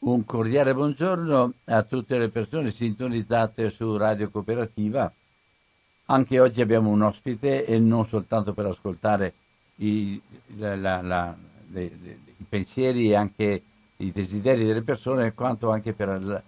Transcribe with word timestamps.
Un 0.00 0.24
cordiale 0.24 0.74
buongiorno 0.74 1.54
a 1.64 1.82
tutte 1.82 2.18
le 2.18 2.28
persone 2.28 2.70
sintonizzate 2.70 3.68
su 3.68 3.96
Radio 3.96 4.30
Cooperativa. 4.30 5.12
Anche 6.06 6.38
oggi 6.38 6.60
abbiamo 6.60 6.90
un 6.90 7.02
ospite 7.02 7.66
e 7.66 7.80
non 7.80 8.04
soltanto 8.04 8.52
per 8.52 8.66
ascoltare 8.66 9.34
i, 9.76 10.20
la, 10.56 10.76
la, 10.76 11.02
la, 11.02 11.36
le, 11.70 11.90
le, 12.00 12.18
i 12.36 12.44
pensieri 12.48 13.10
e 13.10 13.16
anche 13.16 13.62
i 13.96 14.12
desideri 14.12 14.64
delle 14.64 14.82
persone, 14.82 15.34
quanto 15.34 15.70
anche 15.70 15.92
per 15.92 16.44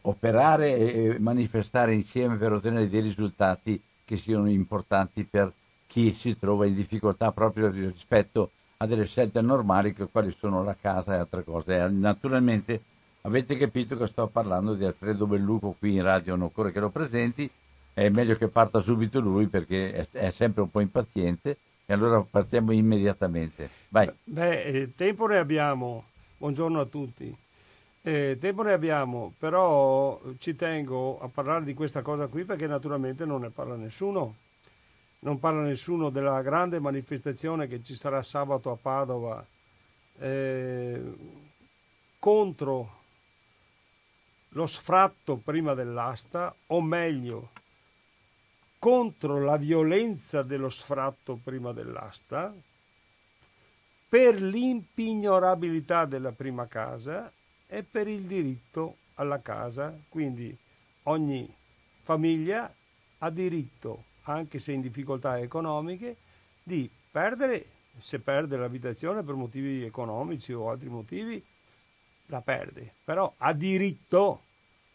operare 0.00 0.76
e 0.78 1.18
manifestare 1.18 1.92
insieme 1.92 2.36
per 2.36 2.52
ottenere 2.52 2.88
dei 2.88 3.02
risultati 3.02 3.78
che 4.02 4.16
siano 4.16 4.48
importanti 4.48 5.24
per 5.24 5.52
chi 5.86 6.14
si 6.14 6.38
trova 6.38 6.64
in 6.64 6.74
difficoltà 6.74 7.32
proprio 7.32 7.68
rispetto 7.68 8.52
a 8.80 8.86
delle 8.86 9.06
scelte 9.06 9.40
normali 9.40 9.92
che 9.92 10.06
quali 10.06 10.32
sono 10.38 10.62
la 10.62 10.76
casa 10.80 11.14
e 11.14 11.18
altre 11.18 11.42
cose. 11.42 11.88
Naturalmente 11.88 12.80
avete 13.22 13.56
capito 13.56 13.96
che 13.96 14.06
sto 14.06 14.28
parlando 14.28 14.74
di 14.74 14.84
Alfredo 14.84 15.26
Belluco 15.26 15.74
qui 15.76 15.96
in 15.96 16.02
radio, 16.04 16.36
non 16.36 16.46
occorre 16.46 16.70
che 16.70 16.78
lo 16.78 16.90
presenti, 16.90 17.50
è 17.92 18.08
meglio 18.08 18.36
che 18.36 18.46
parta 18.46 18.78
subito 18.78 19.18
lui 19.18 19.48
perché 19.48 19.92
è, 19.92 20.06
è 20.12 20.30
sempre 20.30 20.62
un 20.62 20.70
po' 20.70 20.78
impaziente 20.78 21.56
e 21.86 21.92
allora 21.92 22.20
partiamo 22.20 22.70
immediatamente. 22.70 23.68
Vai. 23.88 24.08
Beh, 24.22 24.62
eh, 24.62 24.94
tempo 24.94 25.26
ne 25.26 25.38
abbiamo, 25.38 26.04
buongiorno 26.36 26.78
a 26.78 26.84
tutti. 26.84 27.36
Eh, 28.00 28.38
tempo 28.40 28.62
ne 28.62 28.72
abbiamo, 28.72 29.34
però 29.40 30.20
ci 30.38 30.54
tengo 30.54 31.20
a 31.20 31.26
parlare 31.26 31.64
di 31.64 31.74
questa 31.74 32.02
cosa 32.02 32.28
qui 32.28 32.44
perché 32.44 32.68
naturalmente 32.68 33.24
non 33.24 33.40
ne 33.40 33.50
parla 33.50 33.74
nessuno 33.74 34.36
non 35.20 35.38
parla 35.38 35.62
nessuno 35.62 36.10
della 36.10 36.42
grande 36.42 36.78
manifestazione 36.78 37.66
che 37.66 37.82
ci 37.82 37.94
sarà 37.94 38.22
sabato 38.22 38.70
a 38.70 38.76
Padova 38.76 39.44
eh, 40.18 41.14
contro 42.18 42.96
lo 44.50 44.66
sfratto 44.66 45.36
prima 45.36 45.74
dell'asta, 45.74 46.54
o 46.68 46.80
meglio, 46.80 47.50
contro 48.78 49.42
la 49.42 49.56
violenza 49.56 50.42
dello 50.42 50.70
sfratto 50.70 51.38
prima 51.42 51.72
dell'asta, 51.72 52.54
per 54.08 54.40
l'impignorabilità 54.40 56.06
della 56.06 56.32
prima 56.32 56.66
casa 56.66 57.30
e 57.66 57.82
per 57.82 58.08
il 58.08 58.22
diritto 58.22 58.96
alla 59.14 59.40
casa. 59.40 59.94
Quindi 60.08 60.56
ogni 61.04 61.54
famiglia 62.02 62.72
ha 63.18 63.30
diritto 63.30 64.04
anche 64.32 64.58
se 64.58 64.72
in 64.72 64.80
difficoltà 64.80 65.38
economiche, 65.38 66.16
di 66.62 66.88
perdere, 67.10 67.66
se 67.98 68.18
perde 68.18 68.56
l'abitazione 68.56 69.22
per 69.22 69.34
motivi 69.34 69.82
economici 69.82 70.52
o 70.52 70.70
altri 70.70 70.88
motivi, 70.88 71.42
la 72.26 72.40
perde, 72.40 72.92
però 73.04 73.32
ha 73.38 73.52
diritto 73.52 74.42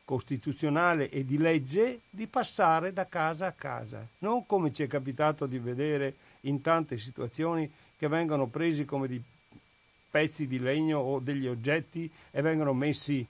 costituzionale 0.05 1.09
e 1.09 1.25
di 1.25 1.37
legge 1.37 2.01
di 2.09 2.27
passare 2.27 2.93
da 2.93 3.07
casa 3.07 3.47
a 3.47 3.51
casa, 3.51 4.05
non 4.19 4.45
come 4.45 4.71
ci 4.71 4.83
è 4.83 4.87
capitato 4.87 5.45
di 5.45 5.57
vedere 5.57 6.15
in 6.41 6.61
tante 6.61 6.97
situazioni 6.97 7.71
che 7.97 8.07
vengono 8.07 8.47
presi 8.47 8.85
come 8.85 9.07
di 9.07 9.21
pezzi 10.11 10.45
di 10.45 10.59
legno 10.59 10.99
o 10.99 11.19
degli 11.19 11.47
oggetti 11.47 12.11
e 12.29 12.41
vengono 12.41 12.73
messi 12.73 13.25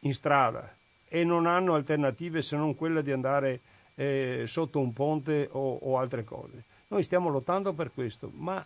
in 0.00 0.14
strada 0.14 0.74
e 1.08 1.24
non 1.24 1.46
hanno 1.46 1.74
alternative 1.74 2.42
se 2.42 2.56
non 2.56 2.74
quella 2.74 3.00
di 3.00 3.12
andare 3.12 3.60
eh, 3.96 4.44
sotto 4.46 4.78
un 4.78 4.92
ponte 4.92 5.48
o, 5.50 5.78
o 5.82 5.98
altre 5.98 6.24
cose. 6.24 6.62
Noi 6.88 7.02
stiamo 7.02 7.28
lottando 7.28 7.72
per 7.72 7.90
questo, 7.92 8.30
ma 8.34 8.64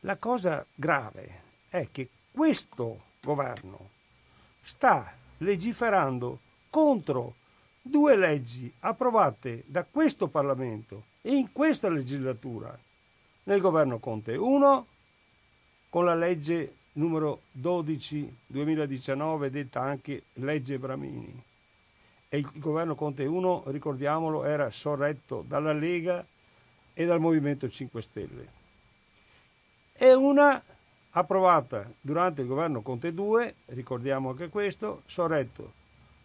la 0.00 0.16
cosa 0.16 0.64
grave 0.74 1.40
è 1.68 1.88
che 1.90 2.08
questo 2.30 3.00
governo 3.20 3.88
sta 4.62 5.12
legiferando 5.38 6.38
contro 6.70 7.34
due 7.80 8.16
leggi 8.16 8.72
approvate 8.80 9.64
da 9.66 9.84
questo 9.84 10.28
Parlamento 10.28 11.04
e 11.20 11.34
in 11.34 11.52
questa 11.52 11.88
legislatura 11.88 12.76
nel 13.44 13.60
governo 13.60 13.98
Conte 13.98 14.36
1 14.36 14.86
con 15.88 16.04
la 16.04 16.14
legge 16.14 16.76
numero 16.92 17.42
12 17.50 18.36
2019 18.46 19.50
detta 19.50 19.80
anche 19.80 20.24
legge 20.34 20.78
Bramini 20.78 21.42
e 22.34 22.38
il 22.38 22.48
governo 22.54 22.94
Conte 22.94 23.26
1, 23.26 23.64
ricordiamolo, 23.66 24.44
era 24.44 24.70
sorretto 24.70 25.44
dalla 25.46 25.74
Lega 25.74 26.24
e 26.94 27.04
dal 27.04 27.20
Movimento 27.20 27.68
5 27.68 28.00
Stelle. 28.00 28.48
E 29.92 30.14
una 30.14 30.62
approvata 31.10 31.86
durante 32.00 32.40
il 32.40 32.46
governo 32.46 32.80
Conte 32.80 33.12
2, 33.12 33.54
ricordiamo 33.66 34.30
anche 34.30 34.48
questo, 34.48 35.02
sorretto 35.04 35.74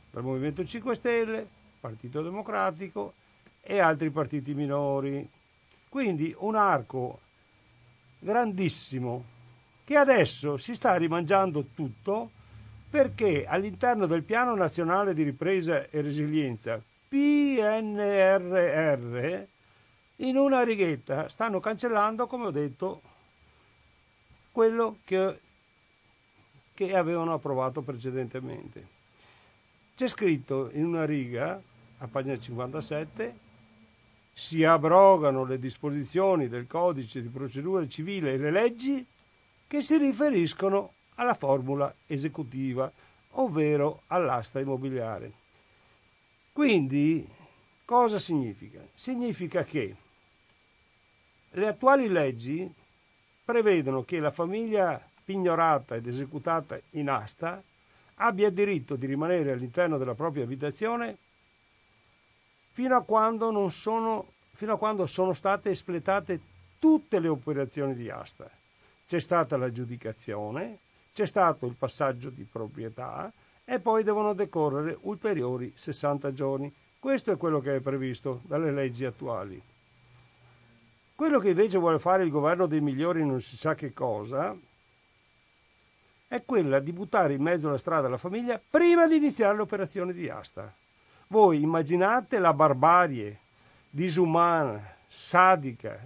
dal 0.10 0.24
Movimento 0.24 0.66
5 0.66 0.96
Stelle, 0.96 1.46
Partito 1.82 2.22
Democratico 2.22 3.12
e 3.62 3.80
altri 3.80 4.10
partiti 4.10 4.54
minori. 4.54 5.30
Quindi 5.90 6.34
un 6.38 6.56
arco 6.56 7.20
grandissimo 8.18 9.26
che 9.84 9.98
adesso 9.98 10.56
si 10.56 10.74
sta 10.74 10.96
rimangiando 10.96 11.66
tutto 11.76 12.32
perché 12.90 13.46
all'interno 13.46 14.06
del 14.06 14.24
Piano 14.24 14.56
Nazionale 14.56 15.14
di 15.14 15.24
Ripresa 15.24 15.90
e 15.90 16.02
Resilienza, 16.02 16.82
PNRR, 17.08 18.46
in 20.18 20.38
una 20.38 20.64
righetta 20.64 21.28
stanno 21.30 21.60
cancellando, 21.60 22.28
come 22.28 22.46
ho 22.48 22.52
detto, 22.52 23.02
quello 24.52 24.98
che, 25.04 25.40
che 26.74 26.96
avevano 26.96 27.34
approvato 27.34 27.82
precedentemente. 27.82 28.96
C'è 29.96 30.08
scritto 30.08 30.70
in 30.74 30.86
una 30.86 31.06
riga, 31.06 31.62
a 32.00 32.08
pagina 32.08 32.40
57, 32.40 33.46
si 34.34 34.64
abrogano 34.64 35.44
le 35.44 35.60
disposizioni 35.60 36.48
del 36.48 36.68
codice 36.68 37.22
di 37.22 37.28
procedura 37.28 37.88
civile 37.88 38.34
e 38.34 38.38
le 38.38 38.52
leggi 38.52 39.06
che 39.66 39.82
si 39.82 39.98
riferiscono 39.98 40.94
alla 41.18 41.34
formula 41.34 41.94
esecutiva, 42.08 42.92
ovvero 43.32 44.02
all'asta 44.08 44.60
immobiliare. 44.60 45.32
Quindi, 46.52 47.28
cosa 47.86 48.18
significa? 48.18 48.80
Significa 48.94 49.64
che 49.64 49.96
le 51.52 51.68
attuali 51.68 52.08
leggi 52.08 52.72
prevedono 53.44 54.04
che 54.04 54.20
la 54.20 54.32
famiglia 54.32 55.02
pignorata 55.24 55.96
ed 55.96 56.08
esecutata 56.08 56.80
in 56.92 57.10
asta 57.10 57.62
abbia 58.16 58.50
diritto 58.50 58.96
di 58.96 59.06
rimanere 59.06 59.52
all'interno 59.52 59.98
della 59.98 60.16
propria 60.16 60.44
abitazione 60.44 61.18
fino 62.70 62.96
a 62.96 63.04
quando, 63.04 63.52
non 63.52 63.72
sono, 63.72 64.34
fino 64.54 64.74
a 64.74 64.78
quando 64.78 65.06
sono 65.08 65.34
state 65.34 65.72
espletate 65.72 66.40
tutte 66.80 67.20
le 67.20 67.28
operazioni 67.28 67.96
di 67.96 68.10
asta. 68.10 68.50
C'è 69.08 69.20
stata 69.20 69.58
l'aggiudicazione, 69.58 70.78
c'è 71.18 71.26
stato 71.26 71.66
il 71.66 71.74
passaggio 71.74 72.30
di 72.30 72.44
proprietà 72.44 73.34
e 73.66 73.80
poi 73.80 74.04
devono 74.04 74.34
decorrere 74.34 74.96
ulteriori 75.02 75.72
60 75.74 76.32
giorni. 76.32 76.72
Questo 77.00 77.32
è 77.32 77.38
quello 77.38 77.60
che 77.60 77.78
è 77.78 77.80
previsto 77.80 78.42
dalle 78.46 78.72
leggi 78.72 79.04
attuali. 79.04 79.60
Quello 81.16 81.40
che 81.40 81.50
invece 81.50 81.80
vuole 81.80 81.98
fare 81.98 82.24
il 82.24 82.30
governo 82.30 82.68
dei 82.68 82.82
migliori 82.82 83.26
non 83.26 83.42
si 83.42 83.58
sa 83.58 83.74
che 83.74 83.94
cosa 83.94 84.56
è 86.28 86.44
quella 86.46 86.78
di 86.78 86.92
buttare 86.94 87.34
in 87.34 87.42
mezzo 87.42 87.70
alla 87.70 87.80
strada 87.80 88.08
la 88.08 88.18
famiglia 88.18 88.62
prima 88.70 89.08
di 89.08 89.16
iniziare 89.16 89.58
l'operazione 89.58 90.14
di 90.14 90.30
asta. 90.30 90.72
Voi 91.30 91.64
immaginate 91.64 92.38
la 92.38 92.54
barbarie 92.54 93.40
disumana, 93.90 94.98
sadica. 95.08 96.00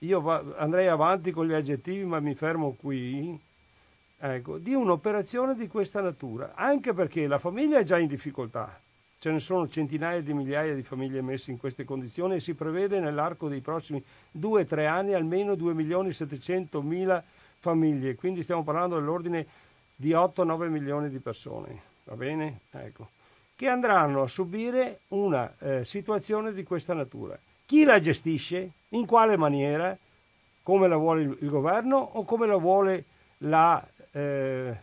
Io 0.00 0.56
andrei 0.58 0.88
avanti 0.88 1.30
con 1.30 1.46
gli 1.46 1.54
aggettivi, 1.54 2.04
ma 2.04 2.20
mi 2.20 2.34
fermo 2.34 2.72
qui 2.72 3.40
ecco, 4.24 4.58
di 4.58 4.72
un'operazione 4.72 5.56
di 5.56 5.66
questa 5.66 6.00
natura, 6.00 6.52
anche 6.54 6.92
perché 6.92 7.26
la 7.26 7.40
famiglia 7.40 7.78
è 7.78 7.82
già 7.82 7.98
in 7.98 8.06
difficoltà. 8.06 8.78
Ce 9.18 9.30
ne 9.30 9.40
sono 9.40 9.68
centinaia 9.68 10.20
di 10.20 10.32
migliaia 10.32 10.74
di 10.74 10.82
famiglie 10.82 11.22
messe 11.22 11.50
in 11.50 11.58
queste 11.58 11.84
condizioni 11.84 12.36
e 12.36 12.40
si 12.40 12.54
prevede 12.54 13.00
nell'arco 13.00 13.48
dei 13.48 13.60
prossimi 13.60 14.02
2-3 14.38 14.86
anni 14.86 15.14
almeno 15.14 15.54
2 15.56 15.74
milioni 15.74 16.08
e 16.08 16.12
700 16.12 16.82
mila 16.82 17.22
famiglie, 17.58 18.14
quindi 18.14 18.42
stiamo 18.42 18.64
parlando 18.64 18.96
dell'ordine 18.96 19.46
di 19.94 20.10
8-9 20.10 20.68
milioni 20.68 21.08
di 21.08 21.18
persone, 21.18 21.80
va 22.04 22.14
bene? 22.14 22.60
Ecco, 22.70 23.10
che 23.54 23.68
andranno 23.68 24.22
a 24.22 24.28
subire 24.28 25.00
una 25.08 25.52
eh, 25.58 25.84
situazione 25.84 26.52
di 26.52 26.64
questa 26.64 26.94
natura. 26.94 27.38
Chi 27.64 27.84
la 27.84 28.00
gestisce? 28.00 28.70
In 28.90 29.06
quale 29.06 29.36
maniera? 29.36 29.96
Come 30.64 30.88
la 30.88 30.96
vuole 30.96 31.22
il 31.22 31.48
governo 31.48 31.96
o 31.96 32.24
come 32.24 32.46
la 32.46 32.56
vuole 32.56 33.04
la 33.42 33.84
eh, 34.12 34.76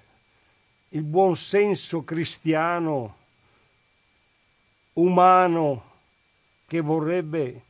il 0.90 1.04
buon 1.04 1.36
senso 1.36 2.04
cristiano, 2.04 3.16
umano, 4.94 5.84
che 6.66 6.82
vorrebbe 6.82 7.62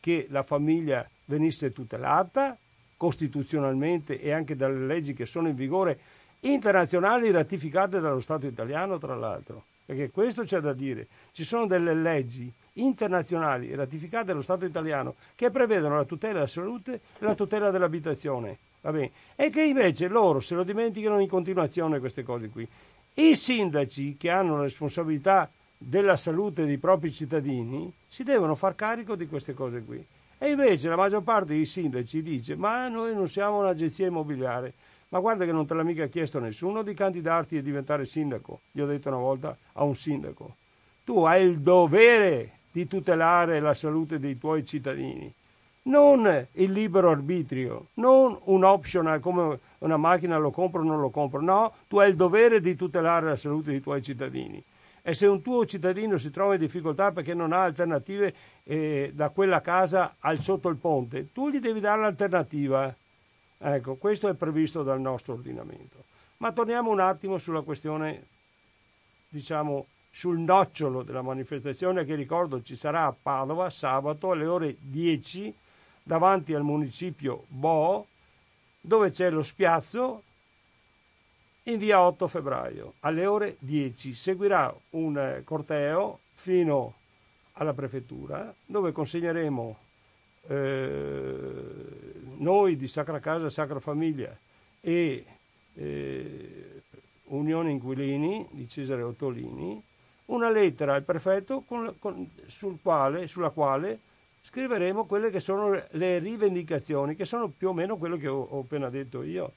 che 0.00 0.26
la 0.30 0.42
famiglia 0.42 1.08
venisse 1.24 1.72
tutelata 1.72 2.56
costituzionalmente 2.96 4.20
e 4.20 4.32
anche 4.32 4.56
dalle 4.56 4.86
leggi 4.86 5.14
che 5.14 5.26
sono 5.26 5.48
in 5.48 5.54
vigore 5.54 5.98
internazionali 6.40 7.30
ratificate 7.30 8.00
dallo 8.00 8.20
Stato 8.20 8.46
italiano, 8.46 8.98
tra 8.98 9.14
l'altro, 9.14 9.64
perché 9.84 10.10
questo 10.10 10.44
c'è 10.44 10.60
da 10.60 10.72
dire. 10.72 11.06
Ci 11.32 11.44
sono 11.44 11.66
delle 11.66 11.94
leggi 11.94 12.52
internazionali 12.74 13.74
ratificate 13.74 14.26
dallo 14.26 14.42
Stato 14.42 14.64
italiano 14.64 15.16
che 15.34 15.50
prevedono 15.50 15.96
la 15.96 16.04
tutela 16.04 16.34
della 16.34 16.46
salute 16.46 16.94
e 16.94 17.00
la 17.24 17.34
tutela 17.34 17.70
dell'abitazione. 17.70 18.58
E 19.34 19.50
che 19.50 19.62
invece 19.62 20.08
loro 20.08 20.40
se 20.40 20.54
lo 20.54 20.62
dimenticano 20.62 21.20
in 21.20 21.28
continuazione 21.28 21.98
queste 21.98 22.22
cose 22.22 22.48
qui. 22.48 22.66
I 23.14 23.34
sindaci 23.34 24.16
che 24.18 24.30
hanno 24.30 24.56
la 24.56 24.62
responsabilità 24.62 25.50
della 25.78 26.16
salute 26.16 26.64
dei 26.64 26.78
propri 26.78 27.12
cittadini 27.12 27.92
si 28.06 28.22
devono 28.22 28.54
far 28.54 28.74
carico 28.74 29.14
di 29.14 29.26
queste 29.26 29.54
cose 29.54 29.82
qui. 29.82 30.04
E 30.38 30.50
invece 30.50 30.88
la 30.88 30.96
maggior 30.96 31.22
parte 31.22 31.54
dei 31.54 31.64
sindaci 31.64 32.22
dice 32.22 32.56
ma 32.56 32.88
noi 32.88 33.14
non 33.14 33.28
siamo 33.28 33.58
un'agenzia 33.58 34.06
immobiliare. 34.06 34.74
Ma 35.08 35.20
guarda 35.20 35.44
che 35.44 35.52
non 35.52 35.66
te 35.66 35.74
l'ha 35.74 35.84
mica 35.84 36.06
chiesto 36.06 36.40
nessuno 36.40 36.82
di 36.82 36.92
candidarti 36.92 37.56
e 37.56 37.62
diventare 37.62 38.04
sindaco. 38.04 38.60
Gli 38.70 38.80
ho 38.80 38.86
detto 38.86 39.08
una 39.08 39.18
volta 39.18 39.56
a 39.72 39.84
un 39.84 39.94
sindaco. 39.94 40.56
Tu 41.04 41.22
hai 41.22 41.44
il 41.44 41.60
dovere 41.60 42.50
di 42.72 42.86
tutelare 42.86 43.60
la 43.60 43.72
salute 43.72 44.18
dei 44.18 44.36
tuoi 44.36 44.64
cittadini, 44.66 45.32
non 45.86 46.48
il 46.52 46.70
libero 46.70 47.10
arbitrio, 47.10 47.88
non 47.94 48.38
un 48.44 48.64
optional 48.64 49.20
come 49.20 49.58
una 49.78 49.96
macchina 49.96 50.36
lo 50.38 50.50
compro 50.50 50.80
o 50.80 50.84
non 50.84 51.00
lo 51.00 51.10
compro. 51.10 51.40
No, 51.40 51.72
tu 51.88 51.98
hai 51.98 52.10
il 52.10 52.16
dovere 52.16 52.60
di 52.60 52.74
tutelare 52.74 53.26
la 53.26 53.36
salute 53.36 53.70
dei 53.70 53.80
tuoi 53.80 54.02
cittadini. 54.02 54.62
E 55.02 55.14
se 55.14 55.26
un 55.26 55.40
tuo 55.40 55.64
cittadino 55.66 56.18
si 56.18 56.30
trova 56.30 56.54
in 56.54 56.60
difficoltà 56.60 57.12
perché 57.12 57.32
non 57.32 57.52
ha 57.52 57.62
alternative 57.62 58.34
eh, 58.64 59.12
da 59.14 59.28
quella 59.28 59.60
casa 59.60 60.16
al 60.18 60.40
sotto 60.40 60.68
il 60.68 60.76
ponte, 60.76 61.32
tu 61.32 61.48
gli 61.48 61.60
devi 61.60 61.78
dare 61.78 62.00
l'alternativa. 62.00 62.92
Ecco, 63.58 63.94
questo 63.94 64.28
è 64.28 64.34
previsto 64.34 64.82
dal 64.82 65.00
nostro 65.00 65.34
ordinamento. 65.34 66.04
Ma 66.38 66.50
torniamo 66.50 66.90
un 66.90 67.00
attimo 67.00 67.38
sulla 67.38 67.62
questione, 67.62 68.26
diciamo, 69.28 69.86
sul 70.10 70.38
nocciolo 70.38 71.02
della 71.02 71.22
manifestazione 71.22 72.04
che 72.04 72.14
ricordo 72.16 72.62
ci 72.62 72.74
sarà 72.74 73.04
a 73.04 73.14
Padova 73.20 73.70
sabato 73.70 74.32
alle 74.32 74.46
ore 74.46 74.76
10 74.80 75.54
davanti 76.06 76.54
al 76.54 76.62
municipio 76.62 77.46
Bo, 77.48 78.06
dove 78.80 79.10
c'è 79.10 79.28
lo 79.28 79.42
spiazzo 79.42 80.22
in 81.64 81.78
via 81.78 82.00
8 82.00 82.28
febbraio. 82.28 82.94
Alle 83.00 83.26
ore 83.26 83.56
10 83.58 84.14
seguirà 84.14 84.72
un 84.90 85.18
eh, 85.18 85.42
corteo 85.42 86.20
fino 86.34 86.94
alla 87.54 87.72
prefettura 87.72 88.54
dove 88.64 88.92
consegneremo 88.92 89.78
eh, 90.46 92.14
noi 92.36 92.76
di 92.76 92.86
Sacra 92.86 93.18
Casa 93.18 93.50
Sacra 93.50 93.80
Famiglia 93.80 94.36
e 94.80 95.24
eh, 95.74 96.82
Unione 97.24 97.72
Inquilini 97.72 98.46
di 98.52 98.68
Cesare 98.68 99.02
Ottolini 99.02 99.82
una 100.26 100.50
lettera 100.50 100.94
al 100.94 101.02
prefetto 101.02 101.62
con, 101.62 101.96
con, 101.98 102.30
sul 102.46 102.78
quale, 102.80 103.26
sulla 103.26 103.50
quale 103.50 103.98
scriveremo 104.46 105.06
quelle 105.06 105.30
che 105.30 105.40
sono 105.40 105.82
le 105.90 106.18
rivendicazioni 106.20 107.16
che 107.16 107.24
sono 107.24 107.48
più 107.48 107.68
o 107.68 107.72
meno 107.72 107.96
quello 107.96 108.16
che 108.16 108.28
ho, 108.28 108.40
ho 108.40 108.60
appena 108.60 108.88
detto 108.88 109.24
io 109.24 109.52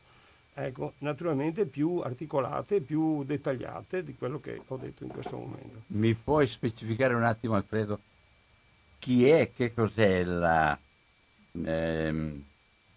ecco, 0.56 0.94
naturalmente 1.00 1.66
più 1.66 1.98
articolate, 2.00 2.82
più 2.82 3.24
dettagliate 3.24 4.04
di 4.04 4.16
quello 4.16 4.40
che 4.40 4.60
ho 4.66 4.78
detto 4.78 5.04
in 5.04 5.10
questo 5.10 5.38
momento. 5.38 5.84
Mi 5.88 6.14
puoi 6.16 6.48
specificare 6.48 7.14
un 7.14 7.24
attimo, 7.24 7.56
Alfredo, 7.56 8.00
chi 8.98 9.30
è, 9.30 9.52
che 9.54 9.74
cos'è 9.74 10.24
la, 10.24 10.78
ehm, 11.52 12.44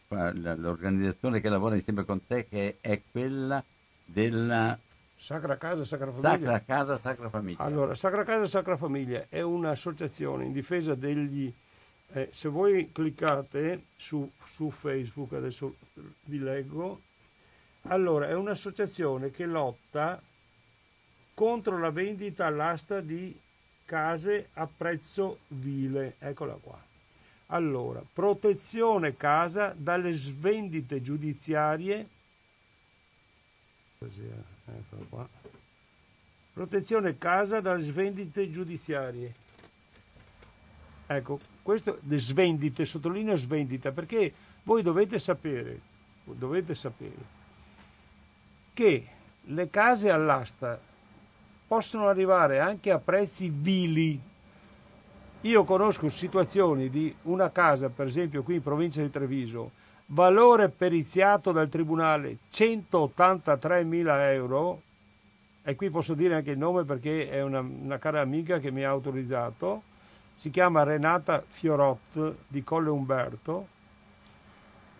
l'organizzazione 0.08 1.40
che 1.40 1.48
lavora 1.48 1.76
insieme 1.76 2.04
con 2.04 2.26
te, 2.26 2.48
che 2.48 2.78
è 2.80 3.00
quella 3.12 3.62
della 4.04 4.76
Sacra 5.22 5.56
Casa, 5.56 5.84
Sacra 5.84 6.10
Famiglia. 6.10 6.30
Sacra 6.30 6.60
Casa, 6.60 6.98
Sacra 6.98 7.28
Famiglia. 7.28 7.58
Allora, 7.58 7.94
Sacra 7.94 8.24
Casa, 8.24 8.46
Sacra 8.46 8.76
Famiglia 8.76 9.26
è 9.28 9.40
un'associazione 9.40 10.46
in 10.46 10.52
difesa 10.52 10.96
degli... 10.96 11.52
Eh, 12.14 12.28
se 12.32 12.48
voi 12.48 12.90
cliccate 12.92 13.84
su, 13.96 14.30
su 14.44 14.70
Facebook, 14.70 15.32
adesso 15.32 15.76
vi 16.24 16.38
leggo, 16.38 17.00
allora, 17.88 18.28
è 18.28 18.34
un'associazione 18.34 19.30
che 19.30 19.44
lotta 19.44 20.22
contro 21.34 21.78
la 21.78 21.90
vendita 21.90 22.46
all'asta 22.46 23.00
di 23.00 23.36
case 23.84 24.50
a 24.54 24.66
prezzo 24.66 25.40
vile. 25.48 26.14
Eccola 26.18 26.54
qua. 26.54 26.80
Allora, 27.46 28.02
protezione 28.12 29.16
casa 29.16 29.74
dalle 29.76 30.12
svendite 30.12 31.02
giudiziarie. 31.02 32.08
Eccola 33.98 35.04
qua. 35.08 35.28
Protezione 36.52 37.18
casa 37.18 37.60
dalle 37.60 37.82
svendite 37.82 38.50
giudiziarie. 38.50 39.34
Ecco, 41.06 41.40
questo 41.62 41.98
svendite, 42.08 42.84
sottolineo 42.84 43.36
svendita, 43.36 43.92
perché 43.92 44.32
voi 44.64 44.82
dovete 44.82 45.18
sapere, 45.18 45.80
dovete 46.24 46.74
sapere 46.74 47.40
che 48.74 49.06
le 49.44 49.70
case 49.70 50.10
all'asta 50.10 50.78
possono 51.66 52.08
arrivare 52.08 52.60
anche 52.60 52.90
a 52.90 52.98
prezzi 52.98 53.50
vili. 53.54 54.20
Io 55.42 55.64
conosco 55.64 56.08
situazioni 56.08 56.88
di 56.88 57.14
una 57.22 57.50
casa, 57.50 57.88
per 57.88 58.06
esempio 58.06 58.42
qui 58.42 58.56
in 58.56 58.62
provincia 58.62 59.02
di 59.02 59.10
Treviso, 59.10 59.72
valore 60.06 60.68
periziato 60.68 61.50
dal 61.50 61.68
tribunale 61.68 62.38
183.000 62.52 64.32
euro, 64.32 64.82
e 65.64 65.74
qui 65.74 65.90
posso 65.90 66.14
dire 66.14 66.34
anche 66.34 66.50
il 66.50 66.58
nome 66.58 66.84
perché 66.84 67.28
è 67.28 67.42
una, 67.42 67.60
una 67.60 67.98
cara 67.98 68.20
amica 68.20 68.58
che 68.58 68.70
mi 68.70 68.84
ha 68.84 68.90
autorizzato, 68.90 69.82
si 70.34 70.50
chiama 70.50 70.82
Renata 70.82 71.43
Fiorot 71.46 72.34
di 72.46 72.62
Colle 72.62 72.90
Umberto, 72.90 73.67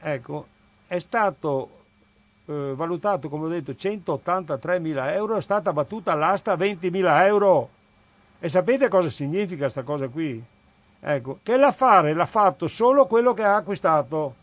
ecco, 0.01 0.47
è 0.87 0.99
stato 0.99 1.83
eh, 2.47 2.73
valutato, 2.75 3.29
come 3.29 3.47
ho 3.47 3.49
detto, 3.49 3.75
183 3.75 4.79
mila 4.79 5.13
euro, 5.15 5.37
è 5.37 5.41
stata 5.43 5.73
battuta 5.73 6.13
all'asta 6.13 6.53
a 6.53 6.57
20 6.57 6.91
mila 6.91 7.27
euro. 7.27 7.81
E 8.39 8.49
sapete 8.49 8.89
cosa 8.89 9.09
significa 9.09 9.63
questa 9.63 9.83
cosa 9.83 10.09
qui? 10.09 10.43
Ecco, 11.01 11.39
che 11.43 11.57
l'affare 11.57 12.13
l'ha 12.13 12.27
fatto 12.27 12.69
solo 12.69 13.07
quello 13.07 13.35
che 13.35 13.43
ha 13.43 13.57
acquistato. 13.57 14.35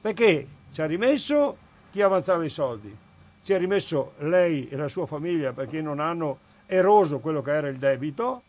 Perché 0.00 0.46
ci 0.72 0.80
ha 0.80 0.86
rimesso 0.86 1.56
chi 1.90 2.00
avanzava 2.00 2.44
i 2.44 2.48
soldi, 2.48 2.96
ci 3.42 3.52
ha 3.52 3.58
rimesso 3.58 4.12
lei 4.18 4.68
e 4.68 4.76
la 4.76 4.88
sua 4.88 5.06
famiglia 5.06 5.52
perché 5.52 5.80
non 5.80 6.00
hanno 6.00 6.38
eroso 6.66 7.18
quello 7.18 7.42
che 7.42 7.52
era 7.52 7.68
il 7.68 7.76
debito 7.76 8.42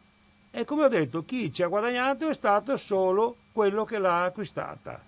e 0.55 0.65
come 0.65 0.83
ho 0.83 0.87
detto 0.87 1.25
chi 1.25 1.51
ci 1.51 1.63
ha 1.63 1.67
guadagnato 1.67 2.29
è 2.29 2.33
stato 2.35 2.77
solo 2.77 3.37
quello 3.51 3.85
che 3.85 3.97
l'ha 3.97 4.25
acquistata. 4.25 5.01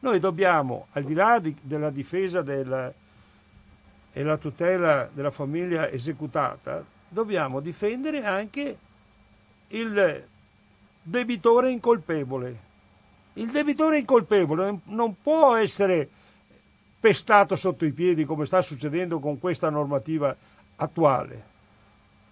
Noi 0.00 0.20
dobbiamo, 0.20 0.88
al 0.92 1.04
di 1.04 1.14
là 1.14 1.38
di, 1.38 1.56
della 1.62 1.88
difesa 1.88 2.42
del, 2.42 2.92
e 4.12 4.22
la 4.22 4.36
tutela 4.36 5.08
della 5.10 5.30
famiglia 5.30 5.88
esecutata, 5.88 6.84
dobbiamo 7.08 7.60
difendere 7.60 8.22
anche 8.22 8.76
il 9.68 10.24
debitore 11.00 11.70
incolpevole. 11.70 12.56
Il 13.34 13.50
debitore 13.50 13.98
incolpevole 13.98 14.80
non 14.84 15.16
può 15.22 15.56
essere 15.56 16.06
pestato 17.00 17.56
sotto 17.56 17.86
i 17.86 17.92
piedi 17.92 18.26
come 18.26 18.44
sta 18.44 18.60
succedendo 18.60 19.20
con 19.20 19.40
questa 19.40 19.70
normativa 19.70 20.36
attuale. 20.76 21.42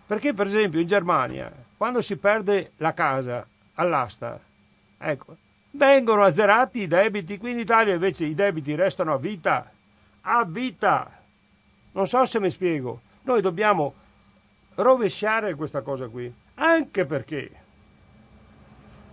Perché 0.06 0.34
per 0.34 0.44
esempio 0.44 0.78
in 0.78 0.86
Germania, 0.86 1.68
quando 1.80 2.02
si 2.02 2.18
perde 2.18 2.72
la 2.76 2.92
casa 2.92 3.46
all'asta, 3.76 4.38
ecco, 4.98 5.34
vengono 5.70 6.24
azzerati 6.24 6.82
i 6.82 6.86
debiti, 6.86 7.38
qui 7.38 7.52
in 7.52 7.58
Italia 7.58 7.94
invece 7.94 8.26
i 8.26 8.34
debiti 8.34 8.74
restano 8.74 9.14
a 9.14 9.16
vita, 9.16 9.72
a 10.20 10.44
vita. 10.44 11.10
Non 11.92 12.06
so 12.06 12.26
se 12.26 12.38
mi 12.38 12.50
spiego. 12.50 13.00
Noi 13.22 13.40
dobbiamo 13.40 13.94
rovesciare 14.74 15.54
questa 15.54 15.80
cosa 15.80 16.06
qui, 16.08 16.30
anche 16.56 17.06
perché 17.06 17.50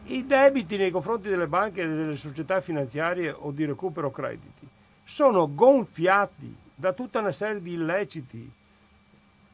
i 0.07 0.25
debiti 0.25 0.75
nei 0.75 0.91
confronti 0.91 1.29
delle 1.29 1.47
banche 1.47 1.83
e 1.83 1.87
delle 1.87 2.17
società 2.17 2.59
finanziarie 2.59 3.31
o 3.31 3.51
di 3.51 3.63
recupero 3.63 4.11
crediti 4.11 4.67
sono 5.05 5.47
gonfiati 5.53 6.53
da 6.75 6.91
tutta 6.91 7.19
una 7.19 7.31
serie 7.31 7.61
di 7.61 7.75
illeciti, 7.75 8.51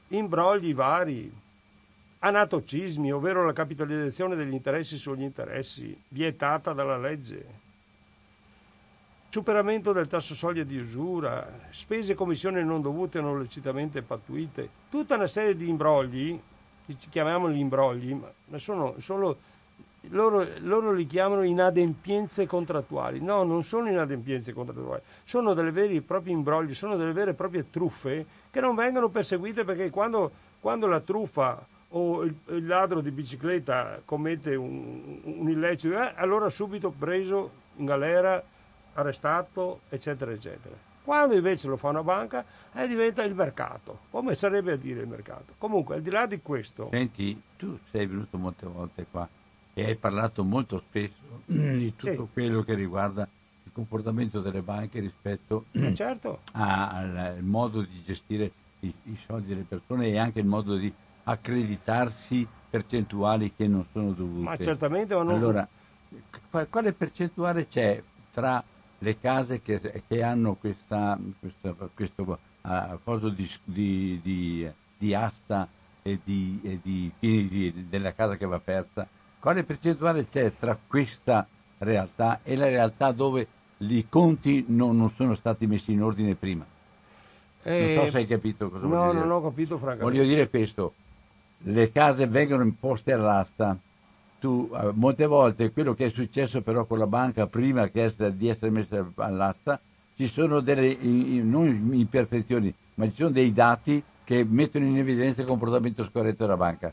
imbrogli 0.08 0.74
vari, 0.74 1.42
anatocismi, 2.26 3.12
ovvero 3.12 3.46
la 3.46 3.52
capitalizzazione 3.52 4.36
degli 4.36 4.54
interessi 4.54 4.98
sugli 4.98 5.24
interessi, 5.24 5.96
vietata 6.08 6.72
dalla 6.72 6.98
legge, 6.98 7.62
superamento 9.28 9.92
del 9.92 10.08
tasso 10.08 10.34
soglia 10.34 10.64
di 10.64 10.78
usura, 10.78 11.46
spese 11.72 12.14
e 12.14 12.16
commissioni 12.16 12.64
non 12.64 12.82
dovute 12.82 13.20
o 13.20 13.22
non 13.22 13.40
lecitamente 13.40 14.02
pattuite, 14.02 14.70
tutta 14.90 15.16
una 15.16 15.28
serie 15.28 15.58
di 15.58 15.68
imbrogli, 15.68 16.40
chiamiamoli 17.10 17.60
imbrogli, 17.60 18.14
ma 18.14 18.58
sono 18.58 18.96
solo 19.00 19.38
loro, 20.10 20.48
loro, 20.60 20.92
li 20.92 21.06
chiamano 21.06 21.44
inadempienze 21.44 22.46
contrattuali. 22.46 23.22
No, 23.22 23.44
non 23.44 23.64
sono 23.64 23.90
inadempienze 23.90 24.54
contrattuali, 24.54 25.02
sono 25.26 25.54
delle 25.54 25.72
veri 25.72 25.98
e 25.98 26.02
propri 26.02 26.32
imbrogli, 26.32 26.74
sono 26.74 26.96
delle 26.96 27.12
vere 27.12 27.32
e 27.32 27.34
proprie 27.34 27.70
truffe 27.70 28.26
che 28.50 28.62
non 28.62 28.76
vengono 28.76 29.10
perseguite 29.10 29.66
perché 29.66 29.90
quando, 29.90 30.32
quando 30.60 30.88
la 30.88 31.00
truffa 31.00 31.66
o 31.96 32.24
il, 32.24 32.36
il, 32.50 32.66
ladro 32.66 33.02
di 33.02 33.12
bicicletta 33.12 34.02
commette 34.06 34.56
un, 34.56 35.20
un 35.24 35.50
illecito, 35.50 36.00
eh, 36.02 36.14
allora 36.16 36.50
subito 36.50 36.92
preso 36.92 37.52
in 37.78 37.86
galera, 37.86 38.44
arrestato, 38.94 39.82
eccetera, 39.90 40.32
eccetera. 40.32 40.76
Quando 41.04 41.36
invece 41.36 41.68
lo 41.68 41.78
fa 41.78 41.90
una 41.90 42.04
banca, 42.04 42.46
eh, 42.74 42.88
diventa 42.88 43.24
il 43.24 43.36
mercato, 43.36 44.00
come 44.10 44.36
sarebbe 44.36 44.72
a 44.72 44.76
dire 44.78 45.02
il 45.02 45.08
mercato. 45.08 45.54
Comunque, 45.58 45.96
al 45.96 46.02
di 46.02 46.10
là 46.10 46.26
di 46.26 46.40
questo... 46.42 46.88
Senti, 46.92 47.40
tu 47.58 47.78
sei 47.90 48.06
venuto 48.06 48.38
molte 48.38 48.66
volte 48.66 49.06
qua 49.10 49.28
e 49.74 49.86
hai 49.86 49.96
parlato 49.96 50.44
molto 50.44 50.78
spesso 50.78 51.42
di 51.46 51.94
tutto 51.96 52.26
sì. 52.26 52.30
quello 52.32 52.64
che 52.64 52.74
riguarda 52.74 53.28
il 53.64 53.72
comportamento 53.72 54.40
delle 54.40 54.62
banche 54.62 55.00
rispetto 55.00 55.66
eh 55.74 55.94
certo. 55.94 56.42
al, 56.54 57.38
modo 57.42 57.82
di 57.82 58.02
gestire 58.06 58.52
i, 58.80 58.94
i, 59.04 59.18
soldi 59.18 59.48
delle 59.48 59.66
persone 59.68 60.08
e 60.08 60.18
anche 60.18 60.40
il 60.40 60.46
modo 60.46 60.76
di 60.76 60.94
accreditarsi 61.24 62.48
percentuali 62.70 63.54
che 63.56 63.68
non 63.68 63.86
sono 63.92 64.12
dovute. 64.12 64.44
Ma 64.44 64.58
certamente, 64.58 65.16
ma 65.16 65.24
non... 65.24 65.36
Allora, 65.36 65.68
quale 66.70 66.94
percentuale 66.94 67.68
c'è 67.68 68.02
tra 68.32 68.64
le 69.00 69.20
case 69.20 69.62
che, 69.62 70.04
che 70.08 70.24
hanno 70.24 70.56
questa, 70.56 71.20
questa, 71.40 71.76
questo 71.94 72.40
uh, 72.62 73.00
coso 73.04 73.30
di, 73.30 73.50
di, 73.64 74.20
di, 74.22 74.72
di 74.98 75.14
asta 75.14 75.68
e, 76.02 76.20
di, 76.24 76.60
e 76.64 76.80
di, 76.82 77.86
della 77.90 78.14
casa 78.14 78.38
che 78.38 78.46
va 78.46 78.60
persa 78.60 79.08
quale 79.44 79.66
percentuale 79.66 80.26
c'è 80.30 80.54
tra 80.58 80.80
questa 80.88 81.46
realtà 81.80 82.40
e 82.44 82.56
la 82.56 82.70
realtà 82.70 83.12
dove 83.12 83.46
i 83.80 84.06
conti 84.08 84.64
non, 84.70 84.96
non 84.96 85.10
sono 85.10 85.36
stati 85.36 85.68
messi 85.68 85.92
in 85.92 86.02
ordine 86.02 86.36
prima? 86.36 86.66
Eh, 87.64 87.94
non 87.94 88.06
so 88.06 88.12
se 88.12 88.18
hai 88.20 88.26
capito 88.26 88.70
cosa 88.70 88.86
no, 88.86 88.90
voglio 88.90 89.12
dire. 89.12 89.20
No, 89.20 89.26
non 89.26 89.32
ho 89.36 89.42
capito 89.42 89.78
francamente. 89.78 90.18
Voglio 90.18 90.24
dire 90.24 90.50
questo, 90.50 90.94
le 91.64 91.92
case 91.92 92.28
vengono 92.28 92.64
imposte 92.64 93.14
all'asta, 93.14 93.78
tu, 94.40 94.70
eh, 94.74 94.92
molte 94.94 95.26
volte 95.26 95.72
quello 95.72 95.94
che 95.94 96.06
è 96.06 96.10
successo 96.10 96.62
però 96.62 96.86
con 96.86 96.98
la 96.98 97.08
banca 97.08 97.48
prima 97.48 97.90
essere, 97.94 98.36
di 98.36 98.50
essere 98.50 98.72
messa 98.72 99.06
all'asta, 99.16 99.80
ci 100.16 100.28
sono 100.28 100.60
delle, 100.60 100.98
non 101.02 101.90
imperfezioni, 101.94 102.74
ma 102.96 103.06
ci 103.06 103.16
sono 103.16 103.30
dei 103.30 103.54
dati 103.54 104.04
che 104.24 104.44
mettono 104.44 104.86
in 104.86 104.98
evidenza 104.98 105.42
il 105.42 105.48
comportamento 105.48 106.04
scorretto 106.04 106.44
della 106.44 106.58
banca. 106.58 106.92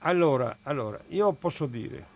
Allora, 0.00 0.58
allora, 0.64 1.00
io 1.08 1.32
posso 1.32 1.66
dire 1.66 2.12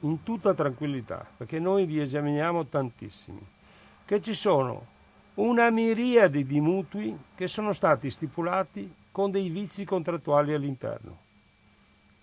in 0.00 0.22
tutta 0.22 0.54
tranquillità, 0.54 1.26
perché 1.36 1.58
noi 1.58 1.84
vi 1.84 2.00
esaminiamo 2.00 2.66
tantissimi, 2.66 3.44
che 4.04 4.22
ci 4.22 4.32
sono 4.32 4.86
una 5.34 5.70
miriade 5.70 6.44
di 6.44 6.60
mutui 6.60 7.16
che 7.34 7.48
sono 7.48 7.72
stati 7.72 8.10
stipulati 8.10 8.90
con 9.18 9.32
dei 9.32 9.48
vizi 9.48 9.84
contrattuali 9.84 10.54
all'interno. 10.54 11.18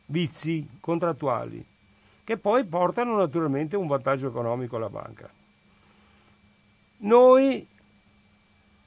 Vizi 0.05 0.65
contrattuali 0.79 1.65
che 2.23 2.37
poi 2.37 2.63
portano 2.63 3.17
naturalmente 3.17 3.75
un 3.75 3.85
vantaggio 3.85 4.29
economico 4.29 4.77
alla 4.77 4.87
banca. 4.87 5.29
Noi 6.99 7.67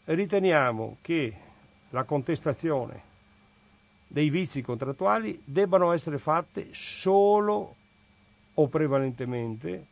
riteniamo 0.04 0.96
che 1.02 1.36
la 1.90 2.04
contestazione 2.04 3.02
dei 4.06 4.30
vizi 4.30 4.62
contrattuali 4.62 5.42
debbano 5.44 5.92
essere 5.92 6.16
fatte 6.16 6.68
solo 6.72 7.74
o 8.54 8.68
prevalentemente 8.68 9.84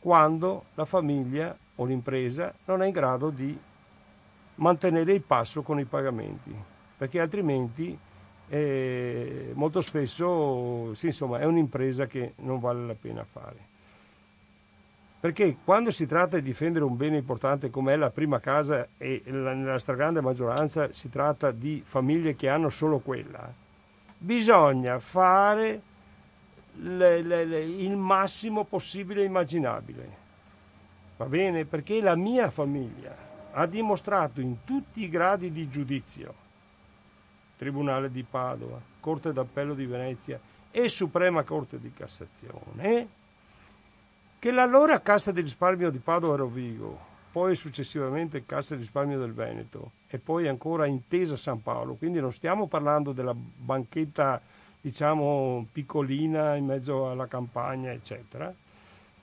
quando 0.00 0.64
la 0.74 0.84
famiglia 0.84 1.56
o 1.76 1.84
l'impresa 1.84 2.52
non 2.64 2.82
è 2.82 2.86
in 2.86 2.92
grado 2.92 3.30
di 3.30 3.56
mantenere 4.56 5.12
il 5.14 5.22
passo 5.22 5.62
con 5.62 5.78
i 5.78 5.84
pagamenti, 5.84 6.70
perché 7.02 7.18
altrimenti 7.18 7.98
eh, 8.48 9.50
molto 9.54 9.80
spesso 9.80 10.94
sì, 10.94 11.06
insomma, 11.06 11.40
è 11.40 11.44
un'impresa 11.44 12.06
che 12.06 12.34
non 12.36 12.60
vale 12.60 12.86
la 12.86 12.94
pena 12.94 13.24
fare. 13.24 13.56
Perché 15.18 15.56
quando 15.64 15.90
si 15.90 16.06
tratta 16.06 16.36
di 16.36 16.44
difendere 16.44 16.84
un 16.84 16.96
bene 16.96 17.16
importante 17.16 17.70
come 17.70 17.94
è 17.94 17.96
la 17.96 18.10
prima 18.10 18.38
casa 18.38 18.86
e 18.98 19.20
nella 19.24 19.80
stragrande 19.80 20.20
maggioranza 20.20 20.92
si 20.92 21.10
tratta 21.10 21.50
di 21.50 21.82
famiglie 21.84 22.36
che 22.36 22.48
hanno 22.48 22.68
solo 22.68 23.00
quella, 23.00 23.52
bisogna 24.16 25.00
fare 25.00 25.80
le, 26.74 27.20
le, 27.20 27.44
le, 27.44 27.64
il 27.64 27.96
massimo 27.96 28.62
possibile 28.62 29.24
immaginabile. 29.24 30.08
Va 31.16 31.24
bene? 31.26 31.64
Perché 31.64 32.00
la 32.00 32.14
mia 32.14 32.48
famiglia 32.48 33.12
ha 33.50 33.66
dimostrato 33.66 34.40
in 34.40 34.58
tutti 34.62 35.02
i 35.02 35.08
gradi 35.08 35.50
di 35.50 35.68
giudizio, 35.68 36.41
Tribunale 37.62 38.10
di 38.10 38.24
Padova, 38.28 38.80
Corte 38.98 39.32
d'Appello 39.32 39.74
di 39.74 39.86
Venezia 39.86 40.36
e 40.72 40.88
Suprema 40.88 41.44
Corte 41.44 41.78
di 41.78 41.92
Cassazione, 41.94 43.06
che 44.40 44.50
l'allora 44.50 45.00
Cassa 45.00 45.30
di 45.30 45.42
risparmio 45.42 45.88
di 45.90 45.98
Padova 45.98 46.34
Rovigo, 46.34 46.98
poi 47.30 47.54
successivamente 47.54 48.44
Cassa 48.44 48.74
di 48.74 48.80
risparmio 48.80 49.20
del 49.20 49.32
Veneto 49.32 49.92
e 50.08 50.18
poi 50.18 50.48
ancora 50.48 50.86
Intesa 50.86 51.36
San 51.36 51.62
Paolo, 51.62 51.94
quindi 51.94 52.18
non 52.18 52.32
stiamo 52.32 52.66
parlando 52.66 53.12
della 53.12 53.32
banchetta 53.32 54.40
diciamo 54.80 55.64
piccolina 55.70 56.56
in 56.56 56.64
mezzo 56.64 57.08
alla 57.08 57.28
campagna 57.28 57.92
eccetera, 57.92 58.52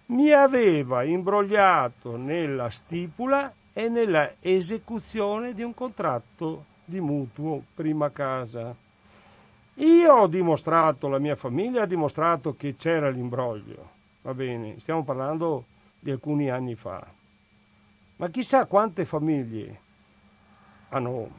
mi 0.05 0.31
aveva 0.31 1.03
imbrogliato 1.03 2.15
nella 2.15 2.69
stipula 2.69 3.53
e 3.73 3.89
nella 3.89 4.35
esecuzione 4.39 5.53
di 5.53 5.61
un 5.61 5.73
contratto 5.73 6.68
di 6.89 6.99
mutuo 6.99 7.63
prima 7.73 8.11
casa. 8.11 8.75
Io 9.75 10.13
ho 10.13 10.27
dimostrato, 10.27 11.07
la 11.07 11.19
mia 11.19 11.35
famiglia 11.35 11.83
ha 11.83 11.85
dimostrato 11.85 12.55
che 12.57 12.75
c'era 12.75 13.09
l'imbroglio. 13.09 13.97
Va 14.23 14.33
bene, 14.33 14.79
stiamo 14.79 15.03
parlando 15.05 15.65
di 15.99 16.11
alcuni 16.11 16.49
anni 16.49 16.75
fa, 16.75 17.05
ma 18.17 18.29
chissà 18.29 18.65
quante 18.65 19.05
famiglie 19.05 19.79
hanno 20.89 21.29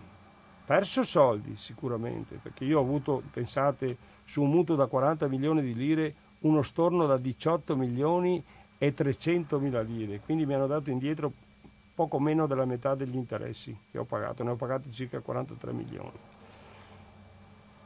perso 0.64 1.02
soldi 1.02 1.56
sicuramente, 1.56 2.38
perché 2.40 2.64
io 2.64 2.78
ho 2.78 2.82
avuto, 2.82 3.22
pensate, 3.30 3.96
su 4.24 4.42
un 4.42 4.50
mutuo 4.50 4.76
da 4.76 4.86
40 4.86 5.28
milioni 5.28 5.60
di 5.60 5.74
lire, 5.74 6.14
uno 6.40 6.62
storno 6.62 7.06
da 7.06 7.18
18 7.18 7.76
milioni 7.76 8.42
e 8.78 8.94
300 8.94 9.58
mila 9.58 9.82
lire, 9.82 10.20
quindi 10.20 10.46
mi 10.46 10.54
hanno 10.54 10.66
dato 10.66 10.90
indietro 10.90 11.32
poco 11.94 12.18
meno 12.18 12.46
della 12.46 12.64
metà 12.64 12.94
degli 12.94 13.16
interessi 13.16 13.76
che 13.90 13.98
ho 13.98 14.04
pagato, 14.04 14.42
ne 14.42 14.50
ho 14.50 14.56
pagati 14.56 14.90
circa 14.90 15.20
43 15.20 15.72
milioni. 15.72 16.18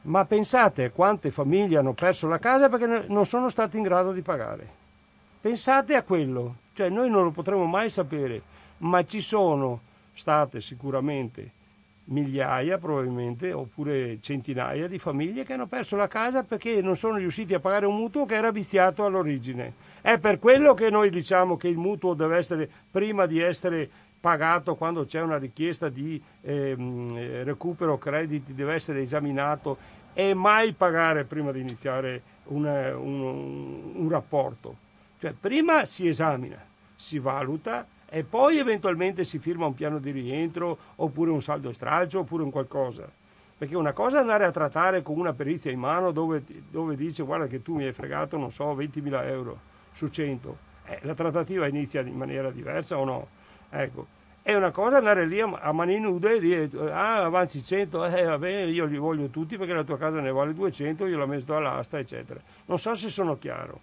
Ma 0.03 0.25
pensate 0.25 0.85
a 0.85 0.91
quante 0.91 1.31
famiglie 1.31 1.77
hanno 1.77 1.93
perso 1.93 2.27
la 2.27 2.37
casa 2.37 2.69
perché 2.69 3.05
non 3.07 3.25
sono 3.25 3.49
stati 3.49 3.77
in 3.77 3.83
grado 3.83 4.11
di 4.11 4.21
pagare. 4.21 4.83
Pensate 5.41 5.95
a 5.95 6.03
quello, 6.03 6.57
cioè 6.73 6.89
noi 6.89 7.09
non 7.09 7.23
lo 7.23 7.31
potremo 7.31 7.65
mai 7.65 7.89
sapere, 7.89 8.41
ma 8.77 9.03
ci 9.03 9.21
sono 9.21 9.81
state 10.13 10.61
sicuramente 10.61 11.51
migliaia 12.05 12.77
probabilmente 12.77 13.51
oppure 13.51 14.19
centinaia 14.21 14.87
di 14.87 14.99
famiglie 14.99 15.43
che 15.43 15.53
hanno 15.53 15.65
perso 15.65 15.95
la 15.95 16.07
casa 16.07 16.43
perché 16.43 16.81
non 16.81 16.95
sono 16.95 17.17
riusciti 17.17 17.53
a 17.53 17.59
pagare 17.59 17.85
un 17.85 17.95
mutuo 17.95 18.25
che 18.25 18.35
era 18.35 18.51
viziato 18.51 19.05
all'origine. 19.05 19.73
È 20.05 20.19
per 20.19 20.37
quello 20.37 20.75
che 20.75 20.91
noi 20.91 21.09
diciamo 21.09 21.57
che 21.57 21.67
il 21.67 21.77
mutuo 21.77 22.13
deve 22.13 22.37
essere 22.37 22.69
prima 22.91 23.25
di 23.25 23.39
essere 23.39 23.89
pagato 24.19 24.75
quando 24.75 25.03
c'è 25.03 25.19
una 25.19 25.39
richiesta 25.39 25.89
di 25.89 26.21
ehm, 26.41 27.43
recupero 27.43 27.97
crediti, 27.97 28.53
deve 28.53 28.75
essere 28.75 29.01
esaminato 29.01 29.77
e 30.13 30.35
mai 30.35 30.73
pagare 30.73 31.23
prima 31.23 31.51
di 31.51 31.59
iniziare 31.59 32.21
un, 32.49 32.65
un, 32.65 33.93
un 33.95 34.07
rapporto. 34.07 34.75
Cioè 35.17 35.33
prima 35.33 35.85
si 35.85 36.07
esamina, 36.07 36.63
si 36.95 37.17
valuta 37.17 37.87
e 38.07 38.23
poi 38.23 38.59
eventualmente 38.59 39.23
si 39.23 39.39
firma 39.39 39.65
un 39.65 39.73
piano 39.73 39.97
di 39.97 40.11
rientro 40.11 40.77
oppure 40.97 41.31
un 41.31 41.41
saldo 41.41 41.71
stralcio 41.71 42.19
oppure 42.19 42.43
un 42.43 42.51
qualcosa. 42.51 43.09
Perché 43.57 43.75
una 43.75 43.93
cosa 43.93 44.17
è 44.17 44.21
andare 44.21 44.45
a 44.45 44.51
trattare 44.51 45.01
con 45.01 45.17
una 45.17 45.33
perizia 45.33 45.71
in 45.71 45.79
mano 45.79 46.11
dove, 46.11 46.43
dove 46.69 46.95
dice 46.95 47.23
guarda 47.23 47.47
che 47.47 47.63
tu 47.63 47.73
mi 47.73 47.85
hai 47.85 47.91
fregato, 47.91 48.37
non 48.37 48.51
so, 48.51 48.71
20.000 48.75 49.27
euro 49.29 49.73
su 49.95 50.09
100. 50.09 50.57
Eh, 50.85 50.99
la 51.03 51.15
trattativa 51.15 51.67
inizia 51.67 52.01
in 52.01 52.15
maniera 52.15 52.51
diversa 52.51 52.97
o 52.97 53.05
no? 53.05 53.27
Ecco. 53.69 54.07
È 54.41 54.53
una 54.53 54.69
cosa 54.69 54.97
andare 54.97 55.25
lì 55.25 55.41
a, 55.41 55.71
mani 55.71 55.99
nude 55.99 56.35
e 56.35 56.39
dire 56.39 56.69
ah 56.91 57.23
avanzi 57.23 57.63
100, 57.63 58.05
eh 58.05 58.25
vabbè 58.25 58.61
io 58.65 58.85
li 58.85 58.97
voglio 58.97 59.29
tutti 59.29 59.57
perché 59.57 59.73
la 59.73 59.83
tua 59.83 59.97
casa 59.97 60.19
ne 60.19 60.31
vale 60.31 60.53
200, 60.53 61.07
io 61.07 61.17
la 61.17 61.25
metto 61.25 61.55
all'asta 61.55 61.97
eccetera. 61.97 62.39
Non 62.65 62.77
so 62.77 62.93
se 62.93 63.09
sono 63.09 63.39
chiaro. 63.39 63.81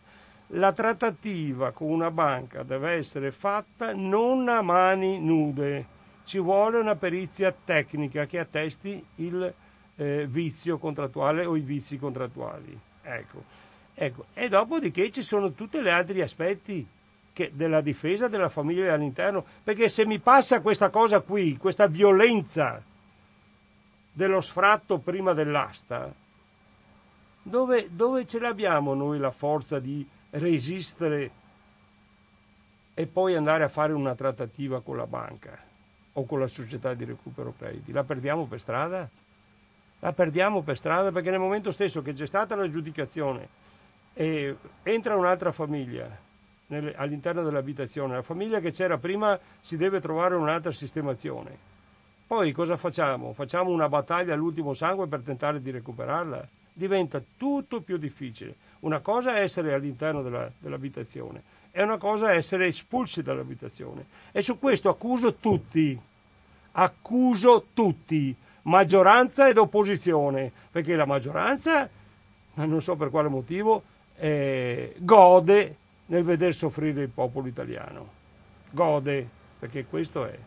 La 0.54 0.72
trattativa 0.72 1.72
con 1.72 1.90
una 1.90 2.12
banca 2.12 2.62
deve 2.62 2.92
essere 2.92 3.32
fatta 3.32 3.92
non 3.92 4.48
a 4.48 4.62
mani 4.62 5.18
nude, 5.18 5.86
ci 6.22 6.38
vuole 6.38 6.78
una 6.78 6.94
perizia 6.94 7.52
tecnica 7.52 8.26
che 8.26 8.38
attesti 8.38 9.04
il 9.16 9.52
eh, 9.96 10.26
vizio 10.28 10.78
contrattuale 10.78 11.44
o 11.44 11.56
i 11.56 11.60
vizi 11.60 11.98
contrattuali. 11.98 12.78
Ecco. 13.02 13.51
Ecco, 13.94 14.26
e 14.34 14.48
dopodiché 14.48 15.10
ci 15.10 15.22
sono 15.22 15.52
tutti 15.52 15.80
gli 15.80 15.88
altri 15.88 16.22
aspetti 16.22 16.86
che, 17.32 17.50
della 17.54 17.80
difesa 17.80 18.28
della 18.28 18.48
famiglia 18.48 18.92
all'interno, 18.92 19.44
perché 19.62 19.88
se 19.88 20.06
mi 20.06 20.18
passa 20.18 20.60
questa 20.60 20.90
cosa 20.90 21.20
qui, 21.20 21.56
questa 21.56 21.86
violenza 21.86 22.82
dello 24.12 24.40
sfratto 24.40 24.98
prima 24.98 25.32
dell'asta, 25.32 26.12
dove, 27.42 27.88
dove 27.90 28.26
ce 28.26 28.38
l'abbiamo 28.38 28.94
noi 28.94 29.18
la 29.18 29.30
forza 29.30 29.78
di 29.78 30.06
resistere 30.30 31.30
e 32.94 33.06
poi 33.06 33.34
andare 33.34 33.64
a 33.64 33.68
fare 33.68 33.92
una 33.92 34.14
trattativa 34.14 34.80
con 34.82 34.96
la 34.96 35.06
banca 35.06 35.58
o 36.14 36.26
con 36.26 36.38
la 36.38 36.46
società 36.46 36.94
di 36.94 37.04
recupero 37.04 37.54
crediti? 37.56 37.92
La 37.92 38.04
perdiamo 38.04 38.44
per 38.44 38.60
strada? 38.60 39.08
La 40.00 40.12
perdiamo 40.12 40.62
per 40.62 40.76
strada 40.76 41.10
perché 41.10 41.30
nel 41.30 41.38
momento 41.38 41.70
stesso 41.70 42.02
che 42.02 42.12
c'è 42.12 42.26
stata 42.26 42.54
l'aggiudicazione 42.54 43.61
e 44.14 44.56
entra 44.82 45.16
un'altra 45.16 45.52
famiglia 45.52 46.08
nelle, 46.66 46.94
all'interno 46.94 47.42
dell'abitazione, 47.42 48.16
la 48.16 48.22
famiglia 48.22 48.60
che 48.60 48.72
c'era 48.72 48.98
prima 48.98 49.38
si 49.60 49.76
deve 49.76 50.00
trovare 50.00 50.34
un'altra 50.34 50.72
sistemazione. 50.72 51.70
Poi 52.26 52.52
cosa 52.52 52.76
facciamo? 52.76 53.32
Facciamo 53.34 53.70
una 53.70 53.88
battaglia 53.88 54.32
all'ultimo 54.32 54.72
sangue 54.72 55.06
per 55.06 55.20
tentare 55.20 55.60
di 55.60 55.70
recuperarla? 55.70 56.48
Diventa 56.72 57.22
tutto 57.36 57.82
più 57.82 57.98
difficile. 57.98 58.54
Una 58.80 59.00
cosa 59.00 59.36
è 59.36 59.42
essere 59.42 59.74
all'interno 59.74 60.22
della, 60.22 60.50
dell'abitazione 60.58 61.42
e 61.70 61.82
una 61.82 61.98
cosa 61.98 62.32
è 62.32 62.36
essere 62.36 62.66
espulsi 62.66 63.22
dall'abitazione. 63.22 64.06
E 64.32 64.40
su 64.40 64.58
questo 64.58 64.88
accuso 64.88 65.34
tutti, 65.34 65.98
accuso 66.72 67.66
tutti, 67.74 68.34
maggioranza 68.62 69.48
ed 69.48 69.58
opposizione, 69.58 70.50
perché 70.70 70.94
la 70.94 71.06
maggioranza, 71.06 71.88
non 72.54 72.80
so 72.80 72.96
per 72.96 73.10
quale 73.10 73.28
motivo, 73.28 73.82
eh, 74.16 74.94
gode 74.98 75.76
nel 76.06 76.22
veder 76.22 76.54
soffrire 76.54 77.02
il 77.02 77.08
popolo 77.08 77.46
italiano. 77.46 78.20
Gode, 78.70 79.28
perché 79.58 79.86
questo 79.86 80.24
è. 80.26 80.38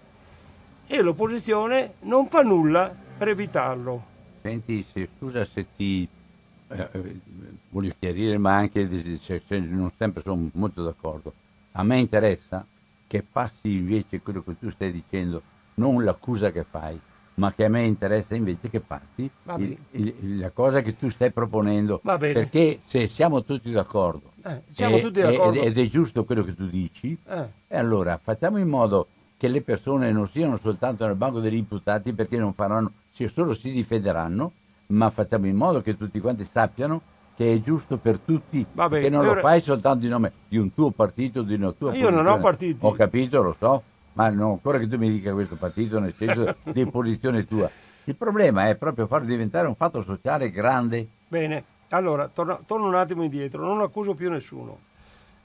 E 0.87 1.01
l'opposizione 1.01 1.93
non 2.01 2.27
fa 2.27 2.41
nulla 2.41 2.93
per 3.17 3.29
evitarlo. 3.29 4.13
Senti, 4.41 4.85
se, 4.91 5.09
scusa 5.17 5.43
se 5.45 5.65
ti 5.75 6.07
eh, 6.67 6.89
eh 6.91 7.19
voglio 7.69 7.93
chiarire, 7.99 8.37
ma 8.37 8.55
anche 8.55 9.19
se, 9.19 9.41
non 9.59 9.91
sempre 9.97 10.21
sono 10.21 10.49
molto 10.53 10.83
d'accordo. 10.83 11.33
A 11.73 11.83
me 11.83 11.99
interessa 11.99 12.65
che 13.07 13.23
passi 13.23 13.71
invece 13.71 14.21
quello 14.21 14.43
che 14.43 14.57
tu 14.57 14.69
stai 14.69 14.91
dicendo, 14.91 15.41
non 15.75 16.03
l'accusa 16.03 16.51
che 16.51 16.63
fai, 16.63 16.99
ma 17.35 17.53
che 17.53 17.65
a 17.65 17.69
me 17.69 17.83
interessa 17.83 18.35
invece 18.35 18.69
che 18.69 18.79
passi 18.79 19.29
il, 19.57 19.77
il, 19.91 20.39
la 20.39 20.51
cosa 20.51 20.81
che 20.81 20.97
tu 20.97 21.09
stai 21.09 21.31
proponendo. 21.31 22.01
Perché 22.03 22.79
se 22.85 23.07
siamo 23.07 23.43
tutti 23.43 23.71
d'accordo, 23.71 24.31
eh, 24.43 24.61
siamo 24.71 24.97
e, 24.97 25.01
tutti 25.01 25.21
d'accordo. 25.21 25.59
ed 25.59 25.77
è 25.77 25.87
giusto 25.87 26.23
quello 26.23 26.43
che 26.43 26.55
tu 26.55 26.67
dici, 26.67 27.17
eh. 27.27 27.47
e 27.67 27.77
allora 27.77 28.19
facciamo 28.21 28.57
in 28.57 28.67
modo 28.67 29.07
che 29.37 29.47
le 29.47 29.61
persone 29.61 30.11
non 30.11 30.29
siano 30.29 30.57
soltanto 30.57 31.05
nel 31.05 31.15
banco 31.15 31.39
degli 31.39 31.57
imputati 31.57 32.13
perché 32.13 32.37
non 32.37 32.53
faranno, 32.53 32.91
solo 33.33 33.53
si 33.53 33.71
difenderanno, 33.71 34.51
ma 34.87 35.09
facciamo 35.09 35.47
in 35.47 35.55
modo 35.55 35.81
che 35.81 35.97
tutti 35.97 36.19
quanti 36.19 36.43
sappiano 36.45 37.01
che 37.35 37.53
è 37.53 37.59
giusto 37.59 37.97
per 37.97 38.19
tutti, 38.19 38.65
che 38.73 39.09
non 39.09 39.25
lo 39.25 39.35
fai 39.35 39.59
soltanto 39.59 40.05
in 40.05 40.11
nome 40.11 40.31
di 40.47 40.57
un 40.57 40.73
tuo 40.73 40.91
partito, 40.91 41.41
di 41.41 41.55
una 41.55 41.73
tua 41.73 41.93
Io 41.93 42.09
non 42.09 42.25
ho 42.27 42.39
partiti. 42.39 42.77
Ho 42.79 42.93
capito, 42.93 43.41
lo 43.41 43.53
so, 43.59 43.83
ma 44.15 44.29
non 44.29 44.51
ancora 44.51 44.79
che 44.79 44.87
tu 44.87 44.97
mi 44.97 45.09
dica 45.09 45.33
questo 45.33 45.55
partito 45.55 45.99
nel 45.99 46.13
senso 46.17 46.55
di 46.71 46.85
posizione 46.85 47.45
tua. 47.45 47.69
Il 48.05 48.15
problema 48.15 48.67
è 48.67 48.75
proprio 48.75 49.07
far 49.07 49.23
diventare 49.23 49.67
un 49.67 49.75
fatto 49.75 50.01
sociale 50.01 50.51
grande. 50.51 51.07
Bene, 51.27 51.63
allora 51.89 52.27
torno, 52.27 52.61
torno 52.65 52.87
un 52.87 52.95
attimo 52.95 53.23
indietro, 53.23 53.65
non 53.65 53.81
accuso 53.81 54.13
più 54.13 54.29
nessuno. 54.29 54.93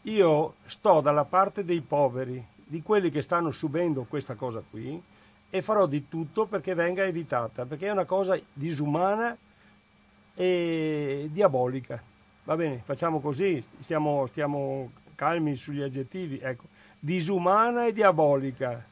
Io 0.03 0.55
sto 0.65 1.01
dalla 1.01 1.25
parte 1.25 1.65
dei 1.65 1.81
poveri, 1.81 2.45
di 2.65 2.83
quelli 2.83 3.11
che 3.11 3.23
stanno 3.23 3.51
subendo 3.51 4.07
questa 4.09 4.35
cosa 4.35 4.63
qui 4.69 5.03
e 5.51 5.63
farò 5.63 5.87
di 5.87 6.07
tutto 6.09 6.47
perché 6.47 6.75
venga 6.75 7.05
evitata, 7.05 7.65
perché 7.65 7.89
è 7.89 7.91
una 7.91 8.05
cosa 8.05 8.39
disumana 8.53 9.37
e 10.35 11.29
diabolica. 11.31 12.01
Va 12.45 12.57
bene, 12.57 12.83
facciamo 12.85 13.21
così, 13.21 13.63
stiamo, 13.81 14.27
stiamo 14.27 14.93
calmi 15.17 15.57
sugli 15.57 15.83
aggettivi. 15.83 16.39
Ecco 16.41 16.65
disumana 17.01 17.87
e 17.87 17.93
diabolica. 17.93 18.85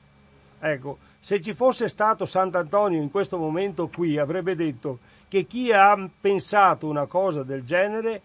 Ecco, 0.59 0.99
se 1.21 1.41
ci 1.41 1.55
fosse 1.55 1.89
stato 1.89 2.25
Sant'Antonio 2.25 3.01
in 3.01 3.11
questo 3.11 3.37
momento 3.39 3.89
qui, 3.89 4.19
avrebbe 4.19 4.57
detto 4.57 4.99
che 5.29 5.45
chi 5.45 5.71
ha 5.73 5.97
pensato 6.21 6.89
una 6.89 7.07
cosa 7.07 7.43
del 7.43 7.63
genere 7.63 8.23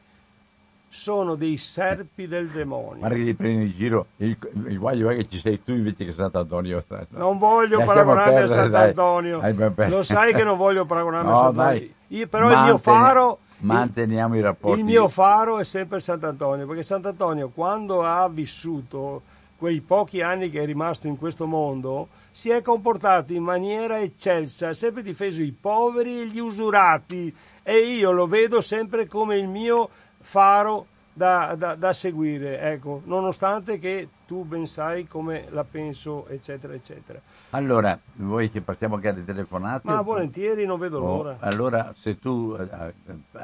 sono 0.87 1.35
dei 1.35 1.57
serpi 1.57 2.27
del 2.27 2.49
demonio. 2.49 2.99
Guarda 2.99 3.15
che 3.15 3.23
ti 3.23 3.33
prendi 3.33 3.65
in 3.65 3.71
giro, 3.71 4.05
il, 4.17 4.37
il 4.67 4.77
guaglio 4.77 5.09
è 5.09 5.15
che 5.15 5.27
ci 5.27 5.39
sei 5.39 5.61
tu 5.63 5.71
invece 5.71 6.05
che 6.05 6.11
Sant'Antonio. 6.11 6.83
Non 7.09 7.37
voglio 7.39 7.79
Lasciamo 7.79 7.85
paragonarmi 7.85 8.33
perdere, 8.33 8.59
a 8.59 8.63
Sant'Antonio, 8.63 9.39
dai. 9.39 9.89
lo 9.89 10.03
sai 10.03 10.33
che 10.33 10.43
non 10.43 10.55
voglio 10.55 10.85
paragonarmi 10.85 11.29
no, 11.29 11.35
a 11.35 11.37
Sant'Antonio. 11.39 11.89
Io, 12.07 12.27
però 12.27 12.45
Manteni, 12.45 12.61
il 12.61 12.67
mio 12.67 12.77
faro... 12.77 13.39
Manteniamo 13.57 14.35
i 14.35 14.41
rapporti. 14.41 14.79
Il 14.79 14.85
mio 14.85 15.07
faro 15.07 15.59
è 15.59 15.63
sempre 15.63 15.99
Sant'Antonio, 15.99 16.67
perché 16.67 16.83
Sant'Antonio 16.83 17.49
quando 17.49 18.03
ha 18.03 18.29
vissuto 18.29 19.23
quei 19.63 19.79
pochi 19.79 20.21
anni 20.21 20.49
che 20.49 20.61
è 20.61 20.65
rimasto 20.65 21.07
in 21.07 21.17
questo 21.17 21.47
mondo, 21.47 22.09
si 22.31 22.49
è 22.49 22.61
comportato 22.61 23.31
in 23.31 23.43
maniera 23.43 24.01
eccelsa, 24.01 24.67
ha 24.67 24.73
sempre 24.73 25.01
difeso 25.01 25.41
i 25.41 25.55
poveri 25.57 26.19
e 26.19 26.27
gli 26.27 26.39
usurati 26.39 27.33
e 27.63 27.77
io 27.77 28.11
lo 28.11 28.27
vedo 28.27 28.59
sempre 28.59 29.07
come 29.07 29.37
il 29.37 29.47
mio 29.47 29.89
faro 30.19 30.87
da, 31.13 31.55
da, 31.57 31.75
da 31.75 31.93
seguire, 31.93 32.59
ecco, 32.59 33.03
nonostante 33.05 33.79
che 33.79 34.09
tu 34.27 34.43
ben 34.43 34.67
sai 34.67 35.07
come 35.07 35.45
la 35.51 35.63
penso, 35.63 36.27
eccetera, 36.27 36.73
eccetera. 36.73 37.21
Allora, 37.51 37.97
vuoi 38.15 38.51
che 38.51 38.59
partiamo 38.59 38.95
anche 38.95 39.07
alle 39.07 39.23
telefonate? 39.23 39.83
Ma 39.85 40.01
volentieri, 40.01 40.65
non 40.65 40.77
vedo 40.77 40.97
oh, 40.97 41.05
l'ora. 41.05 41.37
Allora, 41.39 41.93
se 41.95 42.19
tu 42.19 42.53
eh, 42.59 42.93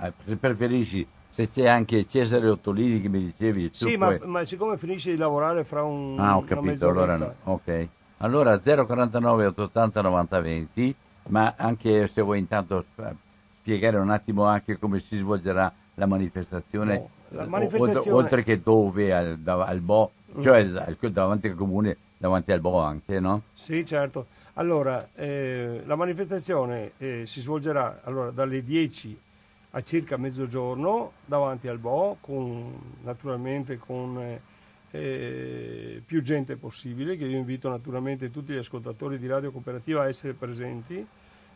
eh, 0.01 0.13
se 0.25 0.35
preferisci 0.35 1.07
se 1.31 1.49
c'è 1.49 1.67
anche 1.67 2.07
Cesare 2.07 2.49
Ottolini 2.49 3.01
che 3.01 3.09
mi 3.09 3.25
dicevi. 3.25 3.71
Sì, 3.73 3.95
ma, 3.97 4.17
ma, 4.25 4.43
siccome 4.45 4.77
finisci 4.77 5.11
di 5.11 5.17
lavorare 5.17 5.63
fra 5.63 5.83
un... 5.83 6.19
Ah, 6.19 6.37
ho 6.37 6.43
capito, 6.43 6.89
allora 6.89 7.17
no. 7.17 7.33
Ok. 7.43 7.87
Allora 8.17 8.59
049 8.59 9.45
880 9.45 10.01
90 10.01 10.41
20, 10.41 10.95
ma 11.27 11.53
anche 11.55 12.07
se 12.07 12.21
vuoi 12.21 12.39
intanto 12.39 12.85
spiegare 13.59 13.97
un 13.97 14.09
attimo 14.09 14.45
anche 14.45 14.77
come 14.77 14.99
si 14.99 15.17
svolgerà 15.17 15.71
la 15.95 16.05
manifestazione, 16.05 16.93
no, 16.95 17.09
la 17.29 17.47
manifestazione... 17.47 18.17
oltre 18.17 18.43
che 18.43 18.61
dove, 18.61 19.13
al, 19.13 19.37
al 19.45 19.79
Bo, 19.79 20.11
cioè 20.41 20.65
mm. 20.65 21.07
davanti 21.07 21.47
al 21.47 21.55
comune, 21.55 21.97
davanti 22.17 22.51
al 22.51 22.59
Bo 22.59 22.79
anche, 22.79 23.19
no? 23.19 23.43
Sì, 23.53 23.85
certo. 23.85 24.27
Allora, 24.53 25.09
eh, 25.15 25.83
la 25.85 25.95
manifestazione 25.95 26.91
eh, 26.97 27.23
si 27.25 27.39
svolgerà 27.39 28.01
allora, 28.03 28.31
dalle 28.31 28.63
10 28.63 29.17
a 29.71 29.83
circa 29.83 30.17
mezzogiorno 30.17 31.11
davanti 31.25 31.67
al 31.67 31.77
Bo, 31.77 32.17
con, 32.21 32.73
naturalmente 33.03 33.77
con 33.77 34.19
eh, 34.19 34.41
eh, 34.91 36.01
più 36.05 36.21
gente 36.21 36.55
possibile, 36.55 37.15
che 37.17 37.25
io 37.25 37.37
invito 37.37 37.69
naturalmente 37.69 38.31
tutti 38.31 38.53
gli 38.53 38.57
ascoltatori 38.57 39.19
di 39.19 39.27
Radio 39.27 39.51
Cooperativa 39.51 40.01
a 40.01 40.07
essere 40.07 40.33
presenti. 40.33 41.05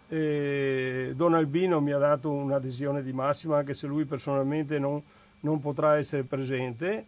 Eh, 0.10 1.14
Don 1.16 1.34
Albino 1.34 1.82
mi 1.82 1.92
ha 1.92 1.98
dato 1.98 2.30
un'adesione 2.32 3.02
di 3.02 3.14
massima, 3.14 3.58
anche 3.58 3.74
se 3.74 3.88
lui 3.88 4.06
personalmente 4.06 4.78
non, 4.78 5.02
non 5.40 5.60
potrà 5.60 5.98
essere 5.98 6.24
presente. 6.24 7.06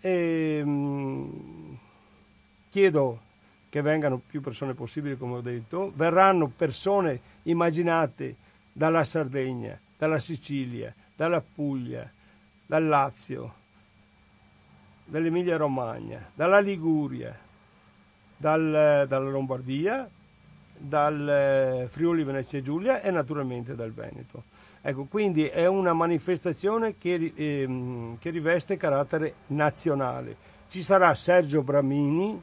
E, 0.00 0.62
mh, 0.62 1.78
chiedo 2.68 3.20
che 3.70 3.80
vengano 3.80 4.20
più 4.26 4.42
persone 4.42 4.74
possibili, 4.74 5.16
come 5.16 5.36
ho 5.36 5.40
detto. 5.40 5.90
Verranno 5.94 6.48
persone, 6.54 7.20
immaginate, 7.44 8.36
dalla 8.70 9.02
Sardegna, 9.04 9.78
dalla 10.02 10.18
Sicilia, 10.18 10.92
dalla 11.14 11.40
Puglia, 11.40 12.10
dal 12.66 12.84
Lazio, 12.84 13.54
dall'Emilia 15.04 15.56
Romagna, 15.56 16.28
dalla 16.34 16.58
Liguria, 16.58 17.38
dal, 18.36 19.06
dalla 19.06 19.30
Lombardia, 19.30 20.10
dal 20.76 21.86
Friuli 21.88 22.24
Venezia 22.24 22.60
Giulia 22.60 23.00
e 23.00 23.12
naturalmente 23.12 23.76
dal 23.76 23.92
Veneto. 23.92 24.42
Ecco, 24.80 25.04
quindi 25.04 25.46
è 25.46 25.66
una 25.66 25.92
manifestazione 25.92 26.98
che, 26.98 27.32
ehm, 27.36 28.18
che, 28.18 28.30
riveste 28.30 28.76
carattere 28.76 29.34
nazionale. 29.48 30.34
Ci 30.66 30.82
sarà 30.82 31.14
Sergio 31.14 31.62
Bramini, 31.62 32.42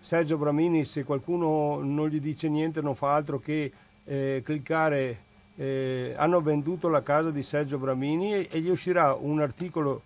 Sergio 0.00 0.38
Bramini 0.38 0.86
se 0.86 1.04
qualcuno 1.04 1.82
non 1.82 2.08
gli 2.08 2.18
dice 2.18 2.48
niente 2.48 2.80
non 2.80 2.94
fa 2.94 3.12
altro 3.12 3.38
che 3.40 3.70
eh, 4.04 4.40
cliccare 4.42 5.30
eh, 5.56 6.14
hanno 6.16 6.40
venduto 6.40 6.88
la 6.88 7.02
casa 7.02 7.30
di 7.30 7.42
Sergio 7.42 7.78
Bramini 7.78 8.34
e, 8.34 8.48
e 8.50 8.60
gli 8.60 8.68
uscirà 8.68 9.14
un 9.14 9.40
articolo 9.40 10.02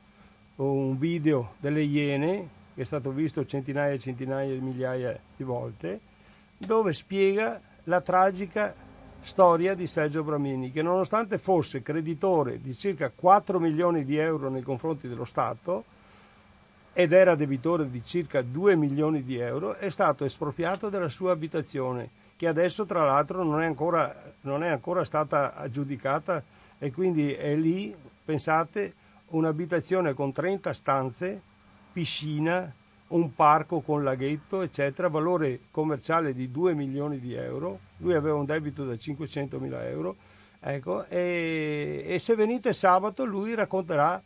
o 0.57 0.73
un 0.73 0.99
video 0.99 1.55
delle 1.59 1.83
Iene, 1.83 2.49
che 2.75 2.83
è 2.83 2.85
stato 2.85 3.11
visto 3.11 3.45
centinaia 3.45 3.93
e 3.93 3.99
centinaia 3.99 4.53
di 4.53 4.61
migliaia 4.61 5.19
di 5.37 5.45
volte, 5.45 6.01
dove 6.57 6.93
spiega 6.93 7.61
la 7.85 8.01
tragica 8.01 8.75
storia 9.21 9.75
di 9.75 9.87
Sergio 9.87 10.23
Bramini, 10.23 10.71
che 10.71 10.83
nonostante 10.83 11.39
fosse 11.39 11.83
creditore 11.83 12.61
di 12.61 12.75
circa 12.75 13.11
4 13.15 13.59
milioni 13.59 14.05
di 14.05 14.17
euro 14.17 14.49
nei 14.51 14.63
confronti 14.63 15.09
dello 15.09 15.25
Stato 15.25 15.85
ed 16.93 17.13
era 17.13 17.35
debitore 17.35 17.91
di 17.91 18.03
circa 18.05 18.41
2 18.41 18.77
milioni 18.77 19.23
di 19.23 19.37
euro, 19.37 19.75
è 19.75 19.91
stato 19.91 20.25
espropriato 20.25 20.89
della 20.89 21.11
sua 21.11 21.33
abitazione, 21.33 22.09
che 22.37 22.47
adesso 22.47 22.85
tra 22.85 23.05
l'altro 23.05 23.43
non 23.43 23.63
è 23.63 23.67
ancora, 23.67 24.35
non 24.43 24.63
è 24.63 24.69
ancora 24.69 25.05
stata 25.05 25.55
aggiudicata 25.55 26.43
e 26.79 26.93
quindi 26.93 27.33
è 27.33 27.55
lì, 27.55 27.95
pensate, 28.25 28.95
un'abitazione 29.29 30.15
con 30.15 30.33
30 30.33 30.73
stanze, 30.73 31.41
piscina, 31.93 32.73
un 33.09 33.35
parco 33.35 33.81
con 33.81 34.05
laghetto, 34.05 34.63
eccetera, 34.63 35.09
valore 35.09 35.61
commerciale 35.71 36.35
di 36.35 36.51
2 36.51 36.75
milioni 36.75 37.19
di 37.19 37.35
euro. 37.35 37.79
Lui 37.99 38.15
aveva 38.15 38.37
un 38.37 38.45
debito 38.45 38.85
da 38.85 38.97
500 38.97 39.59
mila 39.59 39.87
euro. 39.87 40.17
Ecco, 40.61 41.07
e, 41.07 42.05
e, 42.07 42.19
se 42.19 42.35
venite 42.35 42.73
sabato 42.73 43.25
lui 43.25 43.55
racconterà 43.55 44.21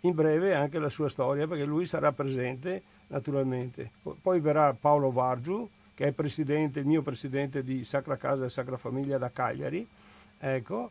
in 0.00 0.14
breve 0.14 0.54
anche 0.54 0.78
la 0.78 0.88
sua 0.88 1.08
storia 1.08 1.46
perché 1.46 1.64
lui 1.64 1.86
sarà 1.86 2.12
presente 2.12 2.82
naturalmente. 3.08 3.92
Poi 4.20 4.40
verrà 4.40 4.74
Paolo 4.78 5.12
Vargiu 5.12 5.68
che 5.94 6.06
è 6.06 6.14
il 6.16 6.86
mio 6.86 7.02
presidente 7.02 7.62
di 7.62 7.84
Sacra 7.84 8.16
Casa 8.16 8.44
e 8.44 8.50
Sacra 8.50 8.76
Famiglia 8.76 9.18
da 9.18 9.30
Cagliari. 9.30 9.86
Ecco, 10.38 10.90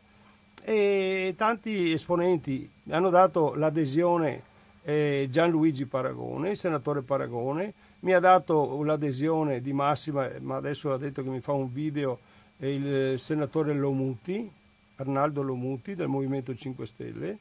e 0.62 1.34
tanti 1.36 1.92
esponenti 1.92 2.68
hanno 2.88 3.10
dato 3.10 3.54
l'adesione 3.54 4.42
eh, 4.82 5.28
Gianluigi 5.30 5.86
Paragone, 5.86 6.50
il 6.50 6.56
senatore 6.56 7.02
Paragone, 7.02 7.72
mi 8.00 8.12
ha 8.12 8.20
dato 8.20 8.82
l'adesione 8.82 9.60
di 9.60 9.72
massima, 9.72 10.30
ma 10.40 10.56
adesso 10.56 10.92
ha 10.92 10.98
detto 10.98 11.22
che 11.22 11.30
mi 11.30 11.40
fa 11.40 11.52
un 11.52 11.72
video 11.72 12.18
il 12.58 13.18
senatore 13.18 13.74
Lomuti, 13.74 14.50
Arnaldo 14.96 15.42
Lomuti 15.42 15.94
del 15.94 16.08
Movimento 16.08 16.54
5 16.54 16.86
Stelle, 16.86 17.38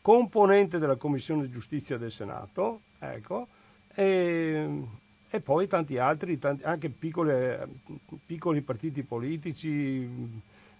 componente 0.00 0.78
della 0.78 0.96
Commissione 0.96 1.48
Giustizia 1.48 1.96
del 1.96 2.12
Senato, 2.12 2.80
ecco, 2.98 3.46
e, 3.94 4.82
e 5.34 5.40
poi 5.40 5.66
tanti 5.66 5.96
altri, 5.96 6.38
tanti, 6.38 6.62
anche 6.62 6.90
piccole, 6.90 7.66
piccoli 8.26 8.60
partiti 8.60 9.02
politici, 9.02 10.02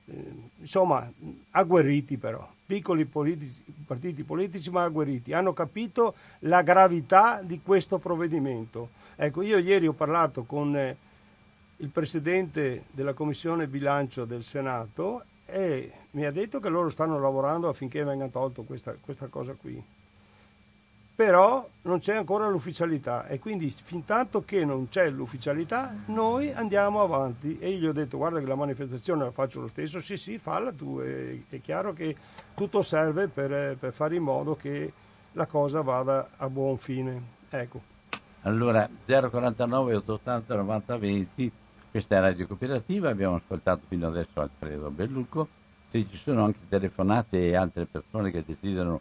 eh, 0.04 0.32
insomma, 0.58 1.10
agguerriti 1.52 2.18
però, 2.18 2.46
piccoli 2.66 3.06
politici, 3.06 3.64
partiti 3.86 4.24
politici 4.24 4.70
ma 4.70 4.82
agguerriti, 4.82 5.32
hanno 5.32 5.54
capito 5.54 6.14
la 6.40 6.60
gravità 6.60 7.40
di 7.42 7.62
questo 7.64 7.96
provvedimento. 7.96 8.90
Ecco, 9.16 9.40
io 9.40 9.56
ieri 9.56 9.86
ho 9.86 9.94
parlato 9.94 10.42
con 10.42 10.76
eh, 10.76 10.96
il 11.78 11.88
presidente 11.88 12.84
della 12.90 13.14
commissione 13.14 13.66
bilancio 13.66 14.26
del 14.26 14.42
Senato 14.42 15.24
e 15.46 15.92
mi 16.10 16.26
ha 16.26 16.30
detto 16.30 16.60
che 16.60 16.68
loro 16.68 16.90
stanno 16.90 17.18
lavorando 17.18 17.70
affinché 17.70 18.04
venga 18.04 18.28
tolto 18.28 18.64
questa, 18.64 18.94
questa 19.00 19.28
cosa 19.28 19.54
qui 19.54 19.82
però 21.14 21.68
non 21.82 21.98
c'è 21.98 22.16
ancora 22.16 22.48
l'ufficialità 22.48 23.26
e 23.26 23.38
quindi 23.38 23.70
fin 23.70 24.04
tanto 24.04 24.42
che 24.44 24.64
non 24.64 24.88
c'è 24.88 25.10
l'ufficialità 25.10 25.94
noi 26.06 26.52
andiamo 26.52 27.02
avanti 27.02 27.58
e 27.58 27.70
io 27.70 27.78
gli 27.78 27.86
ho 27.86 27.92
detto 27.92 28.16
guarda 28.16 28.40
che 28.40 28.46
la 28.46 28.54
manifestazione 28.54 29.24
la 29.24 29.30
faccio 29.30 29.60
lo 29.60 29.66
stesso, 29.66 30.00
sì 30.00 30.16
sì 30.16 30.38
falla 30.38 30.72
tu, 30.72 31.00
è, 31.00 31.38
è 31.48 31.60
chiaro 31.60 31.92
che 31.92 32.16
tutto 32.54 32.82
serve 32.82 33.28
per, 33.28 33.76
per, 33.76 33.92
fare 33.92 34.16
in 34.16 34.22
modo 34.22 34.56
che 34.56 34.92
la 35.32 35.46
cosa 35.46 35.80
vada 35.80 36.30
a 36.36 36.48
buon 36.48 36.76
fine. 36.76 37.20
Ecco. 37.48 37.80
Allora 38.42 38.88
049 39.04 39.96
880 39.96 40.54
90 40.56 40.96
20 40.96 41.52
questa 41.92 42.16
è 42.16 42.20
Radio 42.20 42.46
Cooperativa, 42.46 43.10
abbiamo 43.10 43.34
ascoltato 43.36 43.82
fino 43.86 44.06
adesso 44.06 44.40
Alfredo 44.40 44.88
Bellucco, 44.88 45.46
se 45.90 46.06
ci 46.08 46.16
sono 46.16 46.46
anche 46.46 46.60
telefonate 46.66 47.48
e 47.48 47.54
altre 47.54 47.84
persone 47.84 48.30
che 48.30 48.42
desiderano 48.46 48.98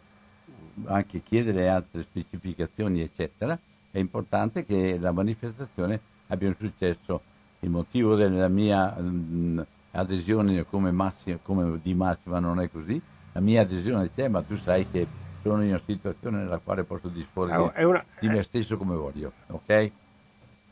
anche 0.84 1.22
chiedere 1.22 1.68
altre 1.68 2.02
specificazioni, 2.02 3.00
eccetera, 3.00 3.58
è 3.90 3.98
importante 3.98 4.64
che 4.64 4.98
la 4.98 5.12
manifestazione 5.12 6.00
abbia 6.28 6.48
un 6.48 6.56
successo. 6.58 7.20
Il 7.60 7.70
motivo 7.70 8.16
della 8.16 8.48
mia 8.48 8.90
mh, 8.98 9.06
mm, 9.06 9.60
adesione 9.92 10.64
come, 10.64 10.90
massima, 10.90 11.38
come 11.42 11.78
di 11.82 11.94
massima 11.94 12.38
non 12.38 12.60
è 12.60 12.70
così, 12.70 13.00
la 13.32 13.40
mia 13.40 13.62
adesione 13.62 14.10
c'è, 14.14 14.28
ma 14.28 14.42
tu 14.42 14.56
sai 14.56 14.86
che 14.90 15.06
sono 15.42 15.62
in 15.62 15.70
una 15.70 15.80
situazione 15.84 16.38
nella 16.38 16.58
quale 16.58 16.84
posso 16.84 17.08
disporre 17.08 17.56
di, 17.56 17.84
una, 17.84 18.04
di 18.18 18.28
me 18.28 18.42
stesso 18.42 18.76
come 18.76 18.94
voglio, 18.94 19.32
ok? 19.48 19.90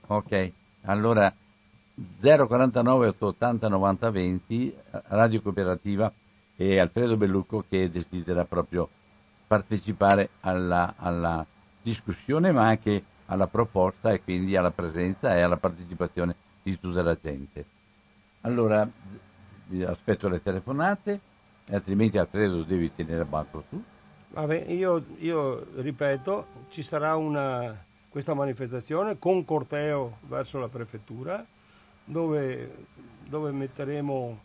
Ok, 0.07 0.53
allora 0.83 1.33
049 2.21 3.09
880 3.09 3.69
90 3.69 4.11
20, 4.11 4.77
Radio 5.09 5.43
Cooperativa 5.43 6.13
e 6.57 6.79
Alfredo 6.79 7.17
Bellucco 7.17 7.65
che 7.69 7.91
desidera 7.91 8.45
proprio 8.45 8.89
partecipare 9.51 10.29
alla, 10.43 10.95
alla 10.97 11.45
discussione 11.83 12.53
ma 12.53 12.69
anche 12.69 13.03
alla 13.27 13.49
proposta 13.49 14.13
e 14.13 14.23
quindi 14.23 14.55
alla 14.55 14.71
presenza 14.71 15.35
e 15.35 15.41
alla 15.41 15.57
partecipazione 15.57 16.37
di 16.63 16.79
tutta 16.79 17.03
la 17.03 17.19
gente. 17.21 17.65
Allora 18.43 18.89
aspetto 19.87 20.29
le 20.29 20.41
telefonate, 20.41 21.21
altrimenti 21.73 22.17
Alfredo 22.17 22.63
devi 22.63 22.95
tenere 22.95 23.23
a 23.23 23.25
banco 23.25 23.65
tu. 23.69 23.83
Vabbè, 24.29 24.67
io, 24.69 25.05
io, 25.19 25.67
ripeto, 25.75 26.47
ci 26.69 26.85
sarà 26.85 27.17
una, 27.17 27.77
questa 28.09 28.35
manifestazione 28.35 29.19
con 29.19 29.45
corteo 29.45 30.19
verso 30.29 30.61
la 30.61 30.69
prefettura 30.69 31.45
dove, 32.05 32.87
dove 33.27 33.51
metteremo, 33.51 34.41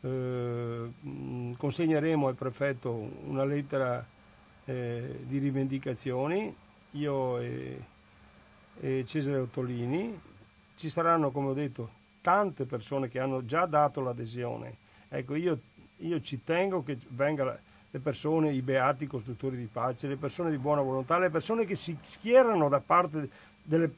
eh, 0.00 0.92
consegneremo 1.58 2.26
al 2.26 2.34
prefetto 2.36 2.90
una 3.26 3.44
lettera 3.44 4.09
eh, 4.70 5.18
di 5.26 5.38
rivendicazioni, 5.38 6.54
io 6.92 7.38
e, 7.38 7.80
e 8.78 9.04
Cesare 9.04 9.38
Ottolini, 9.38 10.18
ci 10.76 10.88
saranno, 10.88 11.30
come 11.30 11.48
ho 11.48 11.54
detto, 11.54 11.90
tante 12.20 12.66
persone 12.66 13.08
che 13.08 13.18
hanno 13.18 13.44
già 13.44 13.66
dato 13.66 14.00
l'adesione. 14.00 14.76
Ecco, 15.08 15.34
io, 15.34 15.58
io 15.98 16.20
ci 16.20 16.44
tengo 16.44 16.84
che 16.84 16.96
vengano 17.08 17.56
le 17.90 17.98
persone, 17.98 18.52
i 18.52 18.62
beati 18.62 19.08
costruttori 19.08 19.56
di 19.56 19.68
pace, 19.70 20.06
le 20.06 20.16
persone 20.16 20.50
di 20.50 20.58
buona 20.58 20.82
volontà, 20.82 21.18
le 21.18 21.30
persone 21.30 21.64
che 21.64 21.74
si 21.74 21.96
schierano 22.00 22.68
da 22.68 22.80
parte 22.80 23.28
delle 23.64 23.92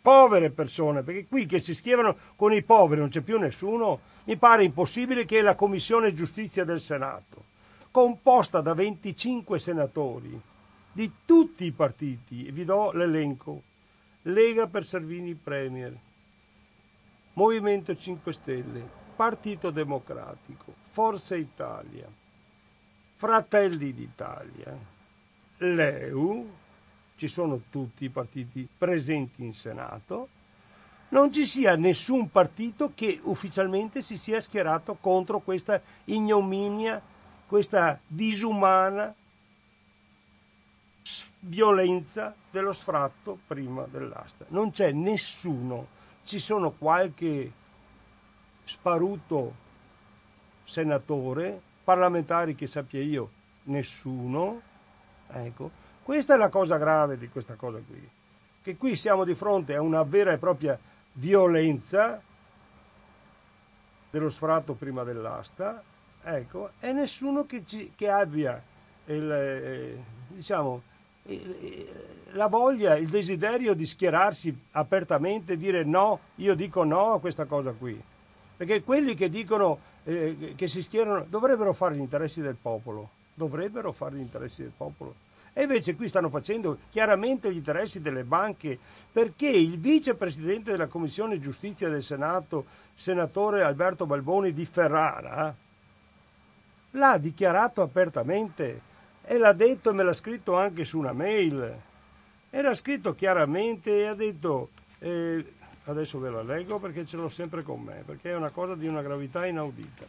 povere 0.00 0.50
persone, 0.50 1.02
perché 1.02 1.26
qui 1.26 1.44
che 1.44 1.60
si 1.60 1.74
schierano 1.74 2.16
con 2.36 2.54
i 2.54 2.62
poveri 2.62 3.00
non 3.00 3.10
c'è 3.10 3.20
più 3.20 3.38
nessuno, 3.38 4.00
mi 4.24 4.36
pare 4.36 4.64
impossibile 4.64 5.26
che 5.26 5.42
la 5.42 5.54
Commissione 5.54 6.14
Giustizia 6.14 6.64
del 6.64 6.80
Senato 6.80 7.52
composta 7.94 8.60
da 8.60 8.74
25 8.74 9.56
senatori 9.60 10.40
di 10.90 11.12
tutti 11.24 11.64
i 11.64 11.70
partiti, 11.70 12.44
e 12.44 12.50
vi 12.50 12.64
do 12.64 12.90
l'elenco, 12.90 13.62
Lega 14.22 14.66
per 14.66 14.84
Servini 14.84 15.34
Premier, 15.34 15.96
Movimento 17.34 17.94
5 17.94 18.32
Stelle, 18.32 18.84
Partito 19.14 19.70
Democratico, 19.70 20.74
Forza 20.90 21.36
Italia, 21.36 22.08
Fratelli 23.14 23.94
d'Italia, 23.94 24.76
l'EU, 25.58 26.50
ci 27.14 27.28
sono 27.28 27.60
tutti 27.70 28.06
i 28.06 28.10
partiti 28.10 28.66
presenti 28.76 29.44
in 29.44 29.54
Senato, 29.54 30.28
non 31.10 31.32
ci 31.32 31.46
sia 31.46 31.76
nessun 31.76 32.28
partito 32.28 32.90
che 32.92 33.20
ufficialmente 33.22 34.02
si 34.02 34.18
sia 34.18 34.40
schierato 34.40 34.96
contro 35.00 35.38
questa 35.38 35.80
ignominia 36.06 37.00
questa 37.54 38.00
disumana 38.04 39.14
violenza 41.38 42.34
dello 42.50 42.72
sfratto 42.72 43.38
prima 43.46 43.86
dell'asta. 43.88 44.44
Non 44.48 44.72
c'è 44.72 44.90
nessuno, 44.90 45.86
ci 46.24 46.40
sono 46.40 46.72
qualche 46.72 47.52
sparuto 48.64 49.54
senatore, 50.64 51.62
parlamentari 51.84 52.56
che 52.56 52.66
sappia 52.66 53.00
io, 53.00 53.30
nessuno. 53.66 54.60
Ecco, 55.28 55.70
questa 56.02 56.34
è 56.34 56.36
la 56.36 56.48
cosa 56.48 56.76
grave 56.76 57.16
di 57.16 57.28
questa 57.28 57.54
cosa 57.54 57.78
qui, 57.78 58.10
che 58.62 58.76
qui 58.76 58.96
siamo 58.96 59.22
di 59.22 59.36
fronte 59.36 59.76
a 59.76 59.80
una 59.80 60.02
vera 60.02 60.32
e 60.32 60.38
propria 60.38 60.76
violenza 61.12 62.20
dello 64.10 64.30
sfratto 64.30 64.72
prima 64.72 65.04
dell'asta 65.04 65.92
ecco, 66.24 66.70
e 66.80 66.92
nessuno 66.92 67.46
che, 67.46 67.62
ci, 67.66 67.92
che 67.94 68.08
abbia 68.08 68.60
il, 69.06 69.30
eh, 69.30 70.02
diciamo, 70.28 70.82
la 72.32 72.46
voglia, 72.48 72.96
il 72.96 73.08
desiderio 73.08 73.74
di 73.74 73.86
schierarsi 73.86 74.56
apertamente 74.72 75.52
e 75.52 75.56
dire 75.56 75.84
no, 75.84 76.18
io 76.36 76.54
dico 76.54 76.84
no 76.84 77.14
a 77.14 77.20
questa 77.20 77.44
cosa 77.44 77.72
qui. 77.72 78.00
Perché 78.56 78.82
quelli 78.82 79.14
che 79.14 79.28
dicono 79.28 79.78
eh, 80.04 80.54
che 80.56 80.68
si 80.68 80.82
schierano 80.82 81.26
dovrebbero 81.28 81.72
fare 81.72 81.96
gli 81.96 82.00
interessi 82.00 82.40
del 82.40 82.56
popolo, 82.60 83.08
dovrebbero 83.34 83.92
fare 83.92 84.16
gli 84.16 84.20
interessi 84.20 84.62
del 84.62 84.72
popolo. 84.76 85.14
E 85.56 85.62
invece 85.62 85.94
qui 85.94 86.08
stanno 86.08 86.30
facendo 86.30 86.78
chiaramente 86.90 87.52
gli 87.52 87.56
interessi 87.56 88.00
delle 88.00 88.24
banche 88.24 88.76
perché 89.12 89.48
il 89.48 89.78
vicepresidente 89.78 90.72
della 90.72 90.88
Commissione 90.88 91.38
Giustizia 91.38 91.88
del 91.88 92.02
Senato, 92.02 92.64
senatore 92.94 93.62
Alberto 93.62 94.04
Balboni 94.04 94.52
di 94.52 94.64
Ferrara, 94.64 95.54
l'ha 96.94 97.18
dichiarato 97.18 97.82
apertamente 97.82 98.92
e 99.22 99.38
l'ha 99.38 99.52
detto 99.52 99.90
e 99.90 99.92
me 99.92 100.02
l'ha 100.02 100.12
scritto 100.12 100.56
anche 100.56 100.84
su 100.84 100.98
una 100.98 101.12
mail. 101.12 101.80
Era 102.50 102.74
scritto 102.74 103.14
chiaramente 103.14 104.00
e 104.00 104.06
ha 104.06 104.14
detto, 104.14 104.70
eh, 104.98 105.52
adesso 105.84 106.18
ve 106.18 106.30
la 106.30 106.42
leggo 106.42 106.78
perché 106.78 107.04
ce 107.06 107.16
l'ho 107.16 107.28
sempre 107.28 107.62
con 107.62 107.80
me, 107.80 108.02
perché 108.04 108.30
è 108.30 108.36
una 108.36 108.50
cosa 108.50 108.74
di 108.74 108.86
una 108.86 109.02
gravità 109.02 109.46
inaudita. 109.46 110.04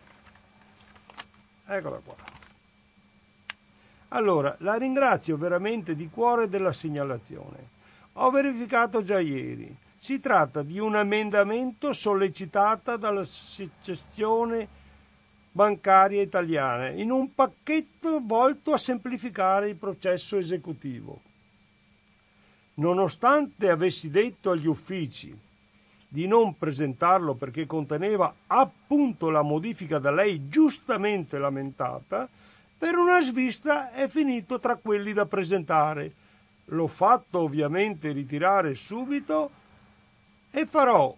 Eccola 1.67 1.99
qua. 2.03 2.15
Allora, 4.09 4.55
la 4.59 4.75
ringrazio 4.75 5.37
veramente 5.37 5.95
di 5.95 6.09
cuore 6.09 6.47
della 6.47 6.71
segnalazione. 6.71 7.73
Ho 8.13 8.29
verificato 8.29 9.03
già 9.03 9.19
ieri. 9.19 9.75
Si 9.97 10.19
tratta 10.19 10.61
di 10.61 10.77
un 10.77 10.95
emendamento 10.95 11.91
sollecitato 11.91 12.95
dall'Associazione 12.95 14.83
Bancaria 15.55 16.21
Italiana 16.21 16.89
in 16.89 17.11
un 17.11 17.33
pacchetto 17.33 18.19
volto 18.21 18.73
a 18.73 18.77
semplificare 18.77 19.69
il 19.69 19.77
processo 19.77 20.35
esecutivo. 20.35 21.21
Nonostante 22.73 23.69
avessi 23.69 24.09
detto 24.09 24.51
agli 24.51 24.67
uffici 24.67 25.33
di 26.09 26.27
non 26.27 26.57
presentarlo 26.57 27.35
perché 27.35 27.65
conteneva 27.65 28.35
appunto 28.47 29.29
la 29.29 29.43
modifica 29.43 29.97
da 29.97 30.11
lei 30.11 30.49
giustamente 30.49 31.37
lamentata, 31.37 32.27
per 32.77 32.97
una 32.97 33.21
svista 33.21 33.93
è 33.93 34.09
finito 34.09 34.59
tra 34.59 34.75
quelli 34.75 35.13
da 35.13 35.25
presentare. 35.25 36.11
L'ho 36.65 36.87
fatto 36.87 37.39
ovviamente 37.39 38.11
ritirare 38.11 38.75
subito 38.75 39.49
e 40.51 40.65
farò 40.65 41.15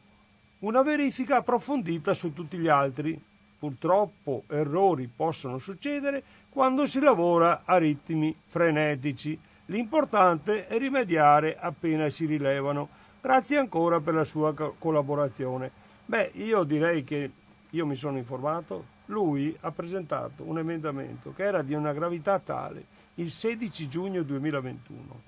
una 0.60 0.84
verifica 0.84 1.38
approfondita 1.38 2.14
su 2.14 2.34
tutti 2.34 2.58
gli 2.58 2.68
altri. 2.68 3.20
Purtroppo 3.60 4.44
errori 4.48 5.10
possono 5.14 5.58
succedere 5.58 6.24
quando 6.50 6.86
si 6.86 7.00
lavora 7.00 7.64
a 7.66 7.78
ritmi 7.78 8.36
frenetici. 8.46 9.38
L'importante 9.66 10.68
è 10.68 10.78
rimediare 10.78 11.58
appena 11.60 12.10
si 12.10 12.26
rilevano. 12.26 12.90
Grazie 13.22 13.58
ancora 13.58 14.00
per 14.00 14.14
la 14.14 14.24
sua 14.24 14.54
collaborazione. 14.54 15.72
Beh, 16.06 16.32
io 16.36 16.64
direi 16.64 17.04
che 17.04 17.32
io 17.72 17.86
mi 17.86 17.96
sono 17.96 18.18
informato, 18.18 18.96
lui 19.08 19.56
ha 19.62 19.72
presentato 19.72 20.44
un 20.44 20.60
emendamento 20.60 21.34
che 21.34 21.44
era 21.44 21.62
di 21.62 21.74
una 21.74 21.94
gravità 21.94 22.40
tale 22.40 22.86
il 23.16 23.32
16 23.32 23.90
giugno 23.90 24.22
2021, 24.22 25.22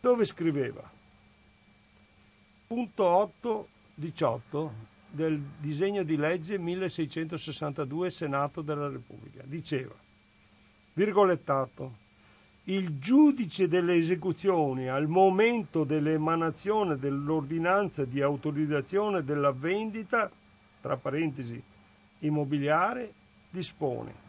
dove 0.00 0.24
scriveva 0.24 0.96
punto 2.66 3.32
8.18 4.00 4.68
del 5.10 5.40
disegno 5.58 6.02
di 6.02 6.16
legge 6.16 6.58
1662 6.58 8.10
Senato 8.10 8.62
della 8.62 8.88
Repubblica. 8.88 9.42
Diceva, 9.44 9.94
virgolettato, 10.92 12.06
il 12.64 12.98
giudice 12.98 13.66
delle 13.68 13.96
esecuzioni 13.96 14.88
al 14.88 15.08
momento 15.08 15.84
dell'emanazione 15.84 16.98
dell'ordinanza 16.98 18.04
di 18.04 18.20
autorizzazione 18.20 19.24
della 19.24 19.52
vendita, 19.52 20.30
tra 20.80 20.96
parentesi, 20.96 21.60
immobiliare, 22.20 23.12
dispone 23.50 24.26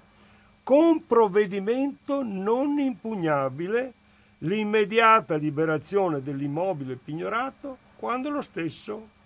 con 0.70 1.08
provvedimento 1.08 2.22
non 2.22 2.78
impugnabile 2.78 3.94
l'immediata 4.40 5.36
liberazione 5.36 6.22
dell'immobile 6.22 6.96
pignorato 6.96 7.76
quando 7.96 8.30
lo 8.30 8.44
stesso 8.44 9.18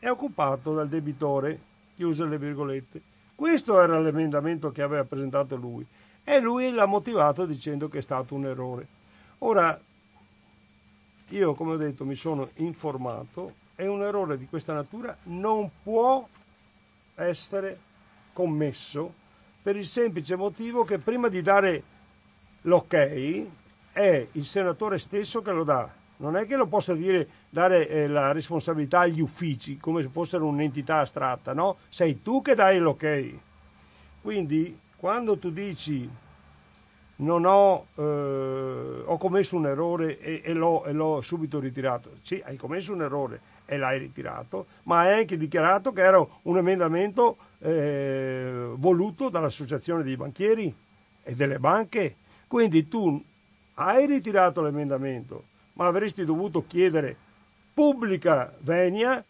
è 0.00 0.08
occupato 0.08 0.74
dal 0.74 0.88
debitore, 0.88 1.60
chiuse 1.94 2.24
le 2.24 2.38
virgolette. 2.38 3.00
Questo 3.34 3.80
era 3.80 4.00
l'emendamento 4.00 4.72
che 4.72 4.82
aveva 4.82 5.04
presentato 5.04 5.54
lui 5.54 5.86
e 6.24 6.40
lui 6.40 6.70
l'ha 6.72 6.86
motivato 6.86 7.46
dicendo 7.46 7.88
che 7.88 7.98
è 7.98 8.02
stato 8.02 8.34
un 8.34 8.46
errore. 8.46 8.86
Ora, 9.38 9.78
io 11.28 11.54
come 11.54 11.72
ho 11.72 11.76
detto 11.76 12.04
mi 12.04 12.16
sono 12.16 12.48
informato 12.56 13.54
e 13.76 13.86
un 13.86 14.02
errore 14.02 14.36
di 14.36 14.46
questa 14.46 14.72
natura 14.72 15.16
non 15.24 15.70
può 15.82 16.26
essere 17.14 17.78
commesso 18.32 19.14
per 19.62 19.76
il 19.76 19.86
semplice 19.86 20.36
motivo 20.36 20.84
che 20.84 20.98
prima 20.98 21.28
di 21.28 21.42
dare 21.42 21.82
l'ok 22.62 22.94
è 23.92 24.26
il 24.32 24.44
senatore 24.44 24.98
stesso 24.98 25.42
che 25.42 25.52
lo 25.52 25.64
dà. 25.64 25.88
Non 26.16 26.36
è 26.36 26.46
che 26.46 26.56
lo 26.56 26.66
possa 26.66 26.94
dire, 26.94 27.26
dare 27.50 27.88
eh, 27.88 28.06
la 28.06 28.30
responsabilità 28.30 29.00
agli 29.00 29.20
uffici 29.20 29.76
come 29.76 30.02
se 30.02 30.08
fossero 30.08 30.46
un'entità 30.46 31.00
astratta, 31.00 31.52
no? 31.52 31.78
Sei 31.88 32.22
tu 32.22 32.40
che 32.40 32.54
dai 32.54 32.78
l'ok. 32.78 33.32
Quindi 34.22 34.78
quando 34.96 35.36
tu 35.36 35.50
dici 35.50 36.08
non 37.16 37.44
ho, 37.44 37.86
eh, 37.96 39.02
ho 39.04 39.16
commesso 39.18 39.56
un 39.56 39.66
errore 39.66 40.18
e, 40.20 40.40
e, 40.44 40.52
l'ho, 40.52 40.84
e, 40.84 40.92
l'ho, 40.92 41.20
subito 41.20 41.58
ritirato, 41.58 42.12
sì, 42.22 42.40
hai 42.44 42.56
commesso 42.56 42.92
un 42.92 43.02
errore 43.02 43.40
e 43.66 43.76
l'hai 43.76 43.98
ritirato, 43.98 44.66
ma 44.84 45.00
hai 45.00 45.20
anche 45.20 45.36
dichiarato 45.36 45.92
che 45.92 46.02
era 46.02 46.24
un 46.42 46.56
emendamento 46.56 47.36
eh, 47.58 48.70
voluto 48.76 49.28
dall'associazione 49.28 50.02
dei 50.02 50.16
banchieri 50.16 50.74
e 51.22 51.34
delle 51.34 51.58
banche. 51.58 52.16
Quindi 52.46 52.88
tu 52.88 53.22
hai 53.74 54.06
ritirato 54.06 54.62
l'emendamento, 54.62 55.44
ma 55.74 55.86
avresti 55.86 56.24
dovuto 56.24 56.64
chiedere 56.66 57.16
pubblica 57.72 58.54
venia, 58.60 59.24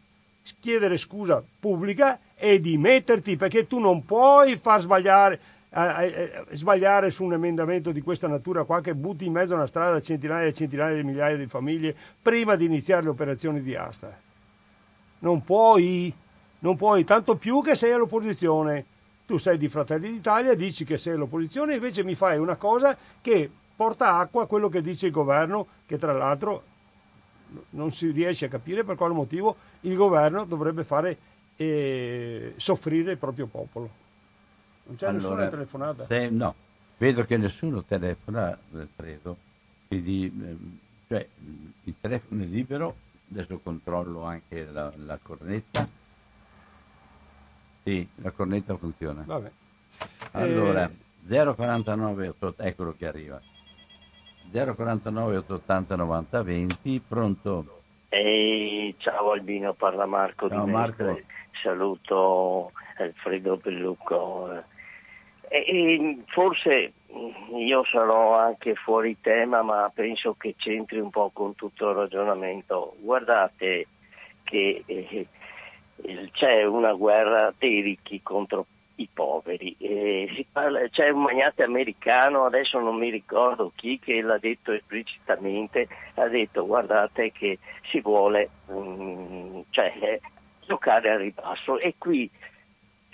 chiedere 0.58 0.96
scusa 0.96 1.42
pubblica 1.60 2.18
e 2.34 2.60
dimetterti 2.60 3.36
perché 3.36 3.66
tu 3.66 3.78
non 3.78 4.04
puoi 4.04 4.56
far 4.56 4.80
sbagliare, 4.80 5.40
eh, 5.70 6.06
eh, 6.06 6.44
sbagliare 6.50 7.10
su 7.10 7.24
un 7.24 7.34
emendamento 7.34 7.92
di 7.92 8.00
questa 8.00 8.26
natura 8.26 8.64
qua 8.64 8.80
che 8.80 8.94
butti 8.94 9.26
in 9.26 9.32
mezzo 9.32 9.52
a 9.54 9.56
una 9.56 9.66
strada 9.66 10.00
centinaia 10.00 10.48
e 10.48 10.54
centinaia 10.54 10.96
di 10.96 11.04
migliaia 11.04 11.36
di 11.36 11.46
famiglie 11.46 11.94
prima 12.20 12.56
di 12.56 12.64
iniziare 12.64 13.02
le 13.02 13.10
operazioni 13.10 13.62
di 13.62 13.74
asta. 13.74 14.18
Non 15.20 15.42
puoi 15.44 16.12
non 16.60 16.76
puoi, 16.76 17.04
tanto 17.04 17.36
più 17.36 17.62
che 17.62 17.74
sei 17.74 17.92
all'opposizione. 17.92 18.84
Tu 19.26 19.38
sei 19.38 19.58
di 19.58 19.68
Fratelli 19.68 20.10
d'Italia, 20.10 20.54
dici 20.54 20.84
che 20.84 20.98
sei 20.98 21.14
all'opposizione, 21.14 21.74
invece 21.74 22.02
mi 22.02 22.14
fai 22.14 22.36
una 22.38 22.56
cosa 22.56 22.96
che 23.20 23.50
porta 23.76 24.16
acqua 24.16 24.42
a 24.42 24.46
quello 24.46 24.68
che 24.68 24.82
dice 24.82 25.06
il 25.06 25.12
governo, 25.12 25.66
che 25.86 25.98
tra 25.98 26.12
l'altro 26.12 26.64
non 27.70 27.90
si 27.92 28.10
riesce 28.10 28.46
a 28.46 28.48
capire 28.48 28.84
per 28.84 28.96
quale 28.96 29.14
motivo 29.14 29.56
il 29.80 29.94
governo 29.94 30.44
dovrebbe 30.44 30.84
fare 30.84 31.18
eh, 31.56 32.54
soffrire 32.56 33.12
il 33.12 33.18
proprio 33.18 33.46
popolo. 33.46 33.90
Non 34.84 34.96
c'è 34.96 35.06
allora, 35.06 35.22
nessuna 35.22 35.48
telefonata? 35.48 36.04
Se, 36.06 36.28
no, 36.30 36.54
vedo 36.98 37.24
che 37.24 37.36
nessuno 37.36 37.82
telefona, 37.84 38.58
credo, 38.96 39.36
quindi 39.88 40.26
eh, 40.26 40.56
cioè, 41.08 41.26
il 41.84 41.94
telefono 42.00 42.42
è 42.42 42.46
libero, 42.46 42.94
adesso 43.30 43.58
controllo 43.62 44.22
anche 44.22 44.66
la, 44.70 44.92
la 44.96 45.18
cornetta 45.22 45.98
sì, 47.82 48.06
la 48.16 48.30
cornetta 48.30 48.76
funziona. 48.76 49.22
Vabbè. 49.24 49.50
Allora, 50.32 50.88
eh... 50.88 51.54
049 51.54 52.28
8, 52.28 52.54
eccolo 52.58 52.94
che 52.96 53.06
arriva. 53.06 53.40
049 54.50 55.36
880 55.38 55.96
90 55.96 56.42
20, 56.42 57.02
pronto? 57.06 57.80
Ehi, 58.08 58.94
ciao 58.98 59.30
Albino, 59.30 59.72
parla 59.74 60.06
Marco 60.06 60.48
ciao, 60.48 60.64
di 60.64 60.70
Marco. 60.70 61.04
Mestre. 61.04 61.24
Saluto 61.62 62.72
Alfredo 62.98 63.56
Pellucco. 63.56 64.64
E, 65.48 65.58
e 65.58 66.18
forse 66.26 66.92
io 67.54 67.84
sarò 67.84 68.36
anche 68.36 68.74
fuori 68.74 69.16
tema, 69.20 69.62
ma 69.62 69.90
penso 69.94 70.34
che 70.34 70.54
c'entri 70.56 70.98
un 70.98 71.10
po' 71.10 71.30
con 71.32 71.54
tutto 71.54 71.90
il 71.90 71.96
ragionamento. 71.96 72.96
Guardate 72.98 73.86
che 74.42 74.82
eh, 74.86 75.26
c'è 76.32 76.64
una 76.64 76.92
guerra 76.92 77.52
dei 77.56 77.80
ricchi 77.80 78.22
contro 78.22 78.66
i 79.00 79.08
poveri. 79.12 79.76
Parla, 80.52 80.88
c'è 80.88 81.08
un 81.08 81.22
magnate 81.22 81.62
americano, 81.62 82.44
adesso 82.44 82.78
non 82.78 82.96
mi 82.96 83.10
ricordo 83.10 83.72
chi, 83.74 83.98
che 83.98 84.20
l'ha 84.20 84.38
detto 84.38 84.72
esplicitamente, 84.72 85.88
ha 86.14 86.28
detto 86.28 86.66
guardate 86.66 87.32
che 87.32 87.58
si 87.90 88.00
vuole 88.00 88.50
um, 88.66 89.64
cioè, 89.70 90.20
giocare 90.66 91.10
al 91.10 91.18
ribasso 91.18 91.78
e 91.78 91.94
qui 91.98 92.30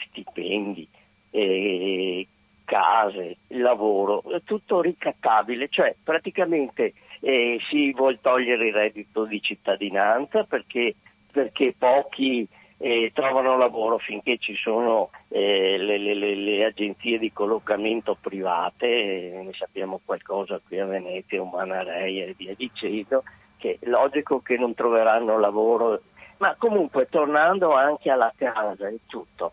stipendi, 0.08 0.88
eh, 1.30 2.26
case, 2.64 3.36
lavoro, 3.48 4.22
tutto 4.44 4.80
ricattabile, 4.80 5.68
cioè 5.68 5.94
praticamente 6.02 6.94
eh, 7.20 7.58
si 7.68 7.92
vuole 7.92 8.18
togliere 8.20 8.66
il 8.66 8.74
reddito 8.74 9.24
di 9.24 9.40
cittadinanza 9.40 10.44
perché, 10.44 10.94
perché 11.30 11.74
pochi 11.78 12.46
eh, 12.78 13.10
trovano 13.14 13.56
lavoro 13.56 13.98
finché 13.98 14.36
ci 14.38 14.54
sono 14.54 15.10
eh, 15.28 15.76
le, 15.78 15.98
le, 15.98 16.34
le, 16.34 16.64
agenzie 16.64 17.18
di 17.18 17.32
collocamento 17.32 18.16
private, 18.20 18.86
eh, 18.86 19.42
ne 19.42 19.52
sappiamo 19.54 20.00
qualcosa 20.04 20.60
qui 20.66 20.78
a 20.78 20.86
Venezia, 20.86 21.40
Umanarei 21.40 22.22
e 22.22 22.34
via 22.36 22.54
dicendo, 22.54 23.22
che 23.56 23.78
è 23.80 23.86
logico 23.88 24.40
che 24.40 24.58
non 24.58 24.74
troveranno 24.74 25.38
lavoro, 25.38 26.02
ma 26.38 26.54
comunque 26.58 27.08
tornando 27.08 27.72
anche 27.72 28.10
alla 28.10 28.32
casa 28.36 28.88
e 28.88 29.00
tutto, 29.06 29.52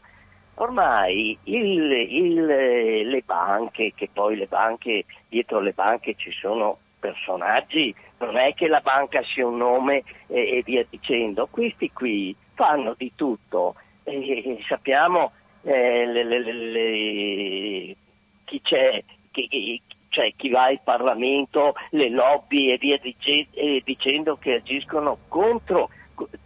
ormai 0.56 1.38
il, 1.44 1.92
il, 1.92 2.46
le 2.46 3.24
banche, 3.26 3.94
che 3.96 4.10
poi 4.12 4.36
le 4.36 4.48
banche, 4.48 5.06
dietro 5.30 5.62
le 5.62 5.72
banche 5.72 6.16
ci 6.16 6.32
sono 6.32 6.80
personaggi, 7.00 7.96
non 8.20 8.38
è 8.38 8.54
che 8.54 8.68
la 8.68 8.82
banca 8.82 9.22
sia 9.24 9.48
un 9.48 9.58
nome 9.58 10.04
e, 10.28 10.58
e 10.58 10.64
via 10.64 10.86
dicendo, 10.90 11.48
questi 11.50 11.92
qui 11.92 12.36
fanno 12.64 12.96
di 12.98 13.12
tutto, 13.14 13.76
e, 14.04 14.64
sappiamo 14.68 15.34
eh, 15.64 16.06
le, 16.06 16.24
le, 16.24 16.40
le, 16.40 17.96
chi 18.46 18.62
c'è, 18.62 19.04
chi, 19.32 19.82
cioè 20.08 20.34
chi 20.38 20.50
va 20.50 20.70
in 20.70 20.80
Parlamento, 20.82 21.76
le 21.90 22.10
lobby 22.10 22.72
e 22.72 22.78
via 22.78 22.98
dicendo 23.84 24.38
che 24.38 24.54
agiscono 24.54 25.18
contro 25.28 25.90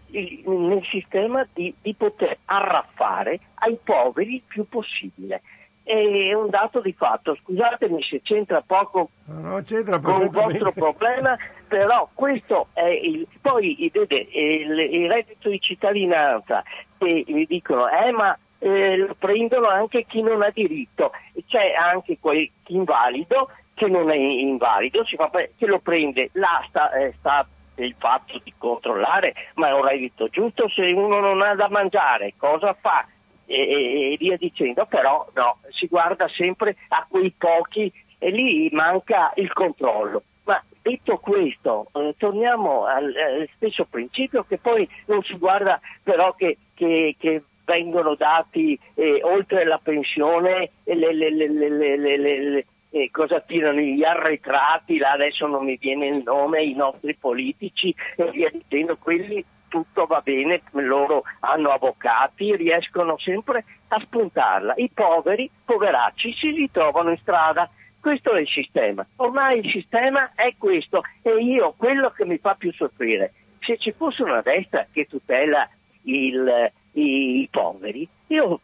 nel 0.09 0.83
sistema 0.89 1.47
di, 1.53 1.71
di, 1.81 1.93
poter 1.93 2.39
arraffare 2.45 3.39
ai 3.55 3.77
poveri 3.83 4.35
il 4.35 4.41
più 4.47 4.67
possibile. 4.67 5.41
È 5.87 6.33
un 6.33 6.49
dato 6.49 6.81
di 6.81 6.91
fatto, 6.91 7.33
scusatemi 7.43 8.03
se 8.03 8.21
c'entra 8.21 8.61
poco 8.61 9.11
no, 9.27 9.61
c'entra 9.63 9.99
con 9.99 10.21
il 10.23 10.29
vostro 10.29 10.73
problema, 10.75 11.37
però 11.65 12.09
questo 12.13 12.67
è 12.73 12.87
il... 12.87 13.25
Poi 13.39 13.89
vede, 13.93 14.27
il, 14.31 14.77
il 14.79 15.09
reddito 15.09 15.47
di 15.47 15.61
cittadinanza 15.61 16.61
che 16.97 17.23
mi 17.27 17.45
dicono, 17.45 17.87
eh 17.87 18.11
ma 18.11 18.37
eh, 18.59 18.97
lo 18.97 19.15
prendono 19.17 19.67
anche 19.67 20.05
chi 20.05 20.21
non 20.21 20.41
ha 20.41 20.49
diritto, 20.49 21.11
c'è 21.47 21.73
anche 21.73 22.17
quel 22.19 22.51
chi 22.63 22.75
invalido 22.75 23.49
che 23.73 23.87
non 23.87 24.09
è 24.09 24.15
invalido, 24.15 25.05
fa, 25.05 25.29
che 25.29 25.65
lo 25.67 25.79
prende, 25.79 26.31
là 26.33 26.65
sta, 26.67 26.91
eh, 26.91 27.13
sta 27.19 27.47
il 27.75 27.95
fatto 27.97 28.41
di 28.43 28.53
controllare, 28.57 29.33
ma 29.55 29.69
è 29.69 29.73
un 29.73 29.85
reddito 29.85 30.27
giusto? 30.27 30.67
Se 30.67 30.81
uno 30.81 31.19
non 31.19 31.41
ha 31.41 31.55
da 31.55 31.69
mangiare, 31.69 32.33
cosa 32.37 32.75
fa? 32.79 33.05
E, 33.49 34.11
e, 34.13 34.17
via 34.19 34.35
dicendo, 34.35 34.85
però 34.85 35.25
no, 35.33 35.59
si 35.69 35.87
guarda 35.87 36.27
sempre 36.27 36.75
a 36.89 37.05
quei 37.09 37.33
pochi 37.37 37.89
e 38.17 38.29
lì 38.29 38.69
manca 38.71 39.31
il 39.35 39.51
controllo. 39.53 40.23
Ma 40.43 40.61
detto 40.81 41.17
questo, 41.17 41.87
eh, 41.93 42.13
torniamo 42.17 42.85
al, 42.85 43.05
al, 43.05 43.49
stesso 43.55 43.85
principio 43.85 44.43
che 44.43 44.57
poi 44.57 44.87
non 45.05 45.23
si 45.23 45.37
guarda 45.37 45.79
però 46.03 46.33
che, 46.33 46.57
che, 46.73 47.15
che 47.17 47.43
vengono 47.65 48.15
dati 48.15 48.79
eh, 48.95 49.21
oltre 49.23 49.65
la 49.65 49.79
pensione 49.81 50.71
le, 50.83 51.13
le, 51.13 51.29
le, 51.29 52.65
eh, 52.89 53.09
cosa 53.11 53.41
tirano 53.41 53.79
gli 53.79 54.03
arretrati, 54.03 54.97
là 54.97 55.11
adesso 55.11 55.45
non 55.47 55.65
mi 55.65 55.77
viene 55.77 56.07
il 56.07 56.23
nome, 56.23 56.63
i 56.63 56.73
nostri 56.73 57.15
politici 57.15 57.93
e 58.15 58.29
via 58.31 58.49
dicendo, 58.51 58.97
quelli 58.97 59.43
tutto 59.67 60.05
va 60.05 60.21
bene, 60.21 60.61
loro 60.71 61.23
hanno 61.41 61.69
avvocati, 61.69 62.55
riescono 62.55 63.17
sempre 63.17 63.65
a 63.89 63.99
spuntarla. 63.99 64.75
I 64.77 64.89
poveri, 64.93 65.49
poveracci, 65.65 66.33
si 66.33 66.51
ritrovano 66.51 67.11
in 67.11 67.17
strada. 67.17 67.69
Questo 67.99 68.33
è 68.33 68.41
il 68.41 68.47
sistema. 68.47 69.05
Ormai 69.17 69.59
il 69.59 69.69
sistema 69.69 70.31
è 70.35 70.53
questo 70.57 71.01
e 71.21 71.31
io 71.31 71.73
quello 71.75 72.11
che 72.11 72.25
mi 72.25 72.37
fa 72.37 72.55
più 72.55 72.71
soffrire, 72.71 73.33
se 73.59 73.77
ci 73.77 73.91
fosse 73.91 74.23
una 74.23 74.41
destra 74.41 74.87
che 74.91 75.07
tutela 75.07 75.67
il, 76.03 76.71
i, 76.93 77.41
i 77.41 77.47
poveri, 77.51 78.07
io 78.27 78.61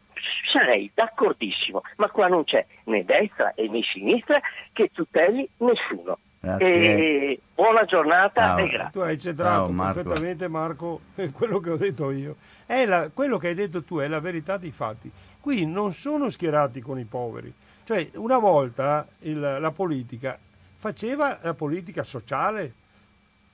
sarei 0.50 0.90
d'accordissimo, 0.94 1.82
ma 1.96 2.08
qua 2.08 2.28
non 2.28 2.44
c'è 2.44 2.64
né 2.84 3.04
destra 3.04 3.52
né 3.56 3.82
sinistra 3.82 4.40
che 4.72 4.90
tuteli 4.92 5.48
nessuno. 5.58 6.18
E 6.58 7.40
buona 7.54 7.84
giornata 7.84 8.40
Ciao. 8.40 8.58
e 8.58 8.68
grazie. 8.68 8.92
Tu 8.92 8.98
hai 9.00 9.18
centrato 9.18 9.70
Marco. 9.70 10.02
perfettamente 10.02 10.48
Marco 10.48 11.00
quello 11.32 11.60
che 11.60 11.70
ho 11.70 11.76
detto 11.76 12.10
io. 12.10 12.36
La, 12.66 13.08
quello 13.12 13.38
che 13.38 13.48
hai 13.48 13.54
detto 13.54 13.82
tu 13.82 13.98
è 13.98 14.08
la 14.08 14.20
verità 14.20 14.56
dei 14.56 14.70
fatti. 14.70 15.10
Qui 15.40 15.66
non 15.66 15.92
sono 15.92 16.28
schierati 16.28 16.80
con 16.80 16.98
i 16.98 17.04
poveri. 17.04 17.52
Cioè, 17.84 18.10
una 18.14 18.38
volta 18.38 19.06
il, 19.20 19.38
la 19.38 19.70
politica 19.70 20.38
faceva 20.76 21.38
la 21.42 21.54
politica 21.54 22.02
sociale 22.02 22.72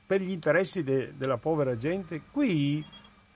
per 0.06 0.20
gli 0.20 0.30
interessi 0.30 0.82
de, 0.82 1.12
della 1.16 1.36
povera 1.36 1.76
gente. 1.76 2.22
Qui, 2.30 2.84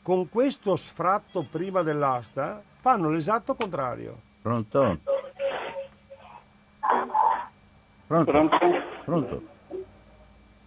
con 0.02 0.28
questo 0.28 0.76
sfratto 0.76 1.46
prima 1.48 1.82
dell'asta, 1.82 2.60
fanno 2.80 3.10
l'esatto 3.10 3.54
contrario. 3.54 4.18
Pronto? 4.42 4.80
Pronto? 4.80 5.12
Pronto? 8.06 8.58
Pronto? 9.04 9.42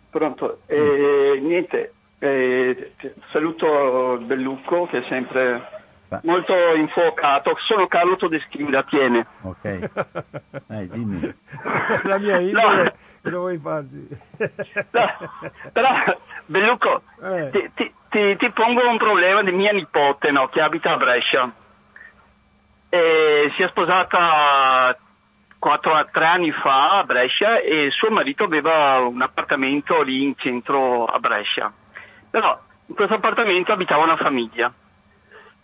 Pronto. 0.10 0.60
Eh, 0.66 1.40
niente, 1.42 1.94
eh, 2.20 2.94
saluto 3.32 4.18
Bellucco 4.24 4.88
che 4.88 5.00
è 5.00 5.06
sempre 5.08 5.78
Beh. 6.08 6.20
molto 6.24 6.54
infuocato. 6.76 7.56
Sono 7.68 7.88
Carlo 7.88 8.16
Todeschi 8.16 8.64
da 8.70 8.84
Tiene. 8.84 9.26
Ok. 9.42 9.66
Eh, 10.70 10.88
dimmi. 10.88 11.36
La 12.04 12.18
mia 12.18 12.40
indole, 12.40 12.84
no. 12.84 12.92
che 13.22 13.30
vuoi 13.30 13.58
farci? 13.58 14.08
no, 14.92 15.32
però, 15.72 15.90
Bellucco, 16.46 17.02
eh. 17.22 17.50
ti, 17.52 17.72
ti, 17.76 17.94
ti, 18.10 18.36
ti, 18.38 18.52
pongo 18.52 18.90
un 18.90 18.98
problema 18.98 19.44
di 19.44 19.52
mia 19.52 19.72
nipote 19.72 20.32
no, 20.32 20.48
che 20.50 20.62
abita 20.62 20.94
a 20.94 20.98
Brescia 20.98 21.52
e 22.90 23.52
si 23.56 23.64
è 23.64 23.68
sposata 23.68 24.98
4, 25.60 26.10
3 26.12 26.26
anni 26.26 26.52
fa 26.52 27.00
a 27.00 27.04
Brescia 27.04 27.60
e 27.60 27.90
suo 27.92 28.10
marito 28.10 28.44
aveva 28.44 29.00
un 29.00 29.22
appartamento 29.22 30.02
lì 30.02 30.24
in 30.24 30.36
centro 30.38 31.06
a 31.06 31.20
Brescia. 31.20 31.72
Però 32.30 32.60
in 32.88 32.96
questo 32.96 33.16
appartamento 33.16 33.72
abitava 33.72 34.04
una 34.04 34.18
famiglia. 34.18 34.72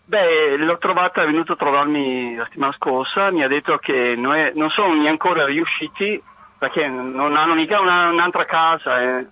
Beh, 0.06 0.58
l'ho 0.58 0.77
trovata, 0.77 1.21
è 1.21 1.25
venuto 1.25 1.53
a 1.53 1.56
trovarmi 1.56 2.36
la 2.36 2.43
settimana 2.45 2.73
scorsa, 2.73 3.32
mi 3.32 3.43
ha 3.43 3.47
detto 3.47 3.77
che 3.77 4.15
non, 4.17 4.36
è, 4.36 4.51
non 4.53 4.69
sono 4.69 4.93
neanche 4.93 5.10
ancora 5.10 5.45
riusciti, 5.45 6.21
perché 6.58 6.88
non 6.88 7.36
hanno 7.36 7.53
mica 7.53 7.79
una, 7.79 8.10
un'altra 8.10 8.45
casa, 8.45 9.01
eh, 9.01 9.27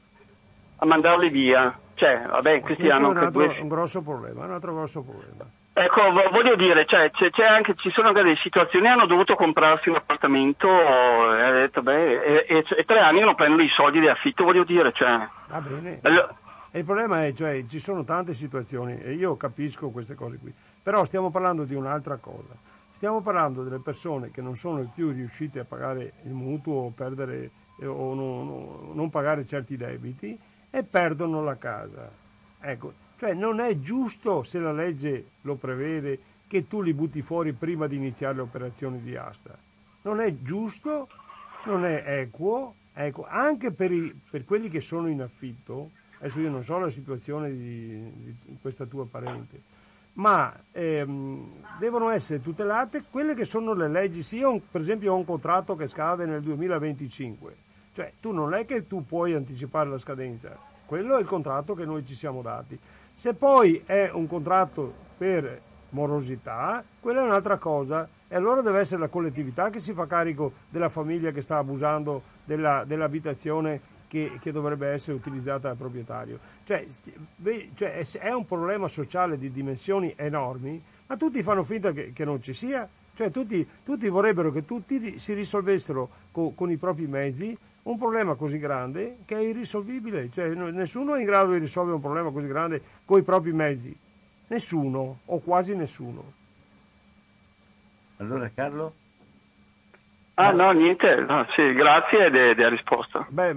a 0.78 0.86
mandarli 0.86 1.30
via. 1.30 1.78
Cioè, 1.96 2.24
vabbè, 2.26 2.62
questi 2.62 2.90
hanno... 2.90 3.10
Un, 3.10 3.18
altro, 3.18 3.46
due... 3.46 3.60
un 3.60 3.68
grosso 3.68 4.02
problema, 4.02 4.46
un 4.46 4.52
altro 4.52 4.74
grosso 4.74 5.04
problema. 5.04 5.46
Ecco, 5.84 6.12
voglio 6.30 6.56
dire, 6.56 6.86
cioè, 6.86 7.10
c'è, 7.10 7.32
c'è 7.32 7.44
anche, 7.44 7.74
ci 7.76 7.90
sono 7.90 8.10
anche 8.10 8.22
delle 8.22 8.36
situazioni, 8.36 8.88
hanno 8.88 9.08
dovuto 9.08 9.34
comprarsi 9.34 9.90
un 9.90 9.96
appartamento 9.96 10.68
e 10.68 11.42
ha 11.42 11.52
detto, 11.52 11.82
beh, 11.82 12.22
e, 12.22 12.46
e, 12.48 12.66
e, 12.78 12.84
tre 12.86 13.00
anni 13.00 13.22
non 13.22 13.34
prendono 13.34 13.64
i 13.64 13.70
soldi 13.70 14.00
di 14.00 14.08
affitto, 14.08 14.44
voglio 14.44 14.64
dire, 14.64 14.92
cioè. 14.94 15.28
Va 15.48 15.60
bene. 15.60 16.00
Allora, 16.04 16.36
e 16.70 16.80
il 16.80 16.86
problema 16.86 17.26
è, 17.26 17.34
cioè, 17.34 17.66
ci 17.66 17.80
sono 17.80 18.04
tante 18.04 18.36
situazioni 18.36 19.00
e 19.02 19.14
io 19.14 19.36
capisco 19.38 19.90
queste 19.90 20.14
cose 20.14 20.38
qui, 20.38 20.54
però 20.84 21.04
stiamo 21.04 21.32
parlando 21.32 21.64
di 21.64 21.74
un'altra 21.74 22.18
cosa. 22.18 22.54
Stiamo 22.92 23.22
parlando 23.22 23.64
delle 23.64 23.82
persone 23.84 24.30
che 24.30 24.44
non 24.44 24.56
sono 24.56 24.88
più 24.94 25.10
riuscite 25.10 25.62
a 25.62 25.66
pagare 25.66 26.14
il 26.26 26.32
mutuo 26.34 26.76
o, 26.76 26.94
perdere, 26.96 27.50
o 27.84 28.14
non, 28.14 28.92
non 28.94 29.10
pagare 29.10 29.48
certi 29.48 29.78
debiti 29.78 30.38
e 30.70 30.84
perdono 30.84 31.44
la 31.44 31.58
casa. 31.58 32.08
Ecco, 32.62 32.94
cioè 33.22 33.36
non 33.36 33.60
è 33.60 33.78
giusto, 33.78 34.42
se 34.42 34.58
la 34.58 34.72
legge 34.72 35.26
lo 35.42 35.54
prevede, 35.54 36.18
che 36.48 36.68
tu 36.68 36.82
li 36.82 36.92
butti 36.92 37.22
fuori 37.22 37.54
prima 37.54 37.86
di 37.86 37.96
iniziare 37.96 38.34
le 38.34 38.42
operazioni 38.42 39.00
di 39.00 39.16
asta. 39.16 39.56
Non 40.02 40.20
è 40.20 40.42
giusto, 40.42 41.08
non 41.66 41.86
è 41.86 42.04
equo, 42.04 42.74
ecco, 42.92 43.28
anche 43.30 43.74
per, 43.74 43.92
i, 43.92 44.20
per 44.28 44.44
quelli 44.44 44.70
che 44.70 44.82
sono 44.82 45.08
in 45.08 45.22
affitto, 45.22 45.92
adesso 46.18 46.42
io 46.42 46.50
non 46.50 46.64
so 46.64 46.80
la 46.80 46.90
situazione 46.90 47.52
di, 47.52 48.12
di 48.44 48.58
questa 48.60 48.88
tua 48.88 49.06
parente, 49.06 49.62
ma 50.14 50.52
ehm, 50.72 51.78
devono 51.78 52.10
essere 52.10 52.42
tutelate 52.42 53.04
quelle 53.08 53.36
che 53.36 53.46
sono 53.46 53.74
le 53.74 53.88
leggi. 53.88 54.24
Se 54.24 54.38
io 54.38 54.60
per 54.72 54.82
esempio 54.82 55.14
ho 55.14 55.18
un 55.18 55.26
contratto 55.26 55.76
che 55.76 55.86
scade 55.86 56.26
nel 56.26 56.42
2025, 56.42 57.56
cioè 57.94 58.14
tu 58.20 58.32
non 58.32 58.56
è 58.56 58.66
che 58.66 58.88
tu 58.88 59.06
puoi 59.06 59.36
anticipare 59.36 59.90
la 59.90 60.00
scadenza, 60.00 60.58
quello 60.88 61.18
è 61.18 61.22
il 61.22 61.28
contratto 61.28 61.76
che 61.76 61.86
noi 61.86 62.04
ci 62.04 62.16
siamo 62.16 62.42
dati. 62.42 62.80
Se 63.22 63.36
poi 63.36 63.84
è 63.86 64.10
un 64.12 64.26
contratto 64.26 64.92
per 65.16 65.62
morosità, 65.90 66.84
quella 67.00 67.22
è 67.22 67.24
un'altra 67.24 67.58
cosa 67.58 68.10
e 68.28 68.36
allora 68.36 68.62
deve 68.62 68.80
essere 68.80 69.00
la 69.00 69.10
collettività 69.10 69.70
che 69.70 69.80
si 69.80 69.94
fa 69.94 70.08
carico 70.08 70.54
della 70.70 70.90
famiglia 70.90 71.30
che 71.30 71.44
sta 71.44 71.58
abusando 71.58 72.24
della, 72.44 72.84
dell'abitazione 72.84 73.80
che, 74.08 74.40
che, 74.42 74.52
dovrebbe 74.52 74.88
essere 74.88 75.18
utilizzata 75.18 75.68
dal 75.68 75.78
proprietario. 75.78 76.40
Cioè, 76.64 76.88
cioè, 77.76 78.04
è 78.18 78.32
un 78.32 78.48
problema 78.48 78.88
sociale 78.88 79.38
di 79.38 79.52
dimensioni 79.52 80.12
enormi, 80.18 80.82
ma 81.06 81.16
tutti 81.16 81.44
fanno 81.44 81.62
finta 81.62 81.92
che, 81.92 82.14
che 82.14 82.26
non 82.26 82.42
ci 82.42 82.54
sia. 82.54 82.90
Cioè, 83.14 83.30
tutti, 83.30 83.70
tutti, 83.84 84.10
vorrebbero 84.10 84.52
che 84.52 84.66
tutti 84.66 85.20
si 85.20 85.34
risolvessero 85.34 86.10
co, 86.32 86.54
con 86.56 86.72
i 86.72 86.78
propri 86.78 87.06
mezzi 87.06 87.56
un 87.84 87.98
problema 87.98 88.36
così 88.36 88.58
grande 88.60 89.18
che 89.26 89.36
è 89.36 89.42
irrisolvibile, 89.42 90.30
cioè 90.30 90.50
nessuno 90.50 91.16
è 91.16 91.20
in 91.20 91.26
grado 91.26 91.54
di 91.54 91.60
risolvere 91.60 91.96
un 91.96 92.02
problema 92.02 92.32
così 92.32 92.48
grande 92.48 92.82
con 93.06 93.20
i 93.20 93.24
propri 93.24 93.52
mezzi. 93.52 93.98
Nessuno, 94.48 95.20
o 95.26 95.40
quasi 95.40 95.76
nessuno. 95.76 96.34
Allora 98.18 98.50
Carlo? 98.54 98.96
Ah 100.34 100.52
no, 100.52 100.72
niente, 100.72 101.16
no, 101.16 101.46
sì, 101.56 101.74
grazie 101.74 102.30
della 102.30 102.70
risposta. 102.70 103.26
Beh, 103.30 103.54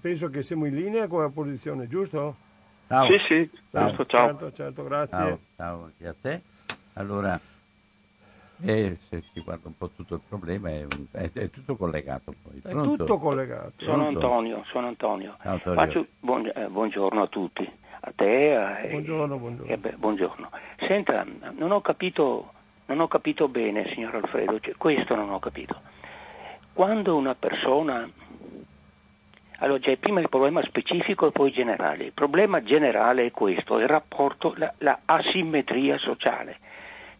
penso 0.00 0.28
che 0.28 0.42
siamo 0.42 0.66
in 0.66 0.74
linea 0.74 1.06
con 1.08 1.22
la 1.22 1.28
posizione, 1.28 1.88
giusto? 1.88 2.36
Ciao. 2.88 3.06
Sì, 3.06 3.18
sì, 3.26 3.50
ciao. 3.70 3.88
Giusto, 3.88 4.06
ciao. 4.06 4.26
Certo, 4.26 4.52
certo, 4.52 4.84
grazie. 4.84 5.38
Ciao, 5.56 5.90
ciao 5.98 6.10
a 6.10 6.14
te. 6.20 6.40
Allora, 6.94 7.38
eh, 8.62 8.96
se 9.08 9.22
si 9.32 9.40
guarda 9.40 9.68
un 9.68 9.76
po' 9.76 9.90
tutto 9.90 10.14
il 10.14 10.20
problema 10.26 10.70
è, 10.70 10.86
è, 11.12 11.30
è 11.32 11.50
tutto 11.50 11.76
collegato. 11.76 12.34
Poi. 12.42 12.60
È 12.62 12.72
tutto 12.72 13.18
collegato. 13.18 13.72
Sono 13.78 14.06
Antonio, 14.06 14.64
sono 14.66 14.86
Antonio. 14.86 15.34
Antonio. 15.38 15.78
Faccio, 15.78 16.06
buon, 16.20 16.50
eh, 16.54 16.68
buongiorno 16.68 17.22
a 17.22 17.26
tutti, 17.26 17.70
a 18.00 18.12
te. 18.14 18.80
Eh, 18.80 18.90
buongiorno, 18.90 19.38
buongiorno. 19.38 19.72
Eh, 19.72 19.76
beh, 19.76 19.94
buongiorno. 19.98 20.50
Senta, 20.86 21.26
non 21.56 21.70
ho 21.70 21.80
capito, 21.80 22.52
non 22.86 23.00
ho 23.00 23.08
capito 23.08 23.48
bene, 23.48 23.90
signor 23.92 24.14
Alfredo, 24.14 24.58
cioè, 24.60 24.74
questo 24.76 25.14
non 25.14 25.30
ho 25.30 25.38
capito. 25.38 25.80
Quando 26.72 27.16
una 27.16 27.34
persona 27.34 28.08
allora 29.60 29.78
c'è 29.78 29.96
prima 29.96 30.20
il 30.20 30.28
problema 30.28 30.62
specifico 30.64 31.26
e 31.26 31.30
poi 31.30 31.50
generale. 31.50 32.04
Il 32.04 32.12
problema 32.12 32.62
generale 32.62 33.26
è 33.26 33.30
questo, 33.30 33.78
il 33.78 33.86
rapporto, 33.86 34.54
la, 34.56 34.72
la 34.78 35.00
asimmetria 35.04 35.96
sociale 35.98 36.58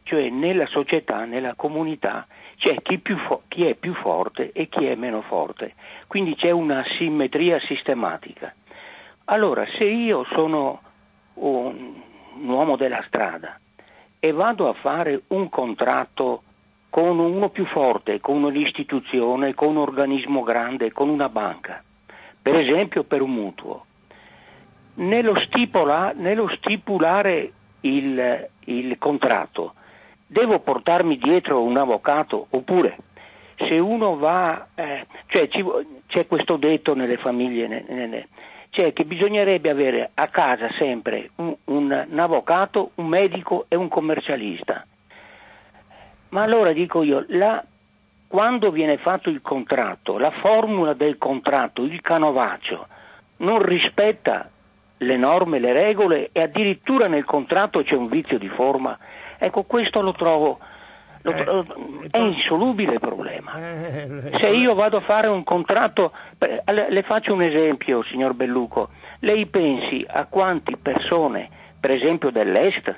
cioè 0.06 0.30
nella 0.30 0.66
società, 0.66 1.24
nella 1.24 1.54
comunità 1.54 2.28
c'è 2.56 2.80
chi, 2.80 3.02
fo- 3.26 3.42
chi, 3.48 3.64
è 3.66 3.74
più 3.74 3.92
forte 3.94 4.52
e 4.52 4.68
chi 4.68 4.86
è 4.86 4.94
meno 4.94 5.20
forte, 5.22 5.74
quindi 6.06 6.36
c'è 6.36 6.52
una 6.52 6.84
simmetria 6.96 7.58
sistematica. 7.58 8.54
Allora, 9.24 9.66
se 9.76 9.82
io 9.84 10.24
sono 10.30 10.80
un, 11.34 11.94
un 12.38 12.48
uomo 12.48 12.76
della 12.76 13.02
strada 13.08 13.58
e 14.20 14.30
vado 14.30 14.68
a 14.68 14.74
fare 14.74 15.22
un 15.28 15.48
contratto 15.48 16.42
con 16.88 17.18
uno 17.18 17.48
più 17.48 17.66
forte, 17.66 18.20
con 18.20 18.44
un'istituzione, 18.44 19.54
con 19.54 19.70
un 19.70 19.78
organismo 19.78 20.44
grande, 20.44 20.92
con 20.92 21.08
una 21.08 21.28
banca, 21.28 21.82
per 22.40 22.54
esempio 22.54 23.02
per 23.02 23.22
un 23.22 23.32
mutuo, 23.32 23.86
nello, 24.94 25.34
stipola, 25.40 26.12
nello 26.14 26.48
stipulare 26.58 27.52
il, 27.80 28.48
il 28.66 28.96
contratto, 28.98 29.74
devo 30.26 30.58
portarmi 30.58 31.18
dietro 31.18 31.62
un 31.62 31.76
avvocato 31.76 32.46
oppure 32.50 32.96
se 33.56 33.78
uno 33.78 34.16
va, 34.16 34.68
eh, 34.74 35.06
cioè 35.26 35.48
ci, 35.48 35.64
c'è 36.06 36.26
questo 36.26 36.56
detto 36.56 36.94
nelle 36.94 37.16
famiglie, 37.16 37.66
ne, 37.66 37.84
ne, 37.88 38.06
ne, 38.06 38.28
cioè 38.70 38.92
che 38.92 39.04
bisognerebbe 39.04 39.70
avere 39.70 40.10
a 40.12 40.28
casa 40.28 40.70
sempre 40.76 41.30
un, 41.36 41.56
un, 41.64 42.06
un, 42.10 42.18
avvocato, 42.18 42.90
un 42.96 43.06
medico 43.06 43.64
e 43.68 43.76
un 43.76 43.88
commercialista. 43.88 44.84
Ma 46.30 46.42
allora 46.42 46.72
dico 46.72 47.02
io, 47.02 47.24
la, 47.28 47.64
quando 48.26 48.70
viene 48.70 48.98
fatto 48.98 49.30
il 49.30 49.40
contratto, 49.40 50.18
la 50.18 50.32
formula 50.32 50.92
del 50.92 51.16
contratto, 51.16 51.82
il 51.82 52.00
canovaccio, 52.02 52.86
non 53.38 53.62
rispetta 53.62 54.50
le 54.98 55.16
norme, 55.16 55.58
le 55.58 55.72
regole 55.72 56.30
e 56.32 56.42
addirittura 56.42 57.06
nel 57.06 57.24
contratto 57.24 57.82
c'è 57.82 57.94
un 57.94 58.08
vizio 58.08 58.38
di 58.38 58.48
forma 58.48 58.98
Ecco, 59.38 59.64
questo 59.64 60.00
lo 60.00 60.12
trovo, 60.12 60.58
lo 61.22 61.32
trovo 61.32 61.60
eh, 62.02 62.08
è 62.10 62.18
insolubile 62.18 62.94
il 62.94 63.00
problema. 63.00 63.52
Eh, 63.56 64.30
Se 64.38 64.48
io 64.48 64.74
vado 64.74 64.96
a 64.96 65.00
fare 65.00 65.28
un 65.28 65.44
contratto, 65.44 66.12
le 66.38 67.02
faccio 67.02 67.32
un 67.32 67.42
esempio, 67.42 68.02
signor 68.04 68.34
Belluco, 68.34 68.90
lei 69.20 69.46
pensi 69.46 70.04
a 70.08 70.26
quante 70.26 70.76
persone, 70.76 71.48
per 71.78 71.90
esempio 71.90 72.30
dell'Est, 72.30 72.94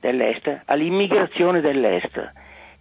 dell'est 0.00 0.62
all'immigrazione 0.66 1.60
dell'Est, 1.60 2.32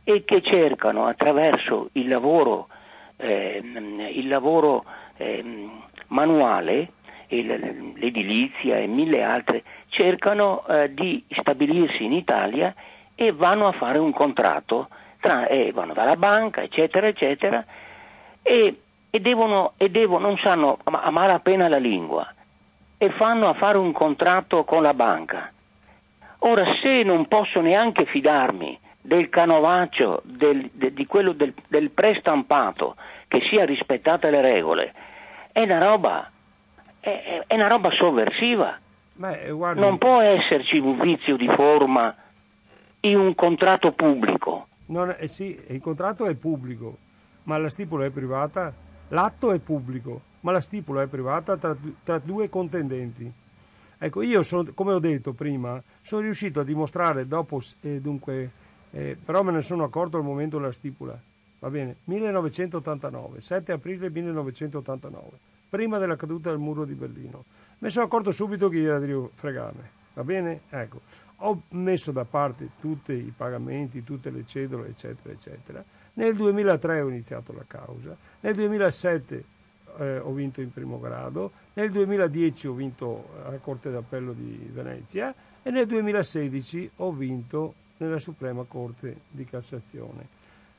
e 0.04 0.24
che 0.24 0.42
cercano 0.42 1.06
attraverso 1.06 1.90
il 1.94 2.08
lavoro, 2.08 2.68
eh, 3.18 3.62
il 4.14 4.28
lavoro 4.28 4.80
eh, 5.18 5.44
manuale, 6.08 6.94
l'edilizia 7.30 8.78
e 8.78 8.88
mille 8.88 9.24
altre, 9.24 9.64
cercano 9.90 10.66
eh, 10.68 10.94
di 10.94 11.24
stabilirsi 11.30 12.04
in 12.04 12.14
Italia 12.14 12.74
e 13.16 13.32
vanno 13.32 13.68
a 13.68 13.74
fare 13.74 13.98
un 13.98 14.12
contratto, 14.12 14.88
tra, 15.20 15.48
eh, 15.48 15.72
vanno 15.74 15.94
dalla 15.94 16.16
banca, 16.16 16.62
eccetera, 16.62 17.08
eccetera, 17.08 17.64
e, 18.42 18.80
e, 19.10 19.20
devono, 19.20 19.74
e 19.78 19.90
devono, 19.90 20.28
non 20.28 20.38
sanno 20.38 20.80
a 20.84 21.12
malapena 21.12 21.68
la 21.68 21.78
lingua 21.78 22.34
e 22.98 23.10
fanno 23.12 23.50
a 23.50 23.54
fare 23.54 23.78
un 23.78 23.92
contratto 23.92 24.64
con 24.64 24.82
la 24.82 24.94
banca. 24.94 25.52
Ora, 26.40 26.66
se 26.82 27.04
non 27.04 27.28
posso 27.28 27.60
neanche 27.62 28.06
fidarmi 28.06 28.80
del 29.02 29.30
canovaccio, 29.30 30.22
del, 30.24 30.70
de, 30.74 30.94
di 30.94 31.06
quello 31.06 31.34
del, 31.34 31.54
del 31.68 31.92
prestampato, 31.92 32.96
che 33.28 33.42
sia 33.50 33.66
rispettate 33.66 34.30
le 34.30 34.42
regole, 34.42 34.94
è 35.52 35.62
una 35.62 35.80
roba, 35.80 36.30
è, 37.00 37.44
è 37.48 37.54
una 37.56 37.68
roba 37.68 37.92
sovversiva. 37.92 38.78
Beh, 39.14 39.50
guardi... 39.52 39.80
Non 39.80 39.98
può 39.98 40.22
esserci 40.22 40.78
un 40.78 41.00
vizio 41.00 41.36
di 41.36 41.48
forma 41.50 42.16
in 43.02 43.18
un 43.18 43.36
contratto 43.36 43.92
pubblico. 43.92 44.68
Non, 44.88 45.16
eh 45.18 45.28
sì, 45.28 45.58
il 45.68 45.82
contratto 45.82 46.26
è 46.26 46.36
pubblico, 46.36 46.98
ma 47.44 47.58
la 47.58 47.70
stipula 47.70 48.06
è 48.06 48.10
privata. 48.10 48.74
L'atto 49.10 49.52
è 49.52 49.60
pubblico, 49.60 50.22
ma 50.42 50.52
la 50.52 50.62
stipula 50.62 51.02
è 51.02 51.08
privata 51.08 51.58
tra, 51.58 51.76
tra 52.04 52.20
due 52.20 52.50
contendenti. 52.50 53.32
Ecco, 54.02 54.22
io 54.22 54.44
sono, 54.44 54.72
come 54.74 54.94
ho 54.94 55.00
detto 55.00 55.34
prima, 55.34 55.82
sono 56.02 56.22
riuscito 56.22 56.62
a 56.62 56.64
dimostrare 56.64 57.28
dopo, 57.28 57.62
eh, 57.82 58.00
dunque, 58.00 58.50
eh, 58.92 59.18
però 59.24 59.44
me 59.44 59.52
ne 59.52 59.62
sono 59.62 59.84
accorto 59.84 60.18
al 60.18 60.24
momento 60.24 60.58
della 60.58 60.72
stipula. 60.72 61.20
Va 61.60 61.70
bene, 61.70 61.98
1989, 62.06 63.42
7 63.42 63.72
aprile 63.74 64.10
1989, 64.10 65.30
prima 65.70 65.98
della 65.98 66.16
caduta 66.16 66.50
del 66.50 66.60
muro 66.60 66.86
di 66.86 66.96
Berlino. 66.96 67.46
Mi 67.80 67.90
sono 67.90 68.06
accorto 68.06 68.32
subito 68.32 68.68
che 68.70 68.82
era 68.82 69.00
di 69.00 69.16
fregarmi. 69.34 69.84
Va 70.14 70.24
bene? 70.24 70.62
Ecco 70.70 71.28
ho 71.42 71.64
messo 71.70 72.12
da 72.12 72.26
parte 72.26 72.72
tutti 72.80 73.14
i 73.14 73.34
pagamenti, 73.36 74.04
tutte 74.04 74.30
le 74.30 74.46
cedole, 74.46 74.90
eccetera, 74.90 75.34
eccetera. 75.34 75.84
Nel 76.14 76.36
2003 76.36 77.02
ho 77.02 77.10
iniziato 77.10 77.54
la 77.54 77.64
causa, 77.66 78.16
nel 78.42 78.56
2007 78.56 79.44
eh, 79.98 80.18
ho 80.20 80.32
vinto 80.34 80.62
in 80.62 80.72
primo 80.72 81.00
grado, 81.00 81.52
nel 81.74 81.92
2010 81.92 82.68
ho 82.68 82.74
vinto 82.74 83.30
alla 83.46 83.58
Corte 83.58 83.90
d'Appello 83.90 84.34
di 84.34 84.70
Venezia 84.72 85.34
e 85.62 85.70
nel 85.72 85.86
2016 85.86 86.92
ho 86.98 87.12
vinto 87.14 87.74
nella 87.98 88.20
Suprema 88.20 88.64
Corte 88.64 89.22
di 89.30 89.46
Cassazione. 89.46 90.38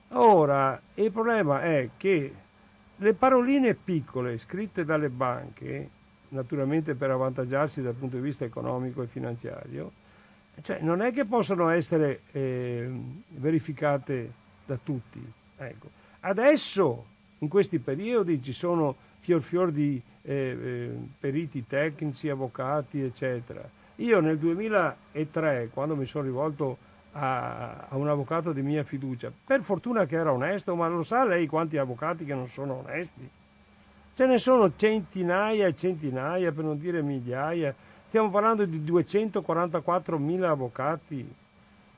Ora, 0.09 0.80
il 0.95 1.12
problema 1.12 1.62
è 1.62 1.91
che 1.97 2.34
le 3.03 3.15
paroline 3.15 3.75
piccole 3.75 4.37
scritte 4.37 4.85
dalle 4.85 5.09
banche, 5.09 5.89
naturalmente 6.29 6.95
per 6.95 7.11
avvantaggiarsi 7.11 7.83
dal 7.83 7.95
punto 7.95 8.17
di 8.17 8.23
vista 8.23 8.45
economico 8.45 9.03
e 9.03 9.07
finanziario, 9.07 9.93
cioè, 10.63 10.81
non 10.81 11.01
è 11.01 11.11
che 11.13 11.25
possono 11.25 11.71
essere 11.71 12.21
eh, 12.33 12.89
verificate 13.29 14.33
da 14.67 14.79
tutti. 14.83 15.21
Ecco. 15.57 15.89
Adesso, 16.21 17.07
in 17.39 17.49
questi 17.49 17.79
periodi, 17.79 18.43
ci 18.43 18.53
sono 18.53 18.95
fior 19.19 19.41
fior 19.41 19.71
di 19.71 20.01
eh, 20.23 20.35
eh, 20.35 20.91
periti 21.19 21.67
tecnici, 21.67 22.29
avvocati, 22.29 23.01
eccetera. 23.01 23.67
Io 23.97 24.21
nel 24.21 24.39
2003, 24.39 25.71
quando 25.73 25.97
mi 25.97 26.05
sono 26.05 26.25
rivolto 26.25 26.77
a, 27.13 27.87
a, 27.89 27.97
un 27.97 28.09
avvocato 28.09 28.53
di 28.53 28.63
mia 28.63 28.85
fiducia, 28.85 29.33
per 29.45 29.63
fortuna 29.63 30.07
che 30.07 30.17
era 30.17 30.33
onesto, 30.33 30.75
ma 30.75 30.89
lo 30.89 31.03
sa 31.03 31.25
lei 31.25 31.47
quanti 31.47 31.77
avvocati 31.77 32.25
che 32.25 32.35
non 32.35 32.47
sono 32.47 32.83
onesti? 32.85 33.29
Ce 34.15 34.27
ne 34.27 34.39
sono 34.39 34.73
centinaia 34.77 35.67
e 35.67 35.75
centinaia, 35.75 36.53
per 36.53 36.65
non 36.65 36.79
dire 36.79 37.01
migliaia, 37.03 37.75
Stiamo 38.11 38.31
parlando 38.31 38.65
di 38.65 38.81
244.000 38.81 40.43
avvocati, 40.43 41.33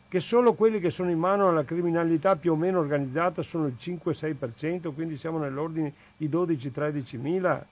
che 0.08 0.20
solo 0.20 0.52
quelli 0.52 0.78
che 0.78 0.90
sono 0.90 1.08
in 1.08 1.18
mano 1.18 1.48
alla 1.48 1.64
criminalità 1.64 2.36
più 2.36 2.52
o 2.52 2.54
meno 2.54 2.80
organizzata 2.80 3.40
sono 3.40 3.64
il 3.64 3.76
5-6%, 3.78 4.92
quindi 4.92 5.16
siamo 5.16 5.38
nell'ordine 5.38 5.94
di 6.18 6.28
12-13.000. 6.28 7.62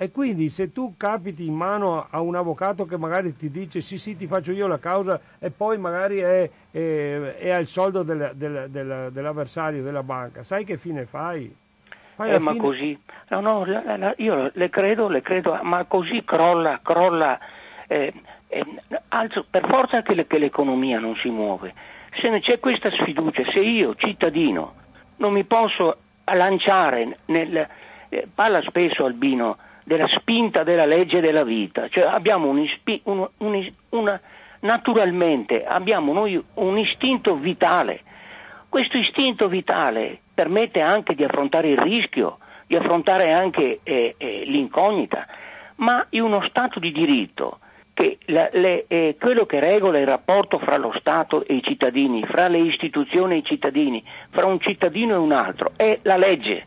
E 0.00 0.12
quindi 0.12 0.48
se 0.48 0.70
tu 0.70 0.94
capiti 0.96 1.44
in 1.44 1.54
mano 1.54 2.06
a 2.08 2.20
un 2.20 2.36
avvocato 2.36 2.86
che 2.86 2.96
magari 2.96 3.34
ti 3.34 3.50
dice 3.50 3.80
sì 3.80 3.98
sì 3.98 4.16
ti 4.16 4.28
faccio 4.28 4.52
io 4.52 4.68
la 4.68 4.78
causa 4.78 5.20
e 5.40 5.50
poi 5.50 5.76
magari 5.76 6.18
è, 6.18 6.48
è, 6.70 7.34
è 7.36 7.50
al 7.50 7.66
soldo 7.66 8.04
del, 8.04 8.30
del, 8.36 8.68
del, 8.70 9.08
dell'avversario 9.10 9.82
della 9.82 10.04
banca, 10.04 10.44
sai 10.44 10.62
che 10.64 10.76
fine 10.76 11.04
fai? 11.04 11.52
fai 12.14 12.30
eh, 12.30 12.38
ma 12.38 12.52
fine... 12.52 12.62
così, 12.62 13.00
no, 13.30 13.40
no, 13.40 13.64
la, 13.64 13.96
la, 13.96 14.14
io 14.18 14.52
le 14.54 14.70
credo, 14.70 15.08
le 15.08 15.20
credo, 15.20 15.58
ma 15.62 15.82
così 15.86 16.22
crolla, 16.24 16.78
crolla 16.80 17.36
eh, 17.88 18.12
eh, 18.46 18.64
alzo, 19.08 19.46
per 19.50 19.66
forza 19.66 20.02
che, 20.02 20.14
le, 20.14 20.28
che, 20.28 20.38
l'economia 20.38 21.00
non 21.00 21.16
si 21.16 21.28
muove. 21.28 21.74
Se 22.20 22.30
c'è 22.38 22.60
questa 22.60 22.92
sfiducia, 22.92 23.42
se 23.50 23.58
io, 23.58 23.96
cittadino, 23.96 24.74
non 25.16 25.32
mi 25.32 25.42
posso 25.42 25.96
lanciare 26.24 27.18
nel... 27.24 27.68
Eh, 28.10 28.28
parla 28.32 28.62
spesso 28.62 29.04
Albino 29.04 29.58
della 29.88 30.06
spinta 30.08 30.62
della 30.62 30.84
legge 30.84 31.20
della 31.20 31.42
vita, 31.42 31.88
cioè 31.88 32.04
abbiamo 32.04 32.48
un, 32.48 32.68
un, 33.04 33.28
un, 33.38 33.72
una 33.88 34.20
naturalmente 34.60 35.64
abbiamo 35.64 36.12
noi 36.12 36.40
un 36.54 36.78
istinto 36.78 37.36
vitale. 37.36 38.02
Questo 38.68 38.98
istinto 38.98 39.48
vitale 39.48 40.20
permette 40.34 40.80
anche 40.80 41.14
di 41.14 41.24
affrontare 41.24 41.68
il 41.70 41.78
rischio, 41.78 42.38
di 42.66 42.76
affrontare 42.76 43.32
anche 43.32 43.80
eh, 43.82 44.14
eh, 44.18 44.42
l'incognita, 44.44 45.26
ma 45.76 46.06
in 46.10 46.22
uno 46.22 46.42
Stato 46.48 46.78
di 46.78 46.92
diritto 46.92 47.60
che 47.94 48.18
la, 48.26 48.46
le, 48.52 48.84
eh, 48.88 49.16
quello 49.18 49.46
che 49.46 49.58
regola 49.58 49.98
il 49.98 50.06
rapporto 50.06 50.58
fra 50.58 50.76
lo 50.76 50.92
Stato 50.98 51.46
e 51.46 51.54
i 51.54 51.62
cittadini, 51.62 52.24
fra 52.26 52.46
le 52.46 52.58
istituzioni 52.58 53.34
e 53.34 53.38
i 53.38 53.44
cittadini, 53.44 54.04
fra 54.30 54.44
un 54.44 54.60
cittadino 54.60 55.14
e 55.14 55.18
un 55.18 55.32
altro, 55.32 55.72
è 55.76 55.98
la 56.02 56.18
legge. 56.18 56.66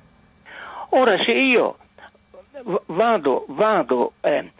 Ora 0.90 1.22
se 1.24 1.32
io 1.32 1.78
vado, 2.86 3.46
vado 3.48 4.14
eh, 4.22 4.52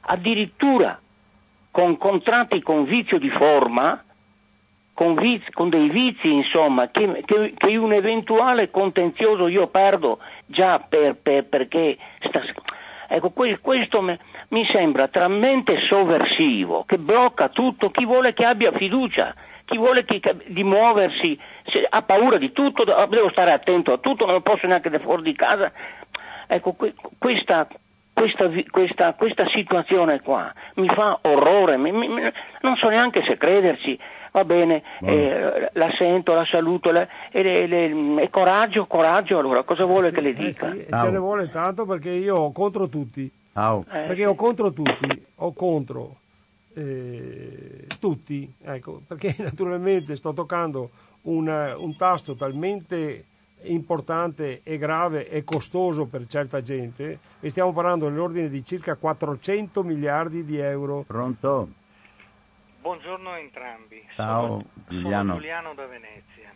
addirittura 0.00 0.98
con 1.70 1.96
contratti 1.96 2.62
con 2.62 2.84
vizio 2.84 3.18
di 3.18 3.30
forma, 3.30 4.02
con, 4.94 5.14
vizi, 5.14 5.50
con 5.52 5.68
dei 5.68 5.88
vizi 5.90 6.32
insomma, 6.32 6.90
che, 6.90 7.22
che, 7.24 7.54
che, 7.56 7.76
un 7.76 7.92
eventuale 7.92 8.70
contenzioso 8.70 9.46
io 9.46 9.68
perdo 9.68 10.18
già 10.46 10.80
per, 10.80 11.16
per, 11.22 11.44
perché 11.44 11.96
sta, 12.20 12.42
ecco, 13.06 13.30
questo 13.30 14.00
me, 14.00 14.18
mi 14.48 14.64
sembra 14.66 15.08
talmente 15.08 15.78
sovversivo 15.86 16.84
che 16.84 16.98
blocca 16.98 17.48
tutto 17.48 17.90
chi 17.90 18.04
vuole 18.04 18.32
che 18.32 18.44
abbia 18.44 18.72
fiducia 18.72 19.34
chi 19.68 19.76
vuole 19.76 20.04
che, 20.04 20.20
di 20.46 20.64
muoversi 20.64 21.38
ha 21.90 22.02
paura 22.02 22.38
di 22.38 22.52
tutto, 22.52 22.84
devo 22.84 23.30
stare 23.30 23.52
attento 23.52 23.92
a 23.92 23.98
tutto, 23.98 24.24
non 24.24 24.40
posso 24.40 24.66
neanche 24.66 24.98
fuori 24.98 25.22
di 25.22 25.34
casa. 25.34 25.70
Ecco, 26.50 26.74
questa, 27.18 27.68
questa, 28.14 28.48
questa, 28.70 29.12
questa, 29.12 29.46
situazione 29.48 30.22
qua 30.22 30.50
mi 30.76 30.88
fa 30.88 31.18
orrore, 31.22 31.76
mi, 31.76 31.92
mi, 31.92 32.08
non 32.62 32.76
so 32.76 32.88
neanche 32.88 33.22
se 33.24 33.36
crederci. 33.36 33.98
Va 34.32 34.44
bene, 34.44 34.82
eh, 35.00 35.70
la 35.72 35.90
sento, 35.96 36.32
la 36.32 36.44
saluto, 36.44 36.90
la, 36.90 37.06
e, 37.30 37.42
le, 37.42 37.66
le, 37.66 38.22
e, 38.22 38.30
coraggio, 38.30 38.86
coraggio, 38.86 39.38
allora 39.38 39.62
cosa 39.62 39.84
vuole 39.84 40.06
eh 40.06 40.10
sì, 40.10 40.14
che 40.14 40.20
le 40.20 40.28
eh 40.30 40.34
dica? 40.34 40.70
Eh 40.70 40.86
sì, 40.86 40.86
ce 40.98 41.10
ne 41.10 41.18
vuole 41.18 41.48
tanto 41.48 41.86
perché 41.86 42.10
io 42.10 42.36
ho 42.36 42.52
contro 42.52 42.88
tutti. 42.88 43.30
Oh. 43.54 43.84
perché 43.88 44.24
ho 44.24 44.36
contro 44.36 44.72
tutti, 44.72 45.26
ho 45.36 45.52
contro 45.52 46.14
eh, 46.74 47.86
tutti, 47.98 48.50
ecco, 48.62 49.02
perché 49.06 49.34
naturalmente 49.42 50.14
sto 50.14 50.32
toccando 50.32 50.90
un, 51.22 51.74
un 51.76 51.96
tasto 51.96 52.36
talmente 52.36 53.24
importante 53.62 54.60
e 54.62 54.78
grave 54.78 55.28
e 55.28 55.44
costoso 55.44 56.06
per 56.06 56.26
certa 56.26 56.60
gente 56.60 57.18
e 57.40 57.50
stiamo 57.50 57.72
parlando 57.72 58.08
nell'ordine 58.08 58.48
di 58.48 58.64
circa 58.64 58.96
400 58.96 59.82
miliardi 59.82 60.44
di 60.44 60.58
euro. 60.58 61.02
Pronto? 61.06 61.68
Buongiorno 62.80 63.30
a 63.30 63.38
entrambi. 63.38 64.02
Ciao 64.14 64.46
sono, 64.46 64.64
Giuliano. 64.88 65.26
Sono 65.26 65.34
Giuliano 65.34 65.74
da 65.74 65.86
Venezia. 65.86 66.54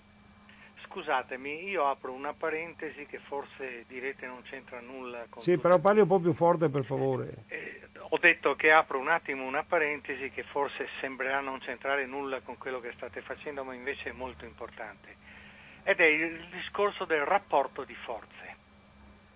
Scusatemi, 0.87 1.69
io 1.69 1.87
apro 1.89 2.13
una 2.13 2.35
parentesi 2.35 3.07
che 3.07 3.19
forse 3.19 3.85
direte 3.89 4.27
non 4.27 4.43
c'entra 4.43 4.81
nulla 4.81 5.25
con... 5.29 5.43
Sì, 5.43 5.57
però 5.59 5.79
parli 5.79 6.01
un 6.01 6.07
po' 6.07 6.21
più 6.21 6.35
forte 6.35 6.69
per 6.69 6.85
favore. 6.85 7.45
Eh, 7.49 7.81
ho 7.97 8.19
detto 8.19 8.55
che 8.57 8.73
apro 8.73 8.99
un 8.99 9.09
attimo 9.09 9.47
una 9.47 9.63
parentesi 9.63 10.31
che 10.31 10.43
forse 10.43 10.87
sembrerà 11.01 11.41
non 11.41 11.59
c'entrare 11.61 12.05
nulla 12.05 12.41
con 12.41 12.59
quello 12.59 12.79
che 12.81 12.93
state 12.95 13.23
facendo, 13.23 13.65
ma 13.65 13.75
invece 13.75 14.11
è 14.11 14.13
molto 14.13 14.45
importante 14.45 15.32
ed 15.85 16.01
è 16.01 16.07
il 16.07 16.47
discorso 16.49 17.05
del 17.05 17.25
rapporto 17.25 17.85
di 17.85 17.95
forze, 17.95 18.57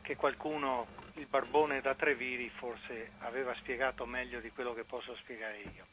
che 0.03 0.17
qualcuno, 0.17 0.87
il 1.15 1.27
barbone 1.27 1.81
da 1.81 1.95
Treviri, 1.95 2.49
forse 2.51 3.13
aveva 3.21 3.55
spiegato 3.55 4.07
meglio 4.07 4.41
di 4.41 4.51
quello 4.51 4.73
che 4.73 4.85
posso 4.85 5.17
spiegare 5.17 5.59
io. 5.59 5.87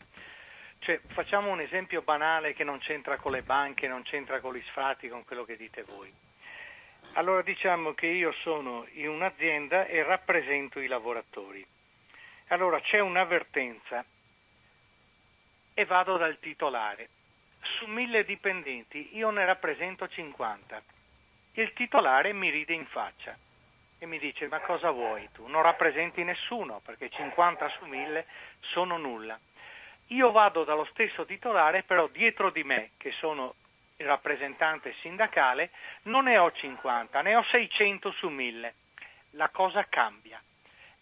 Cioè, 0.80 0.99
facciamo 1.08 1.49
un 1.49 1.62
esempio 1.62 2.01
banale 2.01 2.54
che 2.54 2.64
non 2.64 2.78
c'entra 2.80 3.18
con 3.18 3.32
le 3.32 3.41
banche, 3.41 3.88
non 3.88 4.04
c'entra 4.04 4.39
con 4.41 4.54
gli 4.54 4.62
sfratti, 4.64 5.08
con 5.08 5.24
quello 5.24 5.45
che 5.45 5.56
dite 5.56 5.84
voi. 5.84 6.14
Allora 7.14 7.41
diciamo 7.41 7.93
che 7.93 8.08
io 8.08 8.32
sono 8.41 8.86
in 8.93 9.10
un'azienda 9.10 9.86
e 9.86 10.04
rappresento 10.04 10.80
i 10.80 10.88
lavoratori. 10.88 11.66
Allora 12.47 12.80
c'è 12.82 12.99
un'avvertenza 12.99 14.04
e 15.74 15.86
vado 15.86 16.18
dal 16.18 16.38
titolare 16.39 17.10
su 17.78 17.86
mille 17.86 18.24
dipendenti 18.24 19.16
io 19.16 19.30
ne 19.30 19.45
rappresento 19.45 20.07
50. 20.07 20.82
Il 21.53 21.74
titolare 21.74 22.34
mi 22.34 22.49
ride 22.49 22.74
in 22.74 22.86
faccia 22.86 23.38
e 23.99 24.05
mi 24.05 24.20
dice 24.20 24.47
ma 24.47 24.59
cosa 24.59 24.91
vuoi 24.91 25.30
tu? 25.34 25.47
Non 25.47 25.61
rappresenti 25.61 26.24
nessuno 26.24 26.82
perché 26.84 27.09
50 27.09 27.70
su 27.78 27.86
mille 27.86 28.26
sono 28.59 28.97
nulla. 28.97 29.39
Io 30.07 30.32
vado 30.32 30.64
dallo 30.64 30.86
stesso 30.91 31.26
titolare 31.26 31.84
però 31.84 32.07
dietro 32.07 32.49
di 32.49 32.64
me 32.64 32.91
che 32.97 33.11
sono 33.11 33.55
il 33.97 34.05
rappresentante 34.05 34.93
sindacale 35.01 35.70
non 36.03 36.26
ne 36.26 36.38
ho 36.38 36.51
50, 36.51 37.22
ne 37.22 37.36
ho 37.36 37.43
600 37.43 38.11
su 38.11 38.28
mille. 38.30 38.76
La 39.32 39.49
cosa 39.49 39.86
cambia. 39.89 40.41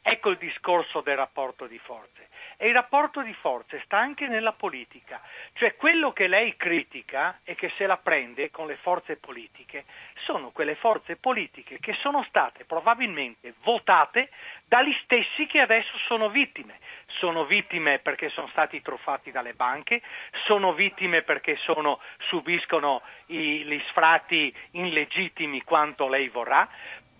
Ecco 0.02 0.30
il 0.30 0.38
discorso 0.38 1.02
del 1.02 1.16
rapporto 1.16 1.68
di 1.68 1.78
forze. 1.78 2.30
E 2.64 2.68
il 2.68 2.76
rapporto 2.76 3.24
di 3.24 3.34
forze 3.34 3.82
sta 3.86 3.98
anche 3.98 4.28
nella 4.28 4.52
politica, 4.52 5.20
cioè 5.54 5.76
quello 5.76 6.14
che 6.14 6.28
lei 6.28 6.56
critica 6.58 7.40
e 7.44 7.56
che 7.56 7.74
se 7.76 7.88
la 7.88 7.98
prende 7.98 8.52
con 8.52 8.68
le 8.68 8.76
forze 8.76 9.16
politiche 9.16 9.86
sono 10.26 10.52
quelle 10.52 10.76
forze 10.76 11.16
politiche 11.16 11.80
che 11.80 11.94
sono 12.02 12.24
state 12.28 12.66
probabilmente 12.66 13.56
votate 13.64 14.30
dagli 14.68 14.96
stessi 15.02 15.48
che 15.48 15.60
adesso 15.60 15.98
sono 16.06 16.30
vittime. 16.30 16.78
Sono 17.18 17.46
vittime 17.46 17.98
perché 17.98 18.30
sono 18.30 18.48
stati 18.50 18.80
truffati 18.82 19.32
dalle 19.32 19.54
banche, 19.54 20.00
sono 20.46 20.74
vittime 20.74 21.24
perché 21.24 21.56
sono, 21.58 22.00
subiscono 22.30 23.02
i, 23.28 23.64
gli 23.66 23.82
sfratti 23.90 24.56
illegittimi 24.72 25.64
quanto 25.64 26.08
lei 26.08 26.30
vorrà, 26.30 26.70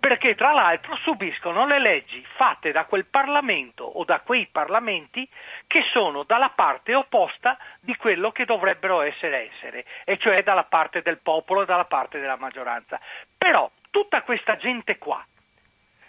perché 0.02 0.34
tra 0.34 0.52
l'altro 0.52 0.96
subiscono 0.96 1.68
le 1.68 1.78
leggi 1.78 2.26
fatte 2.36 2.72
da 2.72 2.86
quel 2.86 3.06
Parlamento 3.06 3.84
o 3.84 4.04
da 4.04 4.20
quei 4.22 4.48
Parlamenti 4.52 5.30
che 5.68 5.84
sono 5.94 6.24
dalla 6.24 6.50
parte 6.50 6.96
opposta 6.96 7.56
di 7.80 7.96
quello 7.96 8.32
che 8.32 8.46
dovrebbero 8.46 9.02
essere 9.02 9.52
essere, 9.54 9.86
e 10.04 10.18
cioè 10.18 10.42
dalla 10.42 10.64
parte 10.64 11.04
del 11.04 11.20
popolo 11.20 11.62
e 11.62 11.66
dalla 11.66 11.86
parte 11.86 12.20
della 12.20 12.36
maggioranza. 12.36 13.00
Però 13.38 13.70
tutta 13.92 14.24
questa 14.24 14.58
gente 14.58 14.98
qua 14.98 15.24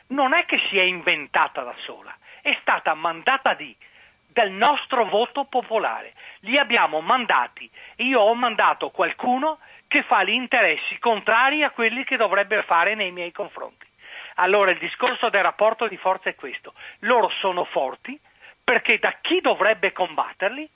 non 0.09 0.32
è 0.32 0.47
che 0.47 0.59
si 0.70 0.78
è 0.78 0.82
inventata 0.82 1.61
da 1.61 1.74
sola, 1.84 2.16
è 2.40 2.57
stata 2.62 2.95
mandata 2.95 3.53
di 3.53 3.76
del 4.32 4.51
nostro 4.51 5.05
voto 5.05 5.45
popolare. 5.45 6.14
Li 6.40 6.59
abbiamo 6.59 7.01
mandati. 7.01 7.70
Io 7.97 8.20
ho 8.20 8.34
mandato 8.34 8.88
qualcuno 8.88 9.59
che 9.93 10.03
fa 10.05 10.24
gli 10.24 10.30
interessi 10.30 10.99
contrari 10.99 11.62
a 11.62 11.70
quelli 11.70 12.03
che 12.05 12.16
dovrebbe 12.16 12.62
fare 12.62 12.95
nei 12.95 13.11
miei 13.11 13.30
confronti. 13.30 13.86
Allora 14.36 14.70
il 14.70 14.78
discorso 14.78 15.28
del 15.28 15.43
rapporto 15.43 15.86
di 15.86 15.99
forza 15.99 16.30
è 16.30 16.34
questo. 16.34 16.72
Loro 17.01 17.28
sono 17.40 17.64
forti 17.64 18.18
perché 18.64 18.99
da 18.99 19.18
chi 19.20 19.43
dovrebbe 19.43 19.93
combatterli 19.93 20.66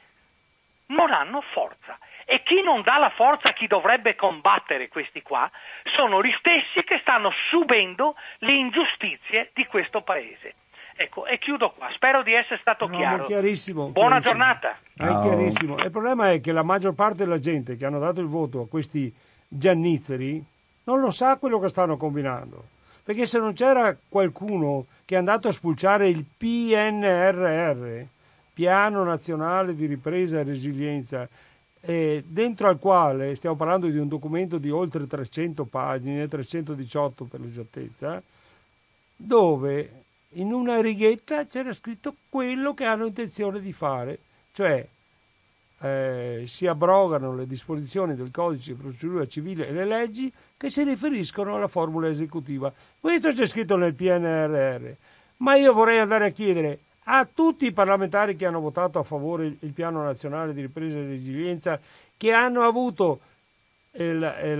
non 0.88 1.14
hanno 1.14 1.40
forza. 1.40 1.98
E 2.26 2.42
chi 2.42 2.60
non 2.60 2.82
dà 2.82 2.98
la 2.98 3.08
forza 3.08 3.48
a 3.48 3.52
chi 3.54 3.66
dovrebbe 3.66 4.16
combattere 4.16 4.88
questi 4.88 5.22
qua 5.22 5.50
sono 5.94 6.22
gli 6.22 6.34
stessi 6.36 6.84
che 6.84 6.98
stanno 6.98 7.32
subendo 7.48 8.16
le 8.40 8.52
ingiustizie 8.52 9.50
di 9.54 9.64
questo 9.64 10.02
paese. 10.02 10.56
Ecco, 10.96 11.26
e 11.26 11.38
chiudo 11.38 11.72
qua. 11.76 11.88
Spero 11.94 12.22
di 12.22 12.32
essere 12.32 12.58
stato 12.60 12.86
no, 12.86 12.96
chiaro. 12.96 13.24
Chiarissimo. 13.24 13.88
Buona 13.88 14.18
chiarissimo. 14.18 14.32
giornata. 14.32 14.78
È 14.94 15.20
chiarissimo. 15.20 15.76
Il 15.76 15.90
problema 15.90 16.32
è 16.32 16.40
che 16.40 16.52
la 16.52 16.62
maggior 16.62 16.94
parte 16.94 17.24
della 17.24 17.38
gente 17.38 17.76
che 17.76 17.84
hanno 17.84 17.98
dato 17.98 18.20
il 18.20 18.26
voto 18.26 18.62
a 18.62 18.68
questi 18.68 19.12
giannizzeri 19.46 20.42
non 20.84 21.00
lo 21.00 21.10
sa 21.10 21.36
quello 21.36 21.60
che 21.60 21.68
stanno 21.68 21.98
combinando. 21.98 22.74
Perché 23.04 23.26
se 23.26 23.38
non 23.38 23.52
c'era 23.52 23.96
qualcuno 24.08 24.86
che 25.04 25.14
è 25.14 25.18
andato 25.18 25.48
a 25.48 25.52
spulciare 25.52 26.08
il 26.08 26.24
PNRR, 26.24 28.02
Piano 28.54 29.04
Nazionale 29.04 29.74
di 29.74 29.86
Ripresa 29.86 30.40
e 30.40 30.44
Resilienza, 30.44 31.28
eh, 31.82 32.24
dentro 32.26 32.68
al 32.68 32.78
quale 32.78 33.36
stiamo 33.36 33.54
parlando 33.54 33.86
di 33.86 33.98
un 33.98 34.08
documento 34.08 34.58
di 34.58 34.70
oltre 34.70 35.06
300 35.06 35.64
pagine, 35.64 36.26
318 36.26 37.24
per 37.24 37.40
l'esattezza, 37.40 38.20
dove 39.14 40.04
in 40.30 40.52
una 40.52 40.80
righetta 40.80 41.46
c'era 41.46 41.72
scritto 41.72 42.14
quello 42.28 42.74
che 42.74 42.84
hanno 42.84 43.06
intenzione 43.06 43.60
di 43.60 43.72
fare, 43.72 44.18
cioè 44.52 44.86
eh, 45.80 46.44
si 46.46 46.66
abrogano 46.66 47.34
le 47.34 47.46
disposizioni 47.46 48.14
del 48.14 48.30
codice 48.30 48.74
di 48.74 48.80
procedura 48.80 49.26
civile 49.26 49.68
e 49.68 49.72
le 49.72 49.84
leggi 49.84 50.32
che 50.56 50.70
si 50.70 50.82
riferiscono 50.82 51.56
alla 51.56 51.68
formula 51.68 52.08
esecutiva. 52.08 52.72
Questo 52.98 53.32
c'è 53.32 53.46
scritto 53.46 53.76
nel 53.76 53.94
PNRR, 53.94 54.90
ma 55.38 55.56
io 55.56 55.72
vorrei 55.72 55.98
andare 55.98 56.26
a 56.26 56.30
chiedere 56.30 56.80
a 57.08 57.24
tutti 57.24 57.66
i 57.66 57.72
parlamentari 57.72 58.36
che 58.36 58.46
hanno 58.46 58.60
votato 58.60 58.98
a 58.98 59.04
favore 59.04 59.56
il 59.60 59.72
piano 59.72 60.02
nazionale 60.02 60.52
di 60.52 60.62
ripresa 60.62 60.98
e 60.98 61.06
resilienza, 61.06 61.78
che 62.16 62.32
hanno 62.32 62.62
avuto 62.62 63.20
eh, 63.92 64.12
la, 64.12 64.36
eh, 64.38 64.56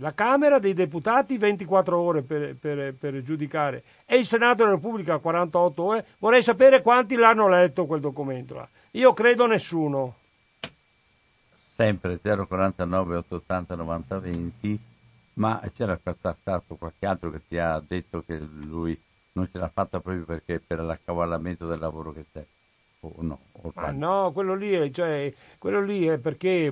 la, 0.00 0.12
Camera 0.14 0.58
dei 0.58 0.74
Deputati 0.74 1.38
24 1.38 1.98
ore 1.98 2.22
per, 2.22 2.56
per, 2.56 2.94
per, 2.94 3.22
giudicare 3.22 3.82
e 4.04 4.16
il 4.16 4.24
Senato 4.24 4.56
della 4.62 4.74
Repubblica 4.74 5.18
48 5.18 5.82
ore. 5.82 6.06
Vorrei 6.18 6.42
sapere 6.42 6.82
quanti 6.82 7.16
l'hanno 7.16 7.48
letto 7.48 7.86
quel 7.86 8.00
documento 8.00 8.54
là. 8.54 8.68
Io 8.92 9.12
credo 9.12 9.46
nessuno. 9.46 10.16
Sempre 11.74 12.18
049 12.20 13.16
880 13.16 13.74
90 13.74 14.18
20, 14.18 14.80
ma 15.34 15.62
c'era 15.72 15.98
stato 15.98 16.74
qualche 16.76 17.06
altro 17.06 17.30
che 17.30 17.40
ti 17.46 17.58
ha 17.58 17.82
detto 17.86 18.22
che 18.26 18.38
lui 18.38 18.98
non 19.32 19.48
ce 19.50 19.58
l'ha 19.58 19.70
fatta 19.72 20.00
proprio 20.00 20.24
perché 20.24 20.60
per 20.60 20.80
l'accavallamento 20.80 21.66
del 21.66 21.78
lavoro 21.78 22.12
che 22.12 22.24
c'è. 22.32 22.44
O 23.02 23.14
no, 23.20 23.38
o 23.52 23.72
ah, 23.76 23.92
no, 23.92 24.30
quello 24.32 24.54
lì, 24.54 24.72
è, 24.72 24.90
cioè, 24.90 25.32
quello 25.58 25.80
lì 25.80 26.06
è 26.06 26.18
perché 26.18 26.70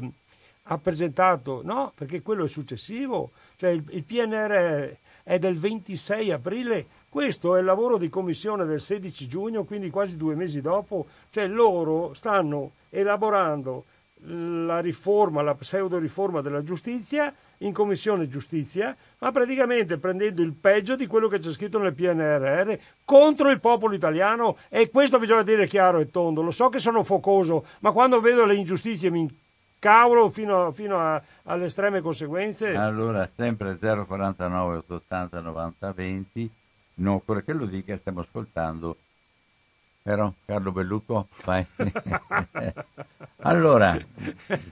ha 0.70 0.78
presentato, 0.78 1.62
no, 1.64 1.92
perché 1.94 2.20
quello 2.22 2.44
è 2.44 2.48
successivo, 2.48 3.30
cioè 3.56 3.70
il, 3.70 3.82
il 3.90 4.04
PNR 4.04 4.96
è 5.22 5.38
del 5.38 5.58
26 5.58 6.30
aprile, 6.30 6.86
questo 7.08 7.56
è 7.56 7.60
il 7.60 7.64
lavoro 7.64 7.96
di 7.96 8.08
commissione 8.08 8.66
del 8.66 8.80
16 8.80 9.28
giugno, 9.28 9.64
quindi 9.64 9.90
quasi 9.90 10.16
due 10.16 10.34
mesi 10.34 10.60
dopo, 10.60 11.06
cioè 11.30 11.46
loro 11.46 12.12
stanno 12.12 12.72
elaborando 12.90 13.84
la 14.22 14.80
riforma, 14.80 15.42
la 15.42 15.54
pseudo 15.54 15.98
riforma 15.98 16.40
della 16.40 16.62
giustizia 16.62 17.32
in 17.58 17.72
commissione 17.72 18.28
giustizia, 18.28 18.94
ma 19.18 19.30
praticamente 19.30 19.96
prendendo 19.96 20.42
il 20.42 20.52
peggio 20.52 20.96
di 20.96 21.06
quello 21.06 21.28
che 21.28 21.38
c'è 21.38 21.50
scritto 21.50 21.78
nel 21.78 21.94
PNRR 21.94 22.74
contro 23.04 23.50
il 23.50 23.60
popolo 23.60 23.94
italiano. 23.94 24.56
E 24.68 24.90
questo 24.90 25.18
bisogna 25.18 25.42
dire 25.42 25.66
chiaro 25.66 25.98
e 25.98 26.10
tondo. 26.10 26.42
Lo 26.42 26.50
so 26.50 26.68
che 26.68 26.78
sono 26.78 27.02
focoso, 27.04 27.64
ma 27.80 27.92
quando 27.92 28.20
vedo 28.20 28.44
le 28.44 28.56
ingiustizie 28.56 29.10
mi 29.10 29.28
cavolo 29.78 30.28
fino, 30.28 30.72
fino 30.72 30.98
a, 30.98 31.22
alle 31.44 31.66
estreme 31.66 32.00
conseguenze. 32.00 32.74
Allora, 32.74 33.28
sempre 33.34 33.78
049 33.78 34.76
880 34.78 35.40
90 35.40 35.92
20, 35.92 36.50
non 36.94 37.14
occorre 37.14 37.44
che 37.44 37.52
lo 37.52 37.66
dica, 37.66 37.96
stiamo 37.96 38.20
ascoltando. 38.20 38.96
Però 40.02 40.32
Carlo 40.44 40.72
Bellucco, 40.72 41.28
vai. 41.44 41.66
allora, 43.42 43.98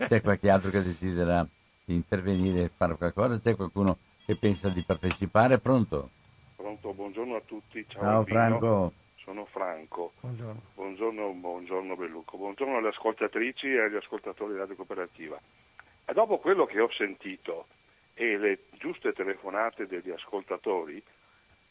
c'è 0.06 0.20
qualche 0.22 0.48
altro 0.48 0.70
che 0.70 0.82
desidera 0.82 1.46
intervenire 1.86 2.62
e 2.62 2.70
fare 2.74 2.96
qualcosa? 2.96 3.38
C'è 3.38 3.54
qualcuno 3.54 3.98
che 4.24 4.36
pensa 4.36 4.68
di 4.68 4.82
partecipare? 4.82 5.58
Pronto? 5.58 6.10
Pronto, 6.56 6.92
buongiorno 6.92 7.36
a 7.36 7.42
tutti. 7.44 7.84
Ciao, 7.88 8.02
Ciao 8.02 8.22
Franco 8.24 8.92
sono 9.26 9.44
Franco. 9.46 10.12
Buongiorno. 10.20 10.60
Buongiorno, 10.74 11.30
buongiorno 11.30 11.96
Bellucco. 11.96 12.36
Buongiorno 12.36 12.76
alle 12.76 12.90
ascoltatrici 12.90 13.72
e 13.72 13.80
agli 13.80 13.96
ascoltatori 13.96 14.52
di 14.52 14.58
Radio 14.58 14.76
Cooperativa. 14.76 15.36
E 16.04 16.12
dopo 16.12 16.38
quello 16.38 16.64
che 16.64 16.78
ho 16.78 16.88
sentito 16.92 17.66
e 18.14 18.38
le 18.38 18.60
giuste 18.78 19.12
telefonate 19.12 19.88
degli 19.88 20.10
ascoltatori, 20.10 21.02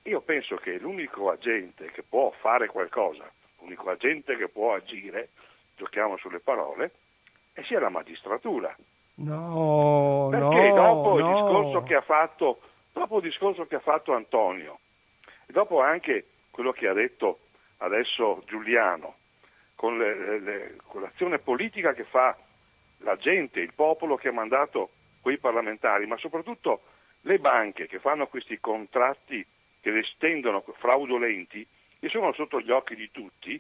io 0.04 0.20
penso 0.20 0.58
che 0.58 0.78
l'unico 0.80 1.30
agente 1.30 1.92
che 1.92 2.04
può 2.04 2.30
fare 2.42 2.68
qualcosa, 2.68 3.24
l'unico 3.60 3.90
agente 3.90 4.36
che 4.36 4.50
può 4.50 4.74
agire, 4.74 5.30
giochiamo 5.78 6.18
sulle 6.18 6.40
parole, 6.40 6.92
e 7.54 7.64
sia 7.64 7.80
la 7.80 7.88
magistratura. 7.88 8.76
No, 9.16 10.28
Perché 10.30 10.68
no, 10.68 10.76
dopo, 10.76 11.18
no. 11.18 11.20
Il 11.20 11.34
discorso 11.34 11.84
che 11.84 11.96
ha 11.96 12.02
fatto, 12.02 12.60
dopo 12.92 13.16
il 13.20 13.24
discorso 13.24 13.66
che 13.66 13.76
ha 13.76 13.80
fatto 13.80 14.14
Antonio, 14.14 14.80
e 15.46 15.54
dopo 15.54 15.80
anche 15.80 16.26
quello 16.52 16.74
che 16.74 16.90
ha 16.90 16.94
detto 16.94 17.40
adesso 17.78 18.44
Giuliano, 18.46 19.16
con, 19.76 19.98
le, 19.98 20.40
le, 20.40 20.76
con 20.86 21.02
l'azione 21.02 21.40
politica 21.40 21.94
che 21.94 22.06
fa 22.06 22.38
la 23.00 23.16
gente, 23.18 23.60
il 23.60 23.74
popolo 23.74 24.16
che 24.16 24.30
ha 24.30 24.34
mandato 24.34 24.90
quei 25.22 25.38
parlamentari, 25.38 26.06
ma 26.06 26.18
soprattutto 26.18 26.82
le 27.22 27.40
banche 27.40 27.88
che 27.88 28.00
fanno 28.00 28.28
questi 28.28 28.60
contratti 28.60 29.46
che 29.82 29.92
le 29.92 30.00
estendono 30.00 30.64
fraudolenti, 30.78 31.66
che 32.00 32.10
sono 32.10 32.34
sotto 32.34 32.60
gli 32.60 32.72
occhi 32.72 32.96
di 32.96 33.12
tutti, 33.12 33.60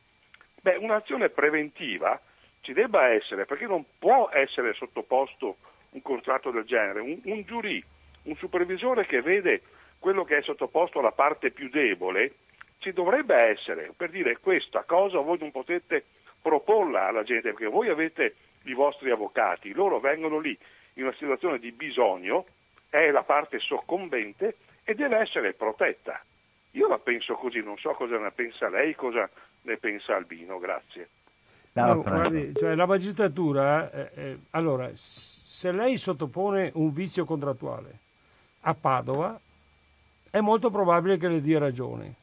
beh, 0.61 0.77
un'azione 0.77 1.29
preventiva 1.29 2.19
ci 2.61 2.73
debba 2.73 3.09
essere, 3.09 3.45
perché 3.45 3.67
non 3.67 3.85
può 3.99 4.29
essere 4.31 4.73
sottoposto 4.73 5.57
un 5.91 6.01
contratto 6.01 6.51
del 6.51 6.63
genere. 6.63 6.99
Un, 6.99 7.19
un 7.23 7.43
giurì, 7.43 7.83
un 8.23 8.35
supervisore 8.35 9.05
che 9.05 9.21
vede 9.21 9.61
quello 9.99 10.23
che 10.23 10.37
è 10.37 10.41
sottoposto 10.41 10.99
alla 10.99 11.11
parte 11.11 11.51
più 11.51 11.69
debole, 11.69 12.33
ci 12.79 12.91
dovrebbe 12.93 13.35
essere 13.35 13.91
per 13.95 14.09
dire 14.09 14.37
questa 14.39 14.83
cosa 14.83 15.19
voi 15.19 15.37
non 15.39 15.51
potete 15.51 16.05
proporla 16.41 17.07
alla 17.07 17.23
gente 17.23 17.49
perché 17.49 17.65
voi 17.65 17.89
avete 17.89 18.35
i 18.65 18.73
vostri 18.73 19.09
avvocati, 19.09 19.73
loro 19.73 19.99
vengono 19.99 20.39
lì 20.39 20.57
in 20.93 21.03
una 21.03 21.13
situazione 21.13 21.59
di 21.59 21.71
bisogno, 21.71 22.45
è 22.89 23.09
la 23.11 23.23
parte 23.23 23.59
soccombente 23.59 24.57
e 24.83 24.93
deve 24.93 25.17
essere 25.17 25.53
protetta. 25.53 26.21
Io 26.71 26.87
la 26.87 26.99
penso 26.99 27.35
così, 27.35 27.61
non 27.61 27.77
so 27.77 27.91
cosa 27.93 28.17
ne 28.17 28.31
pensa 28.31 28.69
lei, 28.69 28.95
cosa 28.95 29.29
ne 29.63 29.77
pensa 29.77 30.15
Albino, 30.15 30.59
grazie. 30.59 31.09
No, 31.73 32.01
guardi, 32.01 32.53
cioè 32.55 32.75
la 32.75 32.85
magistratura, 32.85 33.91
eh, 33.91 34.11
eh, 34.15 34.37
allora, 34.51 34.89
se 34.93 35.71
lei 35.71 35.97
sottopone 35.97 36.71
un 36.75 36.93
vizio 36.93 37.25
contrattuale 37.25 37.99
a 38.61 38.73
Padova, 38.73 39.37
è 40.29 40.39
molto 40.39 40.69
probabile 40.69 41.17
che 41.17 41.27
le 41.27 41.41
dia 41.41 41.59
ragione 41.59 42.13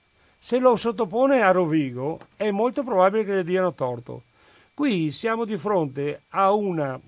se 0.44 0.58
lo 0.58 0.74
sottopone 0.74 1.40
a 1.40 1.52
Rovigo 1.52 2.18
è 2.34 2.50
molto 2.50 2.82
probabile 2.82 3.24
che 3.24 3.32
le 3.32 3.44
diano 3.44 3.74
torto. 3.74 4.24
Qui 4.74 5.12
siamo 5.12 5.44
di 5.44 5.56
fronte 5.56 6.22
a 6.30 6.50
una 6.52 7.00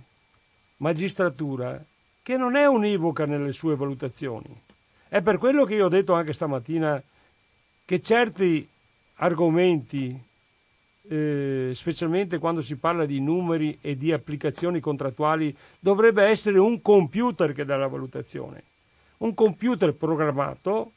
magistratura 0.76 1.84
che 2.22 2.36
non 2.36 2.54
è 2.54 2.66
univoca 2.66 3.26
nelle 3.26 3.50
sue 3.50 3.74
valutazioni. 3.74 4.56
È 5.08 5.20
per 5.20 5.38
quello 5.38 5.64
che 5.64 5.74
io 5.74 5.86
ho 5.86 5.88
detto 5.88 6.12
anche 6.12 6.32
stamattina 6.32 7.02
che 7.84 8.00
certi 8.00 8.68
argomenti, 9.14 10.16
eh, 11.08 11.72
specialmente 11.74 12.38
quando 12.38 12.60
si 12.60 12.76
parla 12.76 13.04
di 13.04 13.18
numeri 13.18 13.78
e 13.80 13.96
di 13.96 14.12
applicazioni 14.12 14.78
contrattuali, 14.78 15.52
dovrebbe 15.80 16.22
essere 16.22 16.58
un 16.58 16.80
computer 16.80 17.52
che 17.52 17.64
dà 17.64 17.76
la 17.76 17.88
valutazione. 17.88 18.62
Un 19.18 19.34
computer 19.34 19.92
programmato 19.92 20.92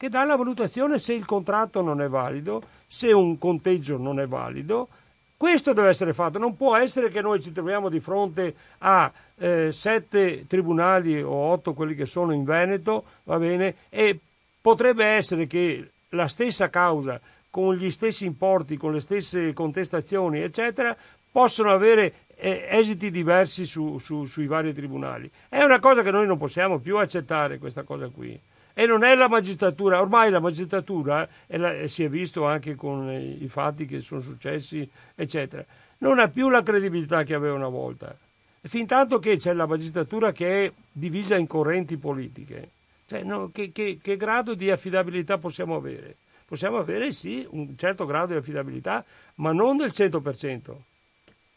che 0.00 0.08
dà 0.08 0.24
la 0.24 0.34
valutazione 0.34 0.98
se 0.98 1.12
il 1.12 1.26
contratto 1.26 1.82
non 1.82 2.00
è 2.00 2.08
valido, 2.08 2.62
se 2.86 3.12
un 3.12 3.36
conteggio 3.36 3.98
non 3.98 4.18
è 4.18 4.26
valido. 4.26 4.88
Questo 5.36 5.74
deve 5.74 5.88
essere 5.88 6.14
fatto, 6.14 6.38
non 6.38 6.56
può 6.56 6.74
essere 6.74 7.10
che 7.10 7.20
noi 7.20 7.42
ci 7.42 7.52
troviamo 7.52 7.90
di 7.90 8.00
fronte 8.00 8.54
a 8.78 9.12
eh, 9.36 9.70
sette 9.70 10.46
tribunali 10.46 11.20
o 11.20 11.30
otto 11.30 11.74
quelli 11.74 11.94
che 11.94 12.06
sono 12.06 12.32
in 12.32 12.44
Veneto, 12.44 13.04
va 13.24 13.36
bene, 13.36 13.74
e 13.90 14.18
potrebbe 14.58 15.04
essere 15.04 15.46
che 15.46 15.90
la 16.10 16.28
stessa 16.28 16.70
causa, 16.70 17.20
con 17.50 17.74
gli 17.74 17.90
stessi 17.90 18.24
importi, 18.24 18.78
con 18.78 18.94
le 18.94 19.00
stesse 19.00 19.52
contestazioni, 19.52 20.40
eccetera, 20.40 20.96
possono 21.30 21.72
avere 21.72 22.14
eh, 22.36 22.68
esiti 22.70 23.10
diversi 23.10 23.66
su, 23.66 23.98
su, 23.98 24.24
sui 24.24 24.46
vari 24.46 24.72
tribunali. 24.72 25.30
È 25.46 25.62
una 25.62 25.78
cosa 25.78 26.00
che 26.00 26.10
noi 26.10 26.26
non 26.26 26.38
possiamo 26.38 26.78
più 26.78 26.96
accettare, 26.96 27.58
questa 27.58 27.82
cosa 27.82 28.08
qui 28.08 28.40
e 28.80 28.86
non 28.86 29.04
è 29.04 29.14
la 29.14 29.28
magistratura, 29.28 30.00
ormai 30.00 30.30
la 30.30 30.40
magistratura, 30.40 31.28
e, 31.46 31.58
la, 31.58 31.74
e 31.74 31.88
si 31.88 32.02
è 32.02 32.08
visto 32.08 32.46
anche 32.46 32.76
con 32.76 33.10
i 33.12 33.46
fatti 33.46 33.84
che 33.84 34.00
sono 34.00 34.22
successi, 34.22 34.88
eccetera, 35.14 35.62
non 35.98 36.18
ha 36.18 36.28
più 36.28 36.48
la 36.48 36.62
credibilità 36.62 37.22
che 37.22 37.34
aveva 37.34 37.52
una 37.52 37.68
volta. 37.68 38.16
Fin 38.62 38.86
tanto 38.86 39.18
che 39.18 39.36
c'è 39.36 39.52
la 39.52 39.66
magistratura 39.66 40.32
che 40.32 40.64
è 40.64 40.72
divisa 40.90 41.36
in 41.36 41.46
correnti 41.46 41.98
politiche, 41.98 42.70
cioè, 43.06 43.22
no, 43.22 43.50
che, 43.52 43.70
che, 43.70 43.98
che 44.00 44.16
grado 44.16 44.54
di 44.54 44.70
affidabilità 44.70 45.36
possiamo 45.36 45.76
avere? 45.76 46.16
Possiamo 46.46 46.78
avere 46.78 47.12
sì 47.12 47.46
un 47.50 47.76
certo 47.76 48.06
grado 48.06 48.32
di 48.32 48.38
affidabilità, 48.38 49.04
ma 49.36 49.52
non 49.52 49.76
del 49.76 49.90
100%. 49.90 50.74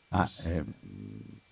Ah, 0.10 0.30
eh, 0.44 0.64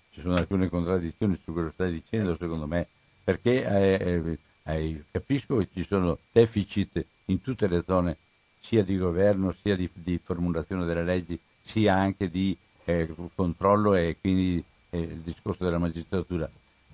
ci 0.10 0.20
sono 0.20 0.34
alcune 0.34 0.68
contraddizioni 0.68 1.40
su 1.42 1.54
quello 1.54 1.70
che 1.70 1.74
stai 1.76 1.92
dicendo, 1.94 2.36
secondo 2.36 2.68
me, 2.68 2.88
perché 3.24 3.64
eh, 3.64 4.38
eh 4.64 5.04
capisco 5.12 5.58
che 5.58 5.68
ci 5.74 5.84
sono 5.84 6.18
deficit 6.32 7.06
in 7.26 7.42
tutte 7.42 7.68
le 7.68 7.84
zone, 7.86 8.18
sia 8.60 8.84
di 8.84 8.98
governo, 8.98 9.54
sia 9.62 9.76
di, 9.76 9.90
di 9.94 10.20
formulazione 10.24 10.86
delle 10.86 11.04
leggi, 11.04 11.40
sia 11.62 11.96
anche 11.96 12.30
di 12.30 12.56
eh, 12.86 13.14
controllo 13.36 13.96
e 13.96 14.18
quindi 14.20 14.64
eh, 14.90 15.00
il 15.00 15.20
discorso 15.20 15.64
della 15.64 15.78
magistratura. 15.78 16.50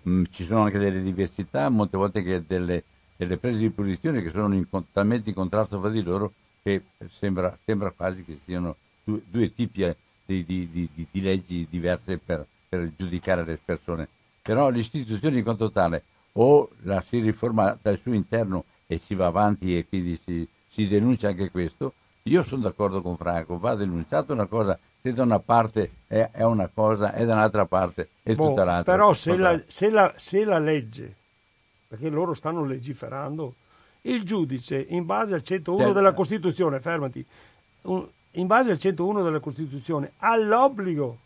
Mm, 0.07 0.23
ci 0.29 0.43
sono 0.45 0.63
anche 0.63 0.79
delle 0.79 1.01
diversità, 1.01 1.67
molte 1.69 1.97
volte 1.97 2.45
delle, 2.45 2.83
delle 3.15 3.37
prese 3.37 3.59
di 3.59 3.69
posizione 3.69 4.21
che 4.21 4.29
sono 4.29 4.53
in, 4.53 4.65
talmente 4.91 5.29
in 5.29 5.35
contrasto 5.35 5.79
fra 5.79 5.89
di 5.89 6.01
loro 6.01 6.33
che 6.63 6.83
sembra, 7.09 7.57
sembra 7.65 7.91
quasi 7.91 8.23
che 8.23 8.39
siano 8.43 8.75
due, 9.03 9.21
due 9.29 9.53
tipi 9.53 9.83
eh, 9.83 9.95
di, 10.25 10.43
di, 10.45 10.89
di, 10.93 11.21
leggi 11.21 11.67
diverse 11.69 12.17
per, 12.17 12.45
per 12.67 12.91
giudicare 12.95 13.43
le 13.43 13.59
persone. 13.63 14.07
Però 14.41 14.69
l'istituzione 14.69 15.37
in 15.37 15.43
quanto 15.43 15.71
tale 15.71 16.03
o 16.39 16.69
la 16.83 17.01
si 17.01 17.19
riforma 17.19 17.77
dal 17.81 17.99
suo 17.99 18.13
interno 18.13 18.65
e 18.85 18.99
si 18.99 19.15
va 19.15 19.27
avanti 19.27 19.77
e 19.77 19.87
quindi 19.87 20.19
si, 20.23 20.47
si 20.67 20.87
denuncia 20.87 21.29
anche 21.29 21.49
questo, 21.49 21.93
io 22.23 22.43
sono 22.43 22.63
d'accordo 22.63 23.01
con 23.01 23.17
Franco, 23.17 23.57
va 23.57 23.75
denunciata 23.75 24.33
una 24.33 24.45
cosa, 24.45 24.77
se 25.01 25.13
da 25.13 25.23
una 25.23 25.39
parte 25.39 25.91
è, 26.07 26.29
è 26.31 26.43
una 26.43 26.69
cosa 26.71 27.13
e 27.13 27.25
da 27.25 27.33
un'altra 27.33 27.65
parte 27.65 28.09
è 28.21 28.35
boh, 28.35 28.49
tutta 28.49 28.63
l'altra. 28.63 28.91
Però 28.91 29.13
se 29.13 29.35
la, 29.35 29.59
se, 29.67 29.89
la, 29.89 30.13
se 30.15 30.43
la, 30.43 30.59
legge 30.59 31.15
perché 31.87 32.09
loro 32.09 32.33
stanno 32.33 32.63
legiferando. 32.65 33.53
Il 34.01 34.23
giudice, 34.23 34.85
in 34.89 35.05
base 35.05 35.33
al 35.33 35.43
101 35.43 35.79
Certo. 35.79 35.93
della 35.93 36.13
Costituzione, 36.13 36.79
fermati, 36.79 37.25
in 37.81 38.47
base 38.47 38.71
al 38.71 38.79
101 38.79 39.21
della 39.21 39.39
Costituzione, 39.39 40.13
ha 40.19 40.37
l'obbligo 40.37 41.17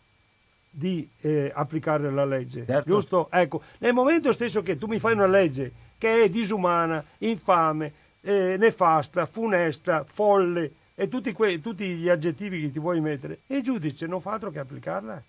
di 0.74 1.06
eh, 1.20 1.52
applicare 1.54 2.10
la 2.10 2.24
legge, 2.24 2.64
Certo. 2.64 2.88
giusto? 2.90 3.28
Ecco, 3.30 3.62
nel 3.78 3.92
momento 3.92 4.32
stesso 4.32 4.62
che 4.62 4.78
tu 4.78 4.86
mi 4.86 4.98
fai 4.98 5.12
una 5.12 5.26
legge 5.26 5.70
che 5.98 6.24
è 6.24 6.28
disumana, 6.30 7.04
infame, 7.18 7.92
eh, 8.22 8.56
nefasta, 8.58 9.26
funesta, 9.26 10.04
folle 10.04 10.72
e 10.94 11.08
tutti, 11.08 11.32
que- 11.32 11.60
tutti 11.60 11.84
gli 11.96 12.08
aggettivi 12.08 12.60
che 12.62 12.72
ti 12.72 12.78
vuoi 12.78 13.00
mettere, 13.00 13.40
il 13.48 13.62
giudice 13.62 14.06
non 14.06 14.20
fa 14.20 14.32
altro 14.32 14.50
che 14.50 14.58
applicarla. 14.60 15.22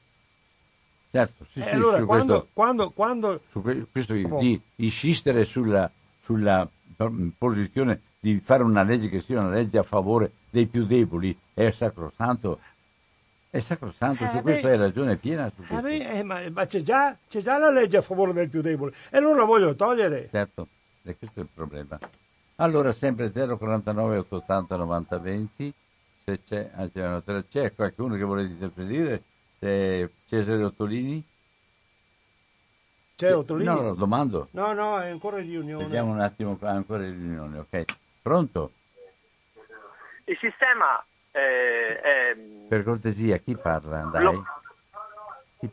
Certo, 1.12 1.46
sì, 1.52 1.60
E 1.60 1.64
sì, 1.64 1.68
Eh, 1.70 1.72
allora, 1.74 2.04
quando, 2.06 2.34
questo, 2.34 2.48
quando, 2.54 2.90
quando 2.92 3.42
que- 3.62 3.86
questo 3.92 4.14
Oh. 4.14 4.40
di 4.40 4.60
insistere 4.78 5.44
sulla, 5.44 5.92
sulla 6.22 6.68
posizione 7.38 8.00
di 8.20 8.40
fare 8.44 8.64
una 8.64 8.84
legge 8.84 9.10
che 9.10 9.20
sia 9.20 9.40
una 9.42 9.50
legge 9.50 9.78
a 9.78 9.84
favore 9.84 10.32
dei 10.50 10.66
più 10.68 10.86
deboli 10.86 11.38
è 11.54 11.70
sacrosanto. 11.72 12.60
È 13.54 13.60
sacrosanto, 13.60 14.24
Eh, 14.24 14.28
su 14.30 14.34
beh. 14.38 14.42
questo 14.42 14.68
hai 14.68 14.78
ragione 14.78 15.16
piena. 15.16 15.48
Su 15.56 15.62
Eh 15.62 15.66
questo. 15.68 15.82
beh, 15.84 16.10
eh, 16.10 16.24
ma, 16.24 16.42
ma 16.50 16.66
c'è, 16.66 16.82
già, 16.82 17.16
c'è 17.28 17.40
già 17.40 17.60
la 17.60 17.70
legge 17.70 17.98
a 17.98 18.02
favore 18.02 18.34
del 18.34 18.50
più 18.50 18.62
debole 18.62 18.96
e 19.12 19.20
non 19.20 19.38
la 19.38 19.44
voglio 19.44 19.76
togliere. 19.76 20.28
Certo, 20.32 20.68
e 21.04 21.16
questo 21.16 21.40
è 21.40 21.44
il 21.44 21.50
problema. 21.54 22.00
Allora, 22.56 22.92
sempre 22.94 23.32
049 23.32 24.18
880 24.18 24.76
90 24.76 25.18
20, 25.20 25.74
se 26.26 26.40
c'è, 26.44 26.72
ah, 26.74 27.44
c'è, 27.48 27.76
qualcuno 27.76 28.16
che 28.16 28.24
vuole 28.24 28.42
intervenire, 28.42 29.22
c'è 29.60 30.10
Cesare 30.28 30.64
Ottolini? 30.64 31.24
C'è 33.16 33.36
Ottolini? 33.36 33.66
No, 33.66 33.82
lo 33.84 33.94
domando. 33.94 34.48
No, 34.52 34.74
no, 34.74 35.00
è 35.00 35.10
ancora 35.10 35.38
in 35.40 35.48
riunione. 35.48 35.84
Vediamo 35.84 36.12
un 36.12 36.22
attimo 36.22 36.56
qua, 36.56 36.72
ancora 36.72 37.06
in 37.06 37.14
riunione, 37.14 37.60
ok. 37.60 37.84
Pronto? 38.20 38.72
Il 40.26 40.38
sistema 40.40 41.06
eh, 41.34 42.00
è 42.02 42.36
Per 42.68 42.84
cortesia, 42.84 43.38
chi 43.38 43.56
parla? 43.56 44.02
Dai. 44.04 44.24
Lo- 44.24 44.44
Chi- 45.60 45.70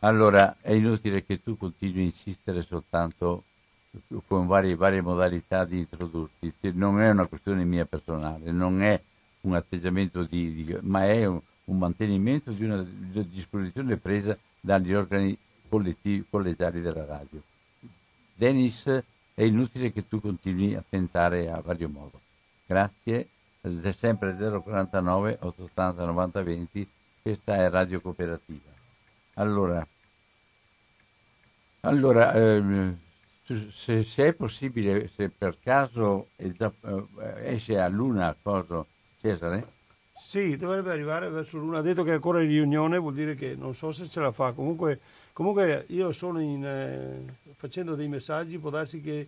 Allora, 0.00 0.56
è 0.60 0.72
inutile 0.72 1.24
che 1.24 1.42
tu 1.42 1.56
continui 1.56 2.00
a 2.02 2.04
insistere 2.04 2.62
soltanto 2.62 3.44
con 4.26 4.46
varie, 4.46 4.74
varie 4.76 5.00
modalità 5.00 5.64
di 5.64 5.78
introdurti. 5.78 6.52
Non 6.74 7.00
è 7.00 7.10
una 7.10 7.26
questione 7.26 7.64
mia 7.64 7.84
personale, 7.84 8.50
non 8.50 8.82
è 8.82 9.00
un 9.42 9.54
atteggiamento 9.54 10.22
di, 10.24 10.64
di- 10.64 10.78
ma 10.82 11.04
è 11.06 11.24
un, 11.26 11.40
un 11.64 11.78
mantenimento 11.78 12.50
di 12.52 12.64
una 12.64 12.82
disposizione 12.82 13.96
presa 13.96 14.36
dagli 14.60 14.94
organi 14.94 15.36
collettivi, 15.68 16.24
collegiali 16.28 16.80
della 16.80 17.04
radio. 17.04 17.42
Dennis, 18.34 18.86
è 19.34 19.42
inutile 19.42 19.92
che 19.92 20.06
tu 20.08 20.20
continui 20.20 20.74
a 20.74 20.82
tentare 20.88 21.50
a 21.50 21.60
vario 21.60 21.88
modo. 21.88 22.20
Grazie, 22.66 23.28
sempre 23.92 24.34
049 24.36 25.38
880 25.40 26.04
90 26.04 26.42
20, 26.42 26.88
questa 27.22 27.56
è 27.56 27.70
Radio 27.70 28.00
Cooperativa. 28.00 28.70
Allora, 29.34 29.86
allora 31.80 32.32
ehm, 32.34 32.96
se, 33.70 34.02
se 34.04 34.26
è 34.26 34.32
possibile, 34.32 35.08
se 35.08 35.28
per 35.30 35.56
caso 35.62 36.28
già- 36.36 36.72
eh, 36.84 37.54
esce 37.54 37.78
a 37.78 37.88
luna 37.88 38.34
cosa, 38.40 38.84
Cesare? 39.20 39.76
Sì, 40.20 40.56
dovrebbe 40.56 40.90
arrivare 40.90 41.28
verso 41.30 41.58
l'una. 41.58 41.78
Ha 41.78 41.82
detto 41.82 42.02
che 42.02 42.10
è 42.10 42.14
ancora 42.14 42.42
in 42.42 42.48
riunione, 42.48 42.98
vuol 42.98 43.14
dire 43.14 43.34
che 43.34 43.54
non 43.56 43.74
so 43.74 43.92
se 43.92 44.08
ce 44.08 44.20
la 44.20 44.32
fa. 44.32 44.52
Comunque, 44.52 45.00
comunque 45.32 45.84
io 45.88 46.12
sono 46.12 46.40
in, 46.40 46.64
eh, 46.64 47.24
facendo 47.54 47.94
dei 47.94 48.08
messaggi, 48.08 48.58
può 48.58 48.68
darsi 48.68 49.00
che 49.00 49.26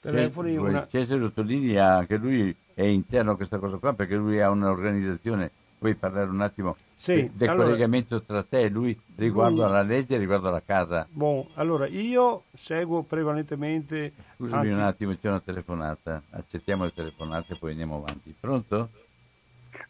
telefoni 0.00 0.52
Cesare- 0.54 0.68
una... 0.68 0.88
Cesare 0.90 1.22
Ottolini 1.24 1.76
ha- 1.76 1.98
anche 1.98 2.16
lui 2.16 2.54
è 2.74 2.82
interno 2.84 3.32
a 3.32 3.36
questa 3.36 3.58
cosa 3.58 3.76
qua 3.78 3.92
perché 3.92 4.14
lui 4.16 4.40
ha 4.40 4.50
un'organizzazione. 4.50 5.50
Vuoi 5.78 5.94
parlare 5.96 6.30
un 6.30 6.40
attimo 6.40 6.76
Sì, 6.94 7.14
de- 7.14 7.30
del 7.34 7.48
allora- 7.48 7.64
collegamento 7.66 8.22
tra 8.22 8.44
te 8.44 8.60
e 8.60 8.68
lui 8.68 8.96
riguardo 9.16 9.56
Lui- 9.56 9.64
alla 9.64 9.82
legge 9.82 10.14
e 10.14 10.18
riguardo 10.18 10.46
alla 10.46 10.62
casa? 10.64 11.08
Bon, 11.10 11.44
allora 11.54 11.88
io 11.88 12.44
seguo 12.54 13.02
prevalentemente... 13.02 14.12
Scusami 14.36 14.68
anzi, 14.68 14.78
un 14.78 14.84
attimo, 14.84 15.16
c'è 15.20 15.28
una 15.28 15.40
telefonata. 15.40 16.22
Accettiamo 16.30 16.84
le 16.84 16.92
telefonate 16.94 17.54
e 17.54 17.56
poi 17.56 17.70
andiamo 17.72 17.96
avanti. 17.96 18.32
Pronto? 18.38 18.90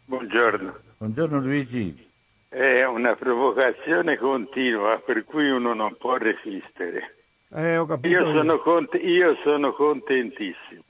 Buongiorno. 0.05 0.77
Buongiorno 0.97 1.39
Luigi. 1.39 2.09
È 2.49 2.83
una 2.85 3.15
provocazione 3.15 4.17
continua 4.17 5.01
per 5.03 5.23
cui 5.25 5.49
uno 5.49 5.73
non 5.73 5.95
può 5.97 6.17
resistere. 6.17 7.15
Eh, 7.49 7.77
ho 7.77 7.85
capito. 7.85 8.07
Io 8.13 8.31
sono, 8.31 8.57
cont- 8.59 8.99
io 9.01 9.35
sono 9.43 9.73
contentissimo. 9.73 10.81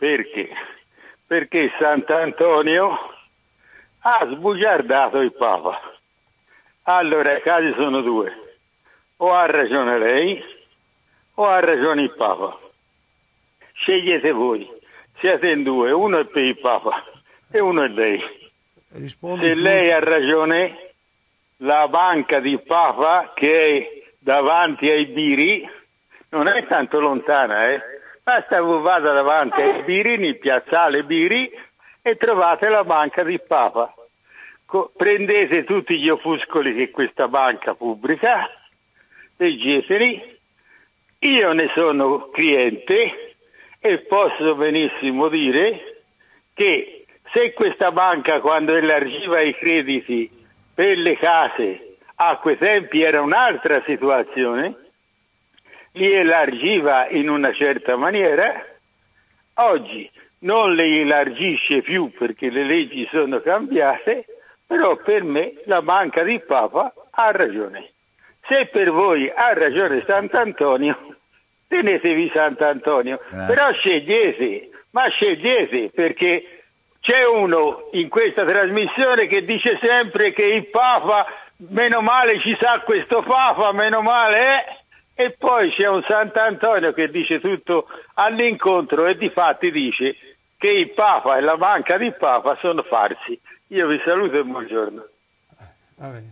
Perché? 0.00 0.48
Perché 1.26 1.70
Sant'Antonio 1.78 2.98
ha 4.00 4.26
sbugiardato 4.32 5.18
il 5.18 5.34
Papa. 5.34 5.78
Allora 6.84 7.36
i 7.36 7.42
casi 7.42 7.74
sono 7.76 8.00
due. 8.00 8.32
O 9.18 9.30
ha 9.34 9.44
ragione 9.44 9.98
lei 9.98 10.42
o 11.34 11.46
ha 11.46 11.60
ragione 11.60 12.00
il 12.04 12.14
Papa. 12.14 12.58
Scegliete 13.74 14.30
voi. 14.32 14.66
Siete 15.18 15.50
in 15.50 15.64
due, 15.64 15.90
uno 15.92 16.18
è 16.20 16.24
per 16.24 16.44
il 16.44 16.58
Papa 16.58 17.04
e 17.50 17.60
uno 17.60 17.82
è 17.82 17.88
lei. 17.88 18.22
Rispondi 18.92 19.44
Se 19.44 19.52
tu. 19.54 19.60
lei 19.60 19.92
ha 19.92 19.98
ragione, 20.00 20.92
la 21.58 21.86
banca 21.88 22.40
di 22.40 22.58
Papa 22.58 23.32
che 23.34 23.76
è 23.76 24.02
davanti 24.18 24.88
ai 24.88 25.04
biri 25.04 25.68
non 26.30 26.48
è 26.48 26.66
tanto 26.66 27.00
lontana, 27.00 27.68
eh? 27.68 27.82
Basta 28.22 28.60
voi 28.60 28.82
vada 28.82 29.12
davanti 29.12 29.60
ai 29.60 29.82
biri, 29.82 30.18
nel 30.18 30.38
piazzale 30.38 31.04
biri 31.04 31.50
e 32.02 32.16
trovate 32.16 32.68
la 32.68 32.84
banca 32.84 33.22
di 33.22 33.38
Papa. 33.40 33.94
Co- 34.66 34.92
prendete 34.96 35.64
tutti 35.64 35.98
gli 35.98 36.08
opuscoli 36.08 36.74
che 36.74 36.90
questa 36.90 37.28
banca 37.28 37.74
pubblica, 37.74 38.48
leggeteli. 39.36 40.38
Io 41.20 41.52
ne 41.52 41.70
sono 41.74 42.30
cliente 42.30 43.34
e 43.78 43.98
posso 44.00 44.54
benissimo 44.54 45.28
dire 45.28 46.02
che 46.54 47.06
se 47.32 47.52
questa 47.52 47.90
banca 47.90 48.40
quando 48.40 48.74
elargiva 48.74 49.40
i 49.40 49.54
crediti 49.54 50.30
per 50.74 50.98
le 50.98 51.16
case 51.16 51.96
a 52.16 52.36
quei 52.36 52.58
tempi 52.58 53.02
era 53.02 53.22
un'altra 53.22 53.82
situazione, 53.86 54.89
li 55.92 56.12
elargiva 56.12 57.08
in 57.08 57.28
una 57.28 57.52
certa 57.52 57.96
maniera, 57.96 58.64
oggi 59.54 60.10
non 60.40 60.74
le 60.74 61.00
elargisce 61.00 61.82
più 61.82 62.10
perché 62.16 62.50
le 62.50 62.64
leggi 62.64 63.08
sono 63.10 63.40
cambiate, 63.40 64.24
però 64.66 64.96
per 64.96 65.24
me 65.24 65.54
la 65.64 65.82
banca 65.82 66.22
di 66.22 66.38
Papa 66.40 66.92
ha 67.10 67.30
ragione. 67.32 67.90
Se 68.46 68.66
per 68.66 68.90
voi 68.90 69.30
ha 69.34 69.52
ragione 69.52 70.02
Sant'Antonio, 70.06 71.16
tenetevi 71.68 72.30
Sant'Antonio, 72.32 73.20
Eh. 73.32 73.44
però 73.46 73.72
scegliete, 73.72 74.70
ma 74.90 75.08
scegliete 75.08 75.90
perché 75.94 76.62
c'è 77.00 77.26
uno 77.26 77.88
in 77.92 78.08
questa 78.08 78.44
trasmissione 78.44 79.26
che 79.26 79.44
dice 79.44 79.78
sempre 79.80 80.32
che 80.32 80.44
il 80.44 80.66
Papa, 80.68 81.26
meno 81.68 82.00
male 82.00 82.40
ci 82.40 82.56
sa 82.60 82.80
questo 82.80 83.22
Papa, 83.22 83.72
meno 83.72 84.00
male 84.02 84.38
è, 84.38 84.78
e 85.22 85.32
poi 85.36 85.70
c'è 85.70 85.86
un 85.86 86.02
Sant'Antonio 86.08 86.92
che 86.94 87.10
dice 87.10 87.40
tutto 87.40 87.86
all'incontro 88.14 89.06
e 89.06 89.16
di 89.16 89.28
fatti 89.28 89.70
dice 89.70 90.16
che 90.56 90.68
il 90.70 90.92
Papa 90.92 91.36
e 91.36 91.40
la 91.42 91.56
banca 91.58 91.98
di 91.98 92.10
Papa 92.12 92.56
sono 92.60 92.82
farsi. 92.82 93.38
Io 93.68 93.86
vi 93.86 94.00
saluto 94.02 94.38
e 94.38 94.44
buongiorno. 94.44 95.08
Vabbè, 95.96 96.22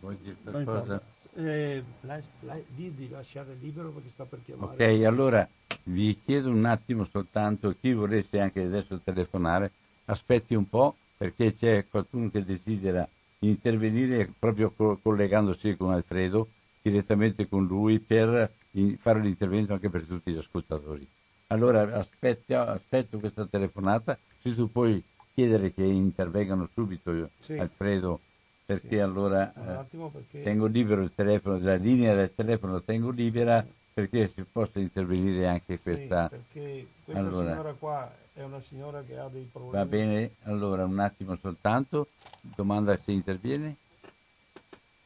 Vuoi 0.00 0.16
dire 0.22 0.36
qualcosa? 0.42 1.02
Eh, 1.36 1.82
la- 2.02 2.18
la- 2.40 2.56
di, 2.66 2.94
di 2.94 3.08
lasciare 3.10 3.54
libero 3.60 3.90
perché 3.90 4.08
sta 4.08 4.24
per 4.24 4.40
chiamare. 4.44 4.72
Ok, 4.72 5.04
allora 5.04 5.46
vi 5.84 6.18
chiedo 6.24 6.48
un 6.48 6.64
attimo 6.64 7.04
soltanto, 7.04 7.74
chi 7.78 7.92
volesse 7.92 8.40
anche 8.40 8.62
adesso 8.62 9.00
telefonare, 9.04 9.70
aspetti 10.06 10.54
un 10.54 10.68
po' 10.68 10.96
perché 11.16 11.54
c'è 11.54 11.84
qualcuno 11.90 12.30
che 12.30 12.42
desidera 12.44 13.06
intervenire 13.40 14.30
proprio 14.38 14.72
co- 14.74 14.98
collegandosi 15.02 15.76
con 15.76 15.92
Alfredo, 15.92 16.48
direttamente 16.82 17.48
con 17.48 17.66
lui, 17.66 17.98
per 17.98 18.52
fare 18.98 19.18
un 19.18 19.26
intervento 19.26 19.72
anche 19.72 19.90
per 19.90 20.04
tutti 20.04 20.32
gli 20.32 20.38
ascoltatori. 20.38 21.06
Allora 21.48 21.82
aspetti- 21.94 22.54
aspetto 22.54 23.18
questa 23.18 23.46
telefonata, 23.46 24.18
se 24.42 24.54
tu 24.54 24.70
puoi 24.70 25.02
chiedere 25.34 25.72
che 25.72 25.84
intervengano 25.84 26.68
subito 26.74 27.30
Sì. 27.40 27.58
Alfredo, 27.58 28.20
perché 28.66 28.96
Sì. 28.96 28.98
allora... 28.98 29.52
Eh, 29.52 29.84
perché... 30.12 30.42
tengo 30.42 30.66
libero 30.66 31.02
il 31.02 31.12
telefono, 31.14 31.58
la 31.58 31.76
linea 31.76 32.14
del 32.14 32.34
telefono 32.34 32.74
la 32.74 32.80
tengo 32.80 33.10
libera 33.10 33.64
perché 33.94 34.30
si 34.34 34.44
possa 34.44 34.78
intervenire 34.78 35.48
anche 35.48 35.76
Sì, 35.76 35.82
questa. 35.82 36.28
perché 36.28 36.86
questa 37.04 37.22
Allora. 37.22 37.50
signora 37.50 37.72
qua 37.72 38.12
è 38.32 38.42
una 38.44 38.60
signora 38.60 39.02
che 39.02 39.18
ha 39.18 39.28
dei 39.28 39.48
problemi. 39.50 39.76
Va 39.76 39.84
bene, 39.88 40.30
allora 40.44 40.84
un 40.84 40.98
attimo 41.00 41.36
soltanto, 41.40 42.06
domanda 42.40 42.96
se 42.96 43.10
interviene. 43.10 43.74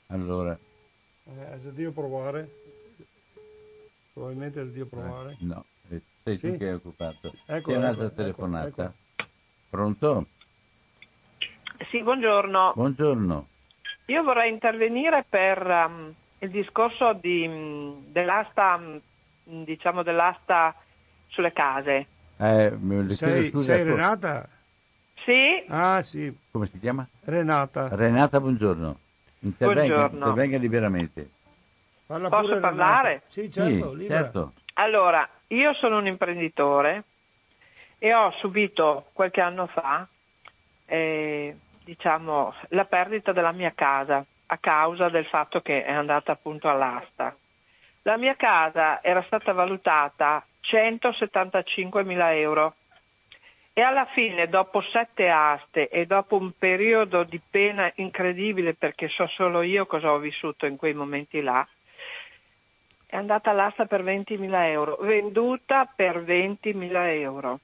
Allora, 0.09 0.59
Eh, 1.25 1.73
devo 1.73 1.93
provare. 1.93 2.49
Probabilmente 4.13 4.61
è 4.61 4.67
Dio 4.67 4.87
provare. 4.87 5.37
Eh, 5.41 5.45
no, 5.45 5.65
eh, 5.91 6.01
sei 6.25 6.37
Sì? 6.37 6.53
tu 6.53 6.59
che 6.59 6.69
hai 6.69 6.75
occupato. 6.75 7.33
Ecco, 7.47 7.71
C'è 7.71 7.77
un'altra 7.79 8.05
ecco, 8.07 8.15
telefonata. 8.15 8.85
ecco, 8.85 8.93
Pronto? 9.71 10.27
Sì, 11.91 12.03
buongiorno. 12.03 12.73
Buongiorno. 12.75 13.47
Io 14.07 14.23
vorrei 14.23 14.51
intervenire 14.53 15.25
per 15.29 15.65
um, 15.65 16.13
il 16.41 16.51
discorso 16.51 17.13
di, 17.15 17.47
um, 17.47 18.05
dell'asta, 18.13 18.75
um, 18.75 19.65
diciamo 19.65 20.03
dell'asta 20.03 20.75
sulle 21.29 21.53
case. 21.53 22.07
Eh, 22.37 22.77
Sei, 23.11 23.49
scusa, 23.51 23.75
sei 23.75 23.85
co- 23.87 23.95
Renata? 23.95 24.49
Sì, 25.25 25.65
Ah 25.69 26.03
sì, 26.03 26.37
Come 26.51 26.67
si 26.67 26.79
chiama? 26.81 27.07
Renata. 27.25 27.89
Renata, 27.95 28.41
buongiorno. 28.41 28.99
Intervenga, 29.43 29.95
Buongiorno. 29.95 30.17
intervenga 30.19 30.59
liberamente. 30.59 31.31
Parla 32.07 32.29
Posso 32.29 32.61
parlare? 32.61 33.23
Sì, 33.27 33.51
certo, 33.51 33.97
sì, 33.99 34.07
certo. 34.07 34.53
allora, 34.75 35.29
io 35.49 35.75
sono 35.75 35.99
un 35.99 36.07
imprenditore 36.07 37.05
e 37.99 38.15
ho 38.15 38.31
subito 38.41 39.07
qualche 39.13 39.41
anno 39.41 39.67
fa, 39.67 40.07
eh, 40.87 41.57
diciamo, 41.85 42.55
la 42.69 42.85
perdita 42.85 43.33
della 43.33 43.53
mia 43.53 43.73
casa 43.75 44.25
a 44.47 44.59
causa 44.59 45.09
del 45.09 45.27
fatto 45.27 45.61
che 45.61 45.85
è 45.85 45.93
andata 45.93 46.33
appunto 46.33 46.69
all'asta. 46.69 47.35
La 48.03 48.17
mia 48.17 48.35
casa 48.37 49.03
era 49.03 49.23
stata 49.23 49.53
valutata 49.53 50.45
175 50.61 52.05
mila 52.05 52.35
euro 52.35 52.75
e 53.75 53.81
alla 53.81 54.05
fine, 54.07 54.49
dopo 54.49 54.83
sette 54.83 55.31
aste 55.31 55.89
e 55.89 56.05
dopo 56.05 56.37
un 56.37 56.53
periodo 56.59 57.25
di 57.25 57.41
pena 57.41 57.91
incredibile, 57.97 58.75
perché 58.75 59.09
so 59.09 59.27
solo 59.29 59.63
io 59.63 59.87
cosa 59.87 60.13
ho 60.13 60.19
vissuto 60.19 60.67
in 60.67 60.77
quei 60.77 60.93
momenti 60.93 61.41
là, 61.41 61.67
è 63.07 63.17
andata 63.17 63.51
all'asta 63.51 63.87
per 63.87 64.03
20.000 64.03 64.55
euro, 64.67 64.97
venduta 65.01 65.85
per 65.85 66.23
20.000 66.23 66.93
euro. 67.21 67.61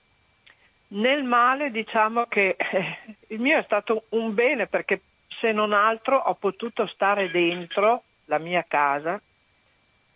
Nel 0.88 1.24
male 1.24 1.70
diciamo 1.70 2.24
che 2.24 2.56
eh, 2.58 2.98
il 3.28 3.40
mio 3.40 3.58
è 3.58 3.62
stato 3.64 4.04
un 4.10 4.32
bene 4.32 4.66
perché 4.66 5.02
se 5.40 5.52
non 5.52 5.72
altro 5.72 6.16
ho 6.16 6.34
potuto 6.34 6.86
stare 6.86 7.30
dentro 7.30 8.04
la 8.26 8.38
mia 8.38 8.64
casa 8.66 9.20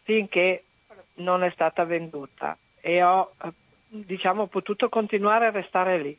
finché 0.02 0.64
non 1.14 1.44
è 1.44 1.50
stata 1.50 1.84
venduta 1.84 2.56
e 2.80 3.02
ho 3.02 3.34
eh, 3.42 3.52
diciamo 3.92 4.46
potuto 4.46 4.88
continuare 4.88 5.46
a 5.46 5.50
restare 5.50 6.00
lì. 6.00 6.18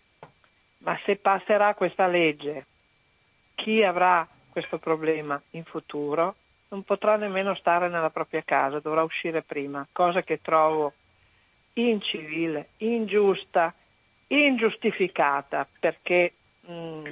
Ma 0.79 0.99
se 1.05 1.15
passerà 1.15 1.73
questa 1.73 2.07
legge, 2.07 2.65
chi 3.55 3.83
avrà 3.83 4.27
questo 4.49 4.77
problema 4.77 5.41
in 5.51 5.63
futuro 5.63 6.35
non 6.69 6.83
potrà 6.83 7.15
nemmeno 7.17 7.55
stare 7.55 7.87
nella 7.87 8.09
propria 8.09 8.43
casa, 8.43 8.79
dovrà 8.79 9.03
uscire 9.03 9.43
prima, 9.43 9.87
cosa 9.91 10.21
che 10.23 10.41
trovo 10.41 10.93
incivile, 11.73 12.69
ingiusta, 12.77 13.73
ingiustificata, 14.27 15.67
perché 15.79 16.33
mh, 16.61 17.09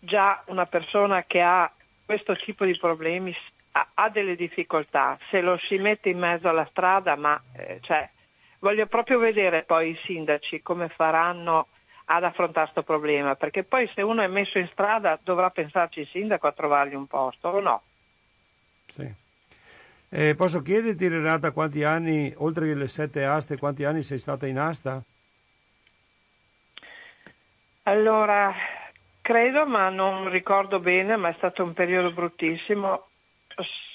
già 0.00 0.42
una 0.46 0.66
persona 0.66 1.24
che 1.24 1.40
ha 1.40 1.70
questo 2.04 2.34
tipo 2.36 2.64
di 2.64 2.76
problemi 2.78 3.34
ha, 3.72 3.88
ha 3.94 4.08
delle 4.08 4.36
difficoltà, 4.36 5.18
se 5.30 5.40
lo 5.40 5.58
si 5.68 5.76
mette 5.76 6.08
in 6.08 6.18
mezzo 6.18 6.48
alla 6.48 6.66
strada, 6.70 7.14
ma 7.16 7.40
eh, 7.54 7.78
cioè, 7.82 8.08
voglio 8.66 8.86
proprio 8.86 9.20
vedere 9.20 9.62
poi 9.62 9.90
i 9.90 9.98
sindaci 10.06 10.60
come 10.60 10.88
faranno 10.88 11.68
ad 12.06 12.24
affrontare 12.24 12.72
questo 12.72 12.82
problema, 12.82 13.36
perché 13.36 13.62
poi 13.62 13.88
se 13.94 14.02
uno 14.02 14.22
è 14.22 14.26
messo 14.26 14.58
in 14.58 14.68
strada 14.72 15.18
dovrà 15.22 15.50
pensarci 15.50 16.00
il 16.00 16.08
sindaco 16.08 16.48
a 16.48 16.52
trovargli 16.52 16.94
un 16.94 17.06
posto 17.06 17.48
o 17.48 17.60
no? 17.60 17.82
Sì. 18.88 19.08
Eh, 20.08 20.34
posso 20.34 20.62
chiederti 20.62 21.06
Renata 21.06 21.52
quanti 21.52 21.84
anni, 21.84 22.32
oltre 22.38 22.66
che 22.66 22.74
le 22.74 22.88
sette 22.88 23.24
aste, 23.24 23.56
quanti 23.56 23.84
anni 23.84 24.02
sei 24.02 24.18
stata 24.18 24.48
in 24.48 24.58
asta? 24.58 25.00
Allora, 27.84 28.52
credo, 29.20 29.64
ma 29.66 29.88
non 29.90 30.28
ricordo 30.28 30.80
bene, 30.80 31.16
ma 31.16 31.28
è 31.28 31.34
stato 31.36 31.62
un 31.62 31.72
periodo 31.72 32.10
bruttissimo, 32.10 33.06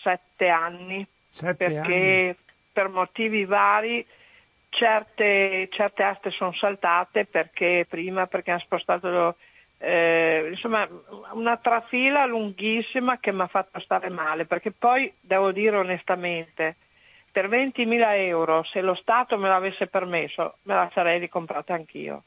sette 0.01 0.47
anni, 0.47 1.05
Sette 1.29 1.65
perché 1.65 2.37
per 2.71 2.87
motivi 2.87 3.43
vari 3.43 4.05
certe, 4.71 5.67
certe 5.69 6.03
aste 6.03 6.31
sono 6.31 6.53
saltate 6.53 7.25
perché 7.25 7.85
prima 7.87 8.25
perché 8.25 8.51
hanno 8.51 8.61
spostato 8.61 9.35
eh, 9.77 10.47
insomma 10.49 10.87
una 11.33 11.57
trafila 11.57 12.25
lunghissima 12.25 13.19
che 13.19 13.31
mi 13.31 13.41
ha 13.41 13.47
fatto 13.47 13.79
stare 13.81 14.09
male 14.09 14.45
perché 14.45 14.71
poi 14.71 15.13
devo 15.19 15.51
dire 15.51 15.77
onestamente 15.77 16.77
per 17.31 17.47
20.000 17.49 18.15
euro 18.27 18.63
se 18.63 18.81
lo 18.81 18.95
Stato 18.95 19.37
me 19.37 19.49
l'avesse 19.49 19.87
permesso 19.87 20.55
me 20.63 20.73
la 20.73 20.89
sarei 20.93 21.19
ricomprata 21.19 21.73
anch'io 21.73 22.23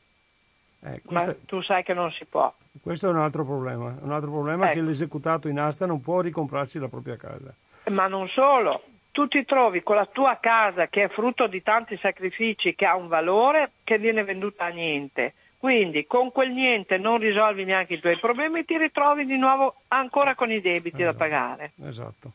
Eh, 0.82 1.00
ma 1.08 1.24
questo, 1.24 1.46
tu 1.46 1.62
sai 1.62 1.82
che 1.82 1.94
non 1.94 2.12
si 2.12 2.26
può 2.26 2.52
questo 2.82 3.06
è 3.06 3.10
un 3.10 3.18
altro 3.18 3.44
problema. 3.44 3.96
Un 4.00 4.12
altro 4.12 4.30
problema 4.30 4.66
è 4.66 4.72
che 4.72 4.78
Ecco. 4.78 4.88
l'esecutato 4.88 5.48
in 5.48 5.58
asta 5.58 5.86
non 5.86 6.00
può 6.00 6.20
ricomprarsi 6.20 6.78
la 6.78 6.88
propria 6.88 7.16
casa. 7.16 7.54
Ma 7.90 8.08
non 8.08 8.28
solo, 8.28 8.82
tu 9.14 9.28
ti 9.28 9.44
trovi 9.44 9.84
con 9.84 9.94
la 9.94 10.06
tua 10.06 10.38
casa 10.40 10.88
che 10.88 11.04
è 11.04 11.08
frutto 11.08 11.46
di 11.46 11.62
tanti 11.62 11.96
sacrifici, 11.98 12.74
che 12.74 12.84
ha 12.84 12.96
un 12.96 13.06
valore, 13.06 13.70
che 13.84 13.96
viene 13.96 14.24
venduta 14.24 14.64
a 14.64 14.68
niente. 14.70 15.34
Quindi 15.56 16.04
con 16.08 16.32
quel 16.32 16.50
niente 16.50 16.98
non 16.98 17.18
risolvi 17.18 17.64
neanche 17.64 17.94
i 17.94 18.00
tuoi 18.00 18.18
problemi 18.18 18.58
e 18.60 18.64
ti 18.64 18.76
ritrovi 18.76 19.24
di 19.24 19.38
nuovo 19.38 19.76
ancora 19.88 20.34
con 20.34 20.50
i 20.50 20.60
debiti 20.60 21.04
da 21.04 21.14
pagare. 21.14 21.70
Esatto. 21.84 22.32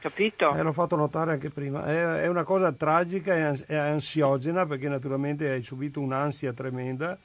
Capito? 0.00 0.54
Eh, 0.54 0.62
l'ho 0.62 0.72
fatto 0.72 0.94
notare 0.96 1.32
anche 1.32 1.48
prima. 1.50 1.84
È, 1.86 2.22
è 2.22 2.26
una 2.28 2.44
cosa 2.44 2.72
tragica 2.72 3.34
e 3.34 3.40
ans- 3.42 3.64
e 3.66 3.74
ansiogena 3.74 4.66
perché 4.66 4.86
naturalmente 4.88 5.48
hai 5.50 5.62
subito 5.62 5.98
un'ansia 6.00 6.52
tremenda. 6.52 7.16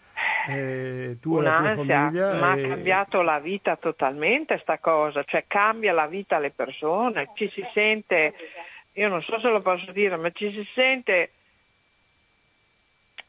eh, 0.47 1.17
tu 1.21 1.37
e 1.37 1.41
la 1.41 1.49
tua 1.57 1.59
Un'ansia, 1.59 1.95
famiglia. 1.99 2.33
ma 2.39 2.51
ha 2.51 2.57
e- 2.57 2.67
cambiato 2.69 3.21
la 3.21 3.39
vita 3.39 3.75
totalmente 3.75 4.57
sta 4.59 4.77
cosa, 4.79 5.23
cioè 5.23 5.43
cambia 5.47 5.93
la 5.93 6.07
vita 6.07 6.37
alle 6.37 6.49
persone, 6.51 7.29
ci 7.35 7.47
si 7.53 7.63
sente, 7.73 8.33
io 8.93 9.07
non 9.09 9.21
so 9.23 9.39
se 9.39 9.47
lo 9.49 9.61
posso 9.61 9.91
dire, 9.91 10.15
ma 10.17 10.29
ci 10.31 10.51
si 10.51 10.67
sente, 10.73 11.31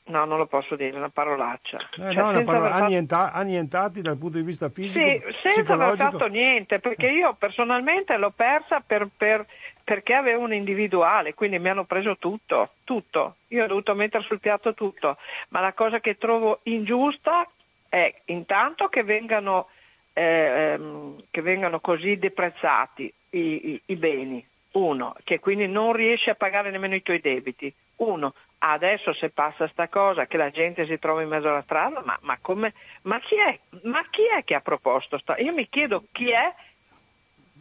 no 0.06 0.24
non 0.26 0.36
lo 0.38 0.46
posso 0.46 0.76
dire, 0.76 0.90
è 0.90 0.96
una 0.96 1.08
parolaccia. 1.08 1.78
Eh, 1.78 1.96
Cioè, 1.96 2.12
no, 2.14 2.28
una 2.28 2.42
parola- 2.42 2.68
fatto- 2.70 2.84
annienta- 2.84 3.32
annientati 3.32 4.02
dal 4.02 4.18
punto 4.18 4.36
di 4.38 4.44
vista 4.44 4.68
fisico, 4.68 5.30
Sì, 5.30 5.38
senza 5.48 5.72
aver 5.74 5.96
fatto 5.96 6.26
niente, 6.26 6.78
perché 6.80 7.06
io 7.08 7.34
personalmente 7.34 8.16
l'ho 8.16 8.30
persa 8.30 8.80
per- 8.80 9.08
per- 9.16 9.46
perché 9.82 10.14
avevo 10.14 10.42
un 10.44 10.52
individuale, 10.54 11.34
quindi 11.34 11.58
mi 11.58 11.68
hanno 11.68 11.84
preso 11.84 12.16
tutto, 12.18 12.72
tutto. 12.84 13.36
Io 13.48 13.64
ho 13.64 13.66
dovuto 13.66 13.94
mettere 13.94 14.24
sul 14.24 14.40
piatto 14.40 14.72
tutto, 14.74 15.16
ma 15.48 15.60
la 15.60 15.72
cosa 15.74 16.00
che 16.00 16.16
trovo 16.16 16.60
ingiusta 16.64 17.46
è 17.88 18.12
intanto 18.26 18.88
che 18.88 19.02
vengano, 19.04 19.68
eh, 20.14 20.72
ehm, 20.72 21.24
che 21.30 21.40
vengano 21.42 21.80
così 21.80 22.16
deprezzati 22.18 23.12
i, 23.30 23.38
i- 23.72 23.82
i 23.86 23.96
beni, 23.96 24.46
uno, 24.74 25.14
che 25.24 25.40
quindi 25.40 25.66
non 25.66 25.92
riesci 25.92 26.30
a 26.30 26.34
pagare 26.34 26.70
nemmeno 26.70 26.94
i 26.94 27.02
tuoi 27.02 27.20
debiti, 27.20 27.72
uno. 27.96 28.34
Adesso 28.58 29.12
se 29.12 29.28
passa 29.28 29.68
sta 29.68 29.88
cosa 29.88 30.26
che 30.26 30.38
la 30.38 30.50
gente 30.50 30.86
si 30.86 30.98
trova 30.98 31.20
in 31.20 31.28
mezzo 31.28 31.48
alla 31.48 31.62
strada, 31.62 32.02
ma, 32.02 32.18
ma 32.22 32.38
come, 32.40 32.72
ma 33.02 33.20
chi 33.20 33.34
è, 33.36 33.58
ma 33.82 34.02
chi 34.08 34.22
è 34.26 34.42
che 34.42 34.54
ha 34.54 34.60
proposto 34.60 35.18
sta? 35.18 35.36
Io 35.38 35.52
mi 35.52 35.68
chiedo 35.68 36.04
chi 36.10 36.30
è 36.30 36.54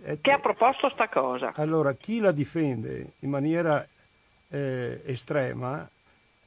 Eh, 0.05 0.19
che 0.21 0.31
ha 0.31 0.39
proposto 0.39 0.89
sta 0.89 1.07
cosa. 1.09 1.53
Allora, 1.55 1.93
chi 1.93 2.19
la 2.19 2.31
difende 2.31 3.13
in 3.19 3.29
maniera 3.29 3.85
eh, 4.49 5.01
estrema 5.05 5.87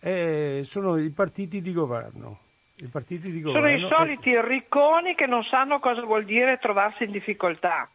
eh, 0.01 0.63
sono 0.65 0.97
i 0.97 1.11
partiti 1.11 1.61
di 1.61 1.73
governo. 1.73 2.39
I 2.77 2.89
partiti 2.89 3.31
di 3.31 3.41
Sono 3.41 3.61
governo 3.61 3.87
i 3.87 3.91
soliti 3.91 4.41
ricconi 4.41 5.15
che 5.15 5.27
non 5.27 5.43
sanno 5.45 5.79
cosa 5.81 6.03
vuol 6.03 6.25
dire 6.25 6.59
trovarsi 6.59 7.05
in 7.05 7.11
difficoltà. 7.11 7.89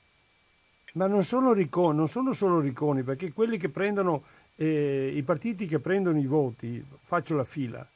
Ma 0.94 1.08
non 1.08 1.24
sono 1.24 1.54
ricconi, 1.54 1.96
non 1.98 2.10
sono 2.10 2.34
solo 2.34 2.60
ricconi, 2.60 3.04
perché 3.04 3.32
quelli 3.32 3.58
che 3.58 3.70
prendono, 3.70 4.24
eh, 4.56 5.12
i 5.16 5.24
partiti 5.24 5.66
che 5.66 5.80
prendono 5.80 6.20
i 6.20 6.26
voti, 6.26 6.84
faccio 7.04 7.36
la 7.36 7.46
fila, 7.46 7.88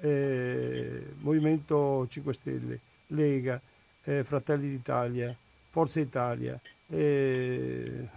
eh, 0.00 1.12
Movimento 1.20 2.06
5 2.08 2.32
Stelle, 2.32 2.80
Lega, 3.08 3.60
eh, 4.02 4.24
Fratelli 4.24 4.68
d'Italia, 4.68 5.34
Forza 5.68 6.00
Italia 6.00 6.58
eh, 6.88 8.08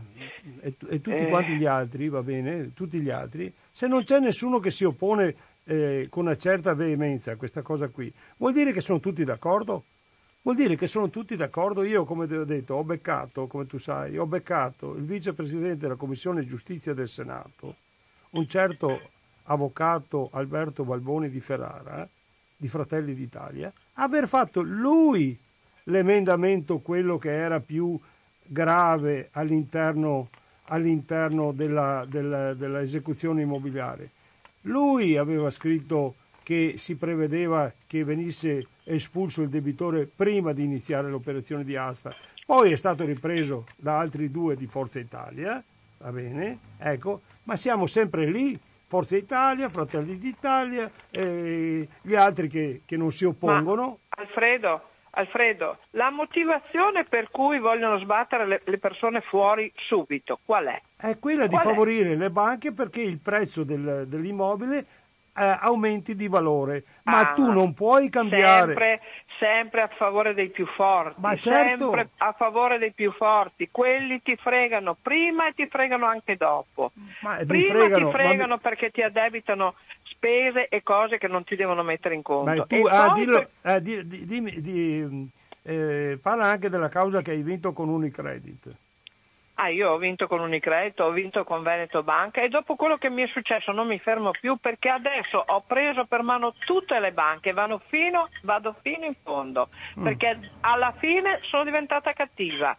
e, 0.62 0.76
e 0.90 1.02
tutti 1.02 1.24
Eh. 1.24 1.28
quanti 1.28 1.54
gli 1.54 1.66
altri, 1.66 2.10
va 2.10 2.24
bene, 2.24 2.74
tutti 2.74 3.00
gli 3.00 3.12
altri, 3.12 3.54
se 3.70 3.88
non 3.88 4.04
c'è 4.04 4.20
nessuno 4.20 4.60
che 4.60 4.72
si 4.72 4.84
oppone 4.84 5.36
eh, 5.66 6.08
con 6.10 6.26
una 6.26 6.36
certa 6.36 6.74
veemenza 6.74 7.34
a 7.34 7.36
questa 7.36 7.62
cosa 7.62 7.90
qui, 7.90 8.12
vuol 8.38 8.54
dire 8.54 8.72
che 8.72 8.82
sono 8.82 9.00
tutti 9.00 9.24
d'accordo? 9.24 9.84
Vuol 10.44 10.58
dire 10.58 10.76
che 10.76 10.88
sono 10.88 11.10
tutti 11.10 11.38
d'accordo. 11.38 11.84
Io, 11.84 12.04
come 12.04 12.28
ti 12.28 12.34
ho 12.34 12.44
detto, 12.44 12.74
ho 12.74 12.84
beccato, 12.84 13.48
come 13.48 13.66
tu 13.66 13.78
sai, 13.78 14.18
ho 14.18 14.26
beccato 14.26 14.94
il 14.94 15.06
vicepresidente 15.06 15.78
della 15.78 15.96
Commissione 15.96 16.46
Giustizia 16.46 16.94
del 16.94 17.08
Senato, 17.08 17.78
un 18.32 18.46
certo 18.46 19.10
avvocato 19.44 20.30
Alberto 20.34 20.84
Balboni 20.84 21.30
di 21.30 21.40
Ferrara, 21.40 22.06
di 22.58 22.68
Fratelli 22.68 23.16
d'Italia, 23.16 23.72
aver 23.94 24.28
fatto 24.28 24.62
lui 24.62 25.38
l'emendamento, 25.84 26.80
quello 26.80 27.18
che 27.18 27.32
era 27.32 27.62
più 27.62 27.98
grave 28.46 29.30
all'interno, 29.32 30.28
all'interno 30.68 31.54
della, 31.54 32.06
della, 32.06 32.54
dell'esecuzione 32.54 33.44
immobiliare. 33.44 34.12
Lui 34.64 35.16
aveva 35.16 35.50
scritto 35.52 36.16
che 36.44 36.76
si 36.78 36.98
prevedeva 36.98 37.72
che 37.88 38.04
venisse 38.04 38.68
espulso 38.84 39.42
il 39.42 39.50
debitore 39.50 40.06
prima 40.14 40.54
di 40.54 40.64
iniziare 40.64 41.10
l'operazione 41.10 41.64
di 41.64 41.76
asta, 41.76 42.14
poi 42.46 42.72
è 42.72 42.76
stato 42.76 43.06
ripreso 43.06 43.66
da 43.78 43.98
altri 43.98 44.30
due 44.30 44.56
di 44.56 44.68
Forza 44.68 45.00
Italia, 45.00 45.64
va 46.00 46.12
bene, 46.12 46.60
ecco, 46.78 47.22
ma 47.44 47.56
siamo 47.56 47.88
sempre 47.88 48.26
lì, 48.26 48.60
Forza 48.86 49.16
Italia, 49.16 49.70
Fratelli 49.70 50.18
d'Italia, 50.20 50.92
eh, 51.10 51.88
gli 52.02 52.14
altri 52.14 52.48
che, 52.48 52.82
che, 52.86 52.96
non 52.96 53.10
si 53.10 53.26
oppongono. 53.26 53.98
Ma, 54.16 54.22
Alfredo, 54.22 54.82
Alfredo, 55.12 55.80
la 55.92 56.12
motivazione 56.12 57.04
per 57.04 57.32
cui 57.32 57.58
vogliono 57.58 57.98
sbattere 58.00 58.46
le, 58.46 58.62
le 58.64 58.78
persone 58.78 59.22
fuori 59.22 59.72
subito, 59.76 60.40
qual 60.46 60.66
è? 60.66 60.82
È 60.96 61.18
quella 61.18 61.48
qual 61.48 61.64
di 61.64 61.70
favorire 61.70 62.12
è? 62.12 62.16
le 62.16 62.30
banche 62.30 62.72
perché 62.72 63.02
il 63.02 63.20
prezzo 63.20 63.64
del, 63.64 64.06
dell'immobile 64.08 64.86
eh, 65.36 65.58
aumenti 65.62 66.16
di 66.16 66.28
valore, 66.28 66.84
ma 67.04 67.32
ah, 67.32 67.34
tu 67.34 67.52
non 67.52 67.74
puoi 67.74 68.10
cambiare. 68.10 68.74
Sempre, 68.74 69.02
sempre 69.40 69.82
a 69.82 69.88
favore 69.88 70.34
dei 70.34 70.50
più 70.50 70.66
forti, 70.66 71.20
ma 71.20 71.36
certo. 71.36 71.86
sempre 71.86 72.10
a 72.18 72.32
favore 72.34 72.78
dei 72.78 72.92
più 72.92 73.12
forti. 73.12 73.70
Quelli 73.72 74.22
ti 74.22 74.36
fregano 74.36 74.96
prima 75.02 75.48
e 75.48 75.54
ti 75.54 75.68
fregano 75.68 76.06
anche 76.06 76.36
dopo. 76.36 76.92
Ma 77.22 77.38
prima 77.46 77.74
fregano, 77.74 78.06
ti 78.06 78.12
fregano 78.12 78.56
ma... 78.56 78.58
perché 78.58 78.92
ti 78.92 79.02
addebitano 79.02 79.76
spese 80.04 80.68
e 80.70 80.84
cose 80.84 81.18
che 81.18 81.28
non 81.28 81.44
ti 81.44 81.56
devono 81.56 81.84
mettere 81.84 82.16
in 82.16 82.22
conto. 82.22 82.54
Ma 82.54 82.66
tu, 82.66 82.86
ah, 82.88 83.14
dillo, 83.14 83.50
eh, 83.64 83.82
di, 83.82 84.08
di, 84.08 84.26
di, 84.26 84.62
di 84.62 85.30
eh, 85.64 86.20
parla 86.22 86.46
anche 86.46 86.70
della 86.70 86.90
causa 86.90 87.22
che 87.22 87.32
hai 87.32 87.42
vinto 87.42 87.74
con 87.74 87.90
Unicredit. 87.90 88.76
Ah, 89.56 89.70
io 89.70 89.92
ho 89.92 89.98
vinto 89.98 90.28
con 90.28 90.40
Unicredit, 90.40 91.00
ho 91.00 91.12
vinto 91.12 91.44
con 91.44 91.62
Veneto 91.62 92.02
Banca 92.02 92.42
e 92.42 92.50
dopo 92.50 92.76
quello 92.76 92.98
che 92.98 93.10
mi 93.10 93.22
è 93.22 93.28
successo 93.28 93.72
non 93.72 93.86
mi 93.86 94.00
fermo 94.00 94.32
più 94.32 94.58
perché 94.58 94.90
adesso 94.90 95.44
ho 95.46 95.62
preso 95.62 96.06
per 96.06 96.24
mano 96.24 96.56
tutte 96.66 97.00
le 97.00 97.12
banche, 97.12 97.54
vado 97.54 97.80
fino, 97.88 98.30
vado 98.42 98.76
fino 98.82 99.06
in 99.06 99.16
fondo, 99.22 99.70
mm. 100.00 100.04
perché 100.04 100.52
alla 100.62 100.92
fine 100.98 101.40
sono 101.44 101.64
diventata 101.64 102.14
cattiva. 102.14 102.76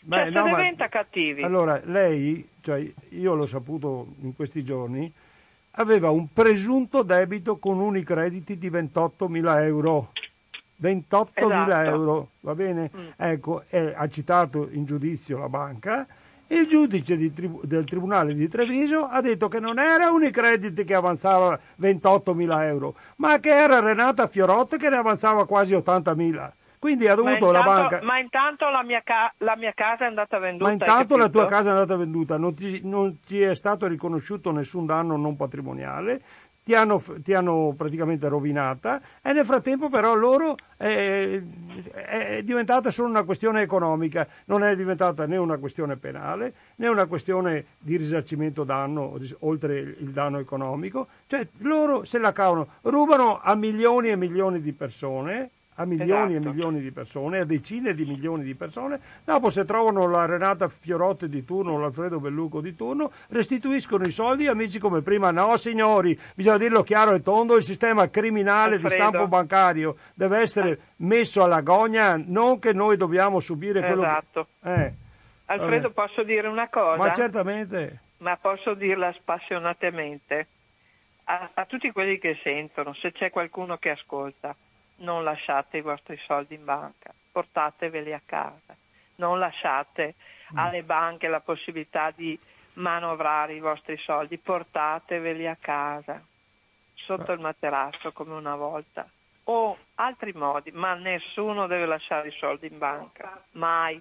Beh, 0.00 0.16
cioè, 0.16 0.30
no, 0.30 0.44
diventa 0.44 0.88
cattivi. 0.88 1.42
Allora, 1.42 1.80
lei, 1.84 2.46
cioè, 2.60 2.84
io 3.10 3.34
l'ho 3.34 3.46
saputo 3.46 4.08
in 4.20 4.34
questi 4.34 4.62
giorni, 4.62 5.10
aveva 5.72 6.10
un 6.10 6.30
presunto 6.32 7.02
debito 7.02 7.58
con 7.58 7.80
Unicredit 7.80 8.52
di 8.52 8.70
28.000 8.70 9.62
euro. 9.64 10.12
28.000 10.82 11.28
esatto. 11.34 11.72
euro, 11.80 12.28
va 12.40 12.54
bene? 12.54 12.90
Mm. 12.94 13.08
Ecco, 13.16 13.62
eh, 13.68 13.92
ha 13.96 14.08
citato 14.08 14.68
in 14.70 14.84
giudizio 14.84 15.38
la 15.38 15.48
banca 15.48 16.06
e 16.46 16.56
il 16.56 16.66
giudice 16.66 17.16
tri- 17.32 17.58
del 17.62 17.84
Tribunale 17.84 18.34
di 18.34 18.48
Treviso 18.48 19.06
ha 19.06 19.20
detto 19.20 19.48
che 19.48 19.60
non 19.60 19.78
era 19.78 20.10
Unicredit 20.10 20.84
che 20.84 20.94
avanzava 20.94 21.58
28.000 21.80 22.64
euro, 22.64 22.94
ma 23.16 23.38
che 23.38 23.50
era 23.50 23.80
Renata 23.80 24.26
Fiorotte 24.26 24.76
che 24.76 24.90
ne 24.90 24.96
avanzava 24.96 25.46
quasi 25.46 25.74
80.000. 25.74 26.50
Quindi 26.84 27.08
ha 27.08 27.14
dovuto 27.14 27.46
intanto, 27.46 27.52
la 27.52 27.62
banca. 27.62 28.00
Ma 28.02 28.18
intanto 28.18 28.68
la 28.68 28.82
mia, 28.82 29.00
ca- 29.02 29.32
la 29.38 29.56
mia, 29.56 29.72
casa 29.74 30.04
è 30.04 30.06
andata 30.06 30.38
venduta. 30.38 30.64
Ma 30.66 30.72
intanto 30.72 31.16
la 31.16 31.30
tua 31.30 31.46
casa 31.46 31.70
è 31.70 31.72
andata 31.72 31.96
venduta, 31.96 32.36
non 32.36 32.54
ti, 32.54 32.82
non 32.84 33.20
ti 33.20 33.40
è 33.40 33.54
stato 33.54 33.86
riconosciuto 33.86 34.52
nessun 34.52 34.84
danno 34.84 35.16
non 35.16 35.34
patrimoniale 35.34 36.20
ti 36.64 36.74
hanno, 36.74 37.00
ti 37.22 37.34
hanno, 37.34 37.74
praticamente 37.76 38.26
rovinata 38.26 39.00
e 39.22 39.32
nel 39.32 39.44
frattempo 39.44 39.90
però 39.90 40.14
loro 40.14 40.56
è, 40.76 41.40
è, 41.92 42.42
diventata 42.42 42.90
solo 42.90 43.08
una 43.08 43.22
questione 43.22 43.60
economica, 43.60 44.26
non 44.46 44.64
è 44.64 44.74
diventata 44.74 45.26
né 45.26 45.36
una 45.36 45.58
questione 45.58 45.96
penale 45.96 46.54
né 46.76 46.88
una 46.88 47.04
questione 47.04 47.66
di 47.78 47.96
risarcimento 47.96 48.64
danno 48.64 49.18
oltre 49.40 49.78
il 49.78 50.10
danno 50.10 50.38
economico, 50.38 51.06
cioè 51.26 51.46
loro 51.58 52.04
se 52.04 52.18
la 52.18 52.32
cavano, 52.32 52.66
rubano 52.82 53.40
a 53.42 53.54
milioni 53.54 54.08
e 54.08 54.16
milioni 54.16 54.62
di 54.62 54.72
persone 54.72 55.50
a 55.74 55.84
milioni 55.84 56.34
esatto. 56.34 56.48
e 56.48 56.50
milioni 56.50 56.80
di 56.80 56.90
persone, 56.90 57.40
a 57.40 57.44
decine 57.44 57.94
di 57.94 58.04
milioni 58.04 58.44
di 58.44 58.54
persone, 58.54 59.00
dopo 59.24 59.48
se 59.48 59.64
trovano 59.64 60.06
la 60.08 60.24
Renata 60.26 60.68
Fiorotte 60.68 61.28
di 61.28 61.44
turno 61.44 61.72
o 61.72 61.78
l'Alfredo 61.78 62.20
Belluco 62.20 62.60
di 62.60 62.74
turno, 62.74 63.10
restituiscono 63.28 64.04
i 64.04 64.12
soldi 64.12 64.46
amici 64.46 64.78
come 64.78 65.02
prima. 65.02 65.30
No 65.30 65.56
signori, 65.56 66.18
bisogna 66.34 66.58
dirlo 66.58 66.82
chiaro 66.82 67.14
e 67.14 67.22
tondo, 67.22 67.56
il 67.56 67.62
sistema 67.62 68.08
criminale 68.08 68.76
Alfredo. 68.76 68.88
di 68.88 68.94
stampo 68.94 69.28
bancario 69.28 69.96
deve 70.14 70.38
essere 70.38 70.78
messo 70.96 71.42
alla 71.42 71.60
gogna, 71.60 72.20
non 72.24 72.58
che 72.58 72.72
noi 72.72 72.96
dobbiamo 72.96 73.40
subire 73.40 73.80
quello 73.80 74.02
esatto. 74.02 74.48
che... 74.62 74.74
Eh. 74.74 74.92
Alfredo, 75.46 75.92
Vabbè. 75.92 75.94
posso 75.94 76.22
dire 76.22 76.48
una 76.48 76.68
cosa? 76.68 76.96
Ma 76.96 77.12
certamente. 77.12 78.00
Ma 78.18 78.36
posso 78.36 78.74
dirla 78.74 79.12
spassionatamente. 79.12 80.46
A, 81.24 81.50
a 81.52 81.64
tutti 81.66 81.90
quelli 81.90 82.18
che 82.18 82.38
sentono, 82.42 82.94
se 82.94 83.12
c'è 83.12 83.30
qualcuno 83.30 83.76
che 83.76 83.90
ascolta, 83.90 84.54
non 84.96 85.24
lasciate 85.24 85.78
i 85.78 85.82
vostri 85.82 86.18
soldi 86.26 86.54
in 86.54 86.64
banca, 86.64 87.12
portateveli 87.32 88.12
a 88.12 88.20
casa, 88.24 88.76
non 89.16 89.38
lasciate 89.38 90.14
mm. 90.52 90.58
alle 90.58 90.82
banche 90.82 91.28
la 91.28 91.40
possibilità 91.40 92.10
di 92.10 92.38
manovrare 92.74 93.54
i 93.54 93.60
vostri 93.60 93.96
soldi, 93.98 94.38
portateveli 94.38 95.46
a 95.46 95.56
casa, 95.60 96.20
sotto 96.94 97.32
il 97.32 97.40
materasso 97.40 98.12
come 98.12 98.34
una 98.34 98.56
volta, 98.56 99.08
o 99.44 99.76
altri 99.96 100.32
modi, 100.32 100.70
ma 100.72 100.94
nessuno 100.94 101.66
deve 101.66 101.86
lasciare 101.86 102.28
i 102.28 102.36
soldi 102.38 102.68
in 102.70 102.78
banca, 102.78 103.42
mai, 103.52 104.00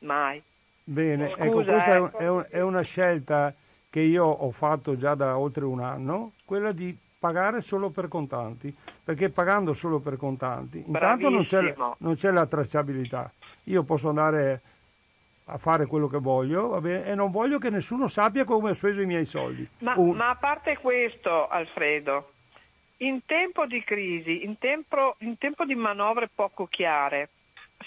mai. 0.00 0.42
Bene, 0.84 1.30
Scusa, 1.30 1.44
ecco, 1.44 1.62
questa 1.62 1.94
ecco. 1.96 2.18
È, 2.18 2.28
un, 2.28 2.46
è 2.48 2.60
una 2.60 2.82
scelta 2.82 3.54
che 3.90 4.00
io 4.00 4.24
ho 4.24 4.50
fatto 4.50 4.96
già 4.96 5.14
da 5.14 5.38
oltre 5.38 5.64
un 5.64 5.80
anno, 5.80 6.32
quella 6.44 6.72
di 6.72 6.96
pagare 7.22 7.60
solo 7.60 7.90
per 7.90 8.08
contanti, 8.08 8.74
perché 9.04 9.30
pagando 9.30 9.74
solo 9.74 10.00
per 10.00 10.16
contanti, 10.16 10.82
intanto 10.84 11.28
non 11.28 11.44
c'è, 11.44 11.72
non 11.98 12.16
c'è, 12.16 12.32
la 12.32 12.46
tracciabilità. 12.46 13.30
Io 13.64 13.84
posso 13.84 14.08
andare 14.08 14.60
a 15.44 15.56
fare 15.56 15.86
quello 15.86 16.08
che 16.08 16.18
voglio 16.18 16.80
bene, 16.80 17.04
e 17.04 17.14
non 17.14 17.30
voglio 17.30 17.58
che 17.58 17.70
nessuno 17.70 18.08
sappia 18.08 18.42
come 18.42 18.70
ho 18.70 18.74
speso 18.74 19.02
i 19.02 19.06
miei 19.06 19.24
soldi. 19.24 19.64
Ma, 19.78 19.94
Un... 19.96 20.16
ma 20.16 20.30
a 20.30 20.34
parte 20.34 20.78
questo, 20.78 21.46
Alfredo, 21.46 22.32
in 22.98 23.20
tempo 23.24 23.66
di 23.66 23.84
crisi, 23.84 24.44
in 24.44 24.58
tempo, 24.58 25.14
in 25.18 25.38
tempo 25.38 25.64
di 25.64 25.76
manovre 25.76 26.28
poco 26.34 26.66
chiare, 26.66 27.28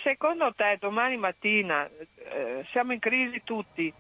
secondo 0.02 0.54
te 0.56 0.78
domani 0.80 1.18
mattina 1.18 1.90
eh, 1.90 2.66
siamo 2.72 2.94
in 2.94 3.00
crisi 3.00 3.42
tutti, 3.44 3.94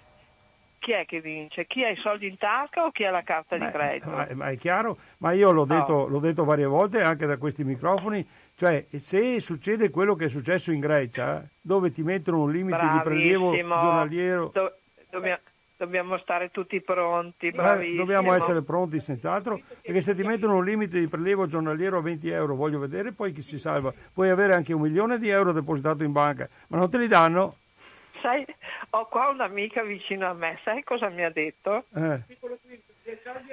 chi 0.86 0.91
è 0.91 1.05
che 1.07 1.19
vince? 1.19 1.65
Chi 1.65 1.83
ha 1.83 1.89
i 1.89 1.95
soldi 1.95 2.27
in 2.27 2.38
tasca 2.38 2.86
o 2.86 2.91
chi 2.91 3.05
ha 3.05 3.09
la 3.09 3.23
carta 3.23 3.57
di 3.57 3.65
credito? 3.71 4.07
Ma, 4.07 4.27
ma, 4.33 4.49
è 4.49 4.55
chiaro, 4.55 4.99
ma 5.17 5.31
io 5.31 5.49
l'ho 5.49 5.65
detto, 5.65 6.05
l'ho 6.07 6.19
detto, 6.19 6.43
varie 6.43 6.67
volte 6.67 7.01
anche 7.01 7.25
da 7.25 7.38
questi 7.38 7.63
microfoni, 7.63 8.23
cioè 8.53 8.86
se 8.91 9.39
succede 9.39 9.89
quello 9.89 10.13
che 10.13 10.25
è 10.25 10.29
successo 10.29 10.71
in 10.71 10.79
Grecia, 10.79 11.43
dove 11.59 11.91
ti 11.91 12.03
mettono 12.03 12.43
un 12.43 12.51
limite 12.51 12.77
Bravissimo. 12.77 13.01
di 13.01 13.09
prelievo 13.09 13.79
giornaliero... 13.79 14.51
Do, 14.53 14.75
dobbiamo, 15.09 15.39
dobbiamo 15.75 16.17
stare 16.19 16.51
tutti 16.51 16.79
pronti, 16.81 17.47
eh, 17.47 17.95
dobbiamo 17.95 18.33
essere 18.36 18.61
pronti 18.61 18.99
senz'altro, 18.99 19.59
perché 19.81 20.01
se 20.01 20.13
ti 20.13 20.21
mettono 20.21 20.57
un 20.57 20.63
limite 20.63 20.99
di 20.99 21.07
prelievo 21.07 21.47
giornaliero 21.47 21.97
a 21.97 22.01
20 22.01 22.29
euro, 22.29 22.53
voglio 22.53 22.77
vedere 22.77 23.11
poi 23.11 23.31
chi 23.31 23.41
si 23.41 23.57
salva. 23.57 23.91
Puoi 24.13 24.29
avere 24.29 24.53
anche 24.53 24.71
un 24.71 24.81
milione 24.81 25.17
di 25.17 25.29
euro 25.29 25.51
depositato 25.51 26.03
in 26.03 26.11
banca, 26.11 26.47
ma 26.67 26.77
non 26.77 26.91
te 26.91 26.99
li 26.99 27.07
danno 27.07 27.55
sai, 28.26 28.43
ho 28.91 29.07
qua 29.07 29.30
un'amica 29.30 29.84
vicino 29.84 30.28
a 30.28 30.34
me, 30.34 30.59
sai 30.63 30.84
cosa 30.84 31.09
mi 31.09 31.23
ha 31.23 31.30
detto? 31.30 31.86
Eh. 31.93 32.23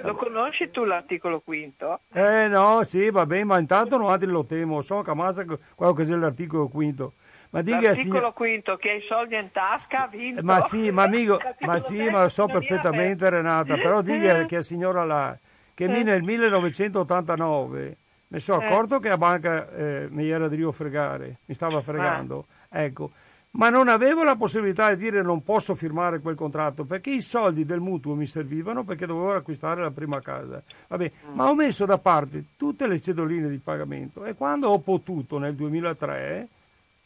Lo 0.00 0.14
conosci 0.14 0.70
tu 0.70 0.84
l'articolo 0.84 1.40
quinto? 1.40 2.00
Eh 2.10 2.48
no, 2.48 2.82
sì, 2.84 3.10
va 3.10 3.26
bene, 3.26 3.44
ma 3.44 3.58
intanto 3.58 3.98
non 3.98 4.18
lo 4.18 4.46
temo, 4.46 4.80
so 4.80 5.02
che 5.02 5.14
massa 5.14 5.44
quello 5.44 5.92
che 5.92 6.04
è 6.04 6.16
l'articolo 6.16 6.68
quinto. 6.68 7.12
Ma 7.50 7.60
dica, 7.60 7.80
l'articolo 7.82 8.18
signor... 8.18 8.32
quinto 8.32 8.76
che 8.76 8.90
hai 8.92 9.02
soldi 9.02 9.36
in 9.36 9.50
tasca 9.52 10.04
ha 10.04 10.06
vinto. 10.06 10.42
Ma 10.42 10.62
sì, 10.62 10.90
ma 10.90 11.02
amico, 11.02 11.38
ma 11.60 11.78
sì, 11.80 12.08
ma 12.08 12.22
lo 12.22 12.28
so 12.30 12.46
perfettamente 12.46 13.28
Renata, 13.28 13.76
però 13.76 14.00
dica 14.00 14.46
che 14.46 14.62
signora 14.62 15.04
là, 15.04 15.36
che 15.74 15.84
eh. 15.84 16.02
nel 16.02 16.22
1989 16.22 17.96
mi 18.28 18.40
sono 18.40 18.62
eh. 18.62 18.66
accorto 18.66 18.98
che 19.00 19.10
la 19.10 19.18
banca 19.18 19.70
eh, 19.70 20.06
mi 20.10 20.30
era 20.30 20.48
di 20.48 20.66
fregare, 20.72 21.40
mi 21.44 21.54
stava 21.54 21.82
fregando. 21.82 22.46
Ah. 22.70 22.80
Ecco, 22.84 23.10
ma 23.52 23.68
non 23.68 23.88
avevo 23.88 24.24
la 24.24 24.36
possibilità 24.36 24.94
di 24.94 25.02
dire 25.02 25.22
non 25.22 25.42
posso 25.42 25.74
firmare 25.74 26.20
quel 26.20 26.36
contratto 26.36 26.84
perché 26.84 27.10
i 27.10 27.20
soldi 27.20 27.64
del 27.64 27.80
mutuo 27.80 28.14
mi 28.14 28.26
servivano 28.26 28.84
perché 28.84 29.06
dovevo 29.06 29.34
acquistare 29.34 29.82
la 29.82 29.90
prima 29.90 30.20
casa. 30.20 30.62
Vabbè, 30.88 31.10
mm. 31.26 31.34
ma 31.34 31.48
ho 31.48 31.54
messo 31.54 31.84
da 31.84 31.98
parte 31.98 32.44
tutte 32.56 32.86
le 32.86 33.00
cedoline 33.00 33.48
di 33.48 33.58
pagamento 33.58 34.24
e 34.24 34.34
quando 34.34 34.68
ho 34.68 34.78
potuto 34.78 35.38
nel 35.38 35.54
2003, 35.54 36.48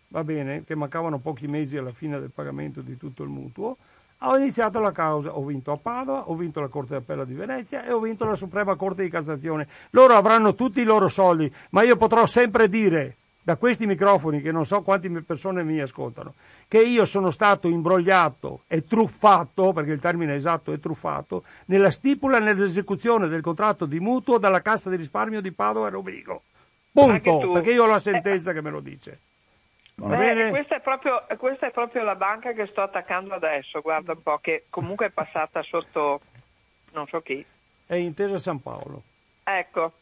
va 0.08 0.22
bene, 0.22 0.64
che 0.64 0.74
mancavano 0.74 1.18
pochi 1.18 1.48
mesi 1.48 1.78
alla 1.78 1.92
fine 1.92 2.20
del 2.20 2.30
pagamento 2.30 2.80
di 2.80 2.96
tutto 2.96 3.24
il 3.24 3.28
mutuo, 3.28 3.76
ho 4.20 4.36
iniziato 4.36 4.80
la 4.80 4.92
causa, 4.92 5.36
ho 5.36 5.44
vinto 5.44 5.72
a 5.72 5.76
Padova, 5.76 6.30
ho 6.30 6.34
vinto 6.34 6.60
la 6.60 6.68
Corte 6.68 6.94
d'Appello 6.94 7.24
di 7.24 7.34
Venezia 7.34 7.84
e 7.84 7.92
ho 7.92 8.00
vinto 8.00 8.24
la 8.24 8.34
Suprema 8.34 8.74
Corte 8.74 9.02
di 9.02 9.10
Cassazione. 9.10 9.68
Loro 9.90 10.14
avranno 10.14 10.54
tutti 10.54 10.80
i 10.80 10.84
loro 10.84 11.08
soldi, 11.08 11.52
ma 11.70 11.82
io 11.82 11.96
potrò 11.96 12.24
sempre 12.24 12.68
dire 12.68 13.16
da 13.46 13.54
questi 13.54 13.86
microfoni, 13.86 14.42
che 14.42 14.50
non 14.50 14.66
so 14.66 14.82
quante 14.82 15.08
persone 15.22 15.62
mi 15.62 15.78
ascoltano, 15.78 16.34
che 16.66 16.82
io 16.82 17.04
sono 17.04 17.30
stato 17.30 17.68
imbrogliato 17.68 18.62
e 18.66 18.84
truffato, 18.84 19.72
perché 19.72 19.92
il 19.92 20.00
termine 20.00 20.34
esatto 20.34 20.72
è 20.72 20.80
truffato, 20.80 21.44
nella 21.66 21.92
stipula 21.92 22.38
e 22.38 22.40
nell'esecuzione 22.40 23.28
del 23.28 23.42
contratto 23.42 23.86
di 23.86 24.00
mutuo 24.00 24.38
dalla 24.38 24.62
Cassa 24.62 24.90
di 24.90 24.96
risparmio 24.96 25.40
di 25.40 25.52
Padova 25.52 25.86
e 25.86 25.90
Rovigo. 25.90 26.42
Punto, 26.90 27.52
perché 27.52 27.70
io 27.70 27.84
ho 27.84 27.86
la 27.86 28.00
sentenza 28.00 28.52
che 28.52 28.60
me 28.60 28.70
lo 28.70 28.80
dice. 28.80 29.20
Beh, 29.94 30.48
questa, 30.50 30.78
è 30.78 30.80
proprio, 30.80 31.24
questa 31.38 31.68
è 31.68 31.70
proprio 31.70 32.02
la 32.02 32.16
banca 32.16 32.52
che 32.52 32.66
sto 32.66 32.82
attaccando 32.82 33.32
adesso, 33.32 33.80
guarda 33.80 34.14
un 34.14 34.22
po', 34.22 34.38
che 34.38 34.64
comunque 34.70 35.06
è 35.06 35.10
passata 35.10 35.62
sotto 35.62 36.20
non 36.94 37.06
so 37.06 37.20
chi. 37.20 37.46
È 37.86 37.94
Intesa 37.94 38.38
San 38.38 38.60
Paolo. 38.60 39.02
Ecco, 39.44 39.92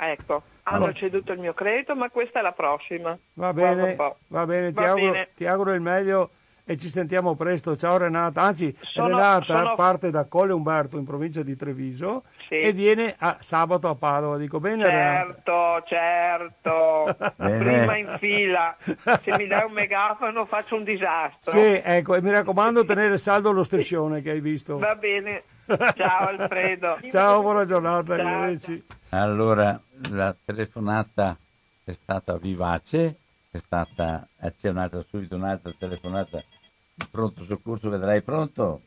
ecco. 0.00 0.42
Hanno 0.62 0.76
allora. 0.76 0.92
ceduto 0.92 1.32
il 1.32 1.38
mio 1.38 1.52
credito, 1.52 1.94
ma 1.96 2.10
questa 2.10 2.38
è 2.38 2.42
la 2.42 2.52
prossima. 2.52 3.18
Va 3.34 3.52
bene, 3.52 3.96
va 4.28 4.46
bene, 4.46 4.72
ti, 4.72 4.80
va 4.80 4.88
auguro, 4.88 5.12
bene. 5.12 5.28
ti 5.34 5.46
auguro 5.46 5.72
il 5.72 5.80
meglio 5.80 6.30
e 6.64 6.76
ci 6.76 6.88
sentiamo 6.88 7.34
presto. 7.34 7.76
Ciao 7.76 7.96
Renata. 7.96 8.42
Anzi, 8.42 8.74
sono, 8.80 9.08
Renata 9.08 9.44
sono... 9.44 9.74
parte 9.74 10.10
da 10.10 10.24
Colle 10.24 10.52
Umberto 10.52 10.98
in 10.98 11.04
provincia 11.04 11.42
di 11.42 11.56
Treviso 11.56 12.24
sì. 12.48 12.54
e 12.60 12.72
viene 12.72 13.14
a, 13.18 13.36
sabato 13.40 13.88
a 13.88 13.94
Padova. 13.94 14.36
Dico 14.36 14.60
bene 14.60 14.84
certo, 14.84 15.52
Renata? 15.52 15.84
Certo, 15.86 17.34
Prima 17.36 17.96
in 17.96 18.16
fila. 18.18 18.76
Se 18.78 19.36
mi 19.36 19.46
dai 19.46 19.64
un 19.64 19.72
megafono 19.72 20.44
faccio 20.44 20.76
un 20.76 20.84
disastro. 20.84 21.52
Sì, 21.52 21.80
ecco, 21.82 22.14
e 22.14 22.22
mi 22.22 22.30
raccomando 22.30 22.84
tenere 22.84 23.18
saldo 23.18 23.50
lo 23.50 23.64
striscione 23.64 24.22
che 24.22 24.30
hai 24.30 24.40
visto. 24.40 24.78
Va 24.78 24.94
bene. 24.94 25.42
Ciao 25.94 26.28
Alfredo. 26.28 26.98
ciao, 27.10 27.42
buona 27.42 27.64
giornata. 27.64 28.16
Ciao, 28.16 28.58
ciao. 28.58 28.78
Allora, 29.10 29.80
la 30.10 30.34
telefonata 30.44 31.36
è 31.84 31.92
stata 31.92 32.36
vivace, 32.36 33.16
è 33.50 33.58
stata 33.58 34.28
accennata 34.38 35.02
subito 35.02 35.36
un'altra 35.36 35.72
telefonata 35.78 36.42
Pronto 37.08 37.44
soccorso, 37.44 37.88
vedrai 37.88 38.22
pronto? 38.22 38.82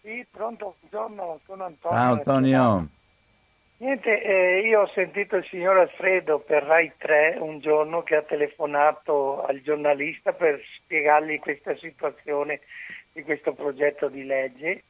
Sì, 0.00 0.24
pronto, 0.30 0.76
buongiorno, 0.80 1.40
sono 1.44 1.64
Antonio. 1.64 1.98
Ciao 1.98 2.14
Antonio. 2.14 2.88
Niente, 3.78 4.22
eh, 4.22 4.60
io 4.60 4.82
ho 4.82 4.88
sentito 4.88 5.36
il 5.36 5.44
signor 5.44 5.78
Alfredo 5.78 6.40
per 6.40 6.64
Rai 6.64 6.92
3 6.96 7.36
un 7.40 7.60
giorno 7.60 8.02
che 8.02 8.16
ha 8.16 8.22
telefonato 8.22 9.44
al 9.44 9.60
giornalista 9.60 10.32
per 10.32 10.60
spiegargli 10.82 11.38
questa 11.38 11.76
situazione 11.76 12.60
di 13.12 13.22
questo 13.22 13.52
progetto 13.52 14.08
di 14.08 14.24
legge 14.24 14.84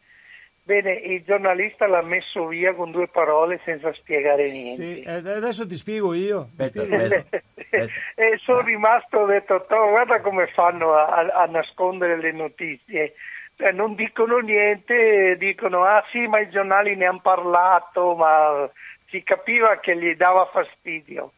Bene, 0.69 0.93
il 0.93 1.25
giornalista 1.25 1.87
l'ha 1.87 2.03
messo 2.03 2.49
via 2.49 2.75
con 2.75 2.91
due 2.91 3.09
parole 3.09 3.59
senza 3.65 3.91
spiegare 3.95 4.51
niente. 4.51 5.03
Sì, 5.03 5.03
adesso 5.09 5.67
ti 5.67 5.77
spiego 5.77 6.13
io. 6.13 6.51
Aspetta, 6.59 6.83
aspetta, 6.83 7.39
e 8.15 8.37
sono 8.45 8.61
rimasto, 8.61 9.21
ho 9.21 9.25
detto, 9.25 9.65
guarda 9.67 10.21
come 10.21 10.47
fanno 10.49 10.93
a, 10.93 11.21
a 11.21 11.47
nascondere 11.47 12.21
le 12.21 12.33
notizie. 12.33 13.15
Cioè, 13.57 13.73
non 13.73 13.95
dicono 13.95 14.41
niente, 14.41 15.37
dicono, 15.39 15.85
ah 15.85 16.05
sì, 16.13 16.27
ma 16.27 16.39
i 16.41 16.51
giornali 16.51 16.97
ne 16.97 17.07
hanno 17.07 17.21
parlato, 17.23 18.15
ma 18.15 18.71
si 19.09 19.23
capiva 19.23 19.79
che 19.79 19.97
gli 19.97 20.15
dava 20.17 20.51
fastidio. 20.53 21.33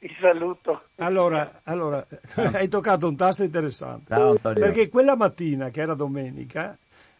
Ti 0.00 0.16
saluto. 0.20 0.86
Allora, 0.96 1.60
allora 1.62 2.04
hai 2.52 2.66
toccato 2.66 3.06
un 3.06 3.16
tasto 3.16 3.44
interessante. 3.44 4.12
Ciao, 4.12 4.34
perché 4.54 4.88
quella 4.88 5.14
mattina, 5.14 5.70
che 5.70 5.82
era 5.82 5.94
domenica, 5.94 6.76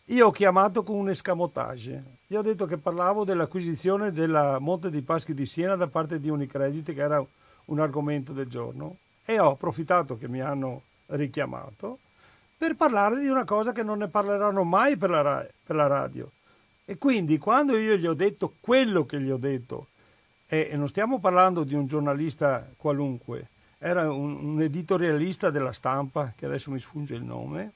io 0.07 0.27
ho 0.27 0.31
chiamato 0.31 0.83
con 0.83 0.97
un 0.97 1.11
escamotage. 1.11 2.03
Io 2.27 2.41
ho 2.41 2.43
detto 2.43 2.67
che 2.67 2.77
parlavo 2.77 3.25
dell'acquisizione 3.25 4.11
della 4.11 4.59
Monte 4.59 4.91
dei 4.91 5.03
Paschi 5.03 5.33
di 5.33 5.47
Siena 5.47 5.77
da 5.77 5.87
parte 5.87 6.19
di 6.19 6.29
Unicredit, 6.29 6.93
che 6.93 7.01
era 7.01 7.25
un 7.67 7.79
argomento 7.79 8.33
del 8.33 8.49
giorno, 8.49 8.97
e 9.25 9.39
ho 9.39 9.53
approfittato 9.53 10.19
che 10.19 10.29
mi 10.29 10.41
hanno 10.41 10.83
richiamato 11.07 11.99
per 12.57 12.75
parlare 12.75 13.21
di 13.21 13.29
una 13.29 13.45
cosa 13.45 13.73
che 13.73 13.83
non 13.83 13.99
ne 13.99 14.09
parleranno 14.09 14.65
mai 14.65 14.97
per 14.97 15.11
la, 15.11 15.47
per 15.65 15.77
la 15.77 15.87
radio. 15.87 16.31
E 16.85 16.99
quindi 16.99 17.39
quando 17.39 17.77
io 17.77 17.97
gli 17.97 18.07
ho 18.07 18.15
detto 18.15 18.55
quello 18.61 19.05
che 19.05 19.21
gli 19.21 19.31
ho 19.31 19.37
detto, 19.37 19.89
e, 20.47 20.69
e 20.71 20.77
non 20.77 20.89
stiamo 20.89 21.21
parlando 21.21 21.65
di 21.65 21.75
un 21.75 21.87
giornalista 21.87 22.69
qualunque, 22.77 23.49
era 23.79 24.13
un, 24.13 24.37
un 24.37 24.63
editorialista 24.63 25.51
della 25.51 25.73
stampa, 25.73 26.33
che 26.37 26.47
adesso 26.47 26.71
mi 26.71 26.79
sfugge 26.79 27.15
il 27.15 27.23
nome, 27.23 27.73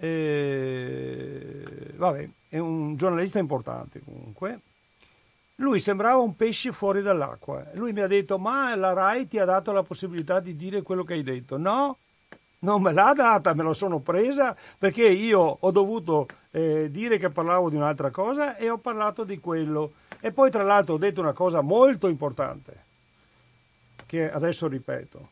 eh, 0.00 1.62
vabbè, 1.94 2.28
è 2.48 2.58
un 2.58 2.96
giornalista 2.96 3.38
importante 3.38 4.00
comunque. 4.02 4.60
Lui 5.56 5.78
sembrava 5.78 6.22
un 6.22 6.34
pesce 6.36 6.72
fuori 6.72 7.02
dall'acqua. 7.02 7.62
Lui 7.74 7.92
mi 7.92 8.00
ha 8.00 8.06
detto: 8.06 8.38
Ma 8.38 8.74
la 8.74 8.94
Rai 8.94 9.28
ti 9.28 9.38
ha 9.38 9.44
dato 9.44 9.72
la 9.72 9.82
possibilità 9.82 10.40
di 10.40 10.56
dire 10.56 10.80
quello 10.80 11.04
che 11.04 11.12
hai 11.12 11.22
detto? 11.22 11.58
No, 11.58 11.98
non 12.60 12.80
me 12.80 12.94
l'ha 12.94 13.12
data, 13.14 13.52
me 13.52 13.62
la 13.62 13.74
sono 13.74 13.98
presa 13.98 14.56
perché 14.78 15.06
io 15.06 15.58
ho 15.60 15.70
dovuto 15.70 16.26
eh, 16.50 16.88
dire 16.90 17.18
che 17.18 17.28
parlavo 17.28 17.68
di 17.68 17.76
un'altra 17.76 18.10
cosa 18.10 18.56
e 18.56 18.70
ho 18.70 18.78
parlato 18.78 19.22
di 19.24 19.38
quello. 19.38 19.92
E 20.20 20.32
poi, 20.32 20.50
tra 20.50 20.62
l'altro, 20.62 20.94
ho 20.94 20.98
detto 20.98 21.20
una 21.20 21.34
cosa 21.34 21.60
molto 21.60 22.08
importante, 22.08 22.84
che 24.06 24.32
adesso 24.32 24.66
ripeto: 24.66 25.28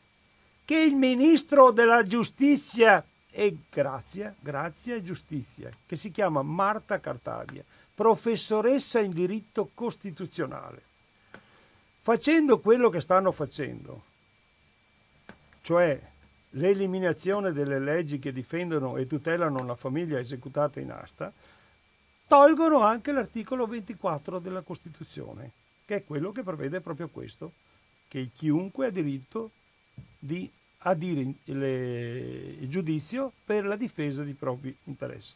che 0.67 0.79
il 0.79 0.95
ministro 0.95 1.71
della 1.71 2.03
giustizia 2.03 3.03
e 3.39 3.57
Grazia, 3.71 4.35
Grazia 4.41 4.97
e 4.97 5.03
Giustizia, 5.05 5.71
che 5.87 5.95
si 5.95 6.11
chiama 6.11 6.43
Marta 6.43 6.99
Cartavia, 6.99 7.63
professoressa 7.95 8.99
in 8.99 9.13
diritto 9.13 9.71
costituzionale. 9.75 10.83
Facendo 12.03 12.59
quello 12.59 12.89
che 12.89 13.01
stanno 13.01 13.31
facendo, 13.31 14.03
cioè 15.63 16.03
l'eliminazione 16.51 17.53
delle 17.53 17.79
leggi 17.79 18.19
che 18.19 18.33
difendono 18.33 18.97
e 18.97 19.07
tutelano 19.07 19.65
la 19.65 19.77
famiglia 19.77 20.19
esecutata 20.19 20.81
in 20.81 20.91
asta, 20.91 21.33
tolgono 22.27 22.81
anche 22.81 23.13
l'articolo 23.13 23.69
24 23.69 24.41
della 24.41 24.63
Costituzione, 24.63 25.53
che 25.85 25.95
è 25.95 26.05
quello 26.05 26.33
che 26.33 26.43
prevede 26.43 26.81
proprio 26.81 27.07
questo, 27.07 27.53
che 28.09 28.31
chiunque 28.35 28.87
ha 28.87 28.91
diritto 28.91 29.53
di 30.19 30.51
a 30.83 30.95
dire 30.95 31.35
il 31.45 32.69
giudizio 32.69 33.33
per 33.45 33.65
la 33.65 33.77
difesa 33.77 34.23
dei 34.23 34.35
propri 34.35 34.75
interessi. 34.85 35.35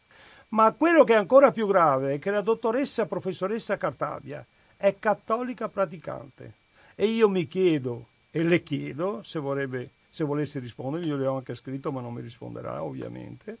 Ma 0.49 0.71
quello 0.71 1.03
che 1.03 1.13
è 1.13 1.17
ancora 1.17 1.51
più 1.51 1.67
grave 1.67 2.13
è 2.13 2.19
che 2.19 2.31
la 2.31 2.41
dottoressa 2.41 3.05
professoressa 3.05 3.77
Cartavia 3.77 4.45
è 4.77 4.95
cattolica 4.99 5.67
praticante 5.67 6.53
e 6.95 7.07
io 7.07 7.27
mi 7.27 7.47
chiedo 7.47 8.07
e 8.29 8.43
le 8.43 8.61
chiedo 8.61 9.23
se, 9.23 9.39
vorrebbe, 9.39 9.89
se 10.09 10.23
volesse 10.23 10.59
rispondere, 10.59 11.05
io 11.05 11.15
le 11.15 11.25
ho 11.25 11.37
anche 11.37 11.55
scritto 11.55 11.91
ma 11.91 12.01
non 12.01 12.13
mi 12.13 12.21
risponderà 12.21 12.83
ovviamente, 12.83 13.57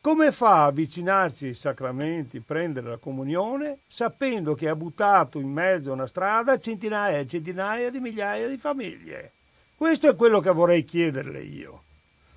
come 0.00 0.32
fa 0.32 0.62
a 0.62 0.64
avvicinarsi 0.66 1.46
ai 1.46 1.54
sacramenti, 1.54 2.40
prendere 2.40 2.88
la 2.88 2.96
comunione, 2.96 3.80
sapendo 3.86 4.54
che 4.54 4.68
ha 4.68 4.76
buttato 4.76 5.38
in 5.38 5.50
mezzo 5.50 5.90
a 5.90 5.94
una 5.94 6.06
strada 6.06 6.58
centinaia 6.58 7.18
e 7.18 7.26
centinaia 7.26 7.90
di 7.90 8.00
migliaia 8.00 8.48
di 8.48 8.56
famiglie? 8.56 9.32
Questo 9.78 10.08
è 10.08 10.16
quello 10.16 10.40
che 10.40 10.50
vorrei 10.50 10.84
chiederle 10.84 11.40
io 11.40 11.82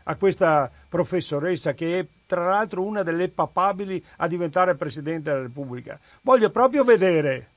a 0.04 0.16
questa 0.16 0.70
professoressa 0.88 1.74
che 1.74 1.92
è 1.98 2.06
tra 2.28 2.46
l'altro 2.46 2.84
una 2.84 3.02
delle 3.02 3.30
papabili 3.30 4.04
a 4.18 4.28
diventare 4.28 4.76
Presidente 4.76 5.32
della 5.32 5.42
Repubblica. 5.42 6.00
Voglio 6.22 6.52
proprio 6.52 6.84
vedere. 6.84 7.50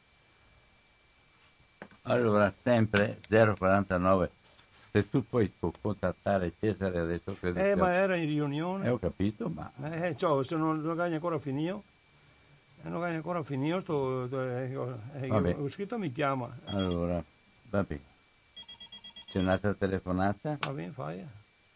Allora, 2.05 2.51
sempre 2.63 3.19
049, 3.29 4.31
se 4.91 5.11
tu 5.11 5.23
puoi 5.29 5.53
contattare 5.83 6.55
Cesare 6.59 7.01
adesso 7.01 7.37
credo 7.39 7.61
Eh, 7.61 7.75
ma 7.75 7.93
era 7.93 8.17
in 8.17 8.25
riunione. 8.25 8.87
Eh, 8.87 8.89
ho 8.89 8.99
capito, 8.99 9.51
ma... 9.51 9.71
Eh, 9.83 10.17
cioè, 10.17 10.43
se 10.45 10.57
non 10.57 10.81
lo 10.81 10.95
gagna 10.95 11.17
ancora 11.17 11.39
finito. 11.39 11.83
Non 12.85 13.03
gagna 13.03 13.17
ancora 13.17 13.43
finito, 13.43 14.27
sto, 14.29 14.41
eh, 14.41 14.73
eh, 15.21 15.37
ho 15.59 15.69
scritto 15.69 15.99
mi 15.99 16.11
chiama. 16.11 16.57
Allora, 16.65 17.23
va 17.69 17.83
bene. 17.83 18.13
C'è 19.35 19.41
un'altra 19.41 19.75
telefonata? 19.75 20.57
Va 20.61 20.71
bene, 20.71 20.93
fai. 20.93 21.27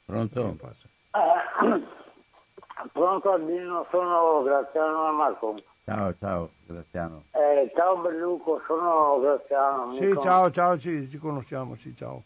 Pronto? 0.06 0.56
Eh, 1.10 1.82
pronto 2.92 3.32
Albino, 3.32 3.84
sono 3.90 4.44
Graziano 4.44 5.10
Marco. 5.10 5.56
Ciao, 5.84 6.14
ciao 6.20 6.50
Graziano. 6.66 7.24
Eh, 7.32 7.72
ciao 7.74 7.96
Belluco, 7.96 8.62
sono 8.64 9.18
Graziano. 9.18 9.90
Sì, 9.90 10.16
ciao, 10.20 10.52
ciao, 10.52 10.78
ci, 10.78 11.10
ci, 11.10 11.18
conosciamo, 11.18 11.74
sì, 11.74 11.96
ciao. 11.96 12.22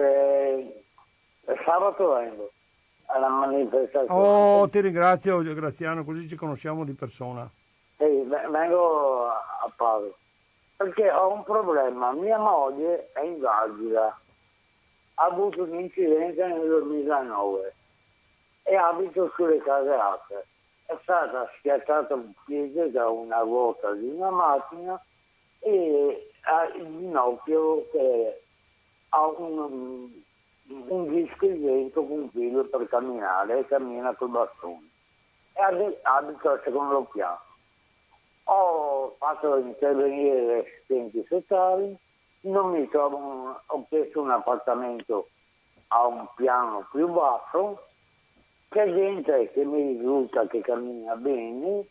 Eh, 0.00 0.82
sabato 1.66 2.14
vengo 2.14 2.50
alla 3.08 3.28
manifestazione. 3.28 4.06
Oh, 4.08 4.66
ti 4.70 4.80
ringrazio 4.80 5.42
Graziano, 5.42 6.04
così 6.04 6.26
ci 6.26 6.36
conosciamo 6.36 6.86
di 6.86 6.94
persona. 6.94 7.46
Sì, 7.98 8.26
vengo 8.48 9.26
a 9.26 9.70
Padova. 9.76 10.14
Perché 10.78 11.10
ho 11.10 11.34
un 11.34 11.44
problema, 11.44 12.12
mia 12.12 12.38
moglie 12.38 13.10
è 13.12 13.20
invalida 13.20 14.18
ha 15.14 15.24
avuto 15.24 15.62
un 15.62 15.80
incidente 15.80 16.46
nel 16.46 16.66
2009 16.66 17.74
e 18.64 18.76
abito 18.76 19.30
sulle 19.34 19.58
case 19.58 19.90
alte. 19.90 20.46
È 20.86 20.96
stata 21.02 21.50
schiacciata 21.58 22.14
un 22.14 22.32
piede 22.44 22.90
da 22.90 23.08
una 23.08 23.38
ruota 23.40 23.92
di 23.92 24.08
una 24.08 24.30
macchina 24.30 25.00
e 25.60 26.30
ha 26.42 26.64
il 26.76 26.86
ginocchio 26.98 27.88
che 27.90 28.42
ha 29.10 29.26
un, 29.26 30.10
un 30.66 31.08
disco 31.08 31.46
di 31.46 31.58
vento 31.58 32.04
con 32.04 32.18
un 32.18 32.30
figlio 32.30 32.64
per 32.64 32.86
camminare 32.88 33.60
e 33.60 33.66
cammina 33.66 34.14
col 34.14 34.28
bastone 34.28 34.90
e 35.54 36.00
abito 36.02 36.50
al 36.50 36.60
secondo 36.64 37.02
piano. 37.04 37.40
Ho 38.44 39.14
fatto 39.18 39.56
intervenire 39.56 40.42
gli 40.42 40.58
assistenti 40.58 41.24
sociali, 41.28 41.96
non 42.44 42.70
mi 42.70 42.88
trovo, 42.88 43.16
un, 43.16 43.54
ho 43.66 43.86
chiesto 43.88 44.20
un 44.20 44.30
appartamento 44.30 45.28
a 45.88 46.06
un 46.06 46.26
piano 46.34 46.86
più 46.90 47.08
basso, 47.08 47.86
c'è 48.68 48.92
gente 48.92 49.50
che 49.52 49.64
mi 49.64 49.96
risulta 49.96 50.46
che 50.46 50.60
cammina 50.60 51.14
bene 51.16 51.86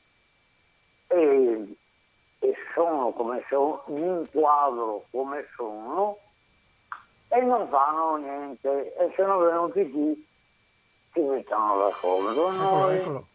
e, 1.07 1.75
e 2.39 2.55
sono 2.73 3.11
come 3.11 3.43
sono, 3.47 3.83
mi 3.87 4.01
inquadro 4.01 5.05
come 5.11 5.47
sono 5.55 6.17
e 7.29 7.41
non 7.41 7.67
fanno 7.69 8.17
niente 8.17 8.93
e 8.95 9.13
sono 9.15 9.37
venuti 9.39 9.89
qui 9.89 10.27
si 11.13 11.21
mettono 11.21 11.77
d'accordo 11.77 12.43
con 12.43 12.57
noi 12.57 12.97
eccolo, 12.97 13.27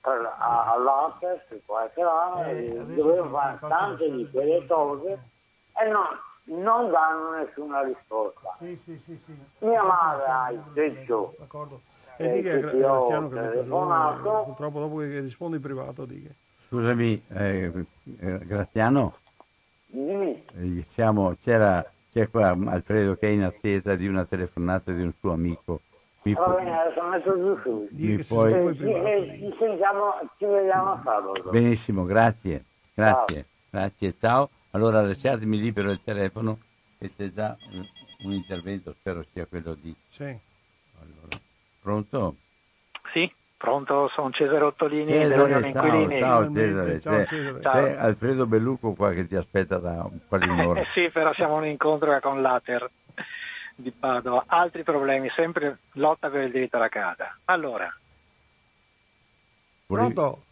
eccolo. 0.00 0.30
all'Aper 0.38 1.44
si 1.48 1.56
può 1.66 1.80
essere 1.80 2.50
eh, 2.50 2.84
dovevo 2.94 3.28
fare 3.30 3.58
tante 3.58 4.10
di 4.10 4.30
quelle 4.30 4.64
cose 4.66 5.30
e 5.74 5.88
non, 5.88 6.06
non 6.44 6.90
danno 6.90 7.36
nessuna 7.38 7.82
risposta 7.82 8.54
sì, 8.58 8.76
sì, 8.76 8.98
sì, 8.98 9.16
sì. 9.16 9.34
mia 9.60 9.82
madre 9.82 10.24
ha 10.26 10.50
il 10.50 10.62
tetto 10.74 11.36
e 12.16 12.26
eh, 12.26 12.32
dica 12.32 12.54
che 12.54 12.78
Graziano 12.78 13.28
che 13.28 13.34
telefonato. 13.34 14.42
purtroppo 14.44 14.80
dopo 14.80 14.96
che 14.98 15.20
rispondo 15.20 15.56
in 15.56 15.62
privato 15.62 16.04
dica. 16.04 16.30
scusami 16.68 17.24
eh, 17.28 17.72
eh, 18.18 18.38
Graziano 18.40 19.16
Dimmi. 19.92 20.42
Eh, 20.56 20.84
siamo, 20.88 21.36
c'era 21.42 21.84
c'è 22.12 22.28
qua 22.28 22.56
Alfredo 22.66 23.14
che 23.16 23.28
è 23.28 23.30
in 23.30 23.42
attesa 23.42 23.94
di 23.94 24.06
una 24.06 24.24
telefonata 24.24 24.92
di 24.92 25.02
un 25.02 25.12
suo 25.18 25.32
amico. 25.32 25.80
Mi 26.24 26.34
Va 26.34 26.46
bene, 26.48 26.78
adesso 26.78 27.02
metto 27.04 27.36
giù 27.36 27.58
su. 27.62 27.88
Mi 27.90 28.22
puoi... 28.22 28.76
ci, 28.76 28.82
ci, 28.82 29.54
sentiamo, 29.58 30.14
ci 30.36 30.44
vediamo 30.44 31.00
sabato. 31.02 31.50
Benissimo, 31.50 32.04
grazie. 32.04 32.64
Grazie, 32.94 33.36
ciao. 33.36 33.70
grazie, 33.70 34.14
ciao. 34.18 34.50
Allora 34.72 35.02
lasciatemi 35.02 35.58
libero 35.58 35.90
il 35.90 36.00
telefono 36.02 36.58
che 36.98 37.10
c'è 37.14 37.30
già 37.30 37.56
un, 37.72 37.86
un 38.24 38.32
intervento, 38.32 38.94
spero 38.98 39.24
sia 39.32 39.46
quello 39.46 39.74
di... 39.74 39.94
Sì. 40.10 40.24
Allora, 40.24 41.38
pronto? 41.80 42.36
Sì. 43.12 43.30
Pronto, 43.62 44.08
sono 44.08 44.30
Cesare 44.30 44.64
Ottolini 44.64 45.12
Cesare, 45.12 45.28
dell'Unione 45.28 45.68
Inquilini. 45.68 46.18
Ciao 46.18 46.52
Cesare, 46.52 47.00
ciao, 47.00 47.24
Cesare. 47.24 47.62
Ciao. 47.62 47.72
C'è 47.72 47.96
Alfredo 47.96 48.46
Belluco 48.46 48.92
qua 48.94 49.12
che 49.12 49.28
ti 49.28 49.36
aspetta 49.36 49.78
da 49.78 50.10
quasi 50.26 50.48
un'ora. 50.48 50.80
Eh 50.80 50.86
sì, 50.92 51.08
però 51.12 51.32
siamo 51.34 51.54
un 51.54 51.66
incontro 51.66 52.18
con 52.18 52.42
l'Ater 52.42 52.90
di 53.76 53.92
Padova. 53.92 54.44
Altri 54.48 54.82
problemi, 54.82 55.30
sempre 55.36 55.78
lotta 55.92 56.28
per 56.28 56.42
il 56.42 56.50
diritto 56.50 56.76
alla 56.76 56.88
casa. 56.88 57.38
Allora. 57.44 57.94
Pronto? 59.86 60.42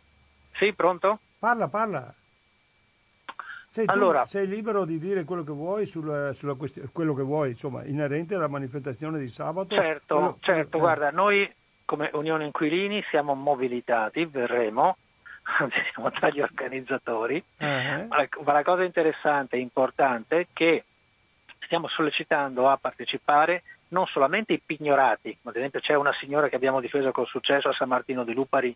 Sì, 0.53 0.73
pronto? 0.73 1.19
Parla, 1.41 1.67
parla. 1.67 2.15
Sei, 3.73 3.85
allora, 3.87 4.27
sei 4.27 4.49
libero 4.49 4.85
di 4.85 4.99
dire 4.99 5.23
quello 5.23 5.45
che 5.45 5.53
vuoi 5.53 5.87
sulla, 5.87 6.33
sulla 6.33 6.55
questione, 6.55 6.89
quello 6.93 7.15
che 7.15 7.23
vuoi, 7.23 7.51
insomma, 7.51 7.85
inerente 7.85 8.35
alla 8.35 8.49
manifestazione 8.49 9.21
di 9.21 9.29
sabato? 9.29 9.77
Certo, 9.77 10.15
quello, 10.17 10.37
certo, 10.41 10.77
eh. 10.77 10.81
guarda, 10.81 11.11
noi 11.13 11.49
come 11.85 12.11
Unione 12.15 12.47
Inquilini 12.47 13.01
siamo 13.11 13.35
mobilitati, 13.35 14.25
verremo, 14.25 14.97
siamo 15.93 16.11
tra 16.11 16.31
gli 16.31 16.41
organizzatori, 16.41 17.41
uh-huh. 17.59 18.07
ma, 18.09 18.17
la, 18.17 18.29
ma 18.45 18.53
la 18.55 18.65
cosa 18.65 18.83
interessante 18.83 19.55
e 19.55 19.61
importante 19.61 20.41
è 20.41 20.47
che 20.53 20.85
stiamo 21.61 21.87
sollecitando 21.87 22.69
a 22.69 22.77
partecipare 22.77 23.63
non 23.91 24.07
solamente 24.07 24.53
i 24.53 24.61
pignorati, 24.65 25.37
ad 25.45 25.55
esempio 25.55 25.79
c'è 25.79 25.95
una 25.95 26.13
signora 26.15 26.49
che 26.49 26.57
abbiamo 26.57 26.81
difeso 26.81 27.13
con 27.13 27.27
successo 27.27 27.69
a 27.69 27.73
San 27.73 27.89
Martino 27.89 28.25
di 28.25 28.35
Lupari 28.35 28.75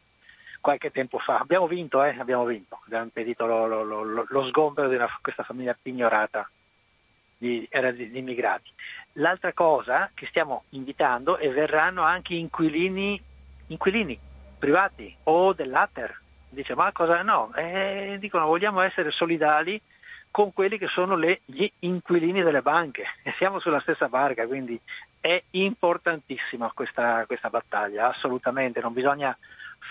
qualche 0.64 0.90
tempo 0.90 1.18
fa, 1.18 1.40
abbiamo 1.40 1.66
vinto, 1.66 2.02
eh? 2.02 2.16
abbiamo 2.18 2.46
vinto, 2.46 2.80
abbiamo 2.86 3.04
impedito 3.04 3.44
lo, 3.44 3.66
lo, 3.66 3.82
lo, 3.82 4.24
lo 4.26 4.46
sgombero 4.46 4.88
di 4.88 4.94
una, 4.94 5.10
questa 5.20 5.42
famiglia 5.42 5.76
pignorata 5.80 6.48
di, 7.36 7.68
di, 7.70 8.10
di 8.10 8.18
immigrati. 8.18 8.70
L'altra 9.14 9.52
cosa 9.52 10.10
che 10.14 10.24
stiamo 10.28 10.64
invitando 10.70 11.36
e 11.36 11.50
verranno 11.50 12.00
anche 12.00 12.32
inquilini, 12.32 13.22
inquilini 13.66 14.18
privati 14.58 15.14
o 15.24 15.52
dell'Ater. 15.52 16.18
Dice 16.48 16.74
ma 16.74 16.90
cosa 16.92 17.20
no? 17.20 17.52
Eh, 17.54 18.16
dicono 18.18 18.46
vogliamo 18.46 18.80
essere 18.80 19.10
solidali 19.10 19.78
con 20.30 20.54
quelli 20.54 20.78
che 20.78 20.86
sono 20.86 21.14
le, 21.14 21.42
gli 21.44 21.70
inquilini 21.80 22.42
delle 22.42 22.62
banche 22.62 23.04
e 23.22 23.34
siamo 23.36 23.60
sulla 23.60 23.80
stessa 23.80 24.08
barca, 24.08 24.46
quindi 24.46 24.80
è 25.20 25.42
importantissima 25.50 26.72
questa, 26.74 27.24
questa 27.26 27.50
battaglia, 27.50 28.08
assolutamente, 28.08 28.80
non 28.80 28.94
bisogna 28.94 29.36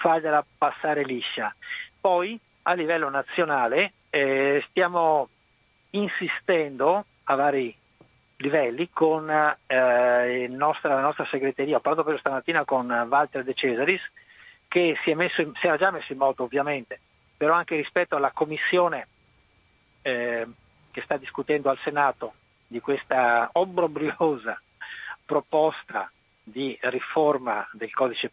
fargliela 0.03 0.45
passare 0.57 1.03
liscia. 1.05 1.55
Poi 2.01 2.37
a 2.63 2.73
livello 2.73 3.09
nazionale 3.09 3.93
eh, 4.09 4.61
stiamo 4.67 5.29
insistendo 5.91 7.05
a 7.23 7.35
vari 7.35 7.73
livelli 8.37 8.89
con 8.91 9.29
eh, 9.29 10.47
nostra, 10.49 10.95
la 10.95 11.01
nostra 11.01 11.25
segreteria. 11.31 11.77
Ho 11.77 11.79
parlato 11.79 12.03
proprio 12.03 12.19
stamattina 12.19 12.65
con 12.65 12.89
Walter 13.09 13.45
De 13.45 13.53
Cesaris 13.53 14.01
che 14.67 14.97
si, 15.03 15.11
in, 15.11 15.29
si, 15.29 15.67
era 15.67 15.77
già 15.77 15.91
messo 15.91 16.11
in 16.11 16.17
moto 16.17 16.43
ovviamente, 16.43 16.99
però 17.37 17.53
anche 17.53 17.77
rispetto 17.77 18.17
alla 18.17 18.31
commissione 18.31 19.07
eh, 20.01 20.45
che 20.91 21.01
sta 21.01 21.15
discutendo 21.15 21.69
al 21.69 21.79
Senato 21.83 22.33
di 22.67 22.81
questa 22.81 23.49
obbrobriosa 23.53 24.59
proposta 25.25 26.11
di 26.43 26.77
riforma 26.81 27.65
del 27.71 27.93
codice 27.93 28.31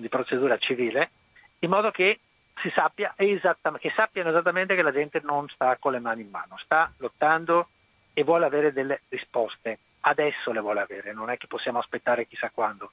di 0.00 0.08
procedura 0.08 0.56
civile, 0.58 1.10
in 1.60 1.70
modo 1.70 1.90
che 1.90 2.20
si 2.60 2.70
sappia 2.74 3.14
esattamente, 3.16 3.88
che 3.88 3.94
sappiano 3.94 4.30
esattamente 4.30 4.74
che 4.74 4.82
la 4.82 4.92
gente 4.92 5.20
non 5.22 5.48
sta 5.48 5.76
con 5.78 5.92
le 5.92 5.98
mani 5.98 6.22
in 6.22 6.30
mano, 6.30 6.56
sta 6.58 6.92
lottando 6.98 7.68
e 8.12 8.24
vuole 8.24 8.46
avere 8.46 8.72
delle 8.72 9.02
risposte. 9.08 9.78
Adesso 10.00 10.52
le 10.52 10.60
vuole 10.60 10.80
avere, 10.80 11.12
non 11.12 11.30
è 11.30 11.36
che 11.36 11.46
possiamo 11.46 11.78
aspettare 11.78 12.26
chissà 12.26 12.50
quando. 12.52 12.90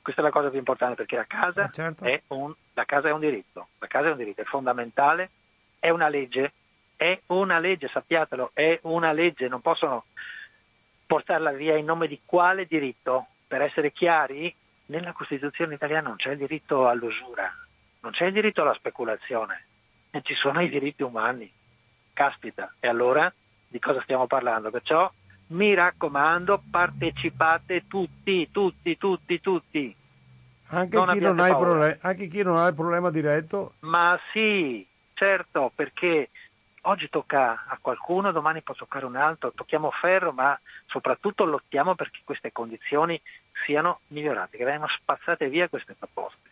Questa 0.00 0.20
è 0.20 0.24
la 0.24 0.30
cosa 0.30 0.48
più 0.48 0.58
importante 0.58 0.96
perché 0.96 1.16
la 1.16 1.26
casa, 1.26 1.66
eh 1.66 1.72
certo. 1.72 2.04
è, 2.04 2.20
un, 2.28 2.52
la 2.72 2.84
casa 2.84 3.08
è 3.08 3.12
un 3.12 3.20
diritto, 3.20 3.68
la 3.78 3.86
casa 3.86 4.08
è 4.08 4.10
un 4.10 4.16
diritto, 4.16 4.40
è 4.40 4.44
fondamentale, 4.44 5.30
è 5.78 5.90
una 5.90 6.08
legge, 6.08 6.52
è 6.96 7.20
una 7.26 7.58
legge, 7.58 7.88
sappiatelo, 7.88 8.50
è 8.54 8.80
una 8.82 9.12
legge, 9.12 9.48
non 9.48 9.60
possono 9.60 10.04
portarla 11.06 11.52
via 11.52 11.76
in 11.76 11.84
nome 11.84 12.08
di 12.08 12.20
quale 12.24 12.66
diritto? 12.66 13.26
Per 13.46 13.60
essere 13.60 13.92
chiari, 13.92 14.52
nella 14.92 15.12
Costituzione 15.12 15.74
italiana 15.74 16.08
non 16.08 16.16
c'è 16.16 16.32
il 16.32 16.38
diritto 16.38 16.86
all'usura, 16.86 17.50
non 18.00 18.12
c'è 18.12 18.26
il 18.26 18.34
diritto 18.34 18.60
alla 18.60 18.74
speculazione, 18.74 19.64
e 20.10 20.20
ci 20.22 20.34
sono 20.34 20.60
i 20.60 20.68
diritti 20.68 21.02
umani. 21.02 21.50
Caspita, 22.12 22.74
e 22.78 22.88
allora 22.88 23.32
di 23.66 23.78
cosa 23.78 24.02
stiamo 24.02 24.26
parlando. 24.26 24.70
Perciò 24.70 25.10
mi 25.48 25.72
raccomando, 25.72 26.62
partecipate 26.70 27.86
tutti, 27.88 28.50
tutti, 28.50 28.98
tutti, 28.98 29.40
tutti. 29.40 29.96
Anche, 30.66 30.90
chi 30.90 31.18
non, 31.20 31.36
problem- 31.36 31.98
anche 32.02 32.26
chi 32.28 32.42
non 32.42 32.58
ha 32.58 32.66
il 32.66 32.74
problema 32.74 33.10
diretto? 33.10 33.74
Ma 33.80 34.18
sì, 34.32 34.86
certo, 35.14 35.72
perché 35.74 36.28
oggi 36.82 37.08
tocca 37.08 37.64
a 37.66 37.78
qualcuno, 37.80 38.30
domani 38.30 38.60
può 38.60 38.74
toccare 38.74 39.06
un 39.06 39.16
altro, 39.16 39.52
tocchiamo 39.52 39.90
ferro, 39.90 40.32
ma 40.32 40.58
soprattutto 40.86 41.44
lottiamo 41.44 41.94
perché 41.94 42.20
queste 42.24 42.52
condizioni 42.52 43.20
siano 43.64 44.00
migliorate, 44.08 44.56
che 44.56 44.64
vengano 44.64 44.88
spazzate 44.88 45.48
via 45.48 45.68
queste 45.68 45.94
proposte. 45.98 46.50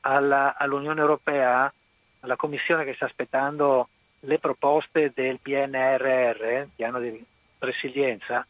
Alla, 0.00 0.56
all'Unione 0.56 1.00
Europea, 1.00 1.72
alla 2.20 2.36
Commissione 2.36 2.84
che 2.84 2.94
sta 2.94 3.06
aspettando 3.06 3.88
le 4.20 4.38
proposte 4.38 5.12
del 5.14 5.38
PNRR, 5.40 6.68
piano 6.74 6.98
di 6.98 7.24
resilienza, 7.58 8.46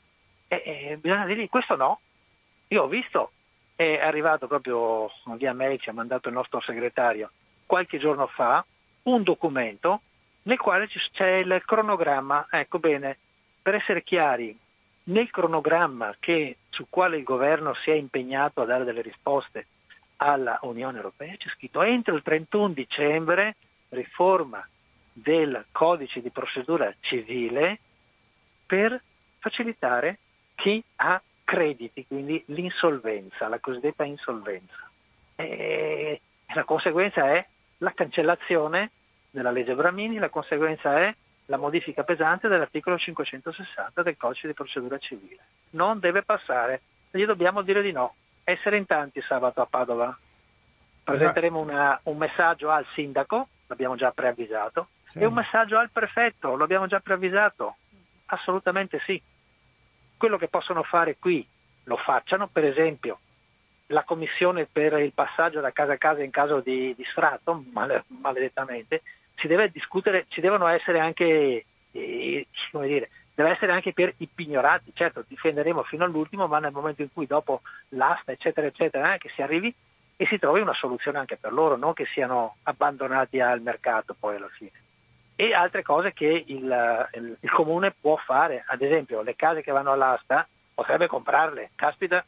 e, 0.48 0.62
e 0.64 0.96
bisogna 0.96 1.26
dire 1.26 1.48
questo 1.48 1.76
no. 1.76 2.00
Io 2.68 2.84
ho 2.84 2.88
visto, 2.88 3.32
è 3.74 3.98
arrivato 3.98 4.46
proprio 4.46 5.10
via 5.36 5.52
mail, 5.52 5.80
ci 5.80 5.88
ha 5.88 5.92
mandato 5.92 6.28
il 6.28 6.34
nostro 6.34 6.60
segretario 6.60 7.30
qualche 7.70 8.00
giorno 8.00 8.26
fa, 8.26 8.64
un 9.04 9.22
documento 9.22 10.00
nel 10.42 10.58
quale 10.58 10.88
c'è 10.88 11.36
il 11.36 11.62
cronogramma. 11.64 12.48
Ecco 12.50 12.80
bene, 12.80 13.16
per 13.62 13.76
essere 13.76 14.02
chiari, 14.02 14.58
nel 15.04 15.30
cronogramma 15.30 16.16
che, 16.18 16.56
sul 16.80 16.86
quale 16.88 17.18
il 17.18 17.24
governo 17.24 17.74
si 17.74 17.90
è 17.90 17.94
impegnato 17.94 18.62
a 18.62 18.64
dare 18.64 18.84
delle 18.84 19.02
risposte 19.02 19.66
alla 20.16 20.58
Unione 20.62 20.96
Europea 20.96 21.34
c'è 21.36 21.48
scritto 21.50 21.82
entro 21.82 22.14
il 22.16 22.22
31 22.22 22.70
dicembre 22.70 23.56
riforma 23.90 24.66
del 25.12 25.66
codice 25.72 26.22
di 26.22 26.30
procedura 26.30 26.92
civile 27.00 27.80
per 28.64 28.98
facilitare 29.38 30.18
chi 30.54 30.82
ha 30.96 31.20
crediti, 31.44 32.06
quindi 32.06 32.42
l'insolvenza, 32.46 33.48
la 33.48 33.58
cosiddetta 33.58 34.04
insolvenza. 34.04 34.88
E 35.34 36.20
la 36.54 36.64
conseguenza 36.64 37.30
è 37.32 37.44
la 37.78 37.92
cancellazione 37.92 38.90
della 39.30 39.50
legge 39.50 39.74
Bramini, 39.74 40.18
la 40.18 40.28
conseguenza 40.28 40.98
è 40.98 41.14
la 41.50 41.56
modifica 41.56 42.04
pesante 42.04 42.46
dell'articolo 42.46 42.96
560 42.96 44.02
del 44.02 44.16
codice 44.16 44.46
di 44.46 44.54
procedura 44.54 44.96
civile. 44.98 45.38
Non 45.70 45.98
deve 45.98 46.22
passare 46.22 46.82
gli 47.10 47.26
dobbiamo 47.26 47.62
dire 47.62 47.82
di 47.82 47.90
no. 47.90 48.14
Essere 48.44 48.76
in 48.76 48.86
tanti 48.86 49.20
sabato 49.20 49.60
a 49.60 49.66
Padova. 49.66 50.16
Presenteremo 51.02 51.58
una, 51.58 51.98
un 52.04 52.16
messaggio 52.16 52.70
al 52.70 52.86
sindaco, 52.94 53.48
l'abbiamo 53.66 53.96
già 53.96 54.12
preavvisato, 54.12 54.88
sì. 55.04 55.18
e 55.18 55.26
un 55.26 55.34
messaggio 55.34 55.76
al 55.76 55.90
prefetto, 55.90 56.54
lo 56.54 56.62
abbiamo 56.62 56.86
già 56.86 57.00
preavvisato. 57.00 57.76
Assolutamente 58.26 59.00
sì. 59.04 59.20
Quello 60.16 60.38
che 60.38 60.46
possono 60.46 60.84
fare 60.84 61.16
qui 61.18 61.44
lo 61.84 61.96
facciano, 61.96 62.46
per 62.46 62.64
esempio 62.64 63.18
la 63.86 64.04
commissione 64.04 64.68
per 64.70 64.92
il 65.00 65.12
passaggio 65.12 65.60
da 65.60 65.72
casa 65.72 65.94
a 65.94 65.98
casa 65.98 66.22
in 66.22 66.30
caso 66.30 66.60
di, 66.60 66.94
di 66.94 67.04
sfratto, 67.10 67.64
male, 67.72 68.04
maledettamente, 68.06 69.02
si 69.40 69.46
deve 69.46 69.70
discutere, 69.70 70.26
ci 70.28 70.40
devono 70.40 70.66
essere 70.66 71.00
anche, 71.00 71.64
eh, 71.90 72.46
come 72.70 72.86
dire, 72.86 73.10
deve 73.34 73.50
essere 73.50 73.72
anche 73.72 73.92
per 73.92 74.12
i 74.18 74.28
pignorati, 74.32 74.92
certo 74.94 75.24
difenderemo 75.26 75.82
fino 75.84 76.04
all'ultimo, 76.04 76.46
ma 76.46 76.58
nel 76.58 76.72
momento 76.72 77.02
in 77.02 77.12
cui 77.12 77.26
dopo 77.26 77.62
l'asta, 77.90 78.32
eccetera, 78.32 78.66
eccetera, 78.66 79.14
eh, 79.14 79.18
che 79.18 79.30
si 79.34 79.42
arrivi 79.42 79.74
e 80.16 80.26
si 80.26 80.38
trovi 80.38 80.60
una 80.60 80.74
soluzione 80.74 81.18
anche 81.18 81.38
per 81.38 81.52
loro, 81.52 81.76
non 81.76 81.94
che 81.94 82.04
siano 82.12 82.56
abbandonati 82.64 83.40
al 83.40 83.62
mercato 83.62 84.14
poi 84.18 84.36
alla 84.36 84.50
fine. 84.50 84.72
E 85.34 85.52
altre 85.52 85.82
cose 85.82 86.12
che 86.12 86.44
il, 86.46 87.08
il, 87.14 87.36
il 87.40 87.50
comune 87.50 87.94
può 87.98 88.16
fare, 88.16 88.62
ad 88.66 88.82
esempio 88.82 89.22
le 89.22 89.34
case 89.34 89.62
che 89.62 89.72
vanno 89.72 89.92
all'asta 89.92 90.46
potrebbe 90.74 91.06
comprarle, 91.06 91.70
caspita, 91.74 92.22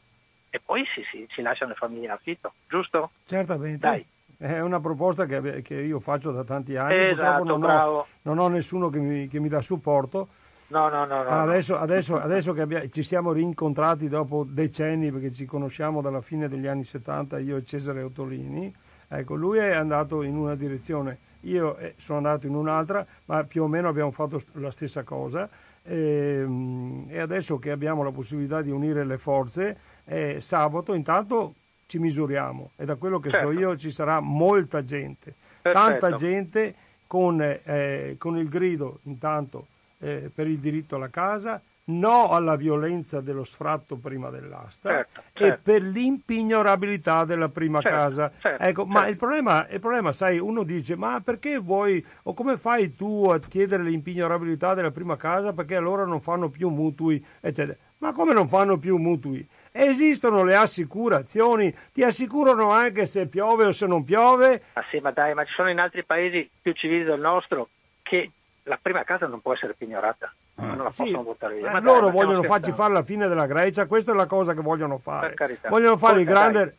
e 0.49 0.59
poi 0.59 0.83
si, 0.95 1.03
si, 1.11 1.27
si 1.31 1.41
lasciano 1.43 1.71
le 1.71 1.77
famiglie 1.77 2.05
in 2.05 2.11
affitto, 2.11 2.53
giusto? 2.67 3.11
Certamente. 3.25 3.77
Dai. 3.77 4.05
È 4.43 4.59
una 4.59 4.81
proposta 4.81 5.25
che, 5.25 5.61
che, 5.61 5.75
io 5.75 6.01
faccio 6.01 6.31
da 6.31 6.43
tanti 6.43 6.75
anni, 6.75 7.11
esatto, 7.11 7.45
non 7.45 7.63
ho, 7.63 8.05
non 8.23 8.39
ho, 8.39 8.49
nessuno 8.49 8.89
che 8.89 8.99
mi, 8.99 9.29
che 9.29 9.39
mi 9.39 9.47
dà 9.47 9.61
supporto. 9.61 10.27
No, 10.67 10.89
no, 10.89 11.05
no. 11.05 11.23
no 11.23 11.29
adesso, 11.29 11.77
adesso, 11.77 12.19
adesso 12.19 12.51
che 12.51 12.59
abbia, 12.59 12.85
ci 12.89 13.03
siamo 13.03 13.31
rincontrati 13.31 14.09
dopo 14.09 14.43
decenni, 14.45 15.13
perché 15.13 15.31
ci 15.31 15.45
conosciamo 15.45 16.01
dalla 16.01 16.19
fine 16.19 16.49
degli 16.49 16.67
anni 16.67 16.83
70, 16.83 17.39
io 17.39 17.55
e 17.55 17.63
Cesare 17.63 18.01
Ottolini, 18.01 18.75
ecco, 19.07 19.35
lui 19.35 19.59
è 19.59 19.73
andato 19.73 20.23
in 20.23 20.35
una 20.35 20.55
direzione, 20.55 21.19
io 21.43 21.77
eh, 21.77 21.93
sono 21.95 22.17
andato 22.17 22.45
in 22.45 22.55
un'altra, 22.55 23.05
ma 23.27 23.45
più 23.45 23.63
o 23.63 23.67
meno 23.67 23.87
abbiamo 23.87 24.11
fatto 24.11 24.41
la 24.55 24.71
stessa 24.71 25.03
cosa. 25.03 25.49
E, 25.83 26.41
ehm, 26.41 27.05
e 27.07 27.21
adesso 27.21 27.59
che 27.59 27.71
abbiamo 27.71 28.03
la 28.03 28.11
possibilità 28.11 28.61
di 28.61 28.71
unire 28.71 29.05
le 29.05 29.17
forze, 29.17 29.77
eh, 30.03 30.41
sabato 30.41 30.93
intanto 30.93 31.53
ci 31.93 31.99
misuriamo 31.99 32.71
e 32.75 32.85
da 32.85 32.95
quello 32.95 33.19
che 33.19 33.29
certo. 33.29 33.51
so 33.51 33.59
io 33.59 33.77
ci 33.77 33.91
sarà 33.91 34.19
molta 34.19 34.83
gente, 34.83 35.35
Perfetto. 35.61 35.85
tanta 35.85 36.15
gente 36.15 36.73
con, 37.05 37.39
eh, 37.39 38.15
con, 38.17 38.35
il 38.35 38.49
grido 38.49 38.97
intanto 39.03 39.67
eh, 39.99 40.31
per 40.33 40.47
il 40.47 40.57
diritto 40.57 40.95
alla 40.95 41.09
casa, 41.09 41.61
no 41.85 42.29
alla 42.29 42.55
violenza 42.55 43.21
dello 43.21 43.43
sfratto 43.43 43.97
prima 43.97 44.31
dell'asta 44.31 44.89
certo, 44.89 45.21
certo. 45.33 45.45
e 45.45 45.59
per 45.61 45.83
l'impignorabilità 45.83 47.25
della 47.25 47.49
prima 47.49 47.79
certo, 47.79 47.97
casa. 47.97 48.31
Certo, 48.39 48.63
ecco, 48.63 48.85
ma 48.85 49.05
il 49.05 49.17
problema, 49.17 49.67
il 49.69 49.79
problema, 49.79 50.11
sai, 50.13 50.39
uno 50.39 50.63
dice, 50.63 50.95
ma 50.95 51.21
perché 51.23 51.59
vuoi 51.59 52.03
o 52.23 52.33
come 52.33 52.57
fai 52.57 52.95
tu 52.95 53.29
a 53.29 53.39
chiedere 53.39 53.83
l'impignorabilità 53.83 54.73
della 54.73 54.89
prima 54.89 55.15
casa 55.15 55.53
perché 55.53 55.75
allora 55.75 56.05
non 56.05 56.21
fanno 56.21 56.49
più 56.49 56.69
mutui, 56.69 57.23
eccetera. 57.39 57.77
Ma 57.99 58.13
come 58.13 58.33
non 58.33 58.49
fanno 58.49 58.77
più 58.77 58.97
mutui? 58.97 59.47
Esistono 59.75 60.43
le 60.43 60.55
assicurazioni, 60.55 61.75
ti 61.91 62.03
assicurano 62.03 62.69
anche 62.69 63.07
se 63.07 63.25
piove 63.25 63.65
o 63.65 63.71
se 63.71 63.87
non 63.87 64.03
piove. 64.03 64.61
Ah 64.73 64.85
sì, 64.91 64.99
ma 64.99 65.09
dai, 65.09 65.33
ma 65.33 65.43
ci 65.45 65.53
sono 65.55 65.71
in 65.71 65.79
altri 65.79 66.03
paesi 66.03 66.47
più 66.61 66.73
civili 66.73 67.03
del 67.03 67.19
nostro 67.19 67.69
che 68.03 68.29
la 68.65 68.77
prima 68.79 69.03
casa 69.03 69.25
non 69.25 69.41
può 69.41 69.53
essere 69.53 69.73
pignorata. 69.73 70.31
Ah. 70.55 70.65
Non 70.67 70.83
la 70.83 70.91
sì, 70.91 71.03
possono 71.03 71.23
buttare 71.23 71.55
via. 71.55 71.71
Ma 71.71 71.79
loro 71.79 72.05
dai, 72.05 72.11
vogliono 72.11 72.43
farci 72.43 72.71
fare 72.71 72.93
la 72.93 73.03
fine 73.03 73.27
della 73.27 73.47
Grecia, 73.47 73.87
questa 73.87 74.11
è 74.11 74.15
la 74.15 74.27
cosa 74.27 74.53
che 74.53 74.61
vogliono 74.61 74.99
fare. 74.99 75.33
Vogliono 75.67 75.97
fare 75.97 76.19
il 76.19 76.25
grande. 76.27 76.77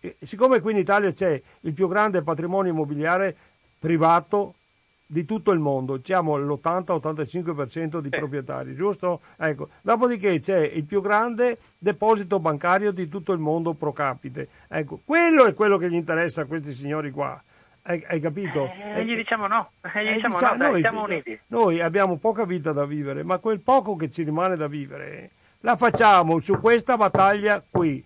Dai. 0.00 0.16
Siccome 0.20 0.60
qui 0.60 0.72
in 0.72 0.78
Italia 0.78 1.12
c'è 1.12 1.40
il 1.60 1.72
più 1.72 1.86
grande 1.86 2.22
patrimonio 2.22 2.72
immobiliare 2.72 3.36
privato 3.78 4.54
di 5.12 5.26
tutto 5.26 5.50
il 5.50 5.58
mondo, 5.58 6.00
siamo 6.02 6.36
l'80-85% 6.36 7.98
di 7.98 8.08
eh. 8.10 8.16
proprietari, 8.16 8.74
giusto? 8.74 9.20
Ecco. 9.36 9.68
Dopodiché 9.82 10.40
c'è 10.40 10.60
il 10.60 10.84
più 10.84 11.02
grande 11.02 11.58
deposito 11.76 12.40
bancario 12.40 12.92
di 12.92 13.08
tutto 13.08 13.32
il 13.32 13.38
mondo 13.38 13.74
pro 13.74 13.92
capite. 13.92 14.48
Ecco, 14.68 15.00
quello 15.04 15.44
è 15.44 15.52
quello 15.52 15.76
che 15.76 15.90
gli 15.90 15.96
interessa 15.96 16.42
a 16.42 16.44
questi 16.46 16.72
signori 16.72 17.10
qua. 17.10 17.40
Hai, 17.82 18.02
hai 18.08 18.20
capito? 18.20 18.70
Eh, 18.94 19.04
gli 19.04 19.14
diciamo 19.14 19.46
no, 19.48 19.72
eh, 19.82 20.02
gli 20.02 20.14
diciamo, 20.14 20.36
diciamo 20.36 20.56
no, 20.56 20.70
noi, 20.70 20.80
siamo 20.80 21.02
uniti. 21.02 21.38
Noi 21.48 21.80
abbiamo 21.80 22.16
poca 22.16 22.46
vita 22.46 22.72
da 22.72 22.86
vivere, 22.86 23.22
ma 23.22 23.36
quel 23.36 23.60
poco 23.60 23.96
che 23.96 24.10
ci 24.10 24.22
rimane 24.22 24.56
da 24.56 24.66
vivere 24.66 25.30
la 25.60 25.76
facciamo 25.76 26.40
su 26.40 26.58
questa 26.58 26.96
battaglia 26.96 27.62
qui. 27.68 28.02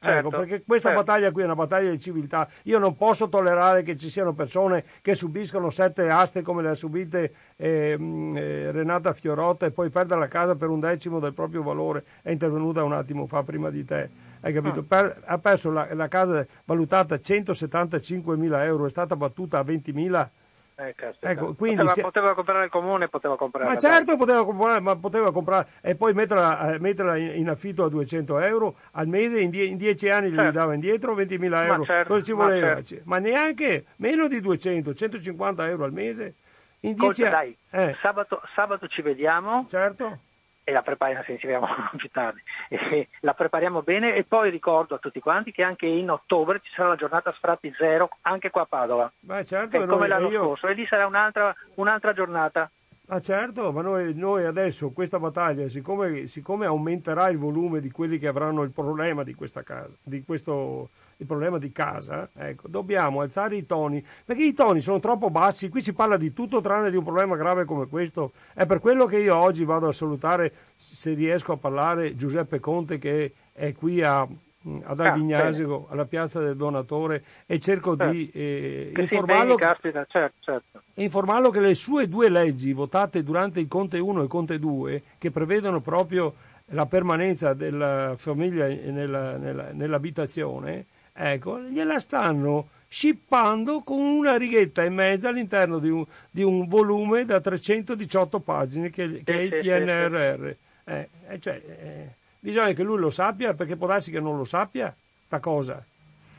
Ecco, 0.00 0.12
certo, 0.12 0.28
ecco, 0.28 0.38
perché 0.38 0.64
questa 0.64 0.88
certo. 0.88 1.04
battaglia 1.04 1.32
qui 1.32 1.42
è 1.42 1.44
una 1.44 1.54
battaglia 1.56 1.90
di 1.90 1.98
civiltà. 1.98 2.48
Io 2.64 2.78
non 2.78 2.96
posso 2.96 3.28
tollerare 3.28 3.82
che 3.82 3.96
ci 3.96 4.08
siano 4.10 4.32
persone 4.32 4.84
che 5.02 5.14
subiscono 5.14 5.70
sette 5.70 6.08
aste 6.08 6.42
come 6.42 6.62
le 6.62 6.70
ha 6.70 6.74
subite 6.74 7.32
eh, 7.56 7.96
eh, 8.34 8.70
Renata 8.70 9.12
Fiorotta 9.12 9.66
e 9.66 9.72
poi 9.72 9.90
perdono 9.90 10.20
la 10.20 10.28
casa 10.28 10.54
per 10.54 10.68
un 10.68 10.78
decimo 10.78 11.18
del 11.18 11.34
proprio 11.34 11.62
valore. 11.64 12.04
È 12.22 12.30
intervenuta 12.30 12.84
un 12.84 12.92
attimo 12.92 13.26
fa 13.26 13.42
prima 13.42 13.70
di 13.70 13.84
te. 13.84 14.08
Hai 14.40 14.52
capito? 14.52 14.80
Ah. 14.80 14.84
Per, 14.86 15.22
ha 15.24 15.38
perso 15.38 15.72
la, 15.72 15.88
la, 15.92 16.06
casa 16.06 16.46
valutata 16.64 17.16
a 17.16 17.20
175 17.20 18.36
mila 18.36 18.64
euro, 18.64 18.86
è 18.86 18.90
stata 18.90 19.16
battuta 19.16 19.58
a 19.58 19.62
20 19.64 19.92
mila 19.92 20.30
eh, 20.80 20.94
ecco, 21.18 21.54
quindi 21.54 21.78
poteva, 21.78 21.92
se... 21.92 22.02
poteva, 22.02 22.34
comprare 22.34 22.64
il 22.66 22.70
comune, 22.70 23.08
poteva 23.08 23.36
comprare. 23.36 23.68
Ma 23.68 23.76
certo 23.76 24.16
poteva 24.16 24.44
comprare, 24.44 24.80
ma 24.80 24.94
poteva 24.94 25.32
comprare 25.32 25.66
e 25.80 25.96
poi 25.96 26.14
metterla, 26.14 26.74
eh, 26.74 26.78
metterla 26.78 27.16
in, 27.16 27.48
affitto 27.48 27.82
a 27.82 27.88
200 27.88 28.38
euro 28.38 28.76
al 28.92 29.08
mese, 29.08 29.40
in, 29.40 29.50
die, 29.50 29.64
in 29.64 29.76
10 29.76 30.08
anni 30.08 30.28
certo. 30.28 30.44
gli 30.44 30.52
dava 30.52 30.74
indietro 30.74 31.16
20.000 31.16 31.64
euro. 31.66 31.84
Certo, 31.84 32.12
Cosa 32.12 32.24
ci 32.24 32.32
voleva? 32.32 32.74
Ma, 32.74 32.82
certo. 32.82 33.04
ma, 33.06 33.18
neanche 33.18 33.86
meno 33.96 34.28
di 34.28 34.40
200, 34.40 34.94
150 34.94 35.68
euro 35.68 35.82
al 35.84 35.92
mese. 35.92 36.34
In 36.82 36.94
10 36.94 37.24
anni. 37.24 37.56
Eh. 37.70 37.96
Sabato, 38.00 38.40
sabato 38.54 38.86
ci 38.86 39.02
vediamo. 39.02 39.66
Certo 39.68 40.26
e 40.68 40.72
la 40.72 40.82
prepariamo, 40.82 41.22
se 41.24 41.38
ci 41.38 41.46
vediamo 41.46 41.66
più 41.96 42.10
tardi, 42.10 42.42
e 42.68 43.08
la 43.20 43.32
prepariamo 43.32 43.80
bene 43.80 44.14
e 44.14 44.24
poi 44.24 44.50
ricordo 44.50 44.94
a 44.94 44.98
tutti 44.98 45.18
quanti 45.18 45.50
che 45.50 45.62
anche 45.62 45.86
in 45.86 46.10
ottobre 46.10 46.60
ci 46.62 46.70
sarà 46.74 46.88
la 46.88 46.96
giornata 46.96 47.32
sfratti 47.32 47.72
zero 47.78 48.10
anche 48.20 48.50
qua 48.50 48.62
a 48.62 48.66
Padova, 48.66 49.10
Beh, 49.18 49.46
certo, 49.46 49.86
come 49.86 50.06
l'anno 50.06 50.28
io... 50.28 50.42
scorso 50.42 50.66
e 50.68 50.74
lì 50.74 50.84
sarà 50.84 51.06
un'altra, 51.06 51.54
un'altra 51.76 52.12
giornata. 52.12 52.70
Ah 53.06 53.20
certo, 53.22 53.72
ma 53.72 53.80
noi, 53.80 54.12
noi, 54.14 54.44
adesso 54.44 54.90
questa 54.90 55.18
battaglia, 55.18 55.66
siccome, 55.68 56.26
siccome, 56.26 56.66
aumenterà 56.66 57.30
il 57.30 57.38
volume 57.38 57.80
di 57.80 57.90
quelli 57.90 58.18
che 58.18 58.28
avranno 58.28 58.62
il 58.62 58.70
problema 58.70 59.22
di 59.22 59.34
questa 59.34 59.62
casa, 59.62 59.94
di 60.02 60.22
questo 60.22 60.90
il 61.20 61.26
problema 61.26 61.58
di 61.58 61.72
casa, 61.72 62.28
ecco, 62.36 62.68
dobbiamo 62.68 63.22
alzare 63.22 63.56
i 63.56 63.66
toni, 63.66 64.04
perché 64.24 64.44
i 64.44 64.54
toni 64.54 64.80
sono 64.80 65.00
troppo 65.00 65.30
bassi, 65.30 65.68
qui 65.68 65.80
si 65.80 65.92
parla 65.92 66.16
di 66.16 66.32
tutto 66.32 66.60
tranne 66.60 66.90
di 66.90 66.96
un 66.96 67.02
problema 67.02 67.34
grave 67.36 67.64
come 67.64 67.88
questo. 67.88 68.32
È 68.54 68.66
per 68.66 68.78
quello 68.78 69.06
che 69.06 69.18
io 69.18 69.36
oggi 69.36 69.64
vado 69.64 69.88
a 69.88 69.92
salutare, 69.92 70.52
se 70.76 71.14
riesco 71.14 71.52
a 71.52 71.56
parlare, 71.56 72.14
Giuseppe 72.14 72.60
Conte 72.60 72.98
che 72.98 73.32
è 73.52 73.74
qui 73.74 74.00
a, 74.00 74.20
ad 74.20 75.00
Albignasico, 75.00 75.88
ah, 75.88 75.92
alla 75.92 76.04
piazza 76.04 76.38
del 76.38 76.56
donatore 76.56 77.24
e 77.46 77.58
cerco 77.58 77.96
certo. 77.96 78.12
di 78.12 78.30
eh, 78.32 78.92
informarlo, 78.96 79.56
caspita, 79.56 80.06
certo, 80.08 80.36
certo. 80.38 80.82
informarlo 80.94 81.50
che 81.50 81.60
le 81.60 81.74
sue 81.74 82.06
due 82.06 82.28
leggi 82.28 82.72
votate 82.72 83.24
durante 83.24 83.58
il 83.58 83.66
Conte 83.66 83.98
1 83.98 84.20
e 84.20 84.22
il 84.22 84.28
Conte 84.28 84.60
2 84.60 85.02
che 85.18 85.32
prevedono 85.32 85.80
proprio 85.80 86.34
la 86.72 86.86
permanenza 86.86 87.54
della 87.54 88.14
famiglia 88.16 88.68
nella, 88.68 89.36
nella, 89.36 89.72
nell'abitazione 89.72 90.86
ecco, 91.18 91.60
gliela 91.60 91.98
stanno 91.98 92.68
scippando 92.88 93.82
con 93.82 93.98
una 93.98 94.36
righetta 94.36 94.82
e 94.82 94.88
mezza 94.88 95.28
all'interno 95.28 95.78
di 95.78 95.90
un, 95.90 96.04
di 96.30 96.42
un 96.42 96.66
volume 96.66 97.24
da 97.24 97.40
318 97.40 98.40
pagine 98.40 98.90
che, 98.90 99.22
che 99.22 99.34
è 99.34 99.40
il 99.40 99.50
PNRR. 99.50 100.50
Eh, 100.84 101.08
cioè, 101.40 101.62
eh, 101.66 102.14
bisogna 102.38 102.72
che 102.72 102.82
lui 102.82 102.98
lo 102.98 103.10
sappia 103.10 103.52
perché 103.54 103.76
può 103.76 103.86
darsi 103.86 104.10
che 104.10 104.20
non 104.20 104.36
lo 104.36 104.44
sappia, 104.44 104.94
sta 105.26 105.38
cosa. 105.38 105.84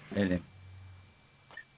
Bene. 0.08 0.42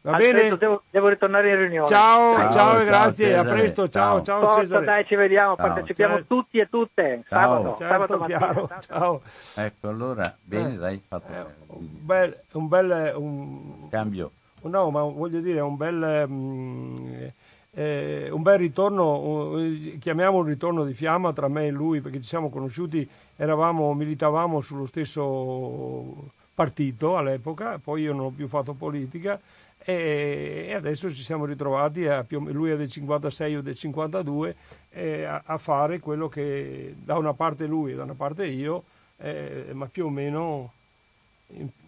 Va 0.03 0.17
bene? 0.17 0.57
Devo, 0.57 0.81
devo, 0.89 1.09
ritornare 1.09 1.51
in 1.51 1.57
riunione. 1.57 1.87
Ciao, 1.87 2.33
ciao, 2.33 2.51
ciao 2.51 2.79
e 2.79 2.85
grazie, 2.85 3.27
Cesare. 3.27 3.49
a 3.49 3.53
presto, 3.53 3.89
ciao, 3.89 4.21
ciao, 4.23 4.41
ciao 4.41 4.59
Cesare. 4.59 4.85
dai, 4.85 5.05
ci 5.05 5.15
vediamo, 5.15 5.55
ciao. 5.55 5.67
partecipiamo 5.67 6.15
certo. 6.15 6.35
tutti 6.35 6.57
e 6.57 6.69
tutte, 6.69 7.23
sabato, 7.27 7.75
certo, 7.75 7.93
sabato 7.93 8.17
mattina. 8.17 8.79
Ciao. 8.79 9.21
Ecco, 9.53 9.87
allora, 9.89 10.35
bene, 10.41 10.73
eh, 10.73 10.77
dai, 10.77 11.03
fatto 11.07 11.31
eh, 11.31 11.45
un 11.67 11.87
bel, 11.99 12.39
un 12.53 12.67
bel 12.67 13.13
un, 13.15 13.89
cambio. 13.89 14.31
No, 14.63 14.89
ma 14.89 15.03
voglio 15.03 15.39
dire, 15.39 15.59
un 15.59 15.77
bel... 15.77 16.25
Um, 16.27 17.31
eh, 17.73 18.27
un 18.29 18.41
bel 18.41 18.57
ritorno, 18.57 19.53
uh, 19.53 19.97
chiamiamo 19.97 20.39
un 20.39 20.43
ritorno 20.43 20.83
di 20.83 20.93
fiamma 20.93 21.31
tra 21.31 21.47
me 21.47 21.67
e 21.67 21.71
lui 21.71 22.01
perché 22.01 22.19
ci 22.19 22.27
siamo 22.27 22.49
conosciuti, 22.49 23.09
eravamo, 23.37 23.93
militavamo 23.93 24.59
sullo 24.59 24.85
stesso 24.85 26.31
partito 26.53 27.15
all'epoca, 27.15 27.79
poi 27.81 28.01
io 28.01 28.13
non 28.13 28.25
ho 28.25 28.29
più 28.29 28.49
fatto 28.49 28.73
politica 28.73 29.39
e 29.83 30.73
adesso 30.75 31.11
ci 31.11 31.23
siamo 31.23 31.45
ritrovati, 31.45 32.07
a, 32.07 32.25
lui 32.29 32.71
è 32.71 32.77
del 32.77 32.89
56 32.89 33.55
o 33.55 33.61
del 33.61 33.75
52, 33.75 34.55
eh, 34.89 35.23
a, 35.23 35.41
a, 35.45 35.57
fare 35.57 35.99
quello 35.99 36.27
che 36.27 36.95
da 36.97 37.17
una 37.17 37.33
parte 37.33 37.65
lui 37.65 37.91
e 37.91 37.95
da 37.95 38.03
una 38.03 38.13
parte 38.13 38.45
io 38.45 38.83
eh, 39.21 39.69
ma 39.73 39.87
più 39.87 40.05
o 40.05 40.09
meno, 40.09 40.73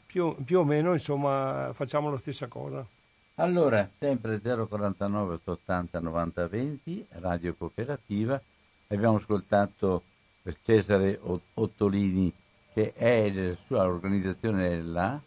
più, 0.05 0.35
più 0.43 0.59
o 0.59 0.63
meno 0.63 0.93
insomma, 0.93 1.69
facciamo 1.73 2.09
la 2.09 2.17
stessa 2.17 2.47
cosa. 2.47 2.85
Allora, 3.35 3.89
sempre 3.97 4.39
049 4.39 5.33
880 5.33 5.99
90 5.99 6.47
20, 6.47 7.05
Radio 7.09 7.55
Cooperativa. 7.55 8.39
Abbiamo 8.87 9.17
ascoltato 9.17 10.03
Cesare 10.61 11.19
Ottolini, 11.55 12.31
che 12.73 12.93
è 12.93 13.31
la 13.31 13.55
sua 13.65 13.85
organizzazione 13.85 14.81
là. 14.83 15.19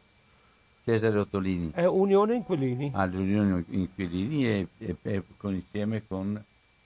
Cesare 0.87 1.19
Ottolini. 1.19 1.73
È 1.75 1.85
Unione 1.85 2.37
Inquilini. 2.37 2.93
Ah, 2.95 3.07
l'Unione 3.07 3.65
Inquilini 3.71 4.47
e, 4.47 4.69
e, 4.79 4.97
e 5.03 5.23
con, 5.37 5.53
insieme 5.53 6.07
con 6.07 6.41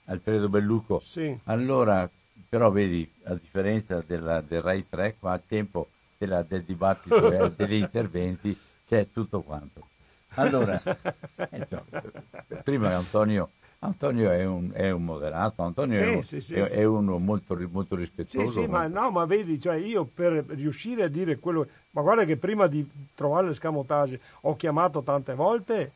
Alfredo 0.05 0.49
Belluco. 0.49 0.99
Sì. 1.01 1.37
Allora, 1.43 2.09
però 2.49 2.71
vedi, 2.71 3.07
a 3.25 3.35
differenza 3.35 4.03
della, 4.03 4.41
del 4.41 4.63
Rai 4.63 4.89
3, 4.89 5.17
qua 5.19 5.33
al 5.33 5.43
tempo 5.47 5.89
della, 6.17 6.41
del 6.41 6.63
dibattito 6.63 7.31
e 7.31 7.53
degli 7.55 7.75
interventi 7.75 8.57
c'è 8.87 9.05
tutto 9.13 9.41
quanto. 9.41 9.85
Allora, 10.29 10.81
eh, 11.51 11.67
cioè, 11.69 11.83
prima 12.63 12.95
Antonio, 12.95 13.51
Antonio 13.83 14.31
è, 14.31 14.43
un, 14.45 14.71
è 14.73 14.89
un, 14.89 15.03
moderato, 15.03 15.61
Antonio 15.61 15.95
sì, 15.95 16.01
è, 16.01 16.15
un, 16.15 16.23
sì, 16.23 16.41
sì, 16.41 16.55
è, 16.55 16.69
è, 16.69 16.83
uno 16.85 17.19
molto, 17.19 17.55
molto 17.69 17.95
rispettoso. 17.95 18.47
Sì, 18.47 18.61
sì, 18.61 18.65
ma, 18.65 18.87
no, 18.87 19.11
ma 19.11 19.25
vedi, 19.25 19.59
cioè 19.59 19.75
io 19.75 20.05
per 20.05 20.43
riuscire 20.47 21.03
a 21.03 21.07
dire 21.07 21.37
quello... 21.37 21.67
Ma 21.91 22.01
guarda 22.01 22.23
che 22.25 22.37
prima 22.37 22.67
di 22.67 22.87
trovare 23.13 23.47
l'escamotage 23.47 24.19
ho 24.41 24.55
chiamato 24.55 25.01
tante 25.01 25.33
volte 25.33 25.91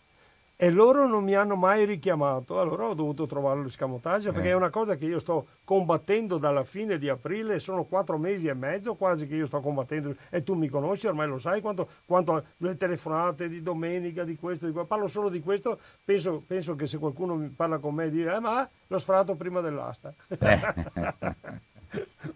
e 0.58 0.70
loro 0.70 1.06
non 1.06 1.24
mi 1.24 1.36
hanno 1.36 1.56
mai 1.56 1.86
richiamato, 1.86 2.62
allora 2.62 2.88
ho 2.88 2.94
dovuto 2.94 3.26
trovare 3.26 3.62
l'escamotage 3.62 4.32
perché 4.32 4.48
eh. 4.48 4.52
è 4.52 4.56
una 4.56 4.70
cosa 4.70 4.96
che 4.96 5.06
io 5.06 5.20
sto 5.20 5.48
combattendo 5.66 6.38
dalla 6.38 6.64
fine 6.64 6.98
di 6.98 7.10
aprile, 7.10 7.60
sono 7.60 7.84
quattro 7.84 8.18
mesi 8.18 8.48
e 8.48 8.54
mezzo 8.54 8.96
quasi 8.96 9.28
che 9.28 9.36
io 9.36 9.46
sto 9.48 9.60
combattendo 9.60 10.16
e 10.30 10.44
tu 10.44 10.54
mi 10.54 10.70
conosci, 10.70 11.08
ormai 11.08 11.28
lo 11.28 11.40
sai 11.40 11.60
quanto, 11.60 11.90
quanto 12.06 12.42
le 12.58 12.78
telefonate 12.78 13.50
di 13.50 13.62
domenica, 13.62 14.24
di 14.24 14.38
questo, 14.38 14.66
di 14.66 14.72
quello, 14.72 14.88
parlo 14.88 15.08
solo 15.08 15.28
di 15.28 15.42
questo, 15.42 15.78
penso, 16.04 16.42
penso, 16.46 16.76
che 16.76 16.88
se 16.88 17.00
qualcuno 17.00 17.52
parla 17.54 17.78
con 17.80 17.94
me 17.94 18.10
dire 18.10 18.36
eh, 18.36 18.40
ma 18.40 18.68
l'ho 18.88 19.00
sfrato 19.00 19.36
prima 19.36 19.60
dell'asta. 19.60 20.14
Eh. 20.30 21.64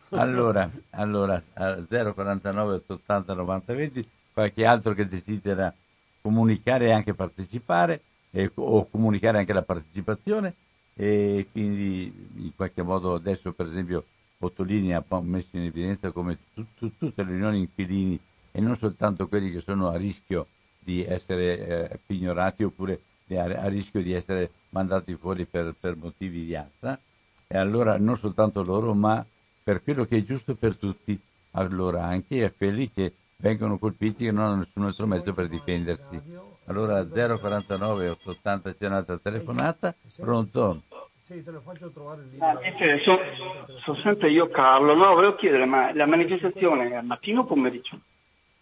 allora, 0.09 0.69
allora, 0.91 1.41
049 1.53 2.73
880 2.75 3.33
90 3.33 3.73
20, 3.73 4.09
qualche 4.33 4.65
altro 4.65 4.93
che 4.93 5.07
desidera 5.07 5.73
comunicare 6.21 6.87
e 6.87 6.91
anche 6.91 7.13
partecipare 7.13 8.01
eh, 8.31 8.51
o 8.55 8.87
comunicare 8.89 9.39
anche 9.39 9.53
la 9.53 9.61
partecipazione 9.61 10.53
e 10.93 11.47
quindi 11.51 12.29
in 12.37 12.55
qualche 12.55 12.81
modo 12.81 13.13
adesso 13.13 13.53
per 13.53 13.67
esempio 13.67 14.03
Ottolini 14.39 14.93
ha 14.93 15.03
messo 15.21 15.57
in 15.57 15.63
evidenza 15.63 16.11
come 16.11 16.37
tu, 16.53 16.65
tu, 16.77 16.91
tutte 16.97 17.23
le 17.23 17.31
riunioni 17.31 17.59
inquilini 17.59 18.19
e 18.51 18.61
non 18.61 18.77
soltanto 18.77 19.27
quelli 19.27 19.51
che 19.51 19.61
sono 19.61 19.89
a 19.89 19.97
rischio 19.97 20.47
di 20.79 21.03
essere 21.03 21.89
eh, 21.91 21.99
pignorati 22.05 22.63
oppure 22.63 23.01
a, 23.29 23.43
a, 23.43 23.67
rischio 23.67 24.01
di 24.01 24.13
essere 24.13 24.51
mandati 24.69 25.15
fuori 25.15 25.45
per, 25.45 25.73
per 25.79 25.95
motivi 25.95 26.45
di 26.45 26.55
alza 26.55 26.99
e 27.47 27.57
allora 27.57 27.97
non 27.97 28.17
soltanto 28.17 28.63
loro 28.63 28.93
ma 28.93 29.25
per 29.69 29.83
quello 29.83 30.05
che 30.05 30.17
è 30.17 30.23
giusto 30.23 30.55
per 30.55 30.75
tutti 30.77 31.19
allora 31.51 32.05
anche 32.05 32.43
a 32.43 32.51
quelli 32.55 32.91
che 32.91 33.13
vengono 33.37 33.77
colpiti 33.77 34.25
e 34.25 34.31
non 34.31 34.45
hanno 34.45 34.55
nessun 34.55 34.91
strumento 34.91 35.33
per 35.33 35.47
difendersi 35.47 36.21
allora 36.65 37.03
049 37.03 38.09
880 38.09 38.75
c'è 38.75 38.85
un'altra 38.85 39.17
telefonata. 39.17 39.93
Pronto? 40.17 40.83
Sì, 41.19 41.43
te 41.43 41.49
lo 41.49 41.61
faccio 41.61 41.89
trovare 41.89 42.27
lì. 42.29 42.37
Ah, 42.39 42.59
cioè, 42.77 42.99
sono, 43.03 43.19
sono 43.83 43.97
sempre 44.01 44.29
io 44.29 44.47
Carlo. 44.49 44.93
No, 44.93 45.15
volevo 45.15 45.35
chiedere, 45.35 45.65
ma 45.65 45.91
la 45.95 46.05
manifestazione 46.05 46.89
è 46.91 46.95
al 46.95 47.05
mattino 47.05 47.41
o 47.41 47.45
pomeriggio? 47.45 47.99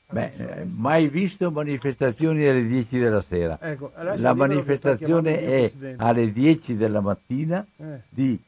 Beh, 0.10 0.28
eh, 0.28 0.66
mai 0.78 1.10
visto 1.10 1.52
manifestazioni 1.52 2.48
alle 2.48 2.66
10 2.66 2.98
della 2.98 3.20
sera. 3.20 3.58
Ecco, 3.60 3.92
la 3.94 4.34
manifestazione 4.34 5.42
è 5.42 5.72
alle 5.98 6.32
10 6.32 6.78
della 6.78 7.02
mattina 7.02 7.66
eh. 7.78 8.04
di, 8.08 8.40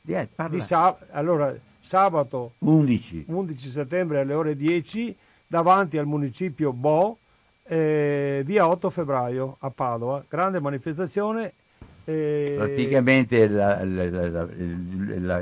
di, 0.00 0.12
eh, 0.12 0.28
di 0.48 0.60
sab- 0.60 1.08
allora, 1.10 1.52
sabato 1.86 2.54
11. 2.58 3.26
11 3.28 3.68
settembre 3.68 4.20
alle 4.20 4.34
ore 4.34 4.56
10 4.56 5.16
davanti 5.46 5.96
al 5.96 6.06
municipio 6.06 6.72
Bo 6.72 7.18
eh, 7.62 8.42
via 8.44 8.68
8 8.68 8.90
febbraio 8.90 9.56
a 9.60 9.70
Padova, 9.70 10.24
grande 10.28 10.60
manifestazione. 10.60 11.52
Eh... 12.04 12.54
Praticamente 12.56 13.46
la, 13.46 13.84
la, 13.84 14.48
la, 15.18 15.36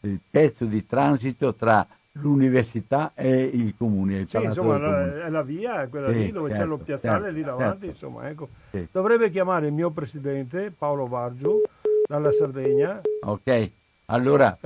il 0.00 0.20
pezzo 0.28 0.64
di 0.64 0.84
transito 0.86 1.54
tra 1.54 1.86
l'università 2.14 3.12
e 3.14 3.42
il 3.44 3.74
comune. 3.76 4.18
Il 4.18 4.28
sì, 4.28 4.42
insomma, 4.42 4.78
comune. 4.78 5.22
è 5.22 5.28
la 5.28 5.42
via, 5.42 5.86
quella 5.86 6.10
sì, 6.10 6.18
lì 6.18 6.32
dove 6.32 6.48
certo, 6.48 6.62
c'è 6.62 6.68
lo 6.68 6.78
piazzale 6.78 7.24
certo, 7.24 7.36
lì 7.36 7.42
davanti, 7.44 7.86
certo. 7.86 7.86
insomma, 7.86 8.28
ecco. 8.28 8.48
Sì. 8.70 8.88
Dovrebbe 8.90 9.30
chiamare 9.30 9.66
il 9.66 9.72
mio 9.72 9.90
presidente 9.90 10.72
Paolo 10.76 11.06
Vargiu 11.06 11.62
dalla 12.06 12.32
Sardegna. 12.32 13.00
Ok, 13.22 13.70
allora 14.06 14.58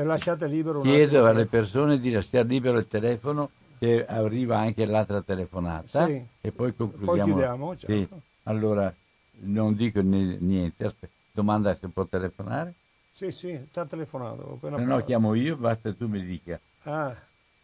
chiedo 0.82 1.26
alle 1.26 1.46
persone 1.46 2.00
di 2.00 2.10
lasciare 2.10 2.46
libero 2.46 2.78
il 2.78 2.88
telefono 2.88 3.50
che 3.78 4.04
arriva 4.04 4.58
anche 4.58 4.84
l'altra 4.84 5.22
telefonata 5.22 6.06
sì. 6.06 6.24
e 6.40 6.52
poi 6.52 6.74
concludiamo. 6.74 7.14
Poi 7.14 7.24
chiudiamo, 7.24 7.76
certo. 7.76 7.92
sì. 7.92 8.08
Allora, 8.44 8.92
non 9.40 9.74
dico 9.76 10.00
niente, 10.00 10.84
aspetta, 10.84 11.12
domanda 11.30 11.74
se 11.76 11.88
può 11.88 12.04
telefonare? 12.06 12.74
Sì, 13.12 13.30
sì, 13.30 13.68
ti 13.72 13.78
ha 13.78 13.84
telefonato. 13.84 14.58
Se 14.60 14.68
no 14.68 15.04
chiamo 15.04 15.34
io, 15.34 15.56
basta 15.56 15.92
tu 15.92 16.08
mi 16.08 16.24
dica. 16.24 16.58
Ah, 16.84 17.14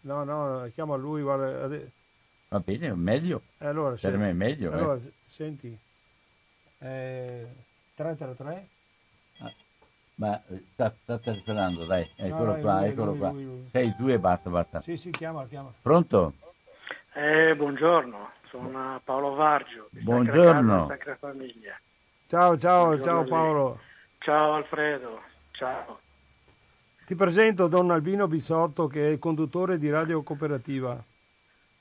no, 0.03 0.25
no, 0.25 0.71
chiamo 0.73 0.95
a 0.95 0.97
lui, 0.97 1.23
guarda. 1.23 1.69
Va 2.49 2.61
bene, 2.61 2.95
meglio. 2.95 3.43
Allora, 3.59 3.97
per 3.97 4.13
sì. 4.13 4.17
me 4.17 4.31
è 4.31 4.33
meglio. 4.33 4.73
Allora, 4.73 4.95
eh. 4.95 5.13
senti, 5.27 5.77
eh, 6.79 7.47
333 7.95 8.69
ma 10.17 10.41
eh, 10.49 10.65
sta, 10.73 10.95
sta 11.03 11.19
telefonando, 11.19 11.85
dai, 11.85 12.09
eccolo 12.17 12.55
no, 12.55 12.61
qua, 12.61 12.81
lui, 12.81 12.89
eccolo 12.89 13.11
lui, 13.11 13.19
qua. 13.19 13.31
Lui, 13.31 13.69
Sei 13.71 13.95
tu 13.97 14.09
e 14.09 14.19
basta, 14.19 14.51
basta. 14.51 14.81
Sì, 14.83 14.97
sì, 14.97 15.11
chiama, 15.11 15.47
chiama. 15.47 15.73
Pronto? 15.81 16.35
Eh, 17.15 17.55
buongiorno, 17.57 18.31
sono 18.49 19.01
Paolo 19.05 19.35
Vargio. 19.35 19.89
Di 19.91 20.01
buongiorno. 20.01 20.87
Sacra 20.89 21.17
Famiglia. 21.17 21.79
Ciao, 22.27 22.57
ciao, 22.59 22.87
buongiorno 22.87 23.27
ciao 23.27 23.29
Paolo. 23.29 23.81
Ciao 24.19 24.53
Alfredo, 24.55 25.21
ciao. 25.53 26.01
Ti 27.05 27.15
presento 27.17 27.69
Don 27.69 27.91
Albino 27.91 28.27
Bisotto 28.27 28.87
che 28.87 29.13
è 29.13 29.19
conduttore 29.19 29.79
di 29.79 29.91
Radio 29.91 30.23
Cooperativa. 30.23 31.03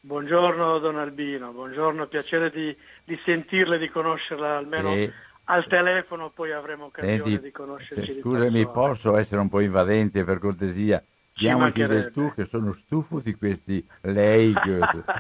Buongiorno 0.02 0.80
Don 0.80 0.98
Albino, 0.98 1.52
buongiorno, 1.52 2.08
piacere 2.08 2.52
di, 2.52 2.76
di 3.06 3.18
sentirla 3.24 3.76
e 3.76 3.80
di 3.80 3.90
conoscerla 3.90 4.58
almeno 4.58 4.94
e 4.94 5.14
al 5.46 5.68
telefono 5.68 6.30
poi 6.30 6.52
avremo 6.52 6.86
occasione 6.86 7.18
Senti, 7.18 7.40
di 7.40 7.52
conoscerci. 7.52 8.20
Scusami, 8.20 8.66
posso 8.70 9.18
essere 9.18 9.42
un 9.42 9.50
po' 9.50 9.60
invadente 9.60 10.24
per 10.24 10.40
cortesia? 10.40 11.04
Diamoci 11.36 11.84
del 11.86 12.12
tu 12.12 12.32
che 12.32 12.46
sono 12.46 12.72
stufo 12.72 13.20
di 13.20 13.34
questi 13.36 13.86
lei 14.02 14.54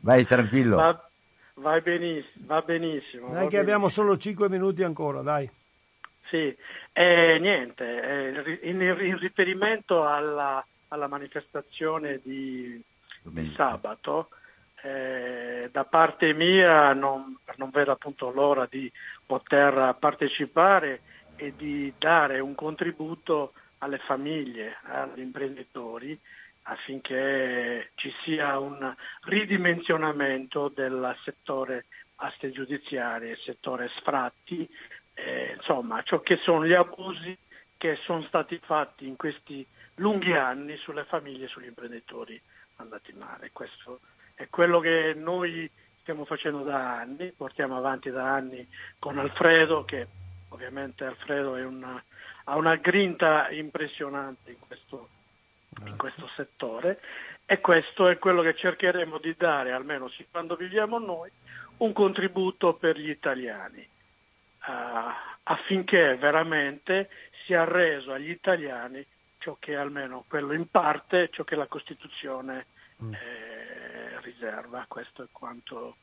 Vai 0.01 0.25
tranquillo. 0.25 0.75
Va, 0.75 1.09
vai 1.55 1.81
benissimo, 1.81 2.45
va 2.45 2.61
benissimo. 2.61 3.27
Dai 3.27 3.33
va 3.33 3.39
che 3.39 3.41
benissimo. 3.41 3.61
abbiamo 3.61 3.87
solo 3.87 4.17
5 4.17 4.49
minuti 4.49 4.83
ancora, 4.83 5.21
dai. 5.21 5.49
Sì, 6.29 6.55
eh, 6.93 7.37
niente, 7.39 8.05
eh, 8.05 8.69
in, 8.69 8.81
in, 8.81 9.17
riferimento 9.17 10.05
alla, 10.05 10.63
alla 10.89 11.07
manifestazione 11.07 12.19
di, 12.23 12.81
di 13.23 13.53
sabato, 13.55 14.29
eh, 14.81 15.69
da 15.71 15.83
parte 15.85 16.33
mia 16.33 16.93
non, 16.93 17.37
non, 17.55 17.69
vedo 17.69 17.91
appunto 17.91 18.31
l'ora 18.31 18.67
di 18.69 18.91
poter 19.25 19.95
partecipare 19.99 21.01
e 21.35 21.53
di 21.55 21.93
dare 21.97 22.39
un 22.39 22.55
contributo 22.55 23.53
alle 23.79 23.97
famiglie, 23.99 24.77
agli 24.83 25.19
imprenditori 25.19 26.17
affinché 26.63 27.91
ci 27.95 28.13
sia 28.23 28.59
un 28.59 28.93
ridimensionamento 29.23 30.71
del 30.73 31.15
settore 31.23 31.85
aste 32.17 32.51
giudiziarie, 32.51 33.37
settore 33.37 33.89
sfratti, 33.97 34.69
eh, 35.13 35.53
insomma 35.55 36.01
ciò 36.03 36.19
che 36.19 36.37
sono 36.43 36.65
gli 36.65 36.73
abusi 36.73 37.35
che 37.77 37.97
sono 38.03 38.21
stati 38.23 38.59
fatti 38.61 39.07
in 39.07 39.15
questi 39.15 39.65
lunghi 39.95 40.33
anni 40.33 40.75
sulle 40.77 41.05
famiglie 41.05 41.45
e 41.45 41.47
sugli 41.47 41.67
imprenditori 41.67 42.39
andati 42.75 43.13
male. 43.13 43.51
Questo 43.53 44.01
è 44.39 44.47
quello 44.49 44.79
che 44.79 45.13
noi 45.17 45.69
stiamo 45.99 46.23
facendo 46.23 46.63
da 46.63 46.97
anni, 46.97 47.33
portiamo 47.33 47.75
avanti 47.75 48.09
da 48.09 48.35
anni 48.35 48.65
con 48.97 49.19
Alfredo, 49.19 49.83
che 49.83 50.07
ovviamente 50.49 51.03
Alfredo 51.03 51.55
una, 51.55 51.93
ha 52.45 52.55
una 52.55 52.77
grinta 52.77 53.49
impressionante 53.49 54.51
in 54.51 54.59
questo, 54.65 55.09
in 55.85 55.97
questo, 55.97 56.29
settore 56.37 57.01
e 57.45 57.59
questo 57.59 58.07
è 58.07 58.17
quello 58.17 58.41
che 58.41 58.55
cercheremo 58.55 59.17
di 59.17 59.35
dare, 59.37 59.73
almeno 59.73 60.09
quando 60.31 60.55
viviamo 60.55 60.99
noi, 60.99 61.29
un 61.79 61.91
contributo 61.91 62.75
per 62.75 62.97
gli 62.97 63.09
italiani, 63.09 63.81
uh, 63.81 65.11
affinché 65.43 66.15
veramente 66.15 67.09
sia 67.43 67.65
reso 67.65 68.13
agli 68.13 68.29
italiani 68.29 69.05
ciò 69.39 69.57
che 69.59 69.75
almeno 69.75 70.23
quello 70.29 70.53
in 70.53 70.69
parte, 70.69 71.27
ciò 71.29 71.43
che 71.43 71.57
la 71.57 71.67
Costituzione 71.67 72.67
mm. 73.03 73.13
eh, 73.13 73.68
riserva. 74.31 74.85
Questo 74.87 75.23
è 75.23 75.27
quanto 75.31 75.95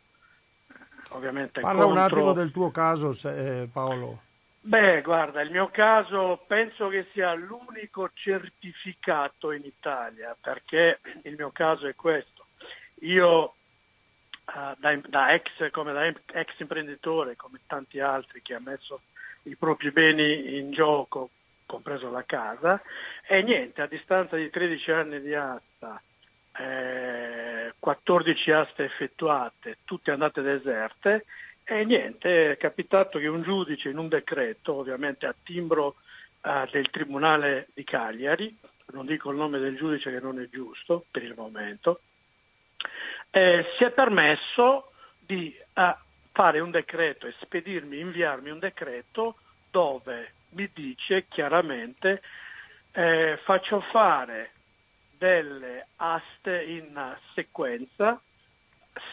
eh, 0.69 0.75
ovviamente 1.11 1.61
Parla 1.61 1.85
contro... 1.85 2.01
un 2.01 2.11
attimo 2.11 2.33
del 2.33 2.51
tuo 2.51 2.71
caso, 2.71 3.13
eh, 3.29 3.69
Paolo. 3.73 4.23
Beh, 4.67 5.01
guarda, 5.03 5.43
il 5.43 5.53
mio 5.53 5.69
caso 5.71 6.43
penso 6.45 6.89
che 6.89 7.07
sia 7.13 7.33
l'unico 7.35 8.11
certificato 8.13 9.53
in 9.53 9.65
Italia, 9.65 10.37
perché 10.41 10.99
il 11.23 11.37
mio 11.37 11.51
caso 11.53 11.87
è 11.87 11.95
questo. 11.95 12.47
Io 13.03 13.55
uh, 14.47 14.75
da, 14.77 14.99
da, 15.07 15.33
ex, 15.35 15.71
come 15.71 15.93
da 15.93 16.05
ex 16.07 16.59
imprenditore, 16.59 17.37
come 17.37 17.61
tanti 17.69 18.01
altri 18.01 18.43
che 18.43 18.55
ha 18.55 18.61
messo 18.61 19.03
i 19.45 19.55
propri 19.55 19.93
beni 19.93 20.59
in 20.59 20.73
gioco, 20.73 21.31
compreso 21.65 22.11
la 22.11 22.25
casa, 22.25 22.83
e 23.25 23.43
niente, 23.43 23.83
a 23.83 23.87
distanza 23.87 24.35
di 24.35 24.51
13 24.51 24.91
anni 24.91 25.21
di 25.21 25.33
asta, 25.33 26.03
eh, 26.59 27.73
14 27.79 28.51
aste 28.51 28.85
effettuate, 28.85 29.79
tutte 29.85 30.11
andate 30.11 30.43
deserte, 30.43 31.25
e 31.65 31.85
niente, 31.85 32.53
è 32.53 32.57
capitato 32.57 33.19
che 33.19 33.27
un 33.27 33.43
giudice 33.43 33.89
in 33.89 33.99
un 33.99 34.09
decreto, 34.09 34.75
ovviamente 34.75 35.27
a 35.27 35.35
timbro 35.43 35.97
eh, 36.43 36.69
del 36.71 36.91
Tribunale 36.91 37.69
di 37.75 37.83
Cagliari, 37.83 38.57
non 38.93 39.07
dico 39.07 39.31
il 39.31 39.37
nome 39.37 39.59
del 39.59 39.77
giudice 39.77 40.11
che 40.11 40.21
non 40.21 40.41
è 40.41 40.49
giusto 40.49 41.07
per 41.11 41.25
il 41.25 41.35
momento, 41.37 42.01
eh, 43.31 43.67
si 43.77 43.85
è 43.85 43.91
permesso 43.91 44.93
di 45.19 45.55
eh, 45.75 45.97
fare 46.33 46.61
un 46.61 46.71
decreto, 46.71 47.29
spedirmi, 47.41 47.99
inviarmi 47.99 48.51
un 48.51 48.59
decreto 48.59 49.37
dove 49.71 50.33
mi 50.51 50.71
dice 50.73 51.27
chiaramente 51.29 52.23
eh, 52.93 53.39
faccio 53.43 53.81
fare 53.91 54.53
delle 55.17 55.89
aste 55.97 56.63
in 56.63 57.17
sequenza 57.35 58.21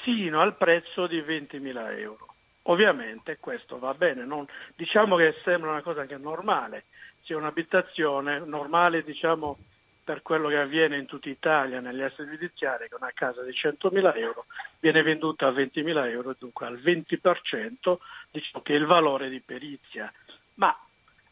sino 0.03 0.41
al 0.41 0.55
prezzo 0.55 1.07
di 1.07 1.21
20.000 1.21 1.99
euro. 1.99 2.27
Ovviamente 2.63 3.37
questo 3.39 3.77
va 3.77 3.93
bene, 3.93 4.23
non, 4.23 4.45
diciamo 4.75 5.17
che 5.17 5.35
sembra 5.43 5.71
una 5.71 5.81
cosa 5.81 6.01
anche 6.01 6.17
normale, 6.17 6.85
c'è 7.23 7.35
un'abitazione 7.35 8.39
normale 8.39 9.03
diciamo, 9.03 9.57
per 10.03 10.21
quello 10.21 10.47
che 10.47 10.57
avviene 10.57 10.97
in 10.97 11.05
tutta 11.05 11.29
Italia 11.29 11.81
negli 11.81 12.01
esseri 12.01 12.29
giudiziari, 12.29 12.87
che 12.87 12.95
una 12.95 13.11
casa 13.13 13.41
di 13.43 13.51
100.000 13.51 14.17
euro 14.17 14.45
viene 14.79 15.01
venduta 15.01 15.47
a 15.47 15.51
20.000 15.51 16.09
euro, 16.09 16.35
dunque 16.37 16.65
al 16.65 16.77
20% 16.77 17.97
diciamo 18.31 18.63
che 18.63 18.73
è 18.73 18.77
il 18.77 18.85
valore 18.85 19.29
di 19.29 19.41
perizia. 19.41 20.11
Ma 20.55 20.77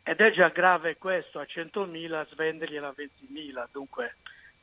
ed 0.04 0.20
è 0.20 0.32
già 0.32 0.50
grave 0.50 0.98
questo, 0.98 1.40
a 1.40 1.44
100.000 1.44 2.28
svendergliela 2.30 2.88
a 2.88 2.96
20.000, 2.98 3.68
dunque 3.72 4.16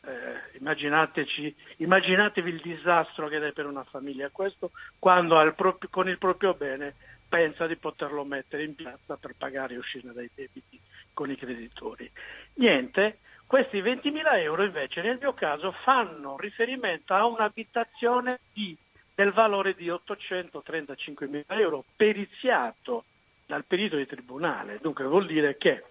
eh, 0.06 0.58
immaginateci, 0.58 1.54
immaginatevi 1.78 2.50
il 2.50 2.60
disastro 2.60 3.28
che 3.28 3.38
è 3.38 3.52
per 3.52 3.66
una 3.66 3.84
famiglia 3.84 4.30
questo 4.30 4.70
quando 4.98 5.36
proprio, 5.54 5.88
con 5.90 6.08
il 6.08 6.18
proprio 6.18 6.54
bene 6.54 6.94
pensa 7.28 7.66
di 7.66 7.76
poterlo 7.76 8.24
mettere 8.24 8.64
in 8.64 8.74
piazza 8.74 9.16
per 9.16 9.34
pagare 9.36 9.74
e 9.74 9.78
uscire 9.78 10.12
dai 10.12 10.30
debiti 10.34 10.80
con 11.12 11.30
i 11.30 11.36
creditori. 11.36 12.10
Niente, 12.54 13.18
questi 13.46 13.82
20.000 13.82 14.38
euro 14.40 14.64
invece 14.64 15.02
nel 15.02 15.18
mio 15.20 15.34
caso 15.34 15.72
fanno 15.82 16.38
riferimento 16.38 17.12
a 17.14 17.26
un'abitazione 17.26 18.40
di, 18.52 18.76
del 19.14 19.32
valore 19.32 19.74
di 19.74 19.88
835.000 19.88 21.44
euro 21.48 21.84
periziato 21.96 23.04
dal 23.46 23.64
perito 23.64 23.96
di 23.96 24.06
tribunale, 24.06 24.78
dunque 24.80 25.04
vuol 25.04 25.26
dire 25.26 25.56
che 25.56 25.84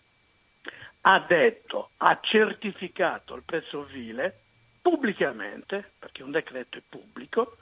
ha 1.02 1.20
detto, 1.28 1.92
ha 1.98 2.20
certificato 2.22 3.36
il 3.36 3.44
prezzo 3.44 3.84
vile 3.84 4.42
pubblicamente, 4.82 5.92
perché 6.00 6.24
un 6.24 6.32
decreto 6.32 6.78
è 6.78 6.82
pubblico, 6.88 7.58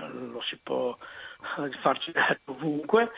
eh, 0.00 0.08
lo 0.08 0.42
si 0.42 0.56
può 0.62 0.96
eh, 1.58 1.70
farci 1.80 2.12
ovunque, 2.44 3.10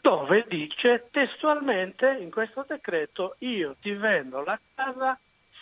dove 0.00 0.44
dice 0.48 1.08
testualmente 1.10 2.18
in 2.20 2.30
questo 2.30 2.64
decreto 2.68 3.36
io 3.38 3.76
ti 3.80 3.92
vendo 3.92 4.42
la 4.42 4.58
casa 4.74 5.18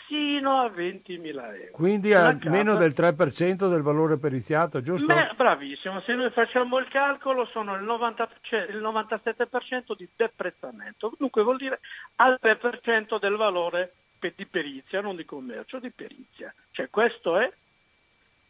fino 0.07 0.61
a 0.61 0.67
20.000 0.67 1.25
euro. 1.25 1.73
Quindi 1.73 2.13
almeno 2.15 2.77
del 2.77 2.93
3% 2.97 3.69
del 3.69 3.83
valore 3.83 4.19
periziato, 4.19 4.81
giusto? 4.81 5.07
Beh, 5.07 5.33
bravissimo, 5.37 6.01
se 6.03 6.15
noi 6.15 6.31
facciamo 6.31 6.79
il 6.79 6.89
calcolo 6.89 7.47
sono 7.47 7.75
il, 7.75 7.83
90, 7.83 8.29
il 8.69 8.81
97% 8.81 9.97
di 9.97 10.09
deprezzamento, 10.15 11.13
dunque 11.19 11.43
vuol 11.43 11.57
dire 11.57 11.81
al 12.17 12.39
3% 12.41 13.19
del 13.19 13.37
valore 13.37 13.95
di 14.35 14.47
perizia, 14.47 15.01
non 15.01 15.15
di 15.15 15.25
commercio, 15.25 15.79
di 15.79 15.91
perizia. 15.91 16.53
Cioè 16.73 16.91
questo 16.91 17.39
è, 17.39 17.53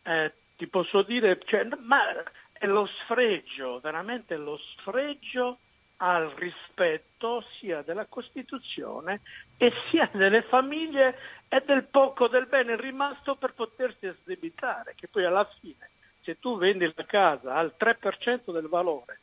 eh, 0.05 0.33
ti 0.57 0.67
posso 0.69 1.03
dire, 1.03 1.39
cioè, 1.45 1.69
ma 1.81 2.01
è 2.53 2.67
lo 2.67 2.87
sfregio, 2.87 3.81
veramente 3.81 4.37
lo 4.37 4.57
sfregio 4.57 5.59
al 5.99 6.29
rispetto 6.37 7.45
sia 7.59 7.83
della 7.83 8.07
Costituzione 8.07 9.21
e 9.57 9.73
sia 9.91 10.09
delle 10.13 10.43
famiglie 10.43 11.19
e 11.49 11.63
del 11.65 11.85
poco 11.85 12.29
del 12.29 12.47
bene 12.47 12.77
rimasto 12.77 13.37
per 13.37 13.55
potersi 13.55 14.07
esdebitare, 14.07 14.95
che 14.97 15.09
poi 15.09 15.25
alla 15.25 15.49
fine 15.61 15.91
se 16.27 16.41
tu 16.41 16.59
vendi 16.59 16.93
la 16.93 17.05
casa 17.05 17.55
al 17.55 17.75
3% 17.79 18.51
del 18.51 18.67
valore, 18.67 19.21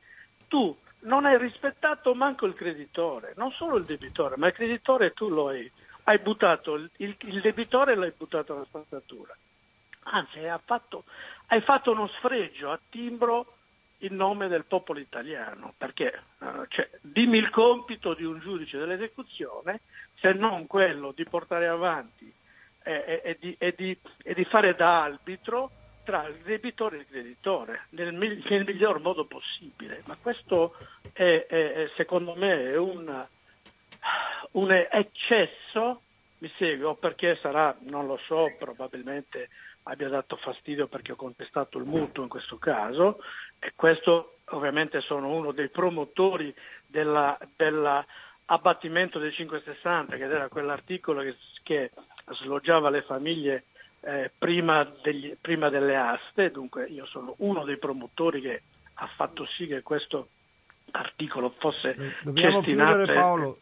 tu 0.48 0.76
non 1.02 1.26
hai 1.26 1.38
rispettato 1.38 2.16
manco 2.16 2.46
il 2.46 2.54
creditore, 2.54 3.34
non 3.36 3.52
solo 3.52 3.76
il 3.76 3.84
debitore, 3.84 4.38
ma 4.38 4.48
il 4.48 4.54
creditore 4.54 5.12
tu 5.12 5.28
lo 5.28 5.50
hai, 5.50 5.70
hai 6.04 6.20
buttato, 6.20 6.76
il, 6.76 6.90
il 7.18 7.42
debitore 7.42 7.96
l'hai 7.96 8.14
buttato 8.16 8.54
alla 8.54 8.64
spazzatura. 8.64 9.36
Anzi, 10.06 10.40
hai 10.40 10.58
fatto, 10.64 11.04
hai 11.48 11.60
fatto 11.62 11.92
uno 11.92 12.08
sfregio 12.08 12.72
a 12.72 12.80
timbro 12.90 13.54
in 14.00 14.16
nome 14.16 14.48
del 14.48 14.66
popolo 14.66 15.00
italiano, 15.00 15.74
perché 15.78 16.24
uh, 16.40 16.66
cioè, 16.70 16.90
dimmi 17.02 17.38
il 17.38 17.50
compito 17.50 18.14
di 18.14 18.24
un 18.24 18.40
giudice 18.40 18.78
dell'esecuzione 18.78 19.82
se 20.24 20.32
non 20.32 20.68
quello 20.68 21.12
di 21.12 21.26
portare 21.30 21.68
avanti 21.68 22.34
e, 22.82 23.22
e, 23.26 23.38
di, 23.38 23.56
e, 23.60 23.74
di, 23.76 23.98
e 24.24 24.34
di, 24.34 24.46
fare 24.46 24.74
da 24.74 25.04
arbitro 25.04 25.70
tra 26.06 26.26
il 26.28 26.38
debitore 26.38 26.96
e 26.96 27.00
il 27.02 27.08
creditore 27.08 27.82
nel, 27.90 28.14
nel 28.14 28.64
miglior 28.66 29.02
modo 29.02 29.26
possibile. 29.26 30.02
Ma 30.08 30.16
questo 30.22 30.78
è, 31.12 31.46
è, 31.46 31.90
secondo 31.98 32.36
me 32.36 32.72
è 32.72 32.78
un, 32.78 33.26
un 34.52 34.72
eccesso, 34.72 36.02
mi 36.38 36.50
seguo, 36.58 36.96
perché 36.96 37.38
sarà, 37.42 37.76
non 37.82 38.08
lo 38.08 38.18
so, 38.26 38.50
probabilmente 38.58 39.50
abbia 39.84 40.08
dato 40.08 40.38
fastidio 40.38 40.88
perché 40.88 41.12
ho 41.12 41.18
contestato 41.18 41.78
il 41.78 41.84
mutuo 41.84 42.24
in 42.24 42.30
questo 42.30 42.58
caso 42.58 43.20
e 43.60 43.74
questo 43.76 44.38
ovviamente 44.52 45.02
sono 45.02 45.34
uno 45.36 45.52
dei 45.52 45.68
promotori 45.68 46.54
della, 46.88 47.38
della 47.58 48.06
abbattimento 48.46 49.20
del 49.20 49.34
560, 49.34 50.16
che 50.16 50.24
era 50.24 50.48
quell'articolo 50.48 51.22
che, 51.22 51.36
che 51.64 51.92
sloggiava 52.42 52.90
le 52.90 53.02
famiglie 53.04 53.66
eh, 54.02 54.32
prima, 54.38 54.84
degli, 55.02 55.36
prima, 55.40 55.70
delle 55.70 55.96
aste, 55.96 56.52
dunque 56.52 56.86
io 56.86 57.06
sono 57.06 57.36
uno 57.40 57.64
dei 57.64 57.78
promotori 57.78 58.42
che 58.42 58.62
ha 58.96 59.08
fatto 59.16 59.46
sì 59.58 59.66
che 59.66 59.82
questo 59.82 60.28
articolo 60.92 61.54
fosse 61.58 62.18
Dobbiamo 62.22 62.58
cestinato. 62.58 62.94
chiudere 62.96 63.14
Paolo. 63.14 63.58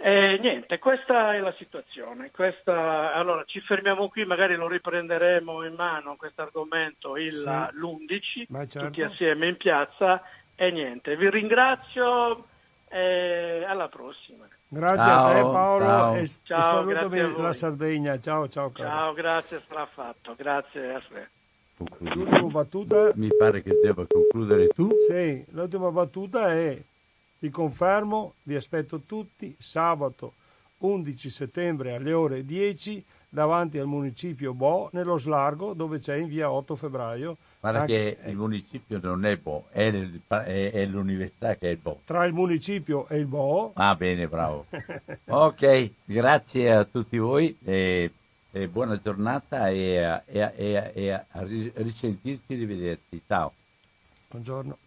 Eh, 0.00 0.38
niente, 0.40 0.78
questa 0.78 1.34
è 1.34 1.40
la 1.40 1.52
situazione. 1.58 2.30
Questa, 2.30 3.12
allora 3.12 3.42
ci 3.44 3.60
fermiamo 3.60 4.08
qui, 4.08 4.24
magari 4.24 4.54
lo 4.54 4.68
riprenderemo 4.68 5.64
in 5.64 5.74
mano 5.74 6.14
questo 6.14 6.42
argomento 6.42 7.16
il, 7.16 7.32
Sì. 7.32 7.76
l'11, 7.76 8.68
certo. 8.68 8.78
tutti 8.86 9.02
assieme 9.02 9.48
in 9.48 9.56
piazza. 9.56 10.22
E 10.54 10.70
niente, 10.70 11.16
vi 11.16 11.28
ringrazio 11.28 12.46
e 12.90 13.64
alla 13.66 13.88
prossima. 13.88 14.46
Grazie 14.70 15.02
Ciao, 15.02 15.26
a 15.26 15.32
te 15.34 15.40
Paolo 15.40 15.84
ciao. 15.84 16.14
e, 16.16 16.20
e 16.22 16.28
Ciao, 16.42 16.62
salutami 16.62 17.18
a 17.20 17.28
voi. 17.28 17.42
la 17.42 17.52
Sardegna. 17.52 18.20
Ciao, 18.20 18.48
ciao 18.48 18.70
caro. 18.70 18.88
Ciao, 18.88 19.12
grazie, 19.14 19.62
sarà 19.66 19.86
fatto. 19.86 20.34
Grazie 20.36 20.94
a 20.94 21.02
te. 21.08 21.28
L'ultima 21.98 22.48
battuta, 22.48 23.12
Mi 23.14 23.28
pare 23.36 23.62
che 23.62 23.78
debba 23.80 24.04
concludere 24.08 24.66
tu. 24.68 24.90
sì, 25.08 25.44
l'ultima 25.50 25.90
battuta 25.90 26.52
è 26.52 26.76
vi 27.40 27.50
confermo, 27.50 28.34
vi 28.42 28.56
aspetto 28.56 29.02
tutti 29.06 29.54
sabato 29.60 30.32
11 30.78 31.30
settembre 31.30 31.94
alle 31.94 32.12
ore 32.12 32.44
10 32.44 33.04
davanti 33.28 33.78
al 33.78 33.86
municipio 33.86 34.54
Bo 34.54 34.88
nello 34.92 35.18
Slargo 35.18 35.74
dove 35.74 35.98
c'è 35.98 36.16
in 36.16 36.28
via 36.28 36.50
8 36.50 36.76
febbraio 36.76 37.36
Guarda 37.60 37.80
Anche- 37.80 38.18
che 38.22 38.30
il 38.30 38.36
municipio 38.36 38.98
non 39.02 39.24
è 39.26 39.36
Bo, 39.36 39.66
è, 39.70 39.90
l'università 40.86 41.56
che 41.56 41.68
è 41.68 41.70
il 41.72 41.76
Bo. 41.78 42.00
tra 42.04 42.24
il 42.24 42.32
municipio 42.32 43.06
e 43.08 43.18
il 43.18 43.26
Bo 43.26 43.72
Ah, 43.74 43.94
bene, 43.96 44.28
bravo. 44.28 44.66
Ok, 45.26 45.90
grazie 46.04 46.72
a 46.72 46.84
tutti 46.84 47.18
voi 47.18 47.56
e, 47.64 48.10
e 48.52 48.68
buona 48.68 48.98
giornata 49.02 49.68
e, 49.68 50.02
a- 50.04 50.22
e 50.24 50.40
a- 50.40 50.52
e 50.54 50.76
a- 50.76 50.90
e 50.94 51.10
a 51.12 51.24
risentirci 51.42 52.52
e 52.52 52.54
rivederci. 52.56 53.22
Ciao. 53.26 53.52
buongiorno 54.30 54.78